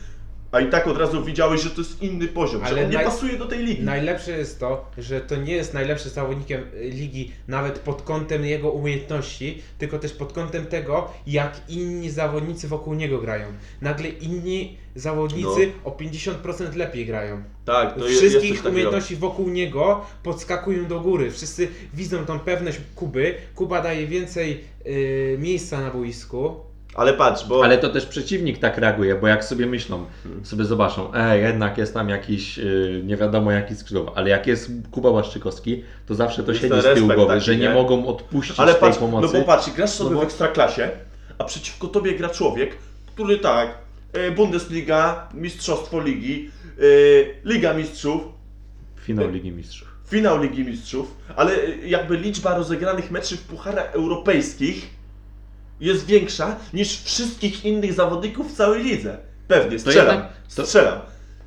A 0.51 0.59
i 0.59 0.69
tak 0.69 0.87
od 0.87 0.97
razu 0.97 1.23
widziałeś, 1.25 1.61
że 1.61 1.69
to 1.69 1.81
jest 1.81 2.01
inny 2.01 2.27
poziom, 2.27 2.61
że 2.61 2.67
Ale 2.67 2.83
on 2.85 2.91
nie 2.91 2.97
naj- 2.97 3.03
pasuje 3.03 3.37
do 3.37 3.45
tej 3.45 3.59
ligi. 3.65 3.83
Najlepsze 3.83 4.31
jest 4.31 4.59
to, 4.59 4.85
że 4.97 5.21
to 5.21 5.35
nie 5.35 5.53
jest 5.53 5.73
najlepszy 5.73 6.09
zawodnikiem 6.09 6.61
y, 6.73 6.89
ligi 6.89 7.31
nawet 7.47 7.79
pod 7.79 8.01
kątem 8.01 8.45
jego 8.45 8.71
umiejętności, 8.71 9.61
tylko 9.77 9.99
też 9.99 10.13
pod 10.13 10.33
kątem 10.33 10.65
tego, 10.65 11.11
jak 11.27 11.61
inni 11.69 12.09
zawodnicy 12.09 12.67
wokół 12.67 12.93
niego 12.93 13.17
grają. 13.17 13.45
Nagle 13.81 14.09
inni 14.09 14.77
zawodnicy 14.95 15.71
o 15.83 15.91
50% 15.91 16.75
lepiej 16.75 17.05
grają. 17.05 17.43
Tak, 17.65 17.93
to 17.93 17.99
jest, 18.07 18.09
jest 18.09 18.19
Wszystkich 18.21 18.49
coś 18.49 18.57
takiego. 18.57 18.69
umiejętności 18.71 19.15
wokół 19.15 19.49
niego 19.49 20.05
podskakują 20.23 20.85
do 20.87 20.99
góry. 20.99 21.31
Wszyscy 21.31 21.67
widzą 21.93 22.25
tą 22.25 22.39
pewność 22.39 22.77
Kuby. 22.95 23.35
Kuba 23.55 23.81
daje 23.81 24.07
więcej 24.07 24.63
y, 24.85 25.37
miejsca 25.39 25.81
na 25.81 25.91
boisku. 25.91 26.68
Ale 26.99 27.13
patrz, 27.13 27.45
bo... 27.47 27.63
Ale 27.63 27.77
to 27.77 27.89
też 27.89 28.05
przeciwnik 28.05 28.57
tak 28.59 28.77
reaguje, 28.77 29.15
bo 29.15 29.27
jak 29.27 29.43
sobie 29.45 29.65
myślą, 29.65 30.05
sobie 30.43 30.65
zobaczą, 30.65 31.13
e, 31.13 31.39
jednak 31.39 31.77
jest 31.77 31.93
tam 31.93 32.09
jakiś, 32.09 32.57
yy, 32.57 33.01
nie 33.05 33.17
wiadomo 33.17 33.51
jaki 33.51 33.75
skrzydłowy, 33.75 34.11
ale 34.15 34.29
jak 34.29 34.47
jest 34.47 34.71
Kuba 34.91 35.09
Łaszczykowski, 35.09 35.83
to 36.07 36.15
zawsze 36.15 36.43
to 36.43 36.51
Jest 36.51 36.63
siedzi 36.63 36.81
z 36.81 36.93
tyłu 36.95 37.07
głowy, 37.07 37.33
taki, 37.33 37.45
że 37.45 37.55
nie, 37.55 37.61
nie? 37.67 37.73
mogą 37.73 38.05
odpuścić 38.07 38.59
Ale 38.59 38.71
tej 38.71 38.81
patrz, 38.81 38.97
pomocy. 38.97 39.33
no 39.33 39.39
bo 39.39 39.45
patrz, 39.45 39.69
grasz 39.69 39.89
sobie 39.89 40.09
No 40.09 40.15
bo- 40.15 40.21
w 40.21 40.23
ekstraklasie, 40.23 40.89
a 41.37 41.43
przeciwko 41.43 41.87
tobie 41.87 42.15
gra 42.15 42.29
człowiek, 42.29 42.75
który 43.05 43.37
tak, 43.37 43.77
e, 44.13 44.31
Bundesliga, 44.31 45.29
Mistrzostwo 45.33 46.01
Ligi, 46.01 46.51
e, 46.79 46.81
Liga 47.49 47.73
Mistrzów, 47.73 48.21
Finał 49.01 49.29
Ligi 49.29 49.51
Mistrzów. 49.51 49.87
finał 50.09 50.41
Ligi 50.43 50.63
Mistrzów, 50.65 51.15
ale 51.35 51.51
e, 51.53 51.87
jakby 51.87 52.17
liczba 52.17 52.57
rozegranych 52.57 53.11
meczów 53.11 53.39
w 53.39 53.43
pucharach 53.47 53.93
europejskich 53.93 54.98
jest 55.79 56.05
większa 56.05 56.55
niż 56.73 57.01
wszystkich 57.03 57.65
innych 57.65 57.93
zawodników 57.93 58.53
w 58.53 58.57
całej 58.57 58.83
lidze. 58.83 59.17
Pewnie, 59.47 59.79
strzelam, 59.79 60.07
jednak- 60.15 60.31
to- 60.55 60.65
strzelam. 60.65 60.99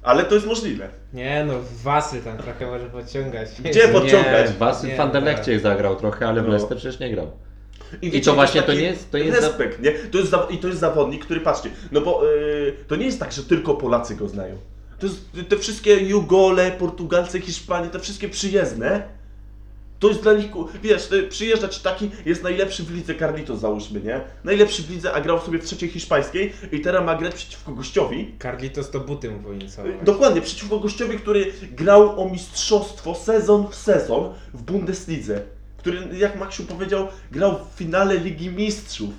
Ale 0.03 0.25
to 0.25 0.35
jest 0.35 0.47
możliwe. 0.47 0.89
Nie 1.15 1.45
no, 1.45 1.55
wasy 1.85 2.21
tam 2.23 2.39
trochę 2.39 2.67
może 2.67 2.87
podciągać. 2.87 3.49
Gdzie 3.65 3.89
pod- 3.89 4.03
podciągać. 4.03 4.51
Nie, 4.51 4.57
Wasy 4.59 4.87
Nie, 4.87 4.97
w 4.97 5.01
Anderlechcie 5.01 5.53
tak. 5.53 5.63
zagrał 5.63 5.97
trochę, 5.97 6.29
ale 6.29 6.41
w 6.41 6.45
No. 6.45 6.51
Leicester 6.51 6.79
przecież 6.79 7.01
nie 7.01 7.11
grał. 7.11 7.31
wiecie, 8.03 8.21
to 8.21 8.35
właśnie 8.35 8.61
to 8.61 8.67
taki 8.67 8.79
nie 8.79 8.85
jest- 8.85 9.11
to 9.11 9.19
jest 9.19 9.41
za- 9.41 9.47
respekt, 9.47 9.83
nie? 9.83 9.93
To 9.93 10.19
jest 10.19 10.33
I 10.51 10.59
to 10.59 10.69
jest 10.69 10.81
zawodnik, 10.81 11.25
który 11.25 11.41
patrzcie, 11.41 11.71
no 11.93 12.01
bo 12.01 12.23
yy, 12.25 12.77
to 12.89 12.97
nie 12.97 13.07
jest 13.07 13.21
tak, 13.21 13.33
że 13.33 13.43
tylko 13.43 13.75
Polacy 13.75 14.15
go 14.15 14.29
znają. 14.29 14.57
To 14.99 15.07
jest, 15.07 15.21
te 15.49 15.57
wszystkie 15.57 15.95
Jugole, 15.97 16.71
Portugalcy, 16.71 17.41
Hiszpanie, 17.41 17.89
te 17.89 17.99
wszystkie 18.01 18.29
przyjezdne, 18.29 19.03
to 20.03 20.09
jest 20.09 20.23
dla 20.23 20.33
nich, 20.33 20.51
ku- 20.51 20.69
wiesz, 20.83 21.07
ty- 21.07 21.23
przyjeżdża 21.23 21.69
ci 21.69 21.81
taki, 21.81 22.11
jest 22.27 22.43
najlepszy 22.43 22.83
w 22.83 22.95
lidze 22.95 23.15
Carlitos 23.15 23.61
załóżmy, 23.61 24.01
nie? 24.01 24.21
Najlepszy 24.45 24.83
w 24.83 24.91
lidze, 24.91 25.13
a 25.13 25.21
grał 25.21 25.41
sobie 25.41 25.59
w 25.59 25.65
trzeciej 25.65 25.89
hiszpańskiej 25.89 26.53
i 26.73 26.81
teraz 26.81 27.05
ma 27.07 27.15
grać 27.17 27.35
przeciwko 27.35 27.73
gościowi, 27.73 28.35
Carlitos 28.43 28.91
to 28.91 29.01
buty 29.01 29.31
mu 29.31 29.39
powinien 29.39 29.71
całować. 29.71 29.97
Dokładnie, 30.03 30.41
przeciwko 30.41 30.79
gościowi, 30.79 31.19
który 31.19 31.53
grał 31.73 32.21
o 32.23 32.29
mistrzostwo 32.29 33.15
sezon 33.15 33.67
w 33.71 33.75
sezon 33.75 34.35
w 34.55 34.63
Bundeslidze. 34.63 35.43
Który, 35.79 35.99
jak 36.19 36.39
Maksiu 36.39 36.65
powiedział, 36.65 37.09
grał 37.33 37.53
w 37.59 37.79
finale 37.79 38.17
Ligi 38.19 38.51
Mistrzów. 38.51 39.11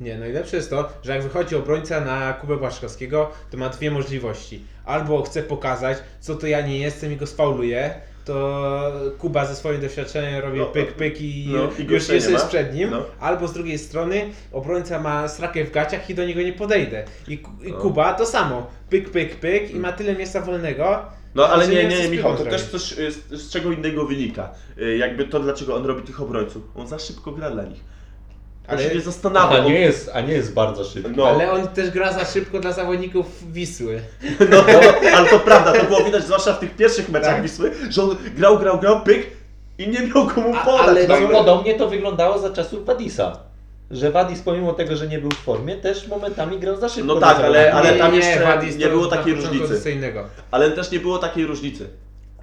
Nie, 0.00 0.18
najlepsze 0.18 0.56
jest 0.56 0.70
to, 0.70 0.88
że 1.02 1.12
jak 1.12 1.22
wychodzi 1.22 1.56
obrońca 1.56 2.00
na 2.00 2.32
Kubę 2.32 2.56
Błaszkowskiego, 2.56 3.30
to 3.50 3.56
ma 3.56 3.68
dwie 3.68 3.90
możliwości. 3.90 4.60
Albo 4.84 5.22
chce 5.22 5.42
pokazać, 5.42 5.98
co 6.20 6.34
to 6.34 6.46
ja 6.46 6.66
nie 6.66 6.78
jestem 6.78 7.12
i 7.12 7.16
go 7.16 7.26
sfauluje, 7.26 7.94
to 8.30 8.92
Kuba 9.18 9.46
ze 9.46 9.56
swoim 9.56 9.80
doświadczeniem 9.80 10.42
robi 10.42 10.58
No, 10.58 10.66
pyk, 10.66 10.92
pyk 10.92 11.20
i 11.20 11.48
no, 11.52 11.68
i 11.78 11.82
już 11.84 12.08
jest, 12.08 12.26
nie 12.26 12.32
jest 12.32 12.46
przed 12.46 12.74
nim. 12.74 12.90
No. 12.90 13.04
Albo 13.20 13.48
z 13.48 13.52
drugiej 13.52 13.78
strony 13.78 14.30
obrońca 14.52 14.98
ma 14.98 15.28
strakę 15.28 15.64
w 15.64 15.70
gaciach 15.70 16.10
i 16.10 16.14
do 16.14 16.24
niego 16.24 16.42
nie 16.42 16.52
podejdę. 16.52 17.04
I, 17.28 17.32
i 17.32 17.72
No. 17.72 17.78
Kuba 17.78 18.14
to 18.14 18.26
samo. 18.26 18.66
Pyk, 18.90 19.10
pyk, 19.10 19.36
pyk 19.36 19.70
i 19.70 19.78
ma 19.78 19.92
tyle 19.92 20.16
miejsca 20.16 20.40
wolnego. 20.40 21.02
No 21.34 21.48
ale 21.48 21.68
nie, 21.68 21.84
nie, 21.84 22.06
z 22.06 22.10
Michał, 22.10 22.36
to 22.36 22.44
też 22.44 22.62
coś 22.62 22.98
y, 22.98 23.12
z, 23.12 23.30
z 23.30 23.50
czego 23.50 23.72
innego 23.72 24.06
wynika. 24.06 24.54
Y, 24.78 24.96
Jakby 24.96 25.24
to, 25.24 25.40
dlaczego 25.40 25.76
on 25.76 25.86
robi 25.86 26.02
tych 26.02 26.22
obrońców. 26.22 26.62
On 26.76 26.86
za 26.86 26.98
szybko 26.98 27.32
gra 27.32 27.50
dla 27.50 27.64
nich. 27.64 27.80
Ale- 28.68 28.88
się 28.88 28.94
nie 28.94 29.00
zastanawia. 29.00 29.56
A 29.62 29.64
nie 29.64 29.80
jest, 29.80 30.10
a 30.14 30.20
nie 30.20 30.32
jest 30.32 30.54
bardzo 30.54 30.84
szybki. 30.84 31.12
No, 31.16 31.28
Ale 31.28 31.52
on 31.52 31.68
też 31.68 31.90
gra 31.90 32.12
za 32.12 32.24
szybko 32.24 32.60
dla 32.60 32.72
zawodników 32.72 33.52
Wisły. 33.52 34.00
no 34.50 34.62
to, 34.62 34.80
ale 35.16 35.28
to 35.28 35.38
prawda, 35.38 35.72
to 35.72 35.84
było 35.84 36.04
widać 36.04 36.24
zwłaszcza 36.24 36.52
w 36.52 36.58
tych 36.60 36.76
pierwszych 36.76 37.08
meczach 37.08 37.34
Tak. 37.34 37.42
Wisły, 37.42 37.72
że 37.90 38.02
on 38.02 38.16
grał, 38.36 38.58
grał, 38.58 38.78
grał, 38.78 39.00
pyk 39.00 39.26
i 39.78 39.88
nie 39.88 40.00
miał 40.06 40.26
komu 40.26 40.54
A- 40.56 40.64
podać. 40.64 40.88
ale 40.88 41.06
No 41.08 41.16
i 41.18 41.28
podobnie 41.28 41.74
to 41.74 41.88
wyglądało 41.88 42.38
za 42.38 42.50
czasów 42.50 42.86
Wadisa. 42.86 43.38
Że 43.90 44.10
Wadis 44.10 44.40
pomimo 44.42 44.72
tego, 44.72 44.96
że 44.96 45.06
nie 45.08 45.18
był 45.18 45.30
w 45.30 45.34
formie, 45.38 45.76
też 45.76 46.08
momentami 46.08 46.58
grał 46.58 46.76
za 46.76 46.88
szybko. 46.88 47.14
No 47.14 47.20
tak, 47.20 47.36
zawodnika. 47.36 47.72
ale- 47.72 47.98
tam 47.98 48.14
jeszcze 48.14 48.40
Wadis 48.44 48.76
nie 48.76 48.84
to 48.84 48.90
było 48.90 49.04
na 49.04 49.10
takiej 49.16 49.34
początku 49.34 49.58
różnicy. 49.58 49.98
Ale 50.50 50.70
też 50.70 50.90
nie 50.90 51.00
było 51.00 51.18
takiej 51.18 51.46
różnicy 51.46 51.88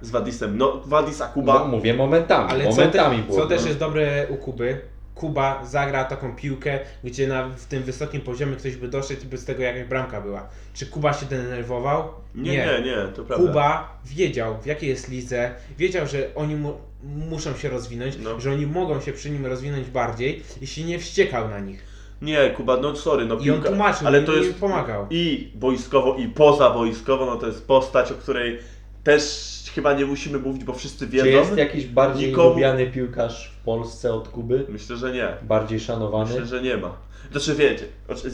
z 0.00 0.10
Wadisem. 0.10 0.58
No, 0.58 0.80
Wadis, 0.84 1.20
a 1.20 1.26
No, 1.26 1.32
Kuba... 1.32 1.64
mówię 1.64 1.94
momentami, 1.94 2.50
Ale 2.50 2.64
co, 2.64 2.70
momentami 2.70 3.18
te, 3.18 3.22
było. 3.22 3.38
co 3.40 3.46
też 3.46 3.60
no. 3.62 3.66
jest 3.66 3.78
dobre 3.78 4.26
u 4.30 4.36
Kuby, 4.36 4.80
Kuba 5.18 5.64
zagra 5.66 6.04
taką 6.04 6.36
piłkę, 6.36 6.78
gdzie 7.04 7.28
na, 7.28 7.48
w 7.48 7.64
tym 7.66 7.82
wysokim 7.82 8.20
poziomie 8.20 8.56
ktoś 8.56 8.76
by 8.76 8.88
doszedł 8.88 9.22
i 9.22 9.26
by 9.26 9.38
z 9.38 9.44
tego 9.44 9.62
jakaś 9.62 9.84
bramka 9.88 10.20
była. 10.20 10.48
Czy 10.74 10.86
Kuba 10.86 11.12
się 11.12 11.26
denerwował? 11.26 12.08
Nie, 12.34 12.52
nie, 12.52 12.82
nie, 12.84 12.96
to 13.16 13.24
prawda. 13.24 13.46
Kuba 13.46 13.98
wiedział 14.04 14.56
w 14.62 14.66
jakiej 14.66 14.88
jest 14.88 15.08
lidze, 15.08 15.50
wiedział, 15.78 16.06
że 16.06 16.30
oni 16.34 16.56
mu, 16.56 16.72
muszą 17.04 17.56
się 17.56 17.68
rozwinąć, 17.68 18.16
No. 18.22 18.40
że 18.40 18.52
oni 18.52 18.66
mogą 18.66 19.00
się 19.00 19.12
przy 19.12 19.30
nim 19.30 19.46
rozwinąć 19.46 19.86
bardziej 19.90 20.42
i 20.60 20.66
się 20.66 20.84
nie 20.84 20.98
wściekał 20.98 21.48
na 21.48 21.58
nich. 21.60 21.82
Nie, 22.22 22.50
Kuba, 22.50 22.76
no 22.76 22.96
sorry, 22.96 23.24
no 23.26 23.34
I 23.34 23.38
on 23.38 23.44
piłka, 23.44 23.68
tłumaczył 23.68 24.06
ale 24.06 24.22
to 24.22 24.32
jest 24.32 24.54
pomagał. 24.60 25.06
i 25.10 25.52
wojskowo, 25.56 26.16
i 26.16 26.28
pozawojskowo, 26.28 27.26
no 27.26 27.36
to 27.36 27.46
jest 27.46 27.66
postać, 27.66 28.12
o 28.12 28.14
której 28.14 28.58
też 29.04 29.22
chyba 29.70 29.92
nie 29.92 30.06
musimy 30.06 30.38
mówić, 30.38 30.64
bo 30.64 30.72
wszyscy 30.72 31.06
wiedzą. 31.06 31.24
Czy 31.24 31.30
jest 31.30 31.56
jakiś 31.56 31.86
bardziej 31.86 32.32
Nikomu- 32.32 32.48
lubiany 32.54 32.86
piłkarz 32.86 33.52
w 33.60 33.64
Polsce 33.64 34.14
od 34.14 34.28
Kuby? 34.28 34.66
Myślę, 34.68 34.96
że 34.96 35.12
nie. 35.12 35.28
Bardziej 35.42 35.80
szanowany? 35.80 36.30
Myślę, 36.30 36.46
że 36.46 36.62
nie 36.62 36.76
ma. 36.76 36.92
Znaczy 37.30 37.54
wiecie, 37.54 37.84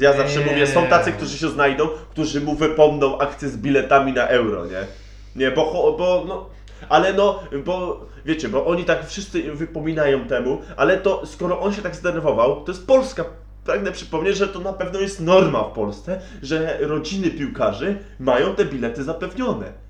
ja 0.01 0.13
zawsze 0.17 0.41
Nie. 0.41 0.47
mówię, 0.47 0.67
są 0.67 0.87
tacy, 0.87 1.13
którzy 1.13 1.39
się 1.39 1.49
znajdą, 1.49 1.89
którzy 2.11 2.41
mu 2.41 2.55
wypomną 2.55 3.19
akcję 3.19 3.49
z 3.49 3.57
biletami 3.57 4.13
na 4.13 4.27
euro, 4.27 4.67
nie? 4.67 4.81
Nie, 5.37 5.51
bo, 5.51 5.95
bo 5.99 6.25
no, 6.29 6.47
ale 6.89 7.13
no, 7.13 7.41
bo 7.65 8.01
wiecie, 8.25 8.49
bo 8.49 8.67
oni 8.67 8.85
tak 8.85 9.07
wszyscy 9.07 9.43
wypominają 9.43 10.25
temu, 10.29 10.59
ale 10.77 10.99
to 10.99 11.27
skoro 11.27 11.61
on 11.61 11.73
się 11.73 11.83
tak 11.83 11.97
zdenerwował, 11.97 12.65
to 12.65 12.73
jest 12.73 12.87
Polska. 12.87 13.25
Pragnę 13.65 13.93
przypomnieć, 13.93 14.37
że 14.37 14.49
to 14.49 14.59
na 14.59 14.73
pewno 14.73 15.01
jest 15.01 15.21
norma 15.21 15.63
w 15.65 15.73
Polsce, 15.73 16.21
że 16.43 16.79
rodziny 16.81 17.31
piłkarzy 17.31 17.99
mają 18.21 18.55
te 18.55 18.65
bilety 18.65 19.05
zapewnione. 19.05 19.84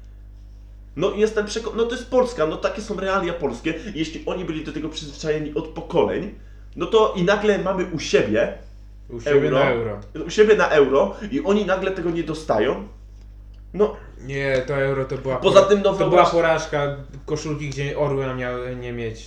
No 0.97 1.11
jestem 1.11 1.47
przekonany, 1.47 1.83
no 1.83 1.89
to 1.89 1.95
jest 1.97 2.11
Polska, 2.11 2.47
no 2.47 2.57
takie 2.57 2.83
są 2.83 3.01
realia 3.01 3.33
polskie. 3.33 3.75
Jeśli 3.95 4.23
oni 4.27 4.45
byli 4.45 4.65
do 4.65 4.73
tego 4.73 4.89
przyzwyczajeni 4.89 5.55
od 5.55 5.69
pokoleń, 5.69 6.35
no 6.77 6.87
to 6.87 7.13
i 7.17 7.23
nagle 7.23 7.59
mamy 7.59 7.85
u 7.93 7.99
siebie, 7.99 8.59
U 9.11 9.21
siebie 9.21 9.33
Euro. 9.49 9.59
na 9.59 9.71
euro. 9.71 10.01
u 10.27 10.31
siebie 10.31 10.57
na 10.57 10.69
euro 10.69 11.15
i 11.31 11.41
oni 11.45 11.65
nagle 11.65 11.91
tego 11.91 12.11
nie 12.11 12.23
dostają. 12.23 12.89
No, 13.75 13.97
Nie, 14.21 14.63
to 14.67 14.75
euro 14.77 15.05
to 15.05 15.19
była, 15.19 15.37
Poza 15.37 15.63
tym, 15.63 15.83
no, 15.83 15.93
to 15.93 16.09
była 16.11 16.27
porażka 16.27 16.97
koszulki, 17.27 17.69
gdzie 17.71 17.99
orły 17.99 18.35
miały 18.35 18.77
nie 18.77 18.93
mieć. 18.93 19.25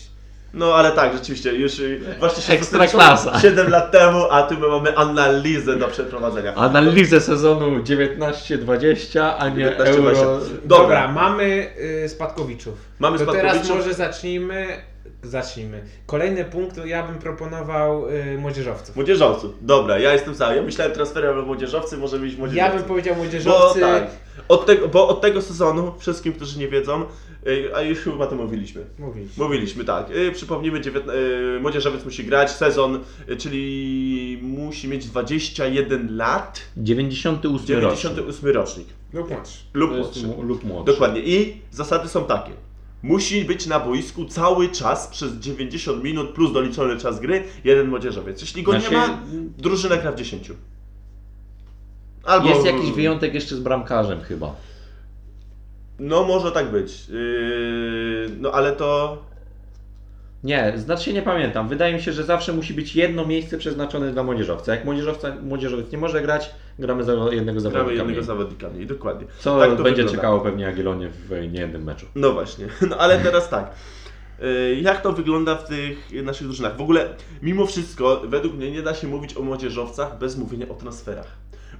No 0.54 0.76
ale 0.76 0.92
tak, 0.92 1.14
rzeczywiście, 1.14 1.54
już 1.54 1.80
y, 1.80 2.00
właśnie 2.20 2.44
się 2.44 2.54
Ekstra 2.54 2.88
klasa. 2.88 3.40
7 3.40 3.70
lat 3.70 3.92
temu, 3.92 4.24
a 4.32 4.44
tu 4.44 4.60
my 4.60 4.68
mamy 4.68 4.98
analizę 4.98 5.76
do 5.76 5.88
przeprowadzenia. 5.88 6.54
Analizę 6.56 7.22
sezonu 7.22 7.80
19-20, 7.84 9.20
a 9.38 9.50
nie 9.50 9.66
19-20. 9.72 9.86
Euro. 9.88 10.40
Dobra, 10.40 10.48
Dobra, 10.66 11.08
mamy 11.12 11.70
y, 12.06 12.10
spadkowiczów. 12.10 12.74
Mamy 13.00 13.20
to 13.20 13.26
teraz 13.32 13.52
spadkowiczów. 13.52 13.78
może 13.78 13.94
zacznijmy. 13.94 14.68
Zacznijmy. 15.24 15.82
Kolejny 16.06 16.46
punkt 16.46 16.76
to 16.76 16.86
ja 16.86 17.04
bym 17.04 17.20
proponował 17.20 18.10
y, 18.10 18.38
młodzieżowców. 18.38 18.96
Młodzieżowców. 18.96 19.52
Dobra, 19.62 20.00
ja 20.00 20.14
jestem 20.14 20.36
za. 20.36 20.56
Ja 20.56 20.62
myślałem 20.62 20.94
transferem 20.94 21.36
do 21.36 21.42
młodzieżowcy, 21.42 21.98
może 21.98 22.18
Ja 22.18 22.22
młodzieżowcy. 22.38 22.76
bym 22.78 22.84
powiedział 22.84 23.16
Bo 23.16 23.22
młodzieżowcy. 23.22 23.80
tak, 23.80 24.04
od 24.48 24.66
tego, 24.66 24.88
bo 24.88 25.08
od 25.08 25.22
tego 25.22 25.42
sezonu, 25.42 25.94
wszystkim, 26.00 26.34
którzy 26.34 26.60
nie 26.60 26.68
wiedzą, 26.68 27.06
a 27.76 27.82
już 27.82 28.00
chyba 28.00 28.28
to 28.28 28.36
mówiliśmy. 28.36 28.86
Mówiliśmy. 29.00 29.44
Mówiliśmy, 29.44 29.84
tak. 29.86 30.10
Przypomnijmy, 30.34 30.82
dziewiętna- 30.82 31.14
młodzieżowiec 31.62 32.06
musi 32.06 32.24
grać 32.24 32.52
sezon, 32.52 33.00
czyli 33.38 34.40
musi 34.42 34.88
mieć 34.88 35.06
21 35.06 36.16
lat, 36.18 36.62
98 36.78 37.80
rocznik. 37.80 38.02
98 38.14 38.50
rocznik 38.50 38.88
Lub 39.14 39.30
młodszy. 39.30 39.60
lub 39.74 39.92
młodszy. 39.92 40.28
lub 40.42 40.64
młodszy. 40.64 40.94
Dokładnie. 40.94 41.22
I 41.22 41.58
zasady 41.72 42.08
są 42.10 42.24
takie. 42.26 42.52
Musi 43.04 43.46
być 43.46 43.66
na 43.66 43.80
boisku 43.80 44.26
cały 44.26 44.70
czas 44.70 45.08
przez 45.08 45.34
90 45.34 46.04
minut 46.04 46.30
plus 46.30 46.54
doliczony 46.54 46.98
czas 46.98 47.20
gry 47.20 47.44
jeden 47.64 47.88
młodzieżowiec. 47.88 48.42
Jeśli 48.42 48.64
go 48.64 48.72
Znaczy, 48.72 48.92
nie 48.92 48.98
ma, 48.98 49.20
drużyna 49.58 49.98
gra 49.98 50.12
w 50.12 50.16
10. 50.16 50.52
Albo 52.24 52.50
Jest 52.50 52.66
jakiś 52.66 52.92
wyjątek 52.92 53.34
jeszcze 53.34 53.56
z 53.56 53.60
bramkarzem 53.60 54.22
chyba. 54.22 54.56
No 56.00 56.24
może 56.24 56.52
tak 56.52 56.72
być. 56.72 57.10
Yy, 57.10 58.30
no 58.40 58.52
ale 58.52 58.72
to 58.72 59.18
Nie, 60.44 60.74
znaczy 60.76 61.14
nie 61.14 61.22
pamiętam. 61.22 61.68
Wydaje 61.70 61.94
mi 61.94 62.02
się, 62.02 62.14
że 62.14 62.24
zawsze 62.24 62.54
musi 62.54 62.74
być 62.74 62.96
jedno 62.96 63.26
miejsce 63.26 63.58
przeznaczone 63.58 64.12
dla 64.12 64.24
młodzieżowca. 64.24 64.76
Jak 64.76 64.86
młodzieżowca, 64.86 65.36
młodzieżowiec 65.42 65.92
nie 65.92 65.98
może 65.98 66.22
grać, 66.22 66.52
gramy 66.80 67.04
za 67.04 67.12
jednego 67.12 67.32
gramy 67.44 67.62
zawodnika 67.62 67.90
jednego 67.92 68.06
mniej. 68.12 68.24
zawodnika 68.24 68.70
mniej, 68.70 68.86
dokładnie. 68.88 69.28
Co 69.40 69.60
Tak 69.60 69.70
będzie 69.70 69.84
wygląda. 69.90 70.12
czekało 70.12 70.40
pewnie 70.40 70.68
Agilonie 70.68 71.10
w 71.10 71.52
niejednym 71.52 71.84
meczu. 71.84 72.06
No 72.16 72.32
właśnie, 72.32 72.66
no 72.90 72.98
ale 72.98 73.18
teraz 73.20 73.50
tak. 73.50 73.72
Yy, 74.40 74.76
Jak 74.82 75.02
to 75.02 75.14
wygląda 75.14 75.56
w 75.56 75.68
tych 75.68 76.24
naszych 76.24 76.48
drużynach? 76.48 76.78
W 76.78 76.82
ogóle, 76.82 77.10
mimo 77.42 77.66
wszystko, 77.66 78.22
według 78.28 78.54
mnie 78.54 78.72
nie 78.72 78.82
da 78.82 78.94
się 78.94 79.08
mówić 79.08 79.38
o 79.38 79.42
młodzieżowcach 79.42 80.18
bez 80.18 80.38
mówienia 80.38 80.70
o 80.70 80.74
transferach. 80.74 81.28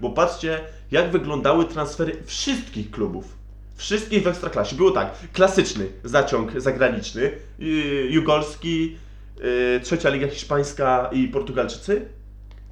Bo 0.02 0.10
patrzcie, 0.10 0.60
jak 0.92 1.12
wyglądały 1.12 1.66
transfery 1.66 2.16
wszystkich 2.26 2.92
klubów. 2.92 3.37
Wszystkich 3.78 4.24
w 4.24 4.28
Ekstraklasie. 4.28 4.76
Było 4.76 4.92
tak, 4.92 5.14
klasyczny 5.34 5.88
zaciąg 6.04 6.62
zagraniczny, 6.62 7.32
yy, 7.60 7.68
jugolski, 8.10 8.98
yy, 9.40 9.80
trzecia 9.84 10.10
liga 10.10 10.28
hiszpańska 10.28 11.10
i 11.14 11.28
Portugalczycy 11.28 12.06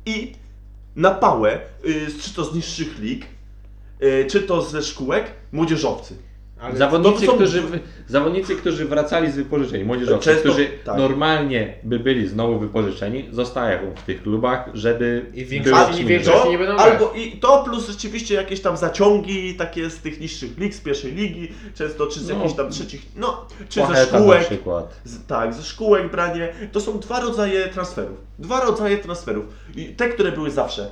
i 0.05 0.35
na 0.95 1.11
pałę, 1.11 1.59
y, 1.85 2.07
czy 2.21 2.33
to 2.33 2.45
z 2.45 2.55
niższych 2.55 2.99
lig, 2.99 3.25
y, 4.03 4.27
czy 4.29 4.41
to 4.41 4.61
ze 4.61 4.83
szkółek, 4.83 5.31
młodzieżowcy. 5.51 6.15
Ale 6.59 6.77
Zawodnicy, 6.77 7.25
to 7.25 7.31
są- 7.31 7.37
którzy, 7.37 7.63
zawodnicy, 8.07 8.55
którzy 8.55 8.85
wracali 8.85 9.31
z 9.31 9.35
wypożyczeń, 9.35 9.83
młodzieżowcy, 9.83 10.25
Często- 10.29 10.49
którzy 10.49 10.67
tak. 10.85 10.97
normalnie 10.97 11.73
by 11.83 11.99
byli 11.99 12.27
znowu 12.27 12.59
wypożyczeni, 12.59 13.27
zostają 13.31 13.79
w 13.95 14.03
tych 14.03 14.23
klubach, 14.23 14.69
żeby 14.73 15.25
I 15.33 15.45
większości- 15.45 15.93
ci 15.95 16.01
i 16.01 16.05
minusy. 16.05 16.05
większość- 16.05 16.43
To, 16.43 16.49
nie 16.51 16.57
będą 16.57 16.75
albo 16.77 17.13
i 17.15 17.31
to 17.31 17.63
plus 17.63 17.87
rzeczywiście 17.89 18.35
jakieś 18.35 18.61
tam 18.61 18.77
zaciągi 18.77 19.55
takie 19.55 19.89
z 19.89 19.97
tych 19.97 20.19
niższych 20.19 20.57
lig, 20.57 20.75
z 20.75 20.81
pierwszej 20.81 21.11
ligi, 21.11 21.51
często 21.75 22.07
czy 22.07 22.19
z 22.19 22.29
No. 22.29 22.35
jakichś 22.35 22.55
tam 22.55 22.69
trzecich, 22.71 23.01
no, 23.15 23.45
czy 23.69 23.79
ze 23.79 23.85
Płacheta 23.85 24.11
na 24.11 24.17
szkółek. 24.19 24.45
przykład. 24.47 24.99
Z, 25.03 25.25
tak, 25.27 25.53
ze 25.53 25.63
szkółek 25.63 26.11
branie. 26.11 26.53
To 26.71 26.81
są 26.81 26.99
dwa 26.99 27.19
rodzaje 27.19 27.67
transferów. 27.67 28.17
Dwa 28.39 28.65
rodzaje 28.65 28.97
transferów. 28.97 29.45
I 29.75 29.85
te, 29.85 30.09
które 30.09 30.31
były 30.31 30.51
zawsze. 30.51 30.87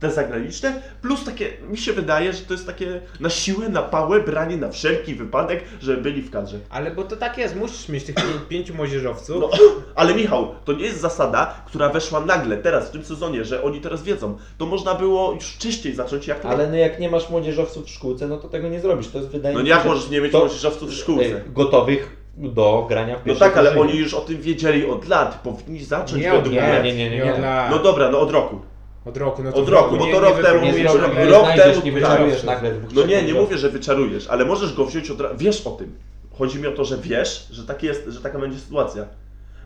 Te 0.00 0.10
zagraniczne, 0.10 0.82
plus 1.02 1.24
takie, 1.24 1.48
mi 1.70 1.78
się 1.78 1.92
wydaje, 1.92 2.32
że 2.32 2.42
to 2.42 2.52
jest 2.54 2.66
takie 2.66 3.00
na 3.20 3.30
siłę, 3.30 3.68
na 3.68 3.82
pałę 3.82 4.20
branie 4.20 4.56
na 4.56 4.68
wszelki 4.70 5.14
wypadek, 5.14 5.64
żeby 5.80 6.02
byli 6.02 6.22
w 6.22 6.30
kadrze. 6.30 6.58
Ale 6.70 6.90
bo 6.90 7.04
to 7.04 7.16
tak 7.16 7.38
jest, 7.38 7.56
musisz 7.56 7.88
mieć 7.88 8.04
tych 8.04 8.14
pię- 8.14 8.40
pięciu 8.48 8.74
młodzieżowców. 8.74 9.36
No, 9.40 9.50
ale 9.94 10.14
Michał, 10.14 10.54
to 10.64 10.72
nie 10.72 10.84
jest 10.84 11.00
zasada, 11.00 11.54
która 11.66 11.88
weszła 11.88 12.20
nagle, 12.20 12.56
teraz, 12.56 12.88
w 12.88 12.90
tym 12.90 13.04
sezonie, 13.04 13.44
że 13.44 13.62
oni 13.62 13.80
teraz 13.80 14.02
wiedzą. 14.02 14.36
To 14.58 14.66
można 14.66 14.94
było 14.94 15.32
już 15.32 15.44
wcześniej 15.44 15.94
zacząć, 15.94 16.26
jak 16.26 16.44
Ale 16.44 16.66
no 16.70 16.76
jak 16.76 17.00
nie 17.00 17.10
masz 17.10 17.30
młodzieżowców 17.30 17.86
w 17.86 17.90
szkółce, 17.90 18.28
no 18.28 18.36
to 18.36 18.48
tego 18.48 18.68
nie 18.68 18.80
zrobisz. 18.80 19.08
To 19.08 19.18
jest 19.18 19.30
wydaje 19.30 19.54
No 19.54 19.60
mi 19.60 19.64
nie 19.64 19.70
się, 19.70 19.74
jak 19.76 19.82
że 19.82 19.88
możesz 19.88 20.10
nie 20.10 20.20
mieć 20.20 20.32
to- 20.32 20.38
młodzieżowców 20.38 20.90
w 20.90 20.94
szkółce. 20.94 21.24
e, 21.36 21.40
Gotowych 21.48 22.16
do 22.36 22.86
grania 22.88 23.14
w 23.16 23.18
No 23.18 23.24
pierwszej 23.24 23.48
tak, 23.48 23.56
ale 23.58 23.70
drużynie. 23.70 23.90
oni 23.92 24.00
już 24.00 24.14
o 24.14 24.20
tym 24.20 24.40
wiedzieli 24.40 24.86
od 24.86 25.08
lat, 25.08 25.40
powinni 25.44 25.84
zacząć 25.84 26.22
Nie, 26.22 26.30
według 26.32 26.54
nie, 26.54 26.62
mnie. 26.62 26.82
nie, 26.82 26.94
nie, 26.96 27.10
nie, 27.10 27.16
nie. 27.16 27.42
No 27.70 27.78
dobra, 27.78 28.10
no 28.10 28.20
od 28.20 28.30
roku. 28.30 28.60
Od 29.08 29.16
roku, 29.16 29.42
no 29.42 29.52
to 29.52 29.58
Od 29.58 29.68
roku, 29.68 29.96
bo 29.96 30.06
nie- 30.06 30.12
to 30.12 30.20
nie 30.20 30.26
rok 30.28 30.42
temu 30.42 30.60
Nie, 30.60 30.70
mówisz, 30.72 30.90
zrobisz, 30.92 31.16
że 31.16 31.24
nie 31.24 31.30
rok 31.30 31.46
temu- 31.46 31.58
nie 31.58 31.82
tak. 31.82 31.92
wyczarujesz 31.92 32.44
nagle 32.44 32.72
dwóch, 32.72 32.90
No 32.94 33.06
nie, 33.06 33.22
nie 33.22 33.34
mówię, 33.34 33.58
że 33.58 33.70
wyczarujesz, 33.70 34.26
ale 34.28 34.44
możesz 34.44 34.74
go 34.74 34.84
wziąć 34.86 35.10
od 35.10 35.20
razu. 35.20 35.34
Wiesz 35.38 35.66
o 35.66 35.70
tym. 35.70 35.94
Chodzi 36.38 36.58
mi 36.58 36.66
o 36.66 36.72
to, 36.72 36.84
że 36.84 36.98
wiesz, 36.98 37.46
że 37.50 37.66
tak 37.66 37.82
jest, 37.82 38.04
że 38.08 38.20
taka 38.20 38.38
będzie 38.38 38.58
sytuacja. 38.58 39.04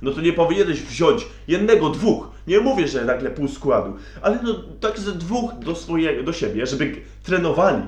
No 0.02 0.10
to 0.10 0.20
nie 0.20 0.32
powinieneś 0.32 0.80
wziąć 0.82 1.26
jednego, 1.48 1.88
dwóch. 1.90 2.28
Nie 2.46 2.60
mówię, 2.60 2.88
że 2.88 3.04
nagle 3.04 3.30
pół 3.30 3.48
składu, 3.48 3.96
ale 4.22 4.38
no 4.42 4.54
tak 4.80 4.98
ze 5.00 5.12
dwóch 5.12 5.52
do 5.58 5.74
swojego, 5.74 6.22
do 6.22 6.32
siebie, 6.32 6.66
żeby 6.66 6.96
trenowali. 7.22 7.82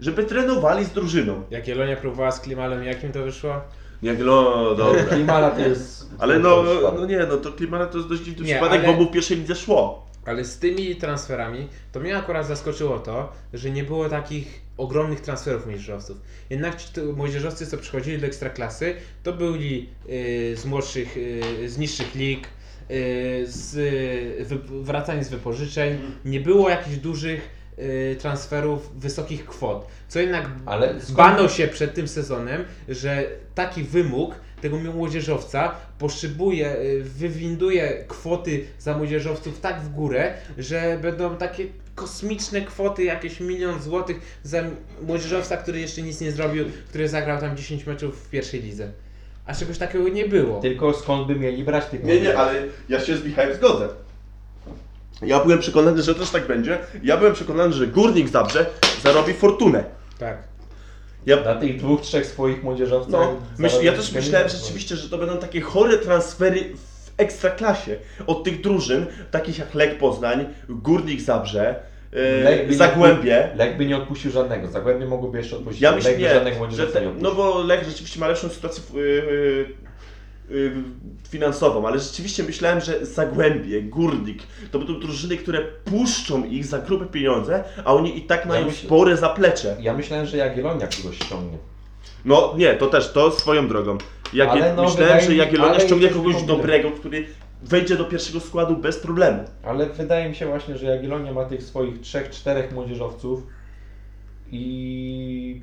Żeby 0.00 0.24
trenowali 0.24 0.84
z 0.84 0.90
drużyną. 0.90 1.42
Jak 1.50 1.68
Jelonia 1.68 1.96
próbowała 1.96 2.30
z 2.30 2.40
Klimalem, 2.40 2.84
jakim 2.84 3.12
to 3.12 3.22
wyszło? 3.22 3.54
Jak 4.02 4.18
no, 4.18 4.74
dobra. 4.74 5.02
Klimala 5.04 5.50
to 5.50 5.60
jest... 5.60 6.10
Ale 6.18 6.38
no, 6.38 6.64
no 6.98 7.06
nie, 7.06 7.26
no 7.28 7.36
to 7.36 7.52
Klimana 7.52 7.86
to 7.86 7.96
jest 7.98 8.08
dość 8.10 8.22
dziwny 8.22 8.46
Nie, 8.46 8.54
przypadek, 8.54 8.84
ale- 8.84 8.92
bo 8.96 9.00
mu 9.02 9.08
w 9.08 9.12
pierwszej 9.12 9.36
lidze 9.36 9.54
szło. 9.54 10.06
Ale 10.26 10.44
z 10.44 10.58
tymi 10.58 10.96
transferami, 10.96 11.68
to 11.92 12.00
mnie 12.00 12.16
akurat 12.16 12.46
zaskoczyło 12.46 12.98
to, 12.98 13.32
że 13.54 13.70
nie 13.70 13.84
było 13.84 14.08
takich 14.08 14.60
ogromnych 14.76 15.20
transferów 15.20 15.66
młodzieżowców. 15.66 16.16
Jednak 16.50 16.76
ci 16.76 16.92
tu 16.92 17.12
młodzieżowcy, 17.16 17.66
co 17.66 17.78
przychodzili 17.78 18.18
do 18.18 18.26
ekstraklasy, 18.26 18.94
to 19.22 19.32
byli 19.32 19.88
y, 20.08 20.56
z 20.56 20.64
młodszych, 20.64 21.16
y, 21.16 21.68
z 21.68 21.78
niższych 21.78 22.14
lig, 22.14 22.48
y, 22.90 23.44
z 23.46 23.74
wy, 24.48 24.58
wracani 24.82 25.24
z 25.24 25.28
wypożyczeń. 25.28 25.98
Nie 26.24 26.40
było 26.40 26.70
jakichś 26.70 26.96
dużych 26.96 27.48
y, 27.78 28.16
transferów 28.20 29.00
wysokich 29.00 29.46
kwot. 29.46 29.86
Co 30.08 30.20
jednak 30.20 30.46
Ale 30.66 31.00
skąd- 31.00 31.16
bano 31.16 31.48
się 31.48 31.68
przed 31.68 31.94
tym 31.94 32.08
sezonem, 32.08 32.64
że 32.88 33.26
taki 33.54 33.82
wymóg 33.82 34.34
tego 34.60 34.76
młodzieżowca 34.76 35.74
poszybuje, 35.98 36.76
y, 36.76 37.02
wywinduje 37.04 38.04
kwoty 38.08 38.66
za 38.78 38.96
młodzieżowców 38.96 39.60
tak 39.60 39.80
w 39.80 39.88
górę, 39.88 40.34
że 40.58 40.98
będą 41.02 41.36
takie 41.36 41.66
kosmiczne 41.94 42.60
kwoty, 42.60 43.04
jakieś 43.04 43.40
milion 43.40 43.82
złotych 43.82 44.38
za 44.42 44.62
młodzieżowca, 45.02 45.56
który 45.56 45.80
jeszcze 45.80 46.02
nic 46.02 46.20
nie 46.20 46.32
zrobił, 46.32 46.64
który 46.88 47.08
zagrał 47.08 47.40
tam 47.40 47.56
10 47.56 47.86
meczów 47.86 48.26
w 48.26 48.30
pierwszej 48.30 48.62
lidze. 48.62 48.88
A 49.46 49.54
czegoś 49.54 49.78
takiego 49.78 50.08
nie 50.08 50.28
było. 50.28 50.60
Tylko 50.60 50.94
skąd 50.94 51.26
by 51.26 51.34
mieli 51.34 51.64
brać 51.64 51.86
tych 51.86 52.04
Nie, 52.04 52.20
nie, 52.20 52.38
ale 52.38 52.62
ja 52.88 53.00
się 53.00 53.16
z 53.16 53.24
Michałem 53.24 53.54
zgodzę. 53.54 53.88
Ja 55.22 55.40
byłem 55.40 55.58
przekonany, 55.58 56.02
że 56.02 56.14
też 56.14 56.30
tak 56.30 56.46
będzie. 56.46 56.78
Ja 57.02 57.16
byłem 57.16 57.34
przekonany, 57.34 57.72
że 57.72 57.86
Górnik 57.86 58.28
Zabrze 58.28 58.66
zarobi 59.02 59.32
fortunę. 59.32 59.84
Tak. 60.18 60.49
Ja, 61.26 61.36
Na 61.36 61.54
tych 61.54 61.76
dwóch, 61.78 62.00
trzech 62.00 62.26
swoich 62.26 62.62
młodzieżowcach... 62.62 63.10
no, 63.12 63.36
myśl, 63.58 63.82
ja 63.82 63.92
też 63.92 64.12
myślałem 64.12 64.46
pieniądze. 64.46 64.58
rzeczywiście, 64.58 64.96
że 64.96 65.08
to 65.08 65.18
będą 65.18 65.38
takie 65.38 65.60
chore 65.60 65.98
transfery 65.98 66.60
w 66.60 67.10
ekstraklasie 67.16 67.96
od 68.26 68.44
tych 68.44 68.60
drużyn, 68.60 69.06
takich 69.30 69.58
jak 69.58 69.74
Lech 69.74 69.98
Poznań, 69.98 70.46
Górnik 70.68 71.20
Zabrze, 71.20 71.74
Lech 72.44 72.68
nie 72.70 72.76
Zagłębie. 72.76 73.50
odpu- 73.54 73.58
Lech 73.58 73.76
by 73.76 73.86
nie 73.86 73.96
odpuścił 73.96 74.30
żadnego. 74.30 74.68
Zagłębie 74.68 75.06
mogłoby 75.06 75.38
jeszcze 75.38 75.56
odpuścić. 75.56 75.82
Ja 75.82 75.92
myślę, 75.92 76.10
Lech 76.10 76.18
by 76.20 76.24
nie, 76.24 76.34
żadnych 76.34 76.70
że 76.70 76.86
te, 76.86 77.00
nie 77.00 77.12
no 77.20 77.34
bo 77.34 77.62
Lech 77.62 77.84
rzeczywiście 77.84 78.20
ma 78.20 78.28
lepszą 78.28 78.48
sytuację 78.48 78.82
y, 78.94 78.98
y, 78.98 79.02
y, 79.02 79.89
finansową, 81.28 81.86
ale 81.86 81.98
rzeczywiście 81.98 82.42
myślałem, 82.42 82.80
że 82.80 83.06
Zagłębie, 83.06 83.82
Górnik, 83.82 84.42
to 84.70 84.78
będą 84.78 85.00
drużyny, 85.00 85.36
które 85.36 85.58
puszczą 85.84 86.44
ich 86.44 86.64
za 86.66 86.78
grube 86.78 87.06
pieniądze, 87.06 87.64
a 87.84 87.94
oni 87.94 88.18
i 88.18 88.22
tak 88.22 88.46
mają 88.46 88.66
myślę- 88.66 88.86
spore 88.86 89.16
zaplecze. 89.16 89.76
Ja 89.80 89.94
myślałem, 89.94 90.26
że 90.26 90.36
Jagiellonia 90.36 90.86
kogoś 91.02 91.16
ściągnie. 91.16 91.58
No 92.24 92.54
nie, 92.56 92.74
to 92.74 92.86
też, 92.86 93.12
to 93.12 93.30
swoją 93.30 93.68
drogą. 93.68 93.98
Jagie, 94.32 94.52
Ale 94.52 94.74
no, 94.74 94.82
myślałem, 94.82 95.20
że 95.20 95.34
Jagiellonia 95.34 95.80
ściągnie 95.80 96.08
kogoś 96.08 96.42
dobrego, 96.42 96.90
który 96.90 97.26
wejdzie 97.62 97.96
do 97.96 98.04
pierwszego 98.04 98.40
składu 98.40 98.76
bez 98.76 98.98
problemu. 98.98 99.44
Ale 99.62 99.86
wydaje 99.86 100.28
mi 100.28 100.34
się 100.34 100.46
właśnie, 100.46 100.78
że 100.78 100.86
Jagiellonia 100.86 101.32
ma 101.32 101.44
tych 101.44 101.62
swoich 101.62 102.00
trzech, 102.00 102.30
czterech 102.30 102.72
młodzieżowców 102.72 103.46
i 104.52 105.62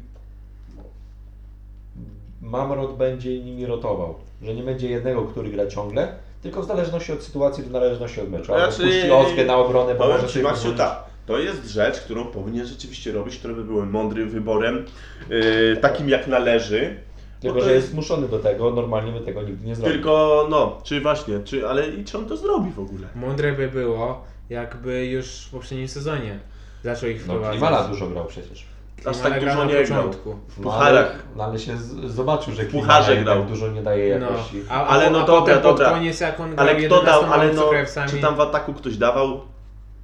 Mamrot 2.49 2.97
będzie 2.97 3.39
nimi 3.39 3.65
rotował. 3.65 4.15
Że 4.41 4.55
nie 4.55 4.63
będzie 4.63 4.89
jednego, 4.89 5.23
który 5.23 5.49
gra 5.49 5.67
ciągle, 5.67 6.15
tylko 6.41 6.61
w 6.61 6.67
zależności 6.67 7.13
od 7.13 7.23
sytuacji, 7.23 7.63
w 7.63 7.71
zależności 7.71 8.21
od 8.21 8.29
meczu. 8.29 8.53
Albo 8.53 8.71
Znaczy, 8.71 8.91
puści 8.91 9.11
Ozgę 9.11 9.45
na 9.45 9.57
obronę, 9.57 9.95
bo 9.95 10.07
może 10.07 10.27
Ci 10.27 10.39
pozwolić. 10.39 10.77
tak, 10.77 11.03
to 11.25 11.37
jest 11.37 11.69
rzecz, 11.69 11.99
którą 11.99 12.25
powinien 12.25 12.65
rzeczywiście 12.65 13.11
robić, 13.11 13.37
która 13.37 13.53
by 13.53 13.63
była 13.63 13.85
mądrym 13.85 14.29
wyborem, 14.29 14.85
yy, 15.29 15.77
takim 15.81 16.09
jak 16.09 16.27
należy. 16.27 16.95
Tylko, 17.39 17.55
Bo 17.55 17.61
to 17.61 17.67
że 17.67 17.73
jest 17.75 17.89
zmuszony 17.91 18.27
do 18.27 18.39
tego, 18.39 18.71
normalnie 18.71 19.11
by 19.11 19.19
tego 19.19 19.41
nigdy 19.41 19.67
nie 19.67 19.75
zrobił. 19.75 19.93
Tylko, 19.93 20.47
no, 20.49 20.77
czy 20.83 21.01
właśnie, 21.01 21.39
czy, 21.39 21.67
ale 21.67 21.87
i 21.89 22.03
czy 22.05 22.17
on 22.17 22.25
to 22.25 22.37
zrobi 22.37 22.71
w 22.71 22.79
ogóle? 22.79 23.07
Mądre 23.15 23.53
by 23.53 23.67
było, 23.67 24.23
jakby 24.49 25.05
już 25.05 25.45
w 25.45 25.49
poprzednim 25.51 25.87
sezonie 25.87 26.39
zaczął 26.83 27.09
ich 27.09 27.17
No, 27.17 27.23
wprowadzać. 27.23 27.51
Klimala 27.51 27.83
dużo 27.87 28.07
grał 28.07 28.25
przecież. 28.25 28.65
Aż 29.05 29.17
tak 29.17 29.39
dużo 29.45 29.65
nie 29.65 29.73
grał. 29.85 30.03
początku. 30.03 30.35
W 30.47 30.59
No, 30.59 30.73
ale, 30.73 31.03
pucharach. 31.03 31.23
no, 31.35 31.43
ale 31.43 31.59
się 31.59 31.77
z, 31.77 32.11
zobaczył, 32.11 32.53
że 32.53 32.65
Klimala 32.65 32.87
pucharze 32.87 33.17
grał. 33.23 33.45
dużo 33.45 33.67
nie 33.67 33.81
daje 33.81 34.19
No, 34.19 34.25
jakości. 34.31 34.61
a, 34.69 34.85
Ale 34.85 35.09
no 35.09 35.19
a 35.23 35.25
dobra, 35.25 35.41
potem 35.55 35.61
dobra. 35.63 35.85
pod 35.89 35.95
koniec 35.97 36.19
jak 36.19 36.39
on 36.39 36.55
grał 36.55 36.67
Ale 36.67 36.75
kto 36.75 36.89
dał, 37.03 37.21
11 37.21 37.27
ale 37.33 37.45
no, 37.47 37.51
obcokrajowcami, 37.61 38.09
czy 38.09 38.17
tam 38.17 38.35
w 38.35 38.39
ataku 38.39 38.73
ktoś 38.73 38.97
dawał? 38.97 39.41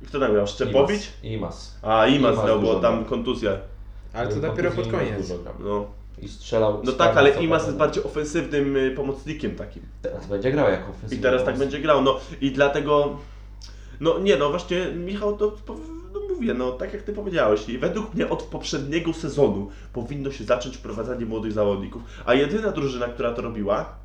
Kto 0.07 0.19
tam 0.19 0.33
grał? 0.33 0.47
Szczepowicz? 0.47 1.01
Imas. 1.23 1.23
Imas. 1.23 1.79
A, 1.81 2.07
Imas 2.07 2.33
Imas 2.33 2.45
dał, 2.45 2.59
dużo 2.59 2.73
bo 2.73 2.79
tam 2.79 2.95
grał. 2.95 3.05
kontuzja. 3.09 3.51
Ale 4.13 4.27
to 4.29 4.35
dopiero 4.39 4.71
pod 4.71 4.75
kontuzji, 4.87 5.07
Imas 5.07 5.11
koniec. 5.13 5.27
dużo 5.29 5.43
grał. 5.43 5.53
No, 5.59 5.85
I 6.21 6.27
strzelał. 6.27 6.81
no 6.83 6.91
tak, 6.91 7.17
ale 7.17 7.29
Imas 7.29 7.65
jest 7.65 7.77
bardziej 7.77 8.03
ofensywnym 8.03 8.77
y, 8.77 8.91
pomocnikiem 8.91 9.55
takim. 9.55 9.83
Teraz 10.01 10.27
będzie 10.27 10.51
grał 10.51 10.69
jako 10.69 10.87
I 10.87 10.89
ofensywny 10.91 11.17
teraz 11.23 11.37
tak 11.41 11.45
pomocnik. 11.45 11.59
będzie 11.71 11.79
grał, 11.79 12.01
no 12.01 12.19
i 12.41 12.51
dlatego, 12.51 13.17
no 13.99 14.19
nie 14.19 14.37
no 14.37 14.49
właśnie 14.49 14.85
Michał 14.95 15.37
to 15.37 15.51
no 15.67 15.75
mówię, 16.33 16.53
no 16.53 16.71
tak 16.71 16.93
jak 16.93 17.01
Ty 17.01 17.13
powiedziałeś 17.13 17.69
i 17.69 17.77
według 17.77 18.13
mnie 18.13 18.29
od 18.29 18.43
poprzedniego 18.43 19.13
sezonu 19.13 19.69
powinno 19.93 20.31
się 20.31 20.43
zacząć 20.43 20.77
wprowadzanie 20.77 21.25
młodych 21.25 21.51
zawodników, 21.51 22.01
a 22.25 22.33
jedyna 22.33 22.71
drużyna, 22.71 23.07
która 23.07 23.31
to 23.33 23.41
robiła, 23.41 23.95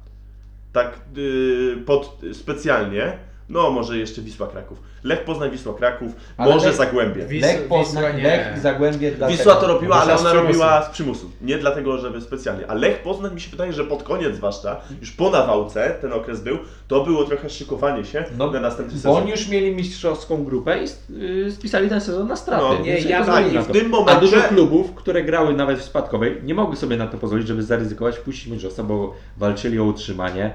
tak 0.73 1.01
yy, 1.17 1.83
pod 1.87 2.21
specjalnie, 2.33 3.19
no 3.49 3.71
może 3.71 3.99
jeszcze 3.99 4.23
Wisła 4.23 4.47
Kraków. 4.47 4.79
Lech 5.05 5.25
Poznań, 5.25 5.51
Wisła 5.51 5.75
Kraków, 5.75 6.13
Ale 6.37 6.55
może 6.55 6.69
Lech- 6.71 6.77
Zagłębie. 6.77 7.27
Wi- 7.27 7.41
Lech 7.41 7.61
Wisła 7.63 7.79
Poznań, 7.79 8.17
nie. 8.17 8.23
Lech 8.23 8.57
i 8.57 8.61
Zagłębie 8.61 9.11
dlatego. 9.11 9.39
Wisła 9.39 9.55
to 9.55 9.67
robiła, 9.67 9.97
ale 9.97 10.13
Wisła 10.13 10.31
ona 10.31 10.41
robiła 10.43 10.83
z 10.83 10.89
przymusu. 10.91 11.31
Nie 11.43 11.59
dlatego, 11.59 11.99
żeby 11.99 12.21
specjalnie. 12.21 12.67
A 12.71 12.75
Lech 12.75 13.03
Poznań 13.03 13.35
mi 13.35 13.41
się 13.41 13.51
wydaje, 13.51 13.73
że 13.73 13.85
pod 13.85 14.03
koniec 14.03 14.35
zwłaszcza, 14.37 14.81
już 15.01 15.11
po 15.13 15.31
nawałce 15.31 15.95
ten 16.01 16.13
okres 16.13 16.41
był, 16.41 16.59
to 16.89 17.05
było 17.05 17.25
trochę 17.25 17.51
szykowanie 17.51 18.05
się 18.05 18.25
No, 18.39 18.51
na 18.51 18.61
następny 18.61 18.95
Bo 18.95 19.01
sezon. 19.01 19.17
oni 19.23 19.31
już 19.31 19.49
mieli 19.49 19.75
mistrzowską 19.77 20.45
grupę 20.45 20.79
i 20.79 20.83
s- 20.85 21.03
y, 21.47 21.53
spisali 21.53 21.89
ten 21.89 22.01
sezon 22.01 22.29
na 22.29 22.37
straty. 22.37 22.65
No, 22.65 22.79
nie, 22.85 22.99
ja- 22.99 23.25
tak, 23.25 23.53
i 23.53 23.59
w 23.59 23.67
tym 23.67 23.87
A 23.87 23.89
momencie- 23.97 24.21
dużo 24.21 24.37
klubów, 24.43 24.95
które 24.95 25.23
grały 25.23 25.55
nawet 25.55 25.79
w 25.79 25.83
spadkowej, 25.85 26.37
nie 26.43 26.55
mogły 26.55 26.77
sobie 26.77 26.97
na 26.97 27.07
to 27.07 27.19
pozwolić, 27.19 27.47
żeby 27.49 27.63
zaryzykować, 27.63 28.19
puścić 28.19 28.47
mistrzostwa, 28.47 28.83
bo 28.83 29.15
walczyli 29.37 29.81
o 29.81 29.85
utrzymanie. 29.85 30.51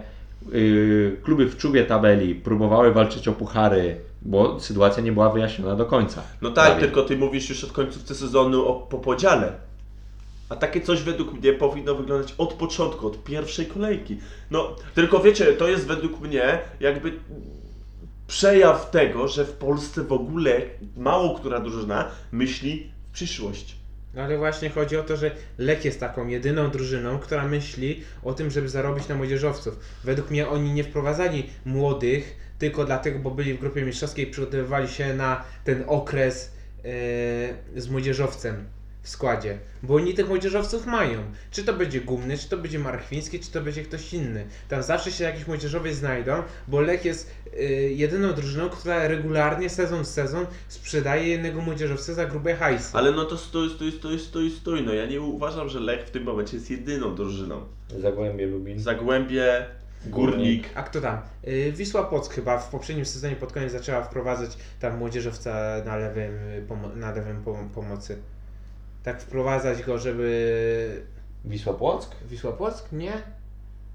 Yy, 0.52 1.18
kluby 1.24 1.46
w 1.50 1.58
czubie 1.58 1.84
tabeli 1.84 2.36
próbowały 2.36 2.94
walczyć 2.94 3.28
o 3.28 3.32
puchary, 3.32 3.98
bo 4.22 4.60
sytuacja 4.60 5.04
nie 5.04 5.12
była 5.12 5.30
wyjaśniona 5.30 5.76
do 5.76 5.86
końca. 5.86 6.22
No 6.42 6.52
tak, 6.52 6.66
Prawie. 6.66 6.82
tylko 6.82 7.04
ty 7.04 7.18
mówisz 7.18 7.50
już 7.50 7.64
od 7.64 7.72
końcówce 7.72 8.16
sezonu 8.16 8.68
o, 8.68 8.74
po 8.74 8.98
podziale. 8.98 9.54
A 10.50 10.56
takie 10.56 10.82
coś 10.82 11.04
według 11.04 11.34
mnie 11.34 11.54
powinno 11.54 11.96
wyglądać 11.96 12.36
od 12.38 12.54
początku, 12.54 13.08
od 13.08 13.24
pierwszej 13.24 13.66
kolejki. 13.66 14.18
No, 14.52 14.76
tylko 14.96 15.20
wiecie, 15.20 15.46
to 15.54 15.68
jest 15.68 15.88
według 15.88 16.22
mnie 16.22 16.60
jakby 16.80 17.14
przejaw 18.28 18.92
tego, 18.92 19.28
że 19.28 19.46
w 19.46 19.52
Polsce 19.52 20.04
w 20.04 20.14
ogóle 20.14 20.62
mało 20.98 21.36
która 21.40 21.60
drużyna 21.60 22.12
myśli 22.32 22.92
w 23.10 23.14
przyszłość. 23.14 23.83
No 24.14 24.22
ale 24.22 24.38
właśnie 24.38 24.70
chodzi 24.70 24.98
o 24.98 25.04
to, 25.04 25.18
że 25.18 25.32
Lech 25.58 25.86
jest 25.86 26.00
taką 26.00 26.28
jedyną 26.28 26.70
drużyną, 26.70 27.20
która 27.20 27.48
myśli 27.48 28.04
o 28.24 28.34
tym, 28.34 28.52
żeby 28.52 28.70
zarobić 28.70 29.08
na 29.08 29.16
młodzieżowców. 29.16 29.80
Według 30.04 30.32
mnie 30.32 30.50
oni 30.50 30.74
nie 30.74 30.84
wprowadzali 30.84 31.50
młodych 31.66 32.36
tylko 32.60 32.86
dlatego, 32.86 33.20
bo 33.20 33.32
byli 33.32 33.54
w 33.54 33.60
grupie 33.60 33.82
mistrzowskiej 33.82 34.28
i 34.28 34.32
przygotowywali 34.32 34.88
się 34.88 35.14
na 35.14 35.44
ten 35.64 35.84
okres 35.88 36.52
e, 36.78 37.82
z 37.82 37.90
młodzieżowcem 37.90 38.66
w 39.04 39.10
składzie. 39.10 39.58
Bo 39.84 39.96
oni 39.96 40.14
tych 40.14 40.28
młodzieżowców 40.28 40.86
mają. 40.86 41.20
Czy 41.52 41.64
to 41.64 41.74
będzie 41.74 42.02
Gumny, 42.02 42.38
czy 42.38 42.50
to 42.50 42.58
będzie 42.58 42.80
Marchwiński, 42.80 43.40
czy 43.40 43.52
to 43.52 43.62
będzie 43.62 43.84
ktoś 43.84 44.14
inny. 44.14 44.46
Tam 44.70 44.84
zawsze 44.84 45.12
się 45.12 45.24
jakiś 45.24 45.48
młodzieżowiec 45.48 45.96
znajdą, 45.96 46.44
bo 46.68 46.82
Lech 46.82 47.06
jest 47.06 47.32
e, 47.54 47.64
jedyną 47.74 48.34
drużyną, 48.34 48.70
która 48.70 49.08
regularnie, 49.08 49.70
sezon 49.70 50.04
w 50.04 50.08
sezon 50.08 50.46
sprzedaje 50.68 51.28
jednego 51.28 51.62
młodzieżowca 51.62 52.14
za 52.14 52.26
grube 52.26 52.56
hajsy. 52.56 52.90
Ale 52.94 53.12
no 53.12 53.26
to 53.26 53.38
stój, 53.38 53.70
stój, 53.70 53.92
stój, 53.92 54.20
stój, 54.20 54.52
stój. 54.52 54.84
No 54.84 54.94
ja 54.94 55.06
nie 55.06 55.22
uważam, 55.22 55.70
że 55.70 55.80
Lech 55.80 56.06
w 56.08 56.12
tym 56.12 56.24
momencie 56.24 56.58
jest 56.58 56.72
jedyną 56.72 57.16
drużyną. 57.16 57.62
Zagłębie 58.02 58.46
Lubin. 58.48 58.80
Zagłębie, 58.80 59.66
Górnik. 60.06 60.70
A 60.76 60.84
kto 60.84 61.02
tam? 61.02 61.22
Y, 61.48 61.72
Wisła 61.76 62.04
Płock 62.04 62.34
chyba 62.34 62.58
w 62.58 62.70
poprzednim 62.70 63.06
sezonie 63.06 63.36
pod 63.36 63.54
koniec 63.54 63.72
zaczęła 63.72 64.02
wprowadzać 64.04 64.58
tam 64.80 64.98
młodzieżowca 64.98 65.82
na 65.86 65.96
lewym, 65.96 66.32
y, 66.38 66.66
pomo- 66.70 66.96
na 66.96 67.12
lewym 67.12 67.44
pom- 67.44 67.70
pomocy. 67.70 68.18
Tak 69.04 69.22
wprowadzać 69.22 69.84
go, 69.84 69.98
żeby... 69.98 71.06
Wisła 71.46 71.74
Płock? 71.74 72.16
Wisła 72.30 72.52
Płock? 72.52 72.92
Nie? 72.92 73.12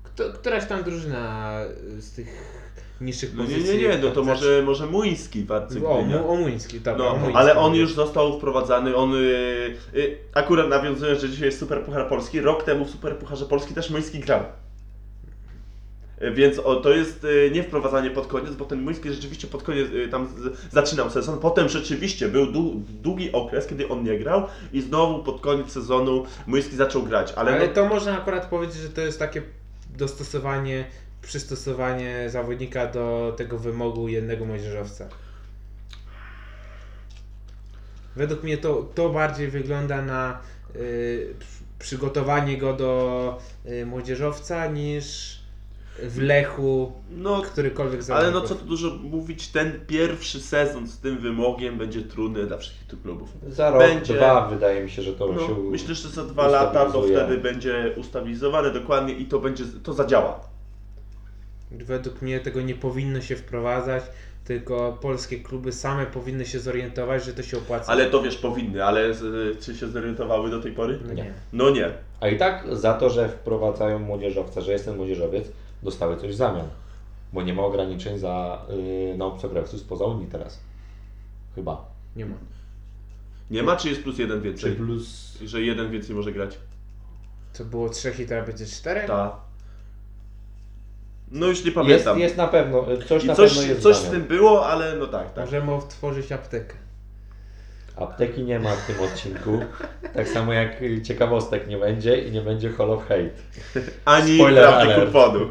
Kto, 0.03 0.33
któraś 0.33 0.67
tam 0.67 0.83
drużyna 0.83 1.61
y, 1.99 2.03
z 2.03 2.13
tych 2.13 2.59
niższych 3.01 3.35
No 3.35 3.43
nie, 3.45 3.49
pozycji. 3.55 3.77
nie, 3.79 3.89
nie, 3.89 3.99
no 3.99 4.11
to 4.11 4.21
zac- 4.23 4.27
może, 4.27 4.63
może 4.63 4.87
Muński 4.87 5.45
w 5.45 5.51
O, 5.51 5.57
Arcygdynia. 5.57 6.19
Mu- 6.23 6.31
Omuński, 6.31 6.81
dobra. 6.81 7.05
No, 7.05 7.39
ale 7.39 7.57
on 7.57 7.75
już 7.75 7.95
został 7.95 8.39
wprowadzany, 8.39 8.97
on 8.97 9.15
y, 9.15 9.19
y, 9.95 10.17
akurat 10.35 10.69
nawiązując, 10.69 11.21
że 11.21 11.29
dzisiaj 11.31 11.47
jest 11.47 11.59
Super 11.59 11.83
Puchar 11.85 12.09
Polski, 12.09 12.41
rok 12.41 12.63
temu 12.65 12.85
w 12.85 12.91
Super 12.91 13.17
Pucharze 13.17 13.45
Polski 13.47 13.75
też 13.75 13.91
Muński 13.91 14.21
grał. 14.21 14.41
Więc 16.35 16.59
o, 16.59 16.77
to 16.77 16.91
jest 16.91 17.25
y, 17.25 17.51
nie 17.55 17.63
wprowadzanie 17.63 18.11
pod 18.11 18.27
koniec, 18.27 18.55
bo 18.55 18.65
ten 18.65 18.83
Muński 18.83 19.13
rzeczywiście 19.13 19.47
pod 19.49 19.63
koniec 19.63 19.89
y, 19.91 20.09
tam 20.09 20.29
z, 20.29 20.73
zaczynał 20.73 21.11
sezon. 21.11 21.39
Potem 21.39 21.69
rzeczywiście 21.69 22.29
był 22.29 22.53
dłu, 22.53 22.83
długi 23.03 23.33
okres, 23.33 23.67
kiedy 23.67 23.89
on 23.89 24.05
nie 24.05 24.19
grał 24.19 24.47
i 24.73 24.81
znowu 24.81 25.23
pod 25.25 25.41
koniec 25.41 25.73
sezonu 25.73 26.25
Muński 26.47 26.77
zaczął 26.77 27.03
grać. 27.03 27.33
Ale, 27.37 27.53
Ale 27.53 27.69
no, 27.69 27.75
to 27.75 27.87
można 27.87 28.19
akurat 28.23 28.47
powiedzieć, 28.47 28.77
że 28.77 28.89
to 28.89 29.01
jest 29.01 29.19
takie 29.19 29.43
dostosowanie, 29.97 30.85
przystosowanie 31.23 32.31
zawodnika 32.31 32.87
do 32.87 33.35
tego 33.37 33.59
wymogu 33.59 34.09
jednego 34.09 34.45
młodzieżowca. 34.45 35.09
Według 38.17 38.43
mnie 38.43 38.59
to, 38.59 38.91
to 38.95 39.09
bardziej 39.11 39.49
wygląda 39.49 40.03
na 40.03 40.39
y, 40.77 41.35
przy- 41.39 41.65
przygotowanie 41.79 42.59
go 42.59 42.73
do 42.73 43.39
y, 43.67 43.87
młodzieżowca 43.87 44.67
niż 44.67 45.38
w 46.03 46.23
Lechu 46.23 46.93
no, 47.11 47.43
którykolwiek 47.43 47.95
ale 47.95 48.03
zawodników. 48.03 48.43
no 48.43 48.49
co 48.49 48.55
tu 48.55 48.65
dużo 48.65 48.91
mówić, 49.03 49.49
ten 49.49 49.81
pierwszy 49.87 50.41
sezon 50.41 50.87
z 50.87 50.99
tym 50.99 51.19
wymogiem 51.19 51.79
będzie 51.79 52.03
trudny 52.03 52.47
dla 52.47 52.59
wszystkich 52.59 52.87
tych 52.87 53.03
klubów. 53.03 53.29
Za 53.49 53.71
rok, 53.71 53.79
Będzie- 53.83 54.15
dwa 54.15 54.49
wydaje 54.49 54.85
mi 54.85 54.91
się, 54.91 55.03
że 55.03 55.13
to 55.13 55.33
No, 55.33 55.47
się 55.47 55.55
myślę, 55.59 55.95
że 55.95 56.09
za 56.09 56.25
dwa 56.25 56.47
lata 56.49 56.87
to 56.93 57.03
wtedy 57.03 57.39
będzie 57.39 57.95
ustabilizowane 57.97 58.71
dokładnie 58.71 59.15
i 59.15 59.27
to 59.27 59.39
będzie, 59.39 59.65
to 59.83 59.93
zadziała. 59.93 60.41
Według 61.71 62.23
mnie 62.23 62.41
tego 62.41 62.63
nie 62.63 62.75
powinno 62.75 63.21
się 63.21 63.37
wprowadzać, 63.37 64.03
tylko 64.45 64.99
polskie 65.01 65.37
kluby 65.41 65.73
same 65.73 66.07
powinny 66.07 66.47
się 66.47 66.59
zorientować, 66.61 67.25
że 67.25 67.33
to 67.35 67.43
się 67.43 67.59
opłaca. 67.59 67.93
Ale 67.93 68.07
to 68.07 68.23
wiesz, 68.23 68.37
powinny, 68.37 68.85
ale 68.85 69.15
czy 69.61 69.77
się 69.77 69.89
zorientowały 69.89 70.51
do 70.51 70.61
tej 70.63 70.73
pory? 70.73 70.99
No 71.07 71.15
nie. 71.15 71.33
No 71.53 71.71
nie. 71.71 71.91
A 72.21 72.29
i 72.29 72.39
tak 72.39 72.65
za 72.73 72.95
to, 72.95 73.11
że 73.11 73.29
wprowadzają 73.29 73.99
młodzieżowca, 73.99 74.61
że 74.61 74.73
jest 74.73 74.85
ten 74.85 74.97
młodzieżowiec, 74.97 75.49
dostały 75.83 76.17
coś 76.17 76.31
w 76.31 76.35
zamian. 76.35 76.69
Bo 77.33 77.43
nie 77.43 77.55
ma 77.55 77.63
ograniczeń 77.63 78.19
za, 78.19 78.63
yy, 78.69 79.19
na 79.19 79.25
obcokrajowców 79.25 79.81
spoza 79.81 80.05
Unii 80.05 80.27
teraz. 80.27 80.61
Chyba. 81.55 81.85
Nie 82.17 82.27
ma. 82.27 82.35
Nie 83.51 83.63
ma, 83.63 83.77
czy 83.77 83.89
jest 83.89 84.03
plus 84.03 84.19
jeden 84.19 84.39
Czy 84.39 84.45
więcej? 84.45 84.73
plus... 84.73 85.39
Że 85.45 85.63
jeden 85.63 85.91
więcej 85.91 86.17
może 86.17 86.33
grać? 86.33 86.59
To 87.59 87.65
było 87.65 87.89
trzech 87.89 88.21
i 88.21 88.27
teraz 88.27 88.47
będzie 88.47 88.67
czterech? 88.67 89.07
Ta. 89.07 89.41
No 91.31 91.47
już 91.47 91.59
nie 91.59 91.65
Jest, 91.65 91.75
pamiętam. 91.75 92.19
jest 92.19 92.37
na 92.37 92.47
pewno, 92.47 92.85
coś 93.09 93.25
I 93.25 93.27
na 93.27 93.35
coś, 93.35 93.51
pewno 93.55 93.69
jest 93.69 93.83
coś 93.83 93.97
z 93.97 94.11
tym 94.11 94.23
było, 94.23 94.67
ale 94.67 94.97
no 94.97 95.07
tak, 95.07 95.33
tak. 95.35 95.45
Możemy 95.45 95.75
otworzyć 95.75 96.33
aptekę. 96.33 96.75
Apteki 97.99 98.43
nie 98.45 98.61
ma 98.61 98.71
w 98.71 98.87
tym 98.87 99.01
odcinku. 99.01 99.61
Tak 100.15 100.29
samo 100.29 100.53
jak 100.53 100.83
y, 100.83 101.03
ciekawostek 101.03 101.69
nie 101.69 101.79
będzie 101.79 102.19
i 102.19 102.31
nie 102.33 102.41
będzie 102.41 102.71
Hall 102.73 102.91
of 102.91 103.03
Hate. 103.03 103.31
Ani 104.05 104.37
Spoiler 104.37 104.69
prawdy 104.69 104.95
alert. 104.95 105.07
kuponu. 105.07 105.47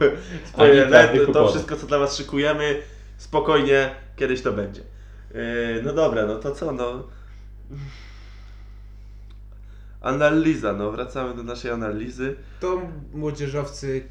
Spoiler 0.46 0.90
prawdy 0.90 0.98
alert, 0.98 1.20
to 1.22 1.26
kuponu. 1.26 1.50
wszystko 1.50 1.76
co 1.76 1.88
dla 1.88 2.00
Was 2.00 2.18
szykujemy, 2.18 2.82
spokojnie, 3.18 3.90
kiedyś 4.16 4.42
to 4.42 4.52
będzie. 4.54 4.82
Yy, 5.34 5.82
no 5.84 5.94
dobra, 5.94 6.26
no 6.26 6.36
to 6.36 6.52
co, 6.52 6.72
no... 6.72 7.08
Analiza, 10.02 10.74
no 10.74 10.92
wracamy 10.92 11.36
do 11.36 11.44
naszej 11.44 11.72
analizy. 11.72 12.36
To 12.60 12.82
młodzieżowcy, 13.14 14.08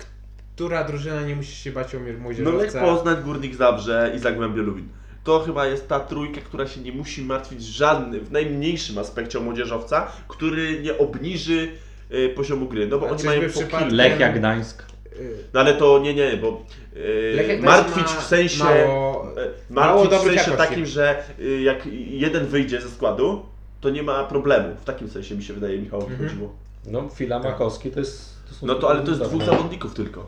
która 0.54 0.84
drużyna 0.84 1.22
nie 1.22 1.36
musi 1.36 1.56
się 1.56 1.72
bać 1.72 1.94
o 1.94 1.98
No 1.98 2.04
Lech 2.04 2.18
młodzieżowca? 2.18 2.80
Poznań, 2.80 3.22
Górnik 3.24 3.54
Zabrze 3.54 4.12
i 4.16 4.18
Zagłębie 4.18 4.62
Lubin. 4.62 4.88
To 5.26 5.40
chyba 5.40 5.66
jest 5.66 5.88
ta 5.88 6.00
trójka, 6.00 6.40
która 6.40 6.66
się 6.66 6.80
nie 6.80 6.92
musi 6.92 7.22
martwić 7.22 7.62
żadnym, 7.64 8.20
w 8.24 8.32
najmniejszym 8.32 8.98
aspekcie 8.98 9.38
o 9.38 9.42
młodzieżowca, 9.42 10.06
który 10.28 10.80
nie 10.82 10.98
obniży 10.98 11.68
y, 12.12 12.28
poziomu 12.36 12.66
gry. 12.68 12.86
No 12.86 12.98
bo 12.98 13.06
A 13.06 13.10
oni 13.10 13.18
czyżby 13.18 13.36
mają 13.36 13.42
po 13.50 13.58
przypadku- 13.60 13.78
kilku. 13.78 13.94
Lechia 13.94 14.32
Gdańsk. 14.32 14.82
Y, 15.16 15.36
No 15.54 15.60
ale 15.60 15.74
to 15.74 15.98
nie, 15.98 16.14
nie, 16.14 16.36
bo 16.36 16.62
y, 16.96 17.32
Lech 17.36 17.48
jak 17.48 17.60
martwić 17.62 18.04
ma 18.04 18.20
w 18.20 18.24
sensie... 18.26 18.64
mało- 18.64 19.26
e, 19.40 19.48
mało 19.70 19.94
martwić 20.04 20.08
w 20.08 20.10
dobrych 20.10 20.34
sensie 20.36 20.50
jakości. 20.50 20.70
takim, 20.70 20.86
że 20.86 21.22
y, 21.40 21.60
jak 21.62 21.86
jeden 22.10 22.46
wyjdzie 22.46 22.80
ze 22.80 22.88
składu, 22.90 23.46
to 23.80 23.90
nie 23.90 24.02
ma 24.02 24.24
problemu. 24.24 24.76
W 24.80 24.84
takim 24.84 25.08
sensie 25.10 25.34
mi 25.34 25.42
się 25.42 25.54
wydaje 25.54 25.78
Michałowi 25.78 26.12
Mhm. 26.12 26.28
chodziło. 26.30 26.52
No, 26.86 27.08
Fila 27.14 27.40
Tak. 27.40 27.52
Makowski 27.52 27.90
to 27.90 28.00
jest... 28.00 28.36
To 28.48 28.54
są 28.54 28.66
No 28.66 28.74
to 28.74 28.90
ale 28.90 29.00
to 29.02 29.10
jest 29.10 29.22
dwóch 29.22 29.42
zawodników 29.42 29.94
tylko. 29.94 30.26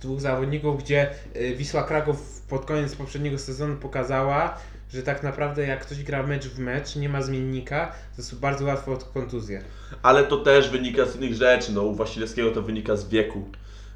Dwóch 0.00 0.20
zawodników, 0.20 0.82
gdzie 0.82 1.10
y, 1.36 1.54
Wisła 1.56 1.82
Kraków 1.82 2.42
pod 2.48 2.64
koniec 2.64 2.96
poprzedniego 2.96 3.38
sezonu 3.38 3.76
pokazała, 3.76 4.54
że 4.92 5.02
tak 5.02 5.22
naprawdę 5.22 5.66
jak 5.66 5.80
ktoś 5.80 6.02
gra 6.02 6.22
mecz 6.22 6.46
w 6.48 6.58
mecz, 6.58 6.96
nie 6.96 7.08
ma 7.08 7.22
zmiennika, 7.22 7.86
to 7.86 8.22
jest 8.22 8.40
bardzo 8.40 8.64
łatwo 8.64 8.92
od 8.92 9.04
kontuzję. 9.04 9.62
Ale 10.02 10.24
to 10.24 10.36
też 10.36 10.70
wynika 10.70 11.06
z 11.06 11.16
innych 11.16 11.34
rzeczy. 11.34 11.72
No, 11.72 11.82
u 11.82 11.94
Wasilewskiego 11.94 12.50
to 12.50 12.62
wynika 12.62 12.96
z 12.96 13.08
wieku. 13.08 13.44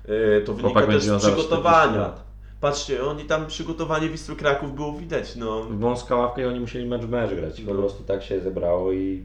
Yy, 0.08 0.42
to 0.46 0.52
wynika 0.54 0.72
Chłopak 0.80 0.94
też 0.94 1.02
z 1.02 1.08
miał 1.08 1.20
zaraz 1.20 1.22
40 1.22 1.48
przygotowania. 1.48 2.12
Patrzcie, 2.60 3.04
oni 3.04 3.24
tam 3.24 3.46
przygotowanie 3.46 4.08
Wisły 4.08 4.36
Kraków 4.36 4.74
było 4.74 4.92
widać. 4.92 5.36
No. 5.36 5.62
W 5.62 5.78
wąska 5.78 6.16
ławkę 6.16 6.42
i 6.42 6.44
oni 6.44 6.60
musieli 6.60 6.86
mecz 6.86 7.02
w 7.02 7.08
mecz 7.08 7.34
grać. 7.34 7.60
Po 7.60 7.74
No. 7.74 7.78
prostu 7.80 8.04
tak 8.04 8.22
się 8.22 8.40
zebrało 8.40 8.92
i 8.92 9.24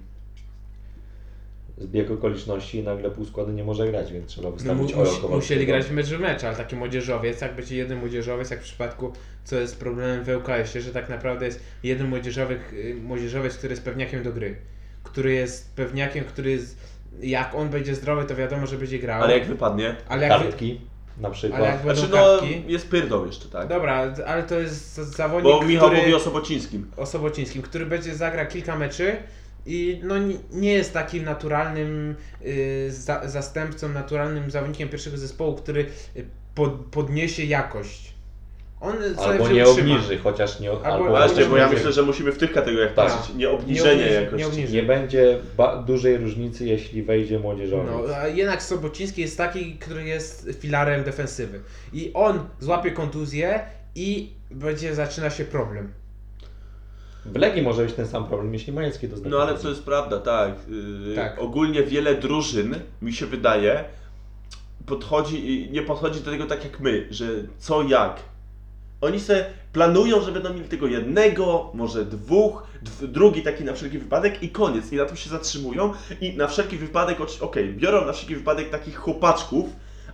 zbieg 1.80 2.12
okoliczności 2.12 2.78
i 2.78 2.84
nagle 2.84 3.12
pół 3.12 3.26
składu 3.26 3.52
nie 3.52 3.64
może 3.64 3.88
grać, 3.88 4.14
więc 4.14 4.28
trzeba 4.28 4.50
No, 4.50 4.56
wystawić 4.56 4.94
Olo 4.94 5.04
Kowalskiego. 5.04 5.36
musieli 5.36 5.66
grać 5.66 5.90
mecz 5.92 6.08
w 6.08 6.20
mecz, 6.20 6.44
ale 6.44 6.56
taki 6.56 6.76
młodzieżowiec, 6.76 7.42
jak 7.42 7.56
będzie 7.56 7.76
jeden 7.76 8.00
młodzieżowiec, 8.00 8.50
jak 8.52 8.60
w 8.60 8.64
przypadku, 8.64 9.14
co 9.44 9.56
jest 9.60 9.80
problemem 9.80 10.24
w 10.24 10.30
ŁKS-ie, 10.30 10.82
że 10.82 10.92
tak 10.92 11.10
naprawdę 11.10 11.46
jest 11.46 11.64
jeden 11.84 12.08
młodzieżowiec, 12.08 12.60
y, 12.74 12.96
młodzieżowiec, 13.04 13.58
który 13.58 13.72
jest 13.74 13.84
pewniakiem 13.86 14.24
do 14.24 14.34
gry. 14.34 14.56
Który 15.04 15.34
jest 15.34 15.76
pewniakiem, 15.76 16.26
który 16.26 16.52
jest, 16.52 16.78
jak 17.22 17.56
on 17.56 17.70
będzie 17.70 17.96
zdrowy, 17.96 18.26
to 18.26 18.36
wiadomo, 18.36 18.68
że 18.68 18.78
będzie 18.78 19.00
grał. 19.00 19.24
Ale 19.24 19.38
jak 19.38 19.48
wypadnie? 19.48 19.96
ale 20.10 20.28
jak, 20.28 20.38
wy, 20.40 20.44
Kartki 20.48 20.82
na 21.18 21.30
przykład. 21.30 21.62
ale 21.62 21.70
jak 21.70 21.82
Znaczy 21.82 22.08
no, 22.12 22.40
jest 22.68 22.90
pyrdol 22.90 23.28
jeszcze, 23.28 23.50
tak? 23.50 23.68
Dobra, 23.68 24.14
ale 24.28 24.44
to 24.44 24.60
jest 24.60 24.96
zawodnik, 24.96 25.54
Bo 25.54 25.62
Michał 25.66 25.88
który, 25.88 26.02
mówi 26.02 26.14
o 26.14 26.20
Sobocińskim. 26.20 26.92
o 26.98 27.06
Sobocińskim, 27.06 27.62
który 27.62 27.86
będzie 27.86 28.16
zagra 28.16 28.46
kilka 28.46 28.76
meczy 28.78 29.16
i 29.66 30.00
no 30.04 30.18
ni- 30.18 30.40
nie 30.52 30.74
jest 30.74 30.94
takim 30.94 31.24
naturalnym 31.24 32.16
y, 32.46 32.88
za, 32.92 33.28
zastępcą, 33.30 33.90
naturalnym 33.90 34.52
zawodnikiem 34.52 34.90
pierwszego 34.90 35.18
zespołu, 35.18 35.56
który 35.56 35.86
y, 36.18 36.26
pod, 36.56 36.72
podniesie 36.74 37.44
jakość. 37.46 38.14
On 38.82 38.96
Albo 39.18 39.48
nie 39.50 39.68
utrzyma. 39.70 39.94
obniży, 39.96 40.18
chociaż 40.18 40.60
nie... 40.60 40.70
Albo- 40.72 40.86
Albo, 40.86 41.10
Właśnie, 41.10 41.46
bo 41.46 41.58
ja 41.58 41.70
myślę, 41.70 41.92
że 41.94 42.02
musimy 42.02 42.32
w 42.32 42.38
tych 42.38 42.54
kategoriach 42.54 42.94
Tak. 42.94 43.06
patrzeć. 43.12 43.30
Nie 43.36 43.36
Nie 43.40 43.50
obniżenie 43.50 44.04
obniży, 44.04 44.22
jakości. 44.22 44.62
nie 44.64 44.68
nie 44.72 44.84
będzie 44.84 45.40
ba- 45.58 45.84
dużej 45.84 46.18
różnicy, 46.18 46.66
jeśli 46.66 47.04
wejdzie 47.04 47.40
młodzieżowiec. 47.40 47.92
No, 48.08 48.16
a 48.16 48.28
jednak 48.28 48.64
Sobociński 48.64 49.22
jest 49.22 49.38
taki, 49.38 49.74
który 49.78 50.04
jest 50.04 50.50
filarem 50.60 51.04
defensywy. 51.04 51.60
I 51.94 52.12
on 52.14 52.40
złapie 52.60 52.92
kontuzję 52.92 53.60
i 53.96 54.30
będzie 54.52 54.96
zaczyna 54.96 55.30
się 55.30 55.46
problem. 55.46 55.92
W 57.34 57.36
Legii 57.36 57.62
może 57.62 57.84
być 57.86 57.94
ten 57.94 58.08
sam 58.08 58.26
problem, 58.26 58.54
jeśli 58.54 58.74
Majecki 58.74 59.08
to 59.08 59.18
zna. 59.18 59.30
No 59.30 59.38
ale 59.38 59.58
to 59.58 59.70
jest 59.70 59.84
prawda, 59.84 60.20
tak. 60.20 60.54
Yy, 61.08 61.16
Tak. 61.16 61.40
Ogólnie 61.42 61.84
wiele 61.84 62.16
drużyn, 62.16 62.76
mi 63.02 63.14
się 63.14 63.26
wydaje, 63.26 63.84
podchodzi 64.86 65.70
nie 65.72 65.82
podchodzi 65.82 66.20
do 66.22 66.32
tego 66.32 66.46
tak 66.46 66.64
jak 66.64 66.80
my, 66.80 67.08
że 67.10 67.26
co 67.58 67.84
jak. 67.84 68.20
Oni 69.02 69.20
se 69.20 69.46
planują, 69.74 70.22
że 70.22 70.32
będą 70.32 70.54
mieli 70.54 70.70
tylko 70.70 70.88
jednego, 70.88 71.72
może 71.74 72.06
dwóch, 72.06 72.68
drugi 73.02 73.42
taki 73.42 73.64
na 73.64 73.74
wszelki 73.74 74.00
wypadek 74.00 74.44
i 74.44 74.50
koniec. 74.50 74.92
I 74.92 74.96
na 74.96 75.06
tym 75.06 75.18
się 75.18 75.30
zatrzymują 75.30 75.94
i 76.22 76.38
na 76.38 76.48
wszelki 76.48 76.78
wypadek, 76.78 77.18
okej, 77.42 77.74
biorą 77.74 78.06
na 78.06 78.14
wszelki 78.14 78.36
wypadek 78.36 78.70
takich 78.70 78.96
chłopaczków, 78.96 79.66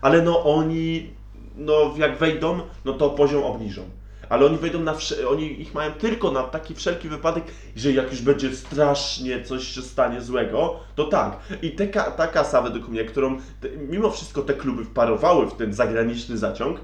ale 0.01 0.21
no 0.21 0.43
oni, 0.43 1.09
no 1.55 1.93
jak 1.97 2.17
wejdą, 2.17 2.59
no 2.85 2.93
to 2.93 3.09
poziom 3.09 3.43
obniżą. 3.43 3.81
Ale 4.29 4.45
oni 4.45 4.57
wejdą 4.57 4.79
na, 4.79 4.95
oni 5.29 5.61
ich 5.61 5.73
mają 5.73 5.91
tylko 5.91 6.31
na 6.31 6.43
taki 6.43 6.75
wszelki 6.75 7.09
wypadek, 7.09 7.43
że 7.75 7.91
jak 7.91 8.11
już 8.11 8.21
będzie 8.21 8.55
strasznie 8.55 9.43
coś 9.43 9.67
się 9.67 9.81
stanie 9.81 10.21
złego, 10.21 10.79
to 10.95 11.03
tak. 11.03 11.39
I 11.61 11.71
te, 11.71 11.87
ta 11.87 12.27
kasa 12.27 12.61
według 12.61 12.87
mnie, 12.87 13.05
którą 13.05 13.37
te, 13.61 13.69
mimo 13.69 14.11
wszystko 14.11 14.41
te 14.41 14.53
kluby 14.53 14.85
wparowały 14.85 15.47
w 15.47 15.53
ten 15.53 15.73
zagraniczny 15.73 16.37
zaciąg, 16.37 16.79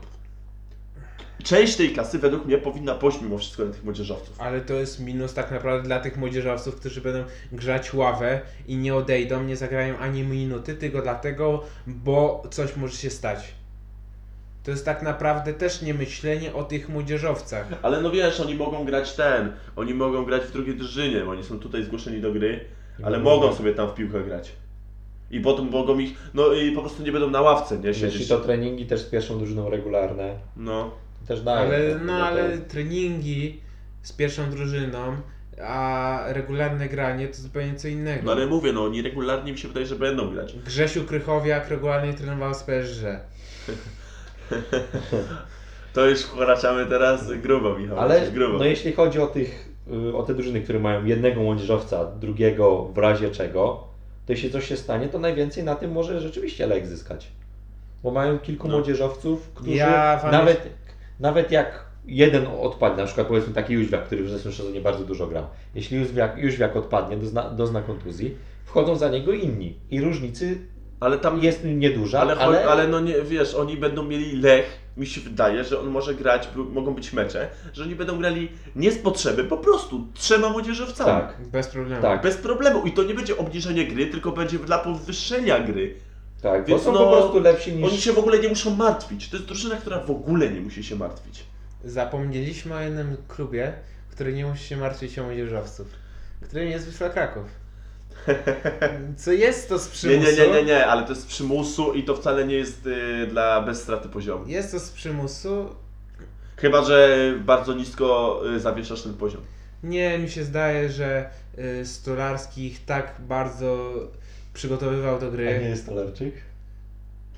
część 1.43 1.75
tej 1.75 1.93
kasy 1.93 2.19
według 2.19 2.45
mnie 2.45 2.57
powinna 2.57 2.95
pójść 2.95 3.21
mimo 3.21 3.37
wszystko 3.37 3.65
na 3.65 3.71
tych 3.71 3.83
młodzieżowców. 3.83 4.41
Ale 4.41 4.61
to 4.61 4.73
jest 4.73 4.99
minus 4.99 5.33
tak 5.33 5.51
naprawdę 5.51 5.87
dla 5.87 5.99
tych 5.99 6.17
młodzieżowców, 6.17 6.75
którzy 6.75 7.01
będą 7.01 7.23
grzać 7.51 7.93
ławę 7.93 8.41
i 8.67 8.77
nie 8.77 8.95
odejdą, 8.95 9.43
nie 9.43 9.55
zagrają 9.55 9.97
ani 9.97 10.23
minuty, 10.23 10.75
tylko 10.75 11.01
dlatego, 11.01 11.63
bo 11.87 12.43
coś 12.51 12.75
może 12.75 12.95
się 12.95 13.09
stać. 13.09 13.60
To 14.63 14.71
jest 14.71 14.85
tak 14.85 15.01
naprawdę 15.01 15.53
też 15.53 15.81
nie 15.81 15.93
myślenie 15.93 16.53
o 16.53 16.63
tych 16.63 16.89
młodzieżowcach. 16.89 17.67
Ale 17.81 18.01
no 18.01 18.11
wiesz, 18.11 18.39
oni 18.39 18.55
mogą 18.55 18.85
grać 18.85 19.13
ten, 19.13 19.51
oni 19.75 19.93
mogą 19.93 20.25
grać 20.25 20.41
w 20.43 20.51
drugiej 20.51 20.75
drużynie, 20.75 21.21
bo 21.25 21.31
oni 21.31 21.43
są 21.43 21.59
tutaj 21.59 21.83
zgłoszeni 21.83 22.21
do 22.21 22.31
gry, 22.31 22.59
ale 23.03 23.19
mogą- 23.19 23.53
sobie 23.55 23.73
tam 23.73 23.89
w 23.89 23.93
piłkę 23.93 24.23
grać. 24.23 24.51
I 25.31 25.39
potem 25.39 25.69
mogą 25.69 25.99
ich, 25.99 26.13
no 26.33 26.53
i 26.53 26.71
po 26.71 26.81
prostu 26.81 27.03
nie 27.03 27.11
będą 27.11 27.29
na 27.29 27.41
ławce, 27.41 27.77
nie 27.77 27.87
Jeśli 27.87 28.11
siedzieć. 28.11 28.27
to 28.27 28.37
treningi 28.39 28.85
też 28.85 29.01
z 29.01 29.05
pierwszą 29.09 29.37
drużyną 29.37 29.69
regularne, 29.69 30.35
No. 30.57 30.91
to 31.21 31.27
też 31.27 31.41
dają. 31.41 31.59
Ale, 31.67 31.91
to- 31.93 31.99
no 32.05 32.17
to- 32.19 32.25
ale 32.25 32.57
treningi 32.57 33.59
z 34.01 34.11
pierwszą 34.13 34.49
drużyną, 34.49 35.15
a 35.63 36.23
regularne 36.27 36.89
granie 36.89 37.27
to 37.27 37.33
zupełnie 37.41 37.75
co 37.75 37.87
innego. 37.87 38.21
no 38.25 38.31
ale 38.31 38.47
mówię, 38.47 38.73
no 38.73 38.83
oni 38.85 39.01
regularnie 39.01 39.51
mi 39.51 39.57
się 39.57 39.67
wydaje, 39.67 39.85
że 39.85 39.95
będą 39.95 40.29
grać. 40.33 40.53
Grzesiu 40.65 41.03
Krychowiak 41.03 41.69
regularnie 41.69 42.13
trenował 42.13 42.53
z 42.53 42.63
PSG. 42.63 43.03
To 45.93 46.05
już 46.09 46.21
wkraczamy 46.21 46.85
teraz 46.85 47.31
grubo, 47.33 47.79
Michał. 47.79 47.99
Ale 47.99 48.31
grubo. 48.31 48.57
no 48.57 48.65
jeśli 48.65 48.91
chodzi 48.93 49.19
o 49.19 49.27
tych, 49.27 49.69
y, 50.11 50.15
o 50.17 50.23
te 50.23 50.33
drużyny, 50.33 50.61
które 50.61 50.79
mają 50.79 51.05
jednego 51.05 51.41
młodzieżowca, 51.41 52.05
drugiego 52.05 52.83
w 52.93 52.97
razie 52.97 53.31
czego, 53.31 53.83
to 54.25 54.33
jeśli 54.33 54.51
coś 54.51 54.67
się 54.67 54.77
stanie, 54.77 55.07
to 55.07 55.19
najwięcej 55.19 55.63
na 55.63 55.75
tym 55.75 55.91
może 55.91 56.19
rzeczywiście 56.21 56.67
Lech 56.67 56.87
zyskać. 56.87 57.27
Bo 58.03 58.11
mają 58.11 58.39
kilku 58.39 58.67
No. 58.67 58.73
młodzieżowców, 58.77 59.49
którzy 59.53 59.71
Ja 59.75 60.21
nawet, 60.31 60.67
nawet 61.19 61.51
jak 61.51 61.85
jeden 62.05 62.47
odpadnie, 62.61 62.97
na 62.97 63.05
przykład 63.05 63.27
powiedzmy 63.27 63.53
taki 63.53 63.73
Jóźwiak, 63.73 64.05
który 64.05 64.23
w 64.23 64.29
zeszłym 64.29 64.53
sezonie 64.53 64.81
bardzo 64.81 65.03
dużo 65.03 65.27
grał. 65.27 65.43
Jeśli 65.75 65.97
Jóźwiak, 65.97 66.37
Jóźwiak 66.37 66.75
odpadnie, 66.75 67.17
dozna, 67.17 67.49
dozna 67.49 67.81
kontuzji, 67.81 68.35
wchodzą 68.65 68.95
za 68.95 69.09
niego 69.09 69.31
inni. 69.31 69.75
I 69.89 70.01
różnicy 70.01 70.57
ale 71.01 71.17
tam 71.17 71.43
jest 71.43 71.63
nieduża, 71.63 72.19
Ale, 72.19 72.35
ale, 72.35 72.65
ale, 72.65 72.87
no 72.87 72.99
nie, 72.99 73.21
wiesz, 73.21 73.55
oni 73.55 73.77
będą 73.77 74.03
mieli 74.03 74.41
Lech, 74.41 74.79
mi 74.97 75.07
się 75.07 75.21
wydaje, 75.21 75.63
że 75.63 75.79
on 75.79 75.87
może 75.87 76.15
grać, 76.15 76.49
mogą 76.55 76.93
być 76.93 77.13
mecze, 77.13 77.47
że 77.73 77.83
oni 77.83 77.95
będą 77.95 78.17
grali 78.17 78.51
nie 78.75 78.91
z 78.91 78.97
potrzeby, 78.97 79.43
po 79.43 79.57
prostu 79.57 80.07
trzema 80.13 80.49
młodzieżowcami. 80.49 81.11
tak, 81.11 81.35
Bez 81.51 81.67
problemu. 81.67 82.01
Tak. 82.01 82.21
Bez 82.21 82.37
problemu 82.37 82.85
i 82.85 82.91
to 82.91 83.03
nie 83.03 83.13
będzie 83.13 83.37
obniżenie 83.37 83.85
gry, 83.87 84.07
tylko 84.07 84.31
będzie 84.31 84.59
dla 84.59 84.79
podwyższenia 84.79 85.59
gry. 85.59 85.95
tak, 86.41 86.65
Więc 86.65 86.83
bo 86.83 86.85
są 86.85 86.93
no, 86.93 86.99
po 86.99 87.11
prostu 87.17 87.39
lepsi 87.39 87.73
niż... 87.73 87.87
Oni 87.87 87.97
się 87.97 88.13
w 88.13 88.19
ogóle 88.19 88.39
nie 88.39 88.49
muszą 88.49 88.75
martwić. 88.75 89.29
To 89.29 89.35
jest 89.35 89.47
drużyna, 89.47 89.75
która 89.75 89.99
w 89.99 90.11
ogóle 90.11 90.49
nie 90.49 90.61
musi 90.61 90.83
się 90.83 90.95
martwić. 90.95 91.43
Zapomnieliśmy 91.83 92.75
o 92.75 92.81
jednym 92.81 93.17
klubie, 93.27 93.73
który 94.11 94.33
nie 94.33 94.45
musi 94.45 94.67
się 94.67 94.77
martwić 94.77 95.19
o 95.19 95.23
młodzieżowców, 95.23 95.87
którym 96.41 96.69
jest 96.69 96.87
Wisła 96.87 97.09
Kraków. 97.09 97.60
Co 99.17 99.31
jest 99.31 99.69
to 99.69 99.79
z 99.79 99.85
Nie, 99.87 99.91
przymusu? 99.91 100.31
nie, 100.31 100.47
nie, 100.47 100.53
nie, 100.53 100.63
nie, 100.63 100.85
ale 100.87 101.03
to 101.03 101.09
jest 101.09 101.21
z 101.21 101.25
przymusu 101.25 101.93
i 101.93 102.03
to 102.03 102.15
wcale 102.15 102.45
nie 102.47 102.55
jest 102.55 102.85
y, 102.87 103.27
dla 103.27 103.61
bez 103.61 103.81
straty 103.81 104.09
poziomu. 104.09 104.43
Jest 104.47 104.71
to 104.71 104.79
z 104.79 104.89
przymusu. 104.89 105.69
Chyba, 106.57 106.83
że 106.83 107.17
bardzo 107.39 107.73
nisko 107.73 108.41
y, 108.55 108.59
zawieszasz 108.59 109.01
ten 109.01 109.13
poziom. 109.13 109.41
Nie, 109.83 110.19
mi 110.19 110.29
się 110.29 110.43
zdaje, 110.43 110.89
że 110.89 111.29
y, 111.81 111.85
Stolarski 111.85 112.65
ich 112.65 112.85
tak 112.85 113.15
bardzo 113.19 113.93
przygotowywał 114.53 115.19
do 115.19 115.25
A 115.27 115.29
nie 115.29 115.35
gry. 115.35 115.45
jest 115.45 115.83
Stolarczyk? 115.83 116.33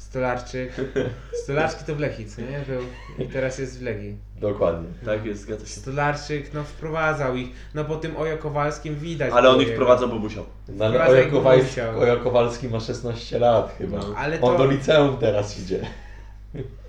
Stolarczyk. 0.04 0.72
Stolarski 1.44 1.86
to 1.86 1.96
w 1.96 2.00
Lechii, 2.00 2.26
co 2.26 2.42
nie? 2.42 2.60
Był 2.68 2.82
i 3.26 3.30
teraz 3.30 3.60
jest 3.60 3.80
w 3.80 3.82
Legii. 3.82 4.18
Dokładnie. 4.36 4.90
Tak 5.06 5.26
jest, 5.26 5.42
zgadza 5.42 5.66
się. 5.66 5.82
Stolarczyk, 5.82 6.54
no 6.54 6.64
wprowadzał 6.64 7.36
ich. 7.36 7.50
No 7.74 7.86
po 7.86 7.96
tym 7.96 8.18
Ojo 8.18 8.38
Kowalskim 8.38 8.96
widać. 8.96 9.34
Ale 9.34 9.50
on 9.50 9.56
ich 9.62 9.68
jego. 9.68 9.74
wprowadza, 9.74 10.08
bo 10.08 10.16
musiał. 10.16 10.46
No 10.70 10.86
ale 10.86 11.08
Ojo 11.08 11.32
Kowalski, 11.32 11.68
musiał. 11.68 12.00
Ojo 12.00 12.18
Kowalski 12.18 12.70
ma 12.70 12.80
16 12.80 13.40
lat 13.40 13.76
chyba. 13.78 13.98
No, 13.98 14.14
ale 14.18 14.42
On 14.42 14.58
to- 14.58 14.58
do 14.58 14.72
liceum 14.72 15.18
teraz 15.18 15.60
idzie. 15.60 15.80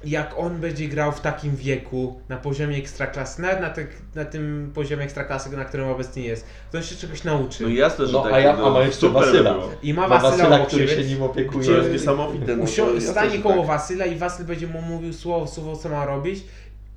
Jak 0.04 0.34
on 0.38 0.60
będzie 0.60 0.88
grał 0.88 1.12
w 1.12 1.20
takim 1.20 1.56
wieku, 1.56 2.20
na 2.28 2.36
poziomie 2.36 2.76
ekstraklasy, 2.76 3.42
nawet 3.42 3.60
na, 3.60 3.70
te, 3.70 3.86
na 4.14 4.24
tym 4.24 4.70
poziomie 4.74 5.04
ekstraklasy, 5.04 5.56
na 5.56 5.64
którym 5.64 5.88
obecnie 5.88 6.22
jest, 6.24 6.46
to 6.72 6.78
on 6.78 6.84
się 6.84 6.96
czegoś 6.96 7.24
nauczy. 7.24 7.62
No 7.62 7.68
i 7.68 7.74
jasne, 7.74 8.06
że 8.06 8.12
No 8.12 8.22
tak. 8.22 8.32
a, 8.32 8.38
ja, 8.40 8.56
no, 8.56 8.66
a 8.66 8.70
ma 8.70 8.80
jeszcze 8.82 9.08
Wasyla. 9.08 9.56
I 9.82 9.94
ma 9.94 10.08
Ma 10.08 10.08
Wasyla, 10.18 10.30
Wasyla, 10.48 10.66
który 10.66 10.88
się 10.88 11.04
nim 11.04 11.22
opiekuje. 11.22 11.64
To 11.66 11.72
jest 11.72 11.92
niesamowite. 11.92 12.56
No, 12.56 12.64
Usio- 12.64 13.00
stanie 13.00 13.30
że 13.36 13.38
koło 13.38 13.56
tak. 13.56 13.66
Wasyla 13.66 14.06
i 14.06 14.16
Wasyl 14.16 14.46
będzie 14.46 14.66
mu 14.66 14.82
mówił 14.82 15.12
słowo, 15.12 15.46
słowo 15.46 15.76
co 15.76 15.88
ma 15.88 16.06
robić 16.06 16.44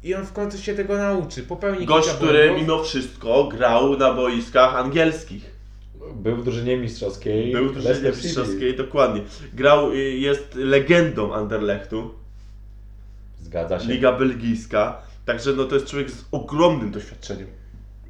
i 0.03 0.15
on 0.15 0.25
w 0.25 0.33
końcu 0.33 0.57
się 0.57 0.73
tego 0.73 0.97
nauczy. 0.97 1.43
Popełni 1.43 1.85
Gość, 1.85 2.09
który 2.09 2.33
błędów. 2.47 2.61
mimo 2.61 2.83
wszystko 2.83 3.43
grał 3.43 3.97
na 3.97 4.13
boiskach 4.13 4.75
angielskich. 4.75 5.57
Był 6.15 6.35
w 6.35 6.43
drużynie 6.43 6.77
mistrzowskiej. 6.77 7.51
Był 7.51 7.69
w 7.69 7.71
drużynie 7.73 7.93
Leicester 7.93 8.15
City. 8.15 8.27
mistrzowskiej, 8.27 8.75
dokładnie. 8.75 9.21
Grał, 9.53 9.91
y, 9.91 9.97
jest 9.97 10.55
legendą 10.55 11.33
Anderlechtu, 11.33 12.13
Zgadza 13.47 13.79
się. 13.79 13.87
liga 13.87 14.11
belgijska. 14.11 14.97
Także 15.25 15.53
no 15.53 15.63
to 15.65 15.75
jest 15.75 15.87
człowiek 15.87 16.11
z 16.11 16.25
ogromnym 16.31 16.91
doświadczeniem. 16.91 17.47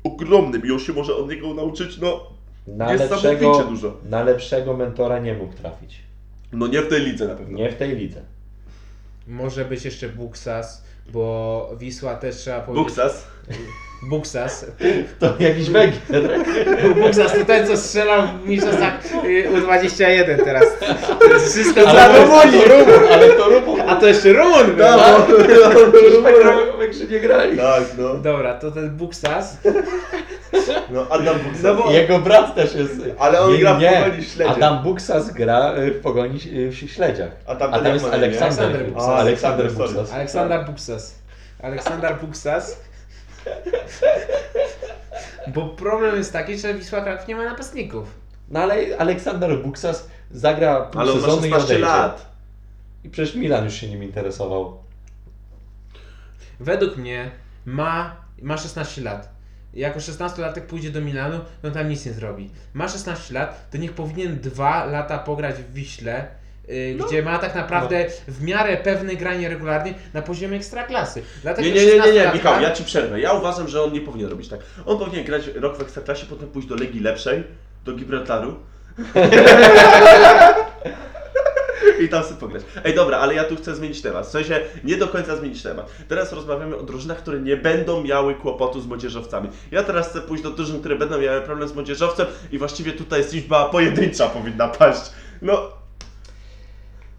Ogromnym 0.04 0.66
i 0.66 0.72
on 0.72 0.80
się 0.80 0.94
może 0.94 1.16
od 1.16 1.30
niego 1.30 1.54
nauczyć, 1.54 1.98
no, 1.98 2.24
Na 2.68 2.94
niesamowicie 2.94 3.28
lepszego, 3.30 3.64
dużo. 3.64 3.98
na 4.10 4.24
lepszego 4.24 4.78
mentora 4.78 5.20
nie 5.20 5.34
mógł 5.34 5.54
trafić. 5.54 6.00
No 6.54 6.68
nie 6.68 6.82
w 6.82 6.90
tej 6.90 7.02
lidze 7.02 7.28
na 7.28 7.36
pewno. 7.36 7.58
Nie 7.58 7.72
w 7.72 7.76
tej 7.76 7.96
lidze. 7.96 8.22
Może 9.28 9.66
być 9.66 9.86
jeszcze 9.86 10.10
Buksas, 10.10 10.84
bo 11.14 11.70
Wisła 11.80 12.16
też 12.16 12.36
trzeba 12.36 12.62
powiedzieć. 12.62 12.88
Buksas. 12.88 13.28
Buksas. 14.02 14.66
To 15.20 15.34
jakiś 15.40 15.70
Węgier. 15.70 16.40
Buksas 16.96 17.34
to 17.34 17.46
ten, 17.46 17.68
co 17.68 17.78
strzelał 17.78 18.22
w 18.28 18.50
mistrzostwach 18.50 18.94
y, 19.26 19.50
U21 19.52 20.44
teraz. 20.46 20.64
Wszystko 21.50 21.80
Ale 21.82 21.92
dla 21.92 22.10
to 22.10 22.22
Rumunii. 22.26 22.62
Rumun, 22.66 23.12
ale 23.14 23.30
to 23.30 23.50
Rumun. 23.50 23.82
A 23.90 23.96
to 23.96 24.08
jeszcze 24.08 24.34
Rumun 24.34 24.66
był. 24.66 24.78
No, 24.78 24.98
tak 26.24 26.36
gramy, 26.42 26.62
Węgrzy 26.78 27.08
nie 27.08 27.20
grali. 27.20 27.58
tak, 27.58 27.84
no. 27.98 28.14
Dobra, 28.16 28.54
to 28.54 28.72
ten 28.72 28.90
Buksas. 28.90 29.58
No, 30.92 31.08
Adam 31.10 31.40
Buksas. 31.40 31.64
No 31.64 31.76
bo- 31.76 31.92
Jego 31.92 32.20
brat 32.20 32.56
też 32.56 32.76
jest. 32.76 32.92
Ale 33.20 33.40
on 33.40 33.52
nie, 33.54 33.58
gra 33.60 33.74
w 33.74 33.80
nie. 33.82 33.92
Pogoni 34.04 34.24
Śledzie. 34.24 34.52
Adam 34.52 34.84
Buksas 34.84 35.32
gra 35.32 35.74
y, 35.78 35.92
w 35.92 36.02
pogoni 36.02 36.40
y, 36.54 36.70
w 36.72 36.76
Śledziach. 36.92 37.32
A 37.48 37.56
tam 37.56 37.74
A 37.74 37.80
tam 37.80 37.94
jest? 37.94 38.06
Aleksander. 38.06 38.86
Buksas. 38.86 39.10
Aleksander. 39.10 39.72
Buksas. 39.72 40.14
Aleksander 40.14 40.66
Buksas. 40.66 41.16
Aleksander 41.64 42.16
Buksas. 42.22 42.80
Bo 45.48 45.70
problem 45.70 46.16
jest 46.16 46.34
taki, 46.34 46.58
że 46.60 46.74
Wisła 46.74 47.02
Kraków 47.02 47.28
nie 47.28 47.36
ma 47.36 47.46
napastników. 47.46 48.14
No 48.50 48.60
ale 48.60 48.76
Aleksander 48.98 49.64
Buksas 49.64 50.08
zagra 50.32 50.82
pół 50.82 51.02
Ale 51.02 51.12
on 51.12 51.20
ma 51.22 51.26
sezonu 51.26 51.46
i 51.48 51.50
16 51.50 51.66
odejdzie. 51.66 51.86
lat. 51.86 52.32
I 53.04 53.10
przecież 53.10 53.36
Milan 53.36 53.66
już 53.66 53.74
się 53.74 53.90
nim 53.90 54.04
interesował. 54.04 54.78
Według 56.60 56.98
mnie 56.98 57.32
ma, 57.66 58.16
ma 58.42 58.58
16 58.58 59.02
lat. 59.02 59.30
Jako 59.74 60.00
16-latek 60.00 60.62
pójdzie 60.62 60.92
do 60.92 61.02
Milanu, 61.02 61.40
no 61.64 61.72
tam 61.72 61.90
nic 61.90 62.06
nie 62.06 62.14
zrobi. 62.14 62.50
Ma 62.74 62.90
16 62.90 63.34
lat, 63.34 63.70
to 63.72 63.78
niech 63.78 63.94
powinien 63.94 64.40
dwa 64.40 64.86
lata 64.86 65.18
pograć 65.20 65.56
w 65.56 65.74
Wiśle, 65.74 66.28
No. 66.98 67.06
gdzie 67.06 67.24
ma 67.24 67.40
tak 67.40 67.56
naprawdę 67.56 68.06
w 68.28 68.44
miarę 68.44 68.78
pewne 68.78 69.16
granie 69.16 69.50
regularnie 69.50 69.94
na 70.14 70.22
poziomie 70.22 70.58
ekstraklasy. 70.58 71.24
Dlatego 71.42 71.68
Nie, 71.68 71.74
nie, 71.74 71.86
nie, 71.86 71.86
nie, 71.86 71.98
nie, 71.98 72.22
16-latka 72.22 72.34
Michał, 72.34 72.62
ja 72.62 72.72
ci 72.72 72.84
przerwę. 72.84 73.20
Ja 73.20 73.34
uważam, 73.34 73.68
że 73.68 73.84
on 73.84 73.94
nie 73.94 74.02
powinien 74.02 74.30
robić 74.30 74.50
tak. 74.50 74.60
On 74.86 75.00
powinien 75.00 75.26
grać 75.26 75.48
rok 75.56 75.78
w 75.78 75.82
Ekstraklasie, 75.82 76.26
potem 76.26 76.50
pójść 76.50 76.68
do 76.68 76.76
Legii 76.76 77.00
Lepszej, 77.00 77.44
do 77.86 77.94
Gibraltaru. 77.94 78.56
I 82.00 82.10
tam 82.10 82.24
sobie 82.24 82.40
pograć. 82.40 82.64
Ej, 82.84 82.96
dobra, 82.96 83.18
ale 83.18 83.34
ja 83.34 83.44
tu 83.44 83.56
chcę 83.56 83.76
zmienić 83.76 84.02
temat. 84.02 84.28
W 84.28 84.30
sensie, 84.30 84.60
nie 84.84 84.98
do 84.98 85.08
końca 85.08 85.36
zmienić 85.36 85.64
temat. 85.64 85.92
Teraz 86.08 86.34
rozmawiamy 86.34 86.76
o 86.76 86.84
drużynach, 86.84 87.18
które 87.18 87.40
nie 87.40 87.58
będą 87.58 88.04
miały 88.04 88.36
kłopotu 88.36 88.82
z 88.82 88.88
młodzieżowcami. 88.88 89.50
Ja 89.72 89.84
teraz 89.84 90.10
chcę 90.10 90.22
pójść 90.22 90.44
do 90.44 90.52
drużyn, 90.52 90.80
które 90.80 90.96
będą 90.96 91.22
miały 91.22 91.42
problem 91.42 91.70
z 91.70 91.74
młodzieżowcem 91.74 92.28
i 92.52 92.58
właściwie 92.58 92.92
tutaj 92.92 93.20
jest 93.20 93.34
liczba 93.34 93.70
pojedyncza 93.70 94.30
powinna 94.30 94.68
paść. 94.68 95.02
No, 95.42 95.77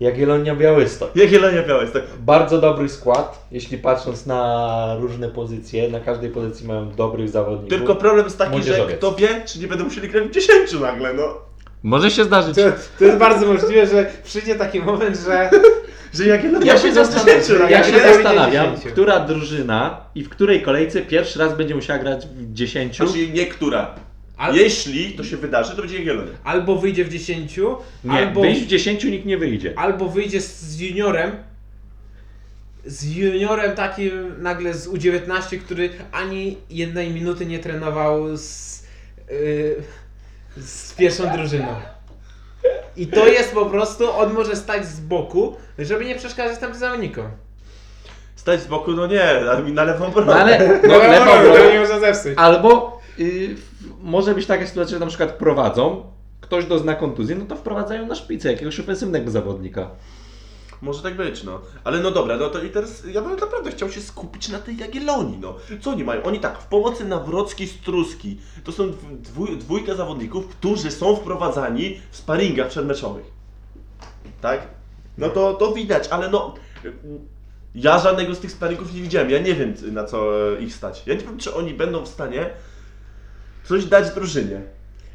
Jagiellonia 0.00 0.56
Białystok. 0.56 1.16
Jagiellonia 1.16 1.62
Białystok. 1.62 2.02
Bardzo 2.20 2.60
dobry 2.60 2.88
skład, 2.88 3.46
jeśli 3.52 3.78
patrząc 3.78 4.26
na 4.26 4.96
różne 5.00 5.28
pozycje. 5.28 5.88
Na 5.88 6.00
każdej 6.00 6.30
pozycji 6.30 6.66
mają 6.66 6.90
dobrych 6.90 7.28
zawodników. 7.28 7.78
Tylko 7.78 7.94
problem 7.96 8.24
jest 8.24 8.38
taki, 8.38 8.50
że 8.50 8.56
Młodzieżowiec. 8.58 8.96
kto 8.98 9.14
wie, 9.14 9.28
czy 9.46 9.58
nie 9.58 9.66
będą 9.66 9.84
musieli 9.84 10.08
grać 10.08 10.24
w 10.24 10.30
10 10.30 10.72
nagle, 10.80 11.14
no. 11.14 11.22
Może 11.82 12.10
się 12.10 12.24
zdarzyć. 12.24 12.54
To, 12.56 12.62
to 12.98 13.04
jest 13.04 13.18
bardzo 13.18 13.46
możliwe, 13.46 13.86
że 13.86 14.06
przyjdzie 14.24 14.54
taki 14.54 14.80
moment, 14.80 15.16
że 15.16 15.50
Że 16.14 16.26
Jagiellonia 16.26 16.66
Ja 16.72 16.78
się 16.78 16.84
będzie 16.84 17.02
w 17.02 17.06
zastanawiam, 17.06 17.40
10 17.42 17.58
nagle. 17.60 17.70
ja 17.76 17.84
się 17.84 17.92
nie 17.92 17.98
będzie 17.98 18.14
zastanawiam 18.14 18.76
10. 18.76 18.92
która 18.92 19.20
drużyna 19.20 20.00
i 20.14 20.24
w 20.24 20.28
której 20.28 20.62
kolejce 20.62 21.00
pierwszy 21.00 21.38
raz 21.38 21.56
będzie 21.56 21.74
musiała 21.74 21.98
grać 21.98 22.26
w 22.26 22.52
10. 22.52 22.96
Znaczy 22.96 23.28
niektóra. 23.28 23.94
Al- 24.38 24.56
Jeśli 24.56 25.12
to 25.12 25.24
się 25.24 25.36
wydarzy, 25.36 25.76
to 25.76 25.82
będzie 25.82 25.98
Jagiellonia. 25.98 26.32
albo 26.44 26.76
wyjdzie 26.76 27.04
w 27.04 27.08
10, 27.08 27.56
Nie, 28.04 28.12
albo, 28.12 28.40
wyjść 28.40 28.60
w 28.62 28.66
10 28.66 29.04
nikt 29.04 29.26
nie 29.26 29.38
wyjdzie. 29.38 29.72
albo 29.76 30.08
wyjdzie 30.08 30.40
z, 30.40 30.60
z 30.60 30.80
juniorem. 30.80 31.32
Z 32.86 33.16
juniorem 33.16 33.76
takim 33.76 34.42
nagle 34.42 34.74
z 34.74 34.88
U19, 34.88 35.58
który 35.58 35.90
ani 36.12 36.56
jednej 36.70 37.10
minuty 37.10 37.46
nie 37.46 37.58
trenował 37.58 38.36
z, 38.36 38.82
yy, 39.30 39.76
z 40.56 40.92
pierwszą 40.94 41.32
drużyną. 41.36 41.66
I 42.96 43.06
to 43.06 43.26
jest 43.28 43.52
po 43.54 43.66
prostu, 43.66 44.12
on 44.12 44.32
może 44.32 44.56
stać 44.56 44.86
z 44.86 45.00
boku, 45.00 45.56
żeby 45.78 46.04
nie 46.04 46.14
przeszkadzać 46.14 46.58
tam 46.58 46.74
zawodnikom. 46.74 47.26
Stać 48.36 48.62
z 48.62 48.66
boku, 48.66 48.92
no 48.92 49.06
nie, 49.06 49.24
mi 49.64 49.72
na 49.72 49.84
lewą 49.84 50.10
bronę. 50.10 50.26
No 50.26 50.34
ale 50.40 50.58
No, 51.74 51.80
można 51.80 52.00
zepsuć. 52.00 52.32
Albo 52.36 52.97
y, 53.20 53.56
może 54.02 54.34
być 54.34 54.46
taka 54.46 54.66
sytuacja, 54.66 54.96
że 54.96 55.00
na 55.00 55.06
przykład 55.06 55.32
prowadzą, 55.32 56.12
ktoś 56.40 56.66
dozna 56.66 56.94
kontuzji, 56.94 57.36
no 57.36 57.44
to 57.44 57.56
wprowadzają 57.56 58.06
na 58.06 58.14
szpicę 58.14 58.52
jakiegoś 58.52 58.80
ofensywnego 58.80 59.30
zawodnika. 59.30 59.90
Może 60.82 61.02
tak 61.02 61.16
być, 61.16 61.44
no. 61.44 61.60
Ale 61.84 62.00
no 62.00 62.10
dobra, 62.10 62.36
no 62.36 62.48
to 62.48 62.62
i 62.62 62.70
teraz 62.70 63.02
ja 63.12 63.22
bym 63.22 63.36
naprawdę 63.36 63.70
chciał 63.70 63.90
się 63.90 64.00
skupić 64.00 64.48
na 64.48 64.58
tej 64.58 64.76
Jagiellonii, 64.76 65.38
no. 65.38 65.56
Co 65.80 65.90
oni 65.90 66.04
mają? 66.04 66.22
Oni 66.22 66.40
tak, 66.40 66.58
w 66.58 66.66
pomocy 66.66 67.04
Nawrocki 67.04 67.66
Struski. 67.66 68.40
To 68.64 68.72
są 68.72 68.84
dw- 68.90 69.20
dwój, 69.20 69.56
dwójka 69.56 69.94
zawodników, 69.94 70.48
którzy 70.48 70.90
są 70.90 71.16
wprowadzani 71.16 72.00
w 72.10 72.16
sparingach 72.16 72.68
przedmeczowych. 72.68 73.26
Tak? 74.40 74.68
No 75.18 75.28
to, 75.28 75.54
to 75.54 75.72
widać, 75.72 76.08
ale 76.08 76.30
no... 76.30 76.54
Ja 77.74 77.98
żadnego 77.98 78.34
z 78.34 78.38
tych 78.38 78.52
sparingów 78.52 78.94
nie 78.94 79.02
widziałem. 79.02 79.30
Ja 79.30 79.38
nie 79.38 79.54
wiem, 79.54 79.74
na 79.92 80.04
co 80.04 80.50
e, 80.52 80.60
ich 80.60 80.74
stać. 80.74 81.02
Ja 81.06 81.14
nie 81.14 81.20
wiem, 81.20 81.38
czy 81.38 81.54
oni 81.54 81.74
będą 81.74 82.04
w 82.04 82.08
stanie 82.08 82.50
coś 83.68 83.84
dać 83.84 84.10
drużynie. 84.10 84.60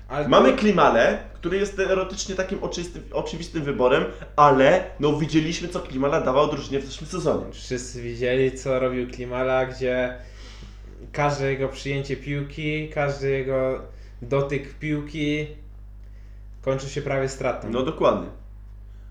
Ale 0.07 0.27
Mamy 0.27 0.53
Klimale, 0.53 1.17
który 1.33 1.57
jest 1.57 1.77
teoretycznie 1.77 2.35
takim 2.35 2.63
oczystym, 2.63 3.03
oczywistym 3.11 3.63
wyborem, 3.63 4.03
ale 4.35 4.83
no 4.99 5.17
widzieliśmy 5.17 5.67
co 5.67 5.79
Klimala 5.79 6.21
dawał 6.21 6.47
drużynie 6.47 6.79
w 6.79 6.85
zeszłym 6.85 7.09
sezonie. 7.09 7.45
Wszyscy 7.51 8.01
widzieli, 8.01 8.57
co 8.57 8.79
robił 8.79 9.07
Klimala, 9.07 9.65
gdzie 9.65 10.17
każde 11.11 11.51
jego 11.51 11.69
przyjęcie 11.69 12.17
piłki, 12.17 12.89
każdy 12.89 13.29
jego 13.29 13.81
dotyk 14.21 14.73
piłki 14.73 15.47
kończy 16.61 16.89
się 16.89 17.01
prawie 17.01 17.29
stratą. 17.29 17.69
No 17.69 17.83
dokładnie. 17.83 18.27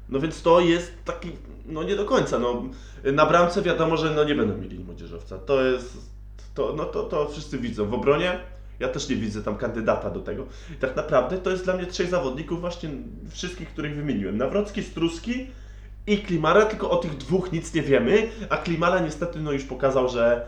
No 0.08 0.20
więc 0.20 0.42
to 0.42 0.60
jest 0.60 0.92
taki, 1.04 1.30
no 1.66 1.82
nie 1.82 1.96
do 1.96 2.04
końca, 2.04 2.38
no 2.38 2.62
na 3.04 3.26
bramce 3.26 3.62
wiadomo, 3.62 3.96
że 3.96 4.10
no 4.10 4.24
nie 4.24 4.34
będą 4.34 4.58
mieli 4.58 4.78
młodzieżowca. 4.78 5.38
To 5.38 5.62
jest, 5.62 5.96
to, 6.54 6.74
no 6.76 6.84
to, 6.84 7.02
to 7.02 7.28
wszyscy 7.28 7.58
widzą. 7.58 7.86
W 7.86 7.94
obronie 7.94 8.40
ja 8.80 8.88
też 8.88 9.08
nie 9.08 9.16
widzę 9.16 9.42
tam 9.42 9.56
kandydata 9.56 10.10
do 10.10 10.20
tego. 10.20 10.46
I 10.74 10.76
tak 10.76 10.96
naprawdę 10.96 11.38
to 11.38 11.50
jest 11.50 11.64
dla 11.64 11.76
mnie 11.76 11.86
trzech 11.86 12.08
zawodników 12.08 12.60
właśnie 12.60 12.90
wszystkich, 13.30 13.68
których 13.68 13.96
wymieniłem. 13.96 14.38
Nawrocki, 14.38 14.82
Struski 14.82 15.46
i 16.06 16.18
Klimara, 16.18 16.64
tylko 16.64 16.90
o 16.90 16.96
tych 16.96 17.16
dwóch 17.16 17.52
nic 17.52 17.74
nie 17.74 17.82
wiemy, 17.82 18.28
a 18.50 18.56
Klimala 18.56 19.00
niestety 19.00 19.40
no 19.40 19.52
już 19.52 19.64
pokazał, 19.64 20.08
że 20.08 20.46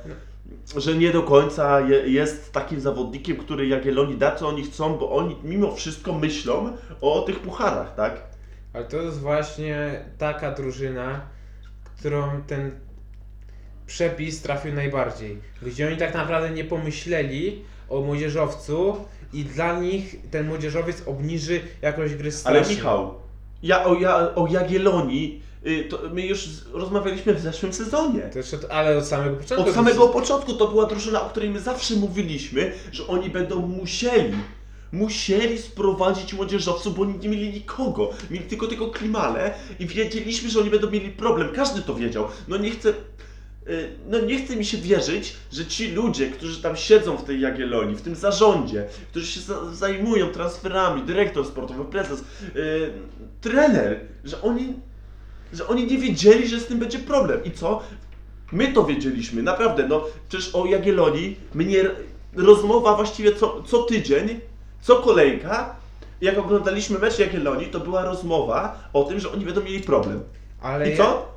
że 0.77 0.95
nie 0.95 1.13
do 1.13 1.23
końca 1.23 1.81
je, 1.81 1.97
jest 1.97 2.53
takim 2.53 2.81
zawodnikiem, 2.81 3.37
który 3.37 3.67
Jagiellonii 3.67 4.19
da, 4.19 4.37
co 4.37 4.49
oni 4.49 4.63
chcą, 4.63 4.99
bo 4.99 5.13
oni 5.13 5.37
mimo 5.45 5.75
wszystko 5.75 6.13
myślą 6.13 6.77
o 7.01 7.21
tych 7.21 7.39
pucharach, 7.39 7.95
tak? 7.95 8.23
Ale 8.73 8.85
to 8.85 8.97
jest 8.97 9.21
właśnie 9.21 10.05
taka 10.19 10.51
drużyna, 10.51 11.21
którą 11.99 12.43
ten 12.47 12.71
przepis 13.87 14.43
trafił 14.43 14.75
najbardziej. 14.75 15.39
Gdzie 15.63 15.87
oni 15.89 15.97
tak 15.97 16.15
naprawdę 16.15 16.51
nie 16.51 16.65
pomyśleli 16.65 17.63
o 17.89 18.01
młodzieżowcu 18.01 18.97
i 19.33 19.45
dla 19.45 19.81
nich 19.81 20.17
ten 20.31 20.47
młodzieżowiec 20.47 21.03
obniży 21.07 21.61
jakość 21.83 22.15
gry 22.15 22.29
Ale 22.29 22.33
strasznie. 22.33 22.75
Michał, 22.75 23.15
ja 23.63 23.85
o, 23.85 23.95
ja 23.95 24.35
o 24.35 24.47
Jagiellonii, 24.47 25.43
y, 25.67 25.85
to 25.85 26.01
my 26.13 26.27
już 26.27 26.49
rozmawialiśmy 26.73 27.35
w 27.35 27.41
zeszłym 27.41 27.73
sezonie. 27.73 28.31
Jeszcze, 28.35 28.59
ale 28.71 28.99
od 28.99 29.07
samego 29.07 29.37
początku. 29.37 29.69
Od 29.69 29.75
samego 29.75 30.09
początku 30.09 30.55
to 30.55 30.69
była 30.69 30.87
drużyna, 30.87 31.23
o 31.23 31.31
której 31.31 31.51
my 31.51 31.61
zawsze 31.61 31.95
mówiliśmy, 31.95 32.73
że 32.93 33.07
oni 33.07 33.31
będą 33.31 33.67
musieli, 33.67 34.35
musieli 34.93 35.59
sprowadzić 35.59 36.35
młodzieżowców, 36.35 36.97
bo 36.97 37.03
oni 37.03 37.19
nie 37.19 37.29
mieli 37.29 37.53
nikogo. 37.53 38.11
Mieli 38.31 38.45
tylko 38.45 38.67
tego 38.67 38.91
Klimale 38.91 39.55
i 39.79 39.87
wiedzieliśmy, 39.87 40.51
że 40.51 40.61
oni 40.61 40.71
będą 40.71 40.91
mieli 40.91 41.11
problem. 41.11 41.49
Każdy 41.55 41.83
to 41.83 41.95
wiedział. 41.95 42.29
No 42.49 42.57
nie 42.57 42.71
chcę... 42.71 42.93
y, 43.69 43.89
No 44.09 44.19
nie 44.21 44.39
chce 44.45 44.57
mi 44.57 44.65
się 44.65 44.79
wierzyć, 44.79 45.35
że 45.53 45.67
ci 45.67 45.93
ludzie, 45.93 46.27
którzy 46.31 46.63
tam 46.63 46.77
siedzą 46.77 47.17
w 47.17 47.25
tej 47.25 47.41
Jagiellonii, 47.41 47.97
w 47.97 48.03
tym 48.03 48.15
zarządzie, 48.17 48.87
którzy 49.11 49.27
się 49.27 49.41
za- 49.41 49.75
zajmują 49.75 50.27
transferami, 50.29 51.03
dyrektor 51.03 51.47
sportowy, 51.47 51.85
prezes, 51.85 52.25
yy, 52.55 52.91
trener, 53.41 54.01
że 54.25 54.43
oni, 54.43 54.73
że 55.53 55.67
oni 55.67 55.87
nie 55.87 55.99
wiedzieli, 55.99 56.49
że 56.49 56.61
z 56.61 56.67
tym 56.67 56.79
będzie 56.79 56.99
problem. 56.99 57.45
I 57.45 57.51
co? 57.51 57.83
My 58.53 58.73
to 58.73 58.85
wiedzieliśmy, 58.85 59.43
naprawdę, 59.43 59.89
no 59.89 60.05
przecież 60.29 60.55
o 60.55 60.67
Jagiellonii 60.67 61.37
mnie 61.55 61.85
rozmowa 62.37 62.97
właściwie 62.97 63.33
co, 63.35 63.63
co 63.63 63.83
tydzień, 63.83 64.41
co 64.83 64.97
kolejka, 64.97 65.77
jak 66.21 66.39
oglądaliśmy 66.39 66.99
mecz 66.99 67.19
Jagiellonii, 67.19 67.67
to 67.67 67.81
była 67.81 68.05
rozmowa 68.05 68.89
o 68.93 69.05
tym, 69.05 69.21
że 69.21 69.33
oni 69.33 69.45
będą 69.45 69.61
mieli 69.63 69.81
problem. 69.81 70.21
Ale 70.61 70.91
I 70.93 70.97
co? 70.97 71.34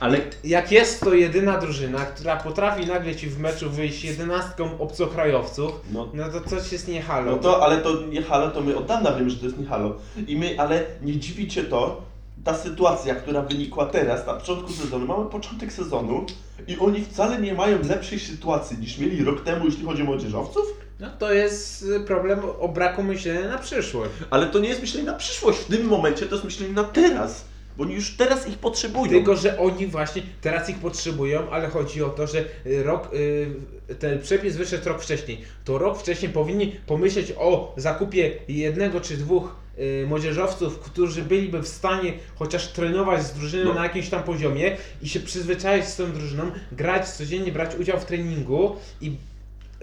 Ale 0.00 0.18
Jak 0.44 0.72
jest 0.72 1.00
to 1.00 1.14
jedyna 1.14 1.58
drużyna, 1.58 1.98
która 2.06 2.36
potrafi 2.36 2.86
nagle 2.86 3.16
ci 3.16 3.26
w 3.26 3.38
meczu 3.38 3.70
wyjść 3.70 4.04
jedenastką 4.04 4.78
obcokrajowców, 4.80 5.72
No, 5.92 6.08
no 6.14 6.24
to 6.30 6.40
coś 6.50 6.72
jest 6.72 6.88
nie 6.88 7.02
halo. 7.02 7.32
no 7.32 7.38
to, 7.38 7.62
ale 7.64 7.78
to 7.78 8.02
nie 8.02 8.22
halo, 8.22 8.50
to 8.50 8.60
my 8.60 8.76
od 8.76 8.86
dawna 8.86 9.12
wiemy, 9.12 9.30
że 9.30 9.36
to 9.36 9.44
jest 9.44 9.58
nie 9.58 9.66
halo. 9.66 9.94
I 10.26 10.36
my, 10.36 10.54
ale 10.58 10.84
nie 11.02 11.16
dziwi 11.16 11.48
cię 11.48 11.64
to, 11.64 12.02
ta 12.44 12.54
sytuacja, 12.54 13.14
która 13.14 13.42
wynikła 13.42 13.86
teraz, 13.86 14.26
na 14.26 14.34
początku 14.34 14.72
sezonu, 14.72 15.06
mamy 15.06 15.30
początek 15.30 15.72
sezonu 15.72 16.26
i 16.68 16.78
oni 16.78 17.04
wcale 17.04 17.40
nie 17.40 17.54
mają 17.54 17.78
lepszej 17.88 18.18
sytuacji 18.20 18.78
niż 18.78 18.98
mieli 18.98 19.24
rok 19.24 19.44
temu, 19.44 19.64
jeśli 19.64 19.84
chodzi 19.84 20.02
o 20.02 20.04
młodzieżowców? 20.04 20.62
No 21.00 21.06
to 21.18 21.32
jest 21.32 21.82
y, 21.82 22.00
problem 22.00 22.40
o 22.60 22.68
braku 22.68 23.02
myślenia 23.02 23.48
na 23.48 23.58
przyszłość. 23.58 24.10
Ale 24.30 24.46
to 24.46 24.58
nie 24.58 24.68
jest 24.68 24.80
myślenie 24.80 25.06
na 25.06 25.14
przyszłość, 25.14 25.58
w 25.58 25.64
tym 25.66 25.86
momencie 25.86 26.26
to 26.26 26.34
jest 26.34 26.44
myślenie 26.44 26.72
na 26.74 26.84
teraz, 26.84 27.44
bo 27.76 27.84
oni 27.84 27.94
już 27.94 28.16
teraz 28.16 28.48
ich 28.48 28.58
potrzebują. 28.58 29.10
Tylko, 29.10 29.36
że 29.36 29.58
oni 29.58 29.86
właśnie 29.86 30.22
teraz 30.40 30.70
ich 30.70 30.78
potrzebują, 30.78 31.50
ale 31.50 31.68
chodzi 31.68 32.02
o 32.02 32.08
to, 32.08 32.26
że 32.26 32.44
y, 32.66 32.82
rok, 32.82 33.14
y, 33.14 33.94
ten 33.98 34.22
przepis 34.22 34.56
wyszedł 34.56 34.88
rok 34.88 35.02
wcześniej. 35.02 35.40
To 35.64 35.78
rok 35.78 35.98
wcześniej 35.98 36.32
powinni 36.32 36.76
pomyśleć 36.86 37.32
o 37.38 37.74
zakupie 37.76 38.32
jednego 38.48 39.00
czy 39.00 39.16
dwóch 39.16 39.56
y, 39.78 40.04
młodzieżowców, 40.08 40.78
którzy 40.78 41.22
byliby 41.22 41.62
w 41.62 41.68
stanie 41.68 42.12
chociaż 42.36 42.68
trenować 42.68 43.24
z 43.26 43.32
drużyną 43.32 43.64
No. 43.64 43.74
na 43.74 43.82
jakimś 43.82 44.08
tam 44.08 44.22
poziomie 44.22 44.76
i 45.02 45.08
się 45.08 45.20
przyzwyczaić 45.20 45.84
z 45.84 45.96
tą 45.96 46.12
drużyną, 46.12 46.50
grać 46.72 47.08
codziennie, 47.08 47.52
brać 47.52 47.74
udział 47.80 48.00
w 48.00 48.04
treningu 48.04 48.76
i 49.00 49.16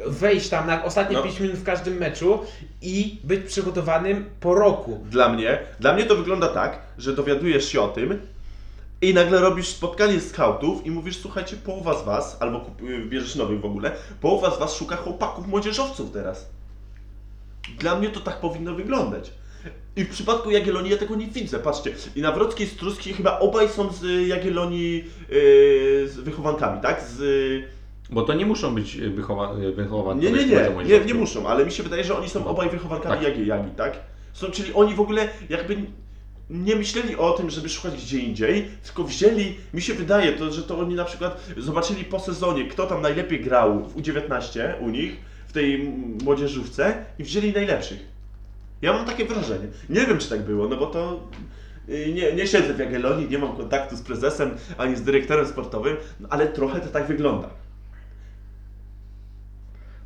wejść 0.07 0.49
tam 0.49 0.67
na 0.67 0.83
ostatnie 0.83 1.17
No. 1.17 1.23
5 1.23 1.39
minut 1.39 1.55
w 1.57 1.63
każdym 1.63 1.93
meczu 1.97 2.39
i 2.81 3.19
być 3.23 3.45
przygotowanym 3.45 4.25
po 4.39 4.55
roku. 4.55 4.99
Dla 5.09 5.29
mnie, 5.29 5.59
dla 5.79 5.93
mnie 5.93 6.03
to 6.05 6.15
wygląda 6.15 6.47
tak, 6.47 6.79
że 6.97 7.13
dowiadujesz 7.15 7.69
się 7.69 7.81
o 7.81 7.87
tym 7.87 8.19
i 9.01 9.13
nagle 9.13 9.39
robisz 9.41 9.67
spotkanie 9.67 10.19
skautów 10.21 10.85
i 10.85 10.91
mówisz, 10.91 11.17
słuchajcie, 11.17 11.55
połowa 11.55 11.93
z 11.99 12.05
was, 12.05 12.37
albo 12.39 12.59
kup- 12.59 12.89
y, 12.89 13.05
bierzesz 13.05 13.35
nowych 13.35 13.61
w 13.61 13.65
ogóle, 13.65 13.91
połowa 14.21 14.55
z 14.55 14.59
was 14.59 14.75
szuka 14.75 14.95
chłopaków 14.95 15.47
młodzieżowców 15.47 16.11
teraz. 16.11 16.49
Dla 17.79 17.95
mnie 17.95 18.09
to 18.09 18.19
tak 18.19 18.39
powinno 18.39 18.73
wyglądać. 18.75 19.31
I 19.95 20.03
w 20.03 20.09
przypadku 20.09 20.51
Jagiellonii 20.51 20.91
ja 20.91 20.97
tego 20.97 21.15
nie 21.15 21.27
widzę, 21.27 21.59
patrzcie. 21.59 21.93
I 22.15 22.21
Nawrocki 22.21 22.63
i 22.63 22.67
Struski 22.67 23.13
chyba 23.13 23.39
obaj 23.39 23.69
są 23.69 23.93
z 23.93 24.03
y, 24.03 24.27
Jagiellonii 24.27 24.95
yy, 24.95 25.03
z 26.07 26.15
wychowankami, 26.19 26.81
tak? 26.81 27.01
Z, 27.01 27.19
bo 28.09 28.21
to 28.21 28.33
nie 28.33 28.45
muszą 28.45 28.75
być 28.75 28.97
wychowa 28.97 29.53
wychowankowie. 29.75 30.31
nie, 30.31 30.37
nie, 30.37 30.45
nie, 30.45 30.55
nie, 30.63 30.69
młodzieżowców. 30.69 31.07
nie 31.07 31.13
muszą, 31.13 31.47
ale 31.47 31.65
mi 31.65 31.71
się 31.71 31.83
wydaje, 31.83 32.03
że 32.03 32.17
oni 32.17 32.29
są 32.29 32.39
No. 32.39 32.47
obaj 32.49 32.69
wychowankami 32.69 33.15
Tak. 33.15 33.23
Jagi, 33.23 33.47
Jagi, 33.47 33.69
tak? 33.77 33.93
Są, 34.33 34.47
czyli 34.51 34.73
oni 34.73 34.95
w 34.95 34.99
ogóle 35.01 35.29
jakby 35.49 35.77
nie 36.49 36.75
myśleli 36.75 37.15
o 37.15 37.31
tym, 37.31 37.49
żeby 37.49 37.69
szukać 37.69 37.93
gdzie 37.93 38.19
indziej, 38.19 38.67
tylko 38.85 39.03
wzięli, 39.03 39.55
mi 39.73 39.81
się 39.81 39.93
wydaje, 39.93 40.31
to, 40.33 40.51
że 40.51 40.63
to 40.63 40.79
oni 40.79 40.95
na 40.95 41.05
przykład 41.05 41.43
zobaczyli 41.57 42.03
po 42.03 42.19
sezonie, 42.19 42.67
kto 42.67 42.87
tam 42.87 43.01
najlepiej 43.01 43.39
grał 43.41 43.83
w 43.85 43.95
U19 43.95 44.59
u 44.81 44.89
nich, 44.89 45.15
w 45.47 45.53
tej 45.53 45.91
młodzieżówce 46.23 47.05
i 47.19 47.23
wzięli 47.23 47.53
najlepszych. 47.53 47.99
Ja 48.81 48.93
mam 48.93 49.05
takie 49.05 49.25
wrażenie. 49.25 49.67
Nie 49.89 50.01
wiem, 50.05 50.17
czy 50.17 50.29
tak 50.29 50.41
było, 50.41 50.67
no 50.67 50.77
bo 50.77 50.85
to 50.87 51.19
y, 51.89 52.11
nie, 52.13 52.33
nie 52.33 52.47
siedzę 52.47 52.73
w 52.73 52.79
Jagiellonii, 52.79 53.29
nie 53.29 53.37
mam 53.37 53.55
kontaktu 53.57 53.95
z 53.95 54.01
prezesem 54.01 54.51
ani 54.77 54.95
z 54.95 55.01
dyrektorem 55.01 55.47
sportowym, 55.47 55.95
no, 56.19 56.27
ale 56.31 56.47
trochę 56.47 56.79
to 56.79 56.87
tak 56.87 57.07
wygląda. 57.07 57.49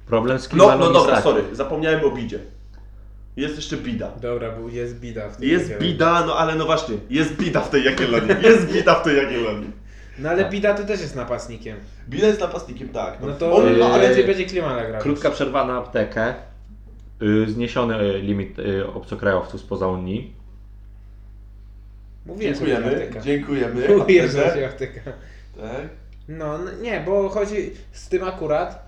Problem 0.07 0.39
z 0.39 0.53
No, 0.53 0.65
no 0.77 0.84
jest 0.84 0.93
dobra, 0.93 1.11
taki. 1.15 1.23
sorry, 1.23 1.43
zapomniałem 1.55 2.03
o 2.05 2.11
bidzie. 2.11 2.39
Jest 3.38 3.55
jeszcze 3.55 3.77
bida. 3.77 4.11
Dobra, 4.21 4.51
bo 4.51 4.69
jest 4.69 4.99
bida 4.99 5.29
w 5.29 5.38
tej 5.38 5.49
Jest 5.49 5.77
bida, 5.79 6.25
no 6.25 6.35
ale 6.38 6.55
no 6.55 6.65
właśnie, 6.65 6.95
jest 7.09 7.35
bida 7.35 7.61
w 7.61 7.69
tej 7.69 7.84
Jagiellonii. 7.84 8.35
Jest 8.43 8.73
bida 8.73 8.95
w 8.95 9.03
tej 9.03 9.17
Jagiellonii. 9.17 9.71
No 10.19 10.29
ale 10.29 10.49
bida 10.49 10.73
to 10.73 10.84
też 10.84 10.99
jest 11.01 11.15
napastnikiem. 11.15 11.77
Bida 12.09 12.27
jest 12.27 12.39
napastnikiem, 12.39 12.89
tak. 12.89 13.17
No 13.21 13.34
to 13.34 13.55
On, 13.55 13.77
no, 13.79 13.85
ale 13.85 13.93
ale 13.95 14.07
będzie, 14.07 14.23
będzie 14.23 14.45
Klimala 14.45 14.85
grał. 14.85 15.01
Krótka 15.01 15.31
przerwa 15.31 15.65
na 15.65 15.77
aptekę. 15.77 16.34
Y, 17.21 17.51
Zniesiony 17.51 17.99
y, 18.01 18.19
limit 18.21 18.59
y, 18.59 18.88
obcokrajowców 18.88 19.61
spoza 19.61 19.88
Unii. 19.88 20.34
Mówiłem 22.25 22.55
sobie 22.55 22.67
Dziękujemy, 22.71 22.95
apteka. 23.03 23.21
dziękujemy. 23.21 23.73
Mówiłem 23.97 24.25
Aptekę. 24.29 24.51
sobie 24.51 24.67
apteka. 24.67 25.01
Tak. 25.61 25.81
No 26.27 26.55
n- 26.55 26.81
nie, 26.81 27.03
bo 27.05 27.29
chodzi 27.29 27.71
z 27.91 28.09
tym 28.09 28.23
akurat. 28.23 28.86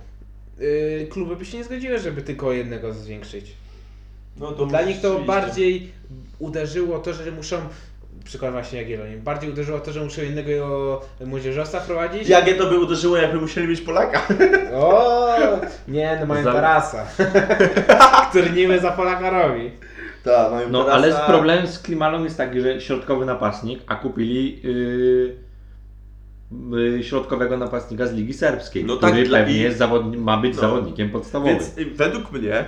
Yy, 0.60 1.08
kluby 1.08 1.36
by 1.36 1.46
się 1.46 1.58
nie 1.58 1.64
zgodziły, 1.64 2.00
żeby 2.00 2.22
tylko 2.22 2.52
jednego 2.54 2.94
zwiększyć. 2.94 3.54
No 4.38 4.52
to 4.52 4.66
Dla 4.66 4.82
nich 4.82 5.02
to 5.02 5.08
rzeczywiście. 5.10 5.28
bardziej 5.42 5.92
uderzyło 6.40 7.00
to, 7.00 7.14
że 7.14 7.32
muszą. 7.32 7.58
Przykład 8.26 8.52
właśnie 8.52 8.80
Jagiellonii. 8.82 9.18
Bardziej 9.18 9.50
uderzyło 9.50 9.80
to, 9.80 9.92
że 9.92 10.04
muszą 10.04 10.22
innego 10.22 11.02
młodzieżowca 11.26 11.80
wprowadzić. 11.80 12.30
Jakie 12.30 12.54
to 12.56 12.70
by 12.70 12.80
uderzyło, 12.80 13.18
jakby 13.18 13.42
musieli 13.42 13.68
mieć 13.68 13.82
Polaka? 13.82 14.22
O, 14.74 15.38
nie, 15.88 16.18
no 16.20 16.26
mają 16.26 16.44
Za- 16.44 16.54
Tarasa. 16.54 17.06
który 18.30 18.50
niby 18.50 18.80
za 18.80 18.92
Polaka 18.92 19.30
robi. 19.30 19.72
Tak, 20.24 20.52
mają 20.52 20.70
No 20.70 20.84
Tarasa. 20.84 20.98
ale 20.98 21.14
z 21.14 21.16
problem 21.20 21.68
z 21.68 21.80
Klimalą 21.80 22.24
jest 22.24 22.38
taki, 22.38 22.62
że 22.62 22.82
środkowy 22.82 23.26
napastnik, 23.26 23.80
a 23.88 23.96
kupili 23.96 24.62
y, 24.66 24.70
y, 24.70 25.36
środkowego 27.02 27.58
napastnika 27.58 28.08
z 28.08 28.14
Ligi 28.14 28.34
Serbskiej, 28.34 28.86
No 28.86 28.98
który 28.98 29.12
tak, 29.12 29.32
pewnie 29.32 29.68
i- 30.14 30.18
ma 30.18 30.38
być 30.38 30.56
No. 30.56 30.62
zawodnikiem 30.62 31.10
podstawowym. 31.10 31.56
Więc 31.56 31.78
y, 31.78 31.86
według 31.86 32.32
mnie 32.32 32.66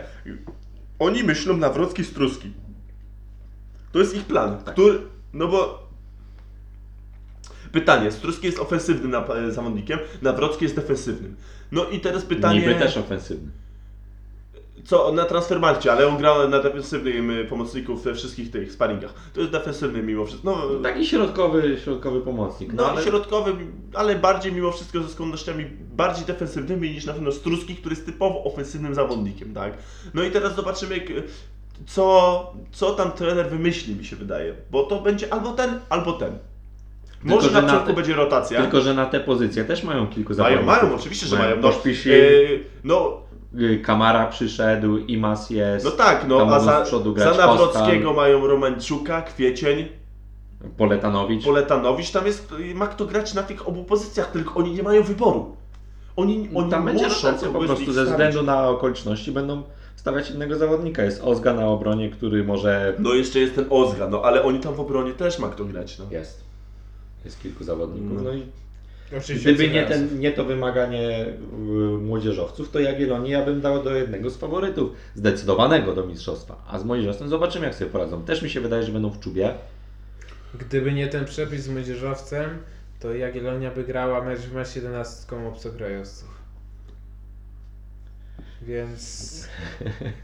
oni 1.00 1.24
myślą 1.24 1.58
Nawrocki 1.58 2.04
Struski. 2.04 2.52
To 3.92 4.00
jest 4.00 4.16
ich 4.16 4.26
plan. 4.26 4.58
Tak. 4.64 4.74
Który, 4.74 5.00
no 5.34 5.48
bo 5.48 5.88
pytanie, 7.72 8.12
Struski 8.12 8.46
jest 8.46 8.60
ofensywnym 8.60 9.16
e, 9.16 9.52
zawodnikiem, 9.52 10.00
Nawrocki 10.22 10.66
jest 10.66 10.76
defensywnym. 10.76 11.36
No 11.72 11.86
i 11.86 12.00
teraz 12.00 12.26
pytanie, 12.26 12.60
Niby 12.60 12.76
też 12.76 12.98
ofensywny. 12.98 13.52
Co 14.86 15.12
na 15.12 15.26
transfermarcie, 15.26 15.92
ale 15.92 16.08
on 16.08 16.18
gra 16.18 16.48
na 16.48 16.60
defensywnym 16.60 17.32
y, 17.32 17.46
pomocniku 17.46 17.96
we 17.98 18.14
wszystkich 18.16 18.52
tych 18.52 18.72
sparingach. 18.72 19.14
To 19.34 19.40
jest 19.40 19.52
defensywny 19.52 20.04
mimo 20.04 20.26
wszystko. 20.26 20.52
No, 20.52 20.80
Taki 20.84 21.08
środkowy, 21.08 21.78
środkowy 21.84 22.22
pomocnik. 22.22 22.74
no, 22.74 22.84
No, 22.84 22.90
ale 22.90 23.04
środkowy, 23.04 23.56
ale 23.94 24.16
bardziej 24.16 24.54
mimo 24.54 24.72
wszystko 24.72 25.02
ze 25.04 25.10
skłonnościami 25.10 25.66
bardziej 25.94 26.26
defensywnymi 26.26 26.92
niż 26.92 27.06
na 27.06 27.14
pewno 27.14 27.32
Struski, 27.32 27.76
który 27.76 27.96
jest 27.96 28.06
typowo 28.06 28.44
ofensywnym 28.44 28.96
zawodnikiem, 28.96 29.54
tak? 29.54 29.74
No 30.14 30.24
i 30.24 30.32
teraz 30.32 30.56
zobaczymy, 30.56 30.98
jak- 30.98 31.08
co, 31.88 32.54
co 32.72 32.92
tam 32.92 33.12
trener 33.12 33.50
wymyśli, 33.50 33.96
mi 33.96 34.06
się 34.06 34.16
wydaje. 34.16 34.54
Bo 34.72 34.84
to 34.84 35.02
będzie 35.02 35.34
albo 35.34 35.52
ten, 35.54 35.80
albo 35.90 36.14
ten. 36.14 36.38
Może 37.24 37.50
że 37.50 37.54
na 37.54 37.62
początku 37.62 37.88
te- 37.88 37.94
będzie 37.94 38.14
rotacja. 38.16 38.62
Tylko, 38.62 38.82
że 38.82 38.94
na 38.94 39.06
te 39.06 39.20
pozycje 39.20 39.66
też 39.66 39.84
mają 39.84 40.08
kilku 40.08 40.34
mają, 40.34 40.56
zawodników. 40.58 40.84
mają, 40.84 40.96
oczywiście, 40.96 41.26
że 41.28 41.38
mają. 41.38 41.56
No, 41.56 41.62
Poszpisil, 41.62 42.12
yy, 42.12 42.64
no, 42.84 43.22
Kamara 43.84 44.28
przyszedł, 44.28 44.98
Imas 44.98 45.50
jest, 45.50 45.86
no 45.86 45.92
tak, 45.92 46.26
no, 46.28 46.56
a 46.56 46.60
za, 46.60 46.86
za 47.16 47.38
Nawrockiego 47.38 48.14
mają 48.14 48.48
Romanczuka, 48.48 49.22
Kwiecień, 49.22 49.88
Poletanowicz. 50.78 51.46
Poletanowicz. 51.46 52.12
Tam 52.12 52.26
jest, 52.26 52.54
ma 52.76 52.88
kto 52.88 53.06
grać 53.06 53.34
na 53.34 53.44
tych 53.44 53.68
obu 53.68 53.84
pozycjach, 53.84 54.32
tylko 54.32 54.60
oni 54.60 54.72
nie 54.72 54.84
mają 54.84 55.04
wyboru. 55.04 55.56
Oni, 56.16 56.50
oni 56.56 56.72
Tam 56.72 56.86
będzie 56.86 57.04
muszą 57.04 57.28
rotacja 57.28 57.50
po 57.50 57.60
prostu 57.60 57.94
ze 57.94 58.06
względu 58.06 58.44
na 58.44 58.70
okoliczności 58.70 59.32
będą 59.32 59.64
stawiać 59.96 60.32
innego 60.32 60.58
zawodnika. 60.58 61.04
Jest 61.04 61.22
Ozga 61.24 61.54
na 61.54 61.68
obronie, 61.68 62.10
który 62.10 62.44
może... 62.44 62.96
No 63.00 63.14
jeszcze 63.14 63.40
jest 63.40 63.56
ten 63.56 63.66
Ozga, 63.70 64.08
no 64.08 64.22
ale 64.22 64.44
oni 64.44 64.60
tam 64.60 64.74
w 64.74 64.80
obronie 64.80 65.14
też 65.14 65.40
ma 65.40 65.50
kto 65.50 65.66
grać, 65.66 66.00
no. 66.00 66.06
Jest. 66.12 66.44
Jest 67.26 67.42
kilku 67.42 67.64
zawodników. 67.64 68.12
No. 68.18 68.24
No 68.24 68.34
i 68.34 68.44
Oczywiście 69.18 69.54
gdyby 69.54 69.70
nie, 69.70 69.86
ten, 69.86 70.20
nie 70.20 70.32
to 70.32 70.46
wymaganie 70.46 71.26
y, 71.26 71.98
młodzieżowców, 71.98 72.72
to 72.72 72.80
Jagiellonii 72.80 73.32
ja 73.32 73.46
bym 73.46 73.62
dał 73.62 73.84
do 73.84 73.96
jednego 73.96 74.30
z 74.30 74.38
faworytów. 74.38 74.92
Zdecydowanego 75.16 75.96
do 75.96 76.08
mistrzostwa. 76.08 76.66
A 76.68 76.80
z 76.80 76.86
młodzieżowcem 76.86 77.30
zobaczymy 77.30 77.66
jak 77.66 77.76
sobie 77.76 77.92
poradzą. 77.92 78.24
Też 78.24 78.42
mi 78.42 78.50
się 78.50 78.62
wydaje, 78.62 78.84
że 78.84 78.92
będą 78.92 79.10
w 79.10 79.20
czubie. 79.20 79.54
Gdyby 80.60 80.94
nie 80.94 81.08
ten 81.08 81.26
przepis 81.26 81.62
z 81.62 81.70
młodzieżowcem, 81.70 82.58
to 83.00 83.14
Jagiellonia 83.14 83.72
by 83.72 83.84
grała 83.84 84.24
mecz 84.24 84.40
w 84.40 84.54
mecz 84.54 84.76
11 84.76 85.36
obcokrajowców. 85.48 86.30
Więc... 88.62 89.48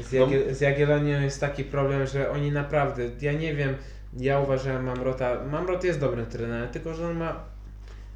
Z, 0.00 0.12
Jagiel- 0.12 0.54
z 0.54 0.60
Jagiellonią 0.60 1.20
jest 1.20 1.40
taki 1.40 1.64
problem, 1.64 2.06
że 2.06 2.30
oni 2.30 2.52
naprawdę, 2.52 3.02
ja 3.20 3.32
nie 3.32 3.54
wiem, 3.54 3.74
ja 4.18 4.40
uważałem 4.40 4.84
Mamrota, 4.84 5.44
Mamrot 5.50 5.84
jest 5.84 6.00
dobrym 6.00 6.26
trenerem, 6.26 6.68
tylko 6.68 6.94
że 6.94 7.08
on 7.08 7.16
ma, 7.16 7.40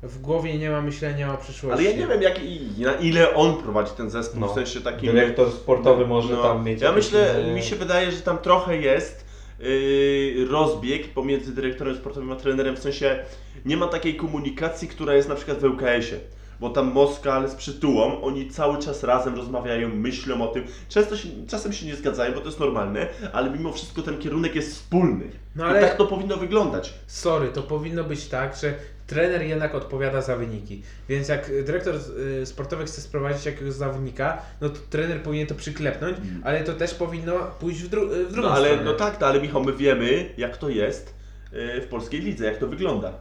w 0.03 0.21
głowie 0.21 0.59
nie 0.59 0.71
ma 0.71 0.83
myślenia 0.83 1.35
o 1.35 1.37
przyszłości. 1.37 1.87
Ale 1.87 1.91
ja 1.91 2.01
nie 2.01 2.07
wiem 2.07 2.23
jak 2.23 2.41
na 2.79 2.93
ile 2.93 3.35
on 3.35 3.57
prowadzi 3.63 3.93
ten 3.97 4.11
zespół, 4.11 4.41
No. 4.41 4.49
w 4.49 4.55
sensie 4.55 4.81
takim... 4.81 5.13
Dyrektor 5.13 5.51
sportowy 5.51 6.07
może 6.07 6.35
no, 6.35 6.43
tam 6.43 6.65
mieć... 6.65 6.81
Ja 6.81 6.93
myślę, 6.93 7.45
mi 7.55 7.63
się 7.63 7.77
wydaje, 7.77 8.13
że 8.13 8.21
tam 8.21 8.39
trochę 8.39 8.77
jest 8.77 9.25
yy, 9.61 10.47
rozbieg 10.51 11.09
pomiędzy 11.09 11.55
dyrektorem 11.55 11.97
sportowym 11.97 12.33
a 12.33 12.37
trenerem, 12.37 12.77
w 12.77 12.79
sensie 12.79 13.25
nie 13.65 13.77
ma 13.77 13.87
takiej 13.87 14.17
komunikacji, 14.17 14.89
która 14.89 15.15
jest 15.15 15.29
na 15.29 15.35
przykład 15.35 15.59
w 15.59 15.65
ŁKS-ie. 15.65 16.21
Bo 16.61 16.71
tam 16.71 16.93
Moskal 16.93 17.49
z 17.49 17.55
przytułą, 17.55 18.21
oni 18.23 18.51
cały 18.51 18.79
czas 18.79 19.03
razem 19.05 19.35
rozmawiają, 19.37 19.89
myślą 19.89 20.43
o 20.43 20.53
tym. 20.53 20.65
Często 20.89 21.17
się, 21.17 21.29
czasem 21.49 21.73
się 21.73 21.87
nie 21.87 21.97
zgadzają, 21.97 22.35
bo 22.35 22.41
to 22.41 22.47
jest 22.47 22.61
normalne, 22.61 23.07
ale 23.33 23.51
mimo 23.51 23.73
wszystko 23.73 24.03
ten 24.03 24.19
kierunek 24.19 24.55
jest 24.55 24.73
wspólny. 24.73 25.25
No 25.57 25.67
I 25.67 25.69
ale- 25.69 25.81
tak 25.81 25.97
to 25.97 26.07
powinno 26.07 26.37
wyglądać. 26.37 26.95
Sorry, 27.07 27.49
to 27.49 27.63
powinno 27.63 28.05
być 28.05 28.27
tak, 28.27 28.57
że 28.63 28.75
trener 29.07 29.43
jednak 29.43 29.75
odpowiada 29.75 30.21
za 30.23 30.37
wyniki. 30.37 30.83
Więc 31.09 31.29
jak 31.29 31.65
dyrektor 31.65 31.95
y, 32.43 32.47
sportowy 32.47 32.85
chce 32.85 33.01
sprowadzić 33.01 33.47
jakiegoś 33.47 33.75
zawodnika, 33.75 34.43
no 34.61 34.69
to 34.69 34.77
trener 34.91 35.23
powinien 35.23 35.47
to 35.47 35.55
przyklepnąć, 35.55 36.17
ale 36.45 36.65
to 36.65 36.73
też 36.73 36.95
powinno 36.95 37.33
pójść 37.61 37.83
w, 37.83 37.91
dru- 37.91 38.09
w 38.29 38.33
drugą 38.33 38.49
No 38.49 38.55
ale 38.55 38.69
stronę. 38.69 38.85
no 38.85 38.93
tak, 38.93 39.21
no, 39.21 39.27
ale 39.27 39.41
Michał, 39.41 39.65
my 39.65 39.73
wiemy, 39.73 40.31
jak 40.37 40.57
to 40.57 40.69
jest 40.69 41.15
yy, 41.53 41.81
w 41.81 41.87
polskiej 41.87 42.21
lidze, 42.21 42.45
jak 42.45 42.59
to 42.59 42.67
wygląda. 42.67 43.13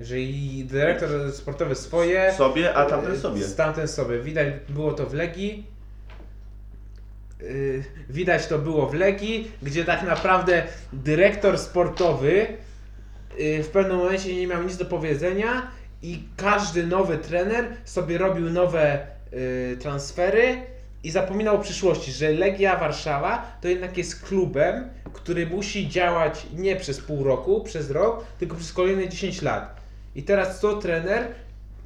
Jeżeli 0.00 0.64
dyrektor 0.64 1.32
sportowy 1.32 1.74
swoje, 1.74 2.34
Sobie, 2.38 2.74
a 2.74 2.84
tamten 2.84 3.12
y, 3.12 3.18
sobie. 3.18 3.42
Tamten 3.56 3.88
sobie. 3.88 4.18
Widać 4.18 4.46
było 4.68 4.92
to 4.92 5.06
w 5.06 5.14
Legii. 5.14 5.66
Y, 7.42 7.84
Widać 8.10 8.46
to 8.46 8.58
było 8.58 8.86
w 8.86 8.94
Legii, 8.94 9.50
gdzie 9.62 9.84
tak 9.84 10.02
naprawdę 10.02 10.62
dyrektor 10.92 11.58
sportowy 11.58 12.46
y, 13.40 13.62
w 13.62 13.68
pewnym 13.68 13.96
momencie 13.96 14.36
nie 14.36 14.46
miał 14.46 14.62
nic 14.62 14.76
do 14.76 14.84
powiedzenia 14.84 15.70
i 16.02 16.22
każdy 16.36 16.86
nowy 16.86 17.18
trener 17.18 17.64
sobie 17.84 18.18
robił 18.18 18.50
nowe 18.50 19.06
y, 19.32 19.76
transfery 19.80 20.56
i 21.04 21.10
zapominał 21.10 21.56
o 21.56 21.58
przyszłości, 21.58 22.12
że 22.12 22.30
Legia 22.30 22.76
Warszawa 22.76 23.58
to 23.60 23.68
jednak 23.68 23.98
jest 23.98 24.22
klubem, 24.22 24.88
który 25.12 25.46
musi 25.46 25.88
działać 25.88 26.46
nie 26.54 26.76
przez 26.76 27.00
pół 27.00 27.24
roku, 27.24 27.60
przez 27.60 27.90
rok, 27.90 28.24
tylko 28.38 28.56
przez 28.56 28.72
kolejne 28.72 29.08
10 29.08 29.42
lat. 29.42 29.75
I 30.16 30.22
teraz 30.22 30.60
co 30.60 30.76
trener, 30.76 31.28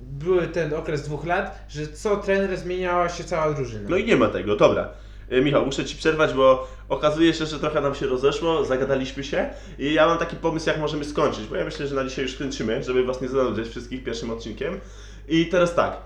były 0.00 0.48
ten 0.48 0.74
okres 0.74 1.02
dwóch 1.02 1.26
lat, 1.26 1.66
że 1.68 1.86
co 1.86 2.16
trener 2.16 2.58
zmieniała 2.58 3.08
się 3.08 3.24
cała 3.24 3.54
drużyna. 3.54 3.88
No 3.90 3.96
i 3.96 4.04
nie 4.04 4.16
ma 4.16 4.28
tego, 4.28 4.56
dobra. 4.56 4.88
E, 5.30 5.40
Michał, 5.40 5.66
muszę 5.66 5.84
Ci 5.84 5.96
przerwać, 5.96 6.34
bo 6.34 6.68
okazuje 6.88 7.34
się, 7.34 7.46
że 7.46 7.58
trochę 7.58 7.80
nam 7.80 7.94
się 7.94 8.06
rozeszło, 8.06 8.64
zagadaliśmy 8.64 9.24
się 9.24 9.50
i 9.78 9.92
ja 9.92 10.06
mam 10.06 10.18
taki 10.18 10.36
pomysł, 10.36 10.68
jak 10.68 10.78
możemy 10.78 11.04
skończyć, 11.04 11.46
bo 11.46 11.56
ja 11.56 11.64
myślę, 11.64 11.86
że 11.86 11.94
na 11.94 12.04
dzisiaj 12.04 12.24
już 12.24 12.36
kończymy, 12.36 12.82
żeby 12.84 13.04
Was 13.04 13.20
nie 13.20 13.28
zanudzać 13.28 13.68
wszystkich 13.68 14.04
pierwszym 14.04 14.30
odcinkiem. 14.30 14.80
I 15.28 15.46
teraz 15.46 15.74
tak. 15.74 15.96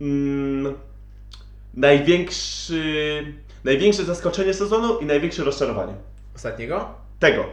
Mm, 0.00 0.74
największy, 1.74 3.24
największe 3.64 4.04
zaskoczenie 4.04 4.54
sezonu 4.54 4.98
i 4.98 5.06
największe 5.06 5.44
rozczarowanie. 5.44 5.94
Ostatniego? 6.36 6.94
Tego. 7.18 7.44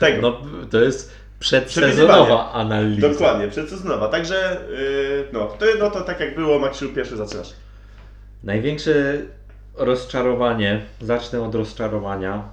Tego. 0.00 0.20
No 0.20 0.40
to 0.70 0.80
jest. 0.80 1.17
Przedsezonowa 1.38 2.52
analiza. 2.52 3.08
Dokładnie, 3.08 3.48
przedsezonowa. 3.48 4.08
Także, 4.08 4.60
yy, 4.70 5.24
no, 5.32 5.46
to, 5.46 5.66
no 5.78 5.90
to 5.90 6.00
tak 6.00 6.20
jak 6.20 6.34
było, 6.34 6.58
Maksiu, 6.58 6.88
pierwszy 6.88 7.16
zaczynasz. 7.16 7.52
Największe 8.44 8.92
rozczarowanie, 9.74 10.82
zacznę 11.00 11.42
od 11.42 11.54
rozczarowania. 11.54 12.48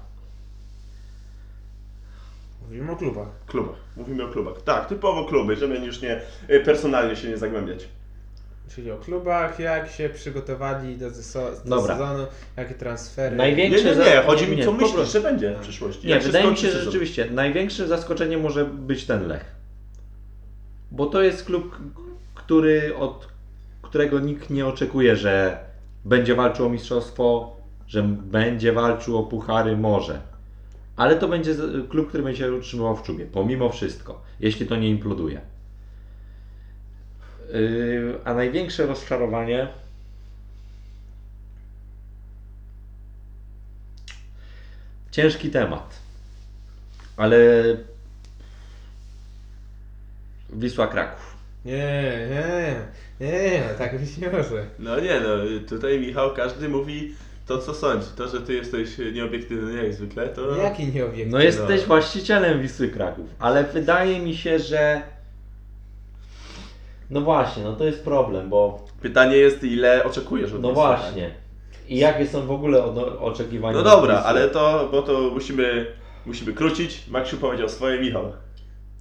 Mówimy 2.61 2.91
o 2.91 2.95
klubach. 2.95 3.27
Klubach. 3.47 3.75
Mówimy 3.97 4.23
o 4.23 4.27
klubach. 4.27 4.61
Tak, 4.61 4.87
typowo 4.87 5.25
kluby, 5.25 5.55
żeby 5.55 5.77
już 5.77 6.01
nie 6.01 6.21
y, 6.49 6.59
personalnie 6.59 7.15
się 7.15 7.27
nie 7.27 7.37
zagłębiać. 7.37 7.87
Czyli 8.69 8.91
o 8.91 8.97
klubach, 8.97 9.59
jak 9.59 9.89
się 9.91 10.09
przygotowali 10.09 10.97
do, 10.97 11.09
zeso- 11.09 11.63
do 11.63 11.69
Dobra. 11.75 11.93
sezonu, 11.97 12.25
jakie 12.57 12.73
transfery. 12.73 13.35
Największe 13.35 13.83
Nie, 13.83 13.89
nie, 13.89 13.95
za- 13.95 14.05
nie, 14.05 14.21
chodzi 14.21 14.47
mi 14.47 14.57
nie, 14.57 14.63
co 14.65 14.71
po 14.71 14.77
myślisz, 14.77 14.93
prostu. 14.93 15.13
że 15.13 15.21
będzie 15.21 15.55
w 15.55 15.59
przyszłości. 15.59 16.07
Nie, 16.07 16.13
Jak 16.13 16.21
się 16.21 16.25
wydaje 16.27 16.43
mi 16.45 16.47
skończy 16.49 16.61
się, 16.61 16.67
że 16.71 16.77
sezon. 16.77 16.93
rzeczywiście 16.93 17.27
największym 17.31 17.87
zaskoczeniem 17.87 18.41
może 18.41 18.65
być 18.65 19.05
ten 19.05 19.27
Lech. 19.27 19.55
Bo 20.91 21.05
to 21.05 21.21
jest 21.21 21.45
klub, 21.45 21.77
który 22.35 22.95
od 22.97 23.27
którego 23.81 24.19
nikt 24.19 24.49
nie 24.49 24.65
oczekuje, 24.65 25.15
że 25.15 25.57
będzie 26.05 26.35
walczył 26.35 26.65
o 26.65 26.69
mistrzostwo, 26.69 27.55
że 27.87 28.03
będzie 28.03 28.73
walczył 28.73 29.17
o 29.17 29.23
puchary, 29.23 29.77
może. 29.77 30.19
Ale 30.95 31.15
to 31.15 31.27
będzie 31.27 31.53
z- 31.53 31.89
klub, 31.89 32.07
który 32.09 32.23
będzie 32.23 32.39
się 32.43 32.53
utrzymywał 32.53 32.95
w 32.95 33.03
czubie, 33.03 33.25
pomimo 33.25 33.69
wszystko, 33.69 34.21
jeśli 34.39 34.65
to 34.67 34.75
nie 34.75 34.89
imploduje. 34.89 35.41
Yy, 37.53 38.19
a 38.25 38.33
największe 38.33 38.85
rozczarowanie 38.85 39.67
ciężki 45.11 45.49
temat. 45.49 45.99
Ale 47.17 47.37
Wisła 50.49 50.87
Kraków. 50.87 51.35
Nie, 51.65 52.27
nie, 52.29 52.75
nie, 53.27 53.63
tak 53.77 53.99
być 53.99 54.17
nie 54.17 54.29
może. 54.29 54.65
No 54.79 54.99
nie, 54.99 55.19
no 55.19 55.29
tutaj 55.69 55.99
Michał, 55.99 56.33
każdy 56.33 56.69
mówi 56.69 57.15
to 57.47 57.57
co 57.57 57.73
sądzi. 57.73 58.07
To, 58.17 58.27
że 58.27 58.41
ty 58.41 58.53
jesteś 58.53 58.89
nieobiektywny 59.13 59.83
jak 59.83 59.93
zwykle, 59.93 60.29
to... 60.29 60.55
Jaki 60.55 60.87
nieobiektywny? 60.87 61.31
No 61.31 61.39
jesteś 61.39 61.81
no. 61.81 61.87
właścicielem 61.87 62.61
Wisły 62.61 62.87
Kraków, 62.87 63.25
ale 63.39 63.63
wydaje 63.63 64.19
mi 64.19 64.35
się, 64.35 64.59
że 64.59 65.01
no 67.09 67.21
właśnie, 67.21 67.63
no 67.63 67.73
to 67.73 67.83
jest 67.85 68.03
problem, 68.03 68.49
bo 68.49 68.85
Pytanie 69.01 69.37
jest, 69.37 69.63
ile 69.63 70.03
oczekujesz 70.03 70.53
od 70.53 70.61
no 70.61 70.67
tak? 70.67 70.75
właśnie. 70.75 71.31
I 71.87 71.97
jakie 71.97 72.27
są 72.27 72.47
w 72.47 72.51
ogóle 72.51 72.83
odno- 72.83 73.19
oczekiwania? 73.19 73.77
No 73.77 73.83
dobra, 73.83 74.23
ale 74.25 74.49
to, 74.49 74.87
bo 74.91 75.01
to 75.01 75.19
musimy, 75.33 75.85
musimy 76.25 76.53
krócić. 76.53 77.07
Maksiu 77.07 77.37
powiedział 77.37 77.69
swoje, 77.69 78.01
Michał. 78.01 78.31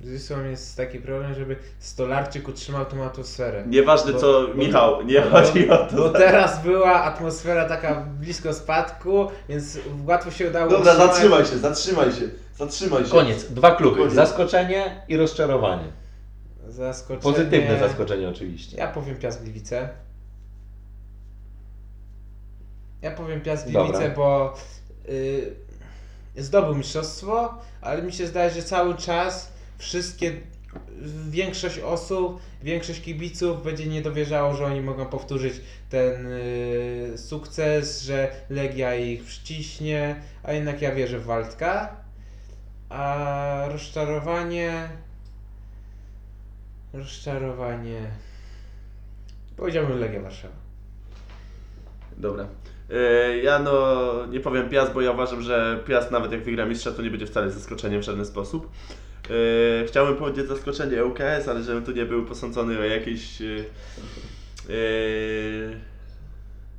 Z 0.00 0.10
Wisłą 0.10 0.44
jest 0.44 0.76
taki 0.76 0.98
problem, 0.98 1.34
żeby 1.34 1.56
Stolarczyk 1.78 2.48
utrzymał 2.48 2.84
tą 2.84 3.04
atmosferę. 3.04 3.64
Nieważne 3.66 4.12
Bo- 4.12 4.18
co, 4.18 4.46
bo- 4.48 4.54
Michał, 4.54 5.02
nie 5.02 5.20
bo- 5.20 5.30
chodzi 5.30 5.70
o 5.70 5.76
to. 5.76 5.96
Bo 5.96 6.08
teraz 6.08 6.62
była 6.62 6.92
atmosfera 7.02 7.68
taka 7.68 8.06
blisko 8.20 8.52
spadku, 8.54 9.26
więc 9.48 9.78
łatwo 10.06 10.30
się 10.30 10.48
udało 10.48 10.70
Dobra, 10.70 10.92
utrzymać. 10.92 11.10
zatrzymaj 11.14 11.44
się, 11.46 11.58
zatrzymaj 11.58 12.12
się, 12.12 12.28
zatrzymaj 12.56 13.04
się. 13.04 13.10
Koniec, 13.10 13.44
dwa 13.44 13.70
kluby. 13.76 13.96
Koniec. 13.96 14.12
Zaskoczenie 14.14 15.02
i 15.08 15.16
rozczarowanie. 15.16 15.84
Zaskoczenie. 16.68 17.34
Pozytywne 17.34 17.78
zaskoczenie 17.78 18.28
oczywiście. 18.28 18.76
Ja 18.76 18.88
powiem 18.88 19.16
Piast 19.16 19.42
Gliwice. 19.42 19.88
Ja 23.02 23.10
powiem 23.10 23.40
Piast 23.40 23.66
Dobra. 23.66 23.82
Gliwice, 23.82 24.14
bo 24.16 24.54
y, 25.08 25.54
zdobył 26.36 26.74
mistrzostwo, 26.74 27.54
ale 27.80 28.02
mi 28.02 28.12
się 28.12 28.26
zdaje, 28.26 28.50
że 28.50 28.62
cały 28.62 28.96
czas 28.96 29.52
wszystkie, 29.78 30.32
większość 31.28 31.78
osób, 31.78 32.40
większość 32.62 33.00
kibiców 33.00 33.64
będzie 33.64 33.86
nie 33.86 34.02
dowierzało, 34.02 34.54
że 34.54 34.64
oni 34.64 34.80
mogą 34.80 35.06
powtórzyć 35.06 35.54
ten 35.90 36.26
y, 36.26 37.12
sukces, 37.16 38.02
że 38.02 38.30
Legia 38.50 38.94
ich 38.94 39.24
przyciśnie, 39.24 40.16
a 40.42 40.52
jednak 40.52 40.82
ja 40.82 40.94
wierzę 40.94 41.18
w 41.18 41.24
Waldka. 41.24 41.96
A 42.88 43.64
rozczarowanie... 43.68 44.88
Rozczarowanie... 46.94 48.10
Powiedziałbym 49.56 49.98
Legia 50.00 50.20
Warszawa. 50.22 50.54
Dobra. 52.16 52.46
E, 52.90 53.38
Ja 53.38 53.58
no 53.58 53.82
nie 54.26 54.40
powiem 54.40 54.68
Piast, 54.68 54.92
bo 54.92 55.00
ja 55.00 55.10
uważam, 55.10 55.42
że 55.42 55.80
Piast 55.86 56.10
nawet 56.10 56.32
jak 56.32 56.44
wygra 56.44 56.66
mistrza, 56.66 56.92
to 56.92 57.02
nie 57.02 57.10
będzie 57.10 57.26
wcale 57.26 57.50
zaskoczeniem 57.50 58.00
w 58.02 58.04
żaden 58.04 58.24
sposób. 58.26 58.70
E, 59.82 59.86
Chciałbym 59.86 60.16
powiedzieć 60.16 60.48
zaskoczenie 60.48 61.04
ŁKS, 61.04 61.48
ale 61.48 61.62
żebym 61.62 61.84
tu 61.84 61.92
nie 61.92 62.04
był 62.04 62.24
posądzony 62.24 62.78
o 62.78 62.84
jakieś 62.84 63.42
e, 63.42 63.44
e, 64.70 64.74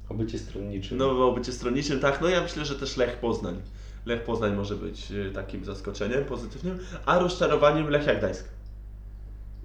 O 0.10 0.14
bycie 0.14 0.40
stronniczym. 0.40 0.98
no 0.98 1.28
o 1.28 1.32
bycie 1.32 1.52
stronniczym, 1.52 2.00
tak, 2.00 2.22
no 2.22 2.30
ja 2.30 2.42
myślę, 2.42 2.66
że 2.66 2.76
też 2.76 2.98
Lech 2.98 3.16
Poznań. 3.18 3.62
Lech 4.06 4.24
Poznań 4.24 4.56
może 4.56 4.76
być 4.76 5.08
takim 5.34 5.66
zaskoczeniem 5.66 6.26
pozytywnym, 6.26 6.80
a 7.06 7.20
rozczarowaniem 7.20 7.90
Lechia 7.90 8.16
Gdańsk. 8.16 8.55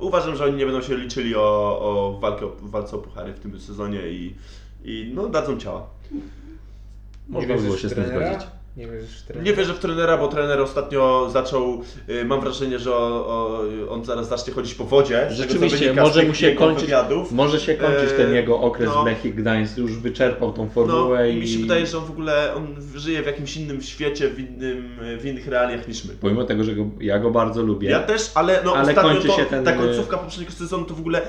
Uważam, 0.00 0.36
że 0.36 0.44
oni 0.44 0.56
nie 0.56 0.66
będą 0.66 0.82
się 0.82 0.96
liczyli 0.96 1.36
o, 1.36 1.40
o, 1.80 2.18
walkę, 2.20 2.46
o 2.46 2.52
walce 2.62 2.96
o 2.96 2.98
puchary 2.98 3.32
w 3.32 3.40
tym 3.40 3.60
sezonie 3.60 4.00
i, 4.10 4.34
i 4.84 5.12
no 5.14 5.28
dadzą 5.28 5.58
ciała. 5.58 5.86
Można 7.28 7.54
było 7.54 7.66
wierzysz 7.66 7.82
się 7.82 7.88
z 7.88 7.94
tym 7.94 8.04
trenera? 8.04 8.32
zgodzić. 8.32 8.59
Nie 8.76 8.86
wierzysz 8.86 9.18
w 9.20 9.22
trenera? 9.22 9.44
Nie 9.50 9.56
wierzę 9.56 9.74
w 9.74 9.78
trenera, 9.78 10.16
bo 10.18 10.28
trener 10.28 10.60
ostatnio 10.60 11.30
zaczął, 11.32 11.82
y, 12.08 12.24
mam 12.24 12.40
wrażenie, 12.40 12.78
że 12.78 12.94
o, 12.94 13.26
o, 13.26 13.60
on 13.88 14.04
zaraz 14.04 14.28
zacznie 14.28 14.52
chodzić 14.52 14.74
po 14.74 14.84
wodzie. 14.84 15.16
z 15.16 15.20
tego, 15.20 15.30
co 15.30 15.42
Rzeczywiście, 15.42 15.78
wynika 15.78 16.02
z 16.04 16.08
może 16.08 16.20
tych 16.20 16.28
mu 16.28 16.34
się 16.34 16.46
jego 16.46 16.58
kończyć, 16.58 16.84
wywiadów. 16.84 17.32
może 17.32 17.60
się 17.60 17.74
kończyć 17.74 18.10
ten 18.16 18.34
jego 18.34 18.60
okres 18.60 18.90
no. 18.94 19.02
w 19.02 19.06
Lechii 19.06 19.34
Gdańsk, 19.34 19.78
już 19.78 19.98
wyczerpał 19.98 20.52
tą 20.52 20.64
No, 20.64 20.70
formułę 20.70 21.30
i 21.30 21.36
i 21.36 21.40
mi 21.40 21.48
się 21.48 21.58
wydaje, 21.58 21.86
że 21.86 21.98
on 21.98 22.04
w 22.04 22.10
ogóle 22.10 22.54
on 22.54 22.76
żyje 22.94 23.22
w 23.22 23.26
jakimś 23.26 23.56
innym 23.56 23.82
świecie, 23.82 24.28
w, 24.28 24.38
innym, 24.40 24.90
w 25.18 25.26
innych 25.26 25.48
realiach 25.48 25.88
niż 25.88 26.04
my. 26.04 26.14
pomimo 26.20 26.44
tego, 26.44 26.64
że 26.64 26.74
go, 26.74 26.84
ja 27.00 27.18
go 27.18 27.30
bardzo 27.30 27.62
lubię, 27.62 27.90
Ja 27.90 28.00
też, 28.00 28.30
ale 28.34 28.60
no 28.64 28.72
Ale 28.72 28.80
ostatnio 28.88 29.02
kończy 29.12 29.28
to, 29.28 29.36
się 29.36 29.44
ten, 29.44 29.64
ta 29.64 29.74
y- 29.74 29.78
końcówka 29.78 30.18
poprzedniego 30.18 30.52
sezonu 30.52 30.84
to 30.84 30.94
w 30.94 31.00
ogóle 31.00 31.22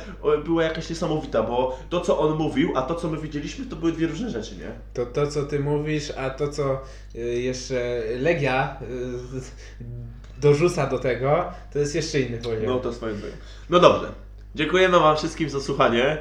była 0.45 0.63
jakaś 0.63 0.89
niesamowita, 0.89 1.43
bo 1.43 1.79
to 1.89 2.01
co 2.01 2.19
on 2.19 2.37
mówił, 2.37 2.71
a 2.75 2.81
to 2.81 2.95
co 2.95 3.09
my 3.09 3.17
widzieliśmy, 3.17 3.65
to 3.65 3.75
były 3.75 3.91
dwie 3.91 4.07
różne 4.07 4.29
rzeczy, 4.29 4.55
nie? 4.55 4.71
To 4.93 5.05
to, 5.05 5.27
co 5.27 5.43
ty 5.43 5.59
mówisz, 5.59 6.11
a 6.17 6.29
to, 6.29 6.47
co 6.47 6.73
y, 7.10 7.10
jeszcze 7.19 8.01
Legia 8.19 8.77
y, 8.81 10.41
dorzuca 10.41 10.87
do 10.87 10.99
tego, 10.99 11.51
to 11.73 11.79
jest 11.79 11.95
jeszcze 11.95 12.19
inny 12.19 12.37
poziom. 12.37 12.65
No 12.65 12.79
to 12.79 12.93
swoim 12.93 13.17
drogą. 13.17 13.35
No 13.69 13.79
dobrze. 13.79 14.07
Dziękujemy 14.55 14.99
Wam 14.99 15.17
wszystkim 15.17 15.49
za 15.49 15.59
słuchanie. 15.59 16.17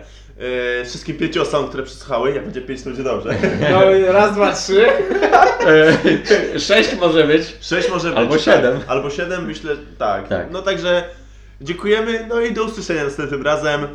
Yy, 0.78 0.84
wszystkim 0.84 1.16
pięciu 1.16 1.42
osobom, 1.42 1.68
które 1.68 1.82
przysłuchały. 1.82 2.34
Jak 2.34 2.44
będzie 2.44 2.60
pięć, 2.60 2.82
to 2.82 2.86
będzie 2.86 3.02
dobrze. 3.02 3.34
No, 3.70 4.12
raz, 4.12 4.34
dwa, 4.34 4.52
trzy. 4.52 4.86
E, 5.66 6.60
Sześć 6.60 6.96
może 7.00 7.26
być. 7.26 7.56
Sześć 7.60 7.90
może 7.90 8.08
być. 8.08 8.18
Albo 8.18 8.34
tak. 8.34 8.42
siedem. 8.42 8.80
Albo 8.86 9.10
siedem, 9.10 9.46
myślę, 9.46 9.76
tak. 9.98 10.28
Tak. 10.28 10.50
No 10.50 10.62
także 10.62 11.04
dziękujemy. 11.60 12.26
No 12.28 12.40
i 12.40 12.52
do 12.52 12.64
usłyszenia 12.64 13.04
następnym 13.04 13.42
razem. 13.42 13.86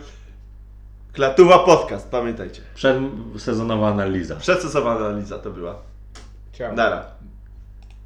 Klatuwa 1.14 1.60
Podcast, 1.60 2.10
pamiętajcie. 2.10 2.62
Przedsezonowa 2.76 3.88
analiza. 3.88 4.36
Przedsesowana 4.36 5.06
analiza 5.08 5.40
to 5.40 5.52
była. 5.52 5.95
Чао. 6.58 6.74
Да. 6.76 7.18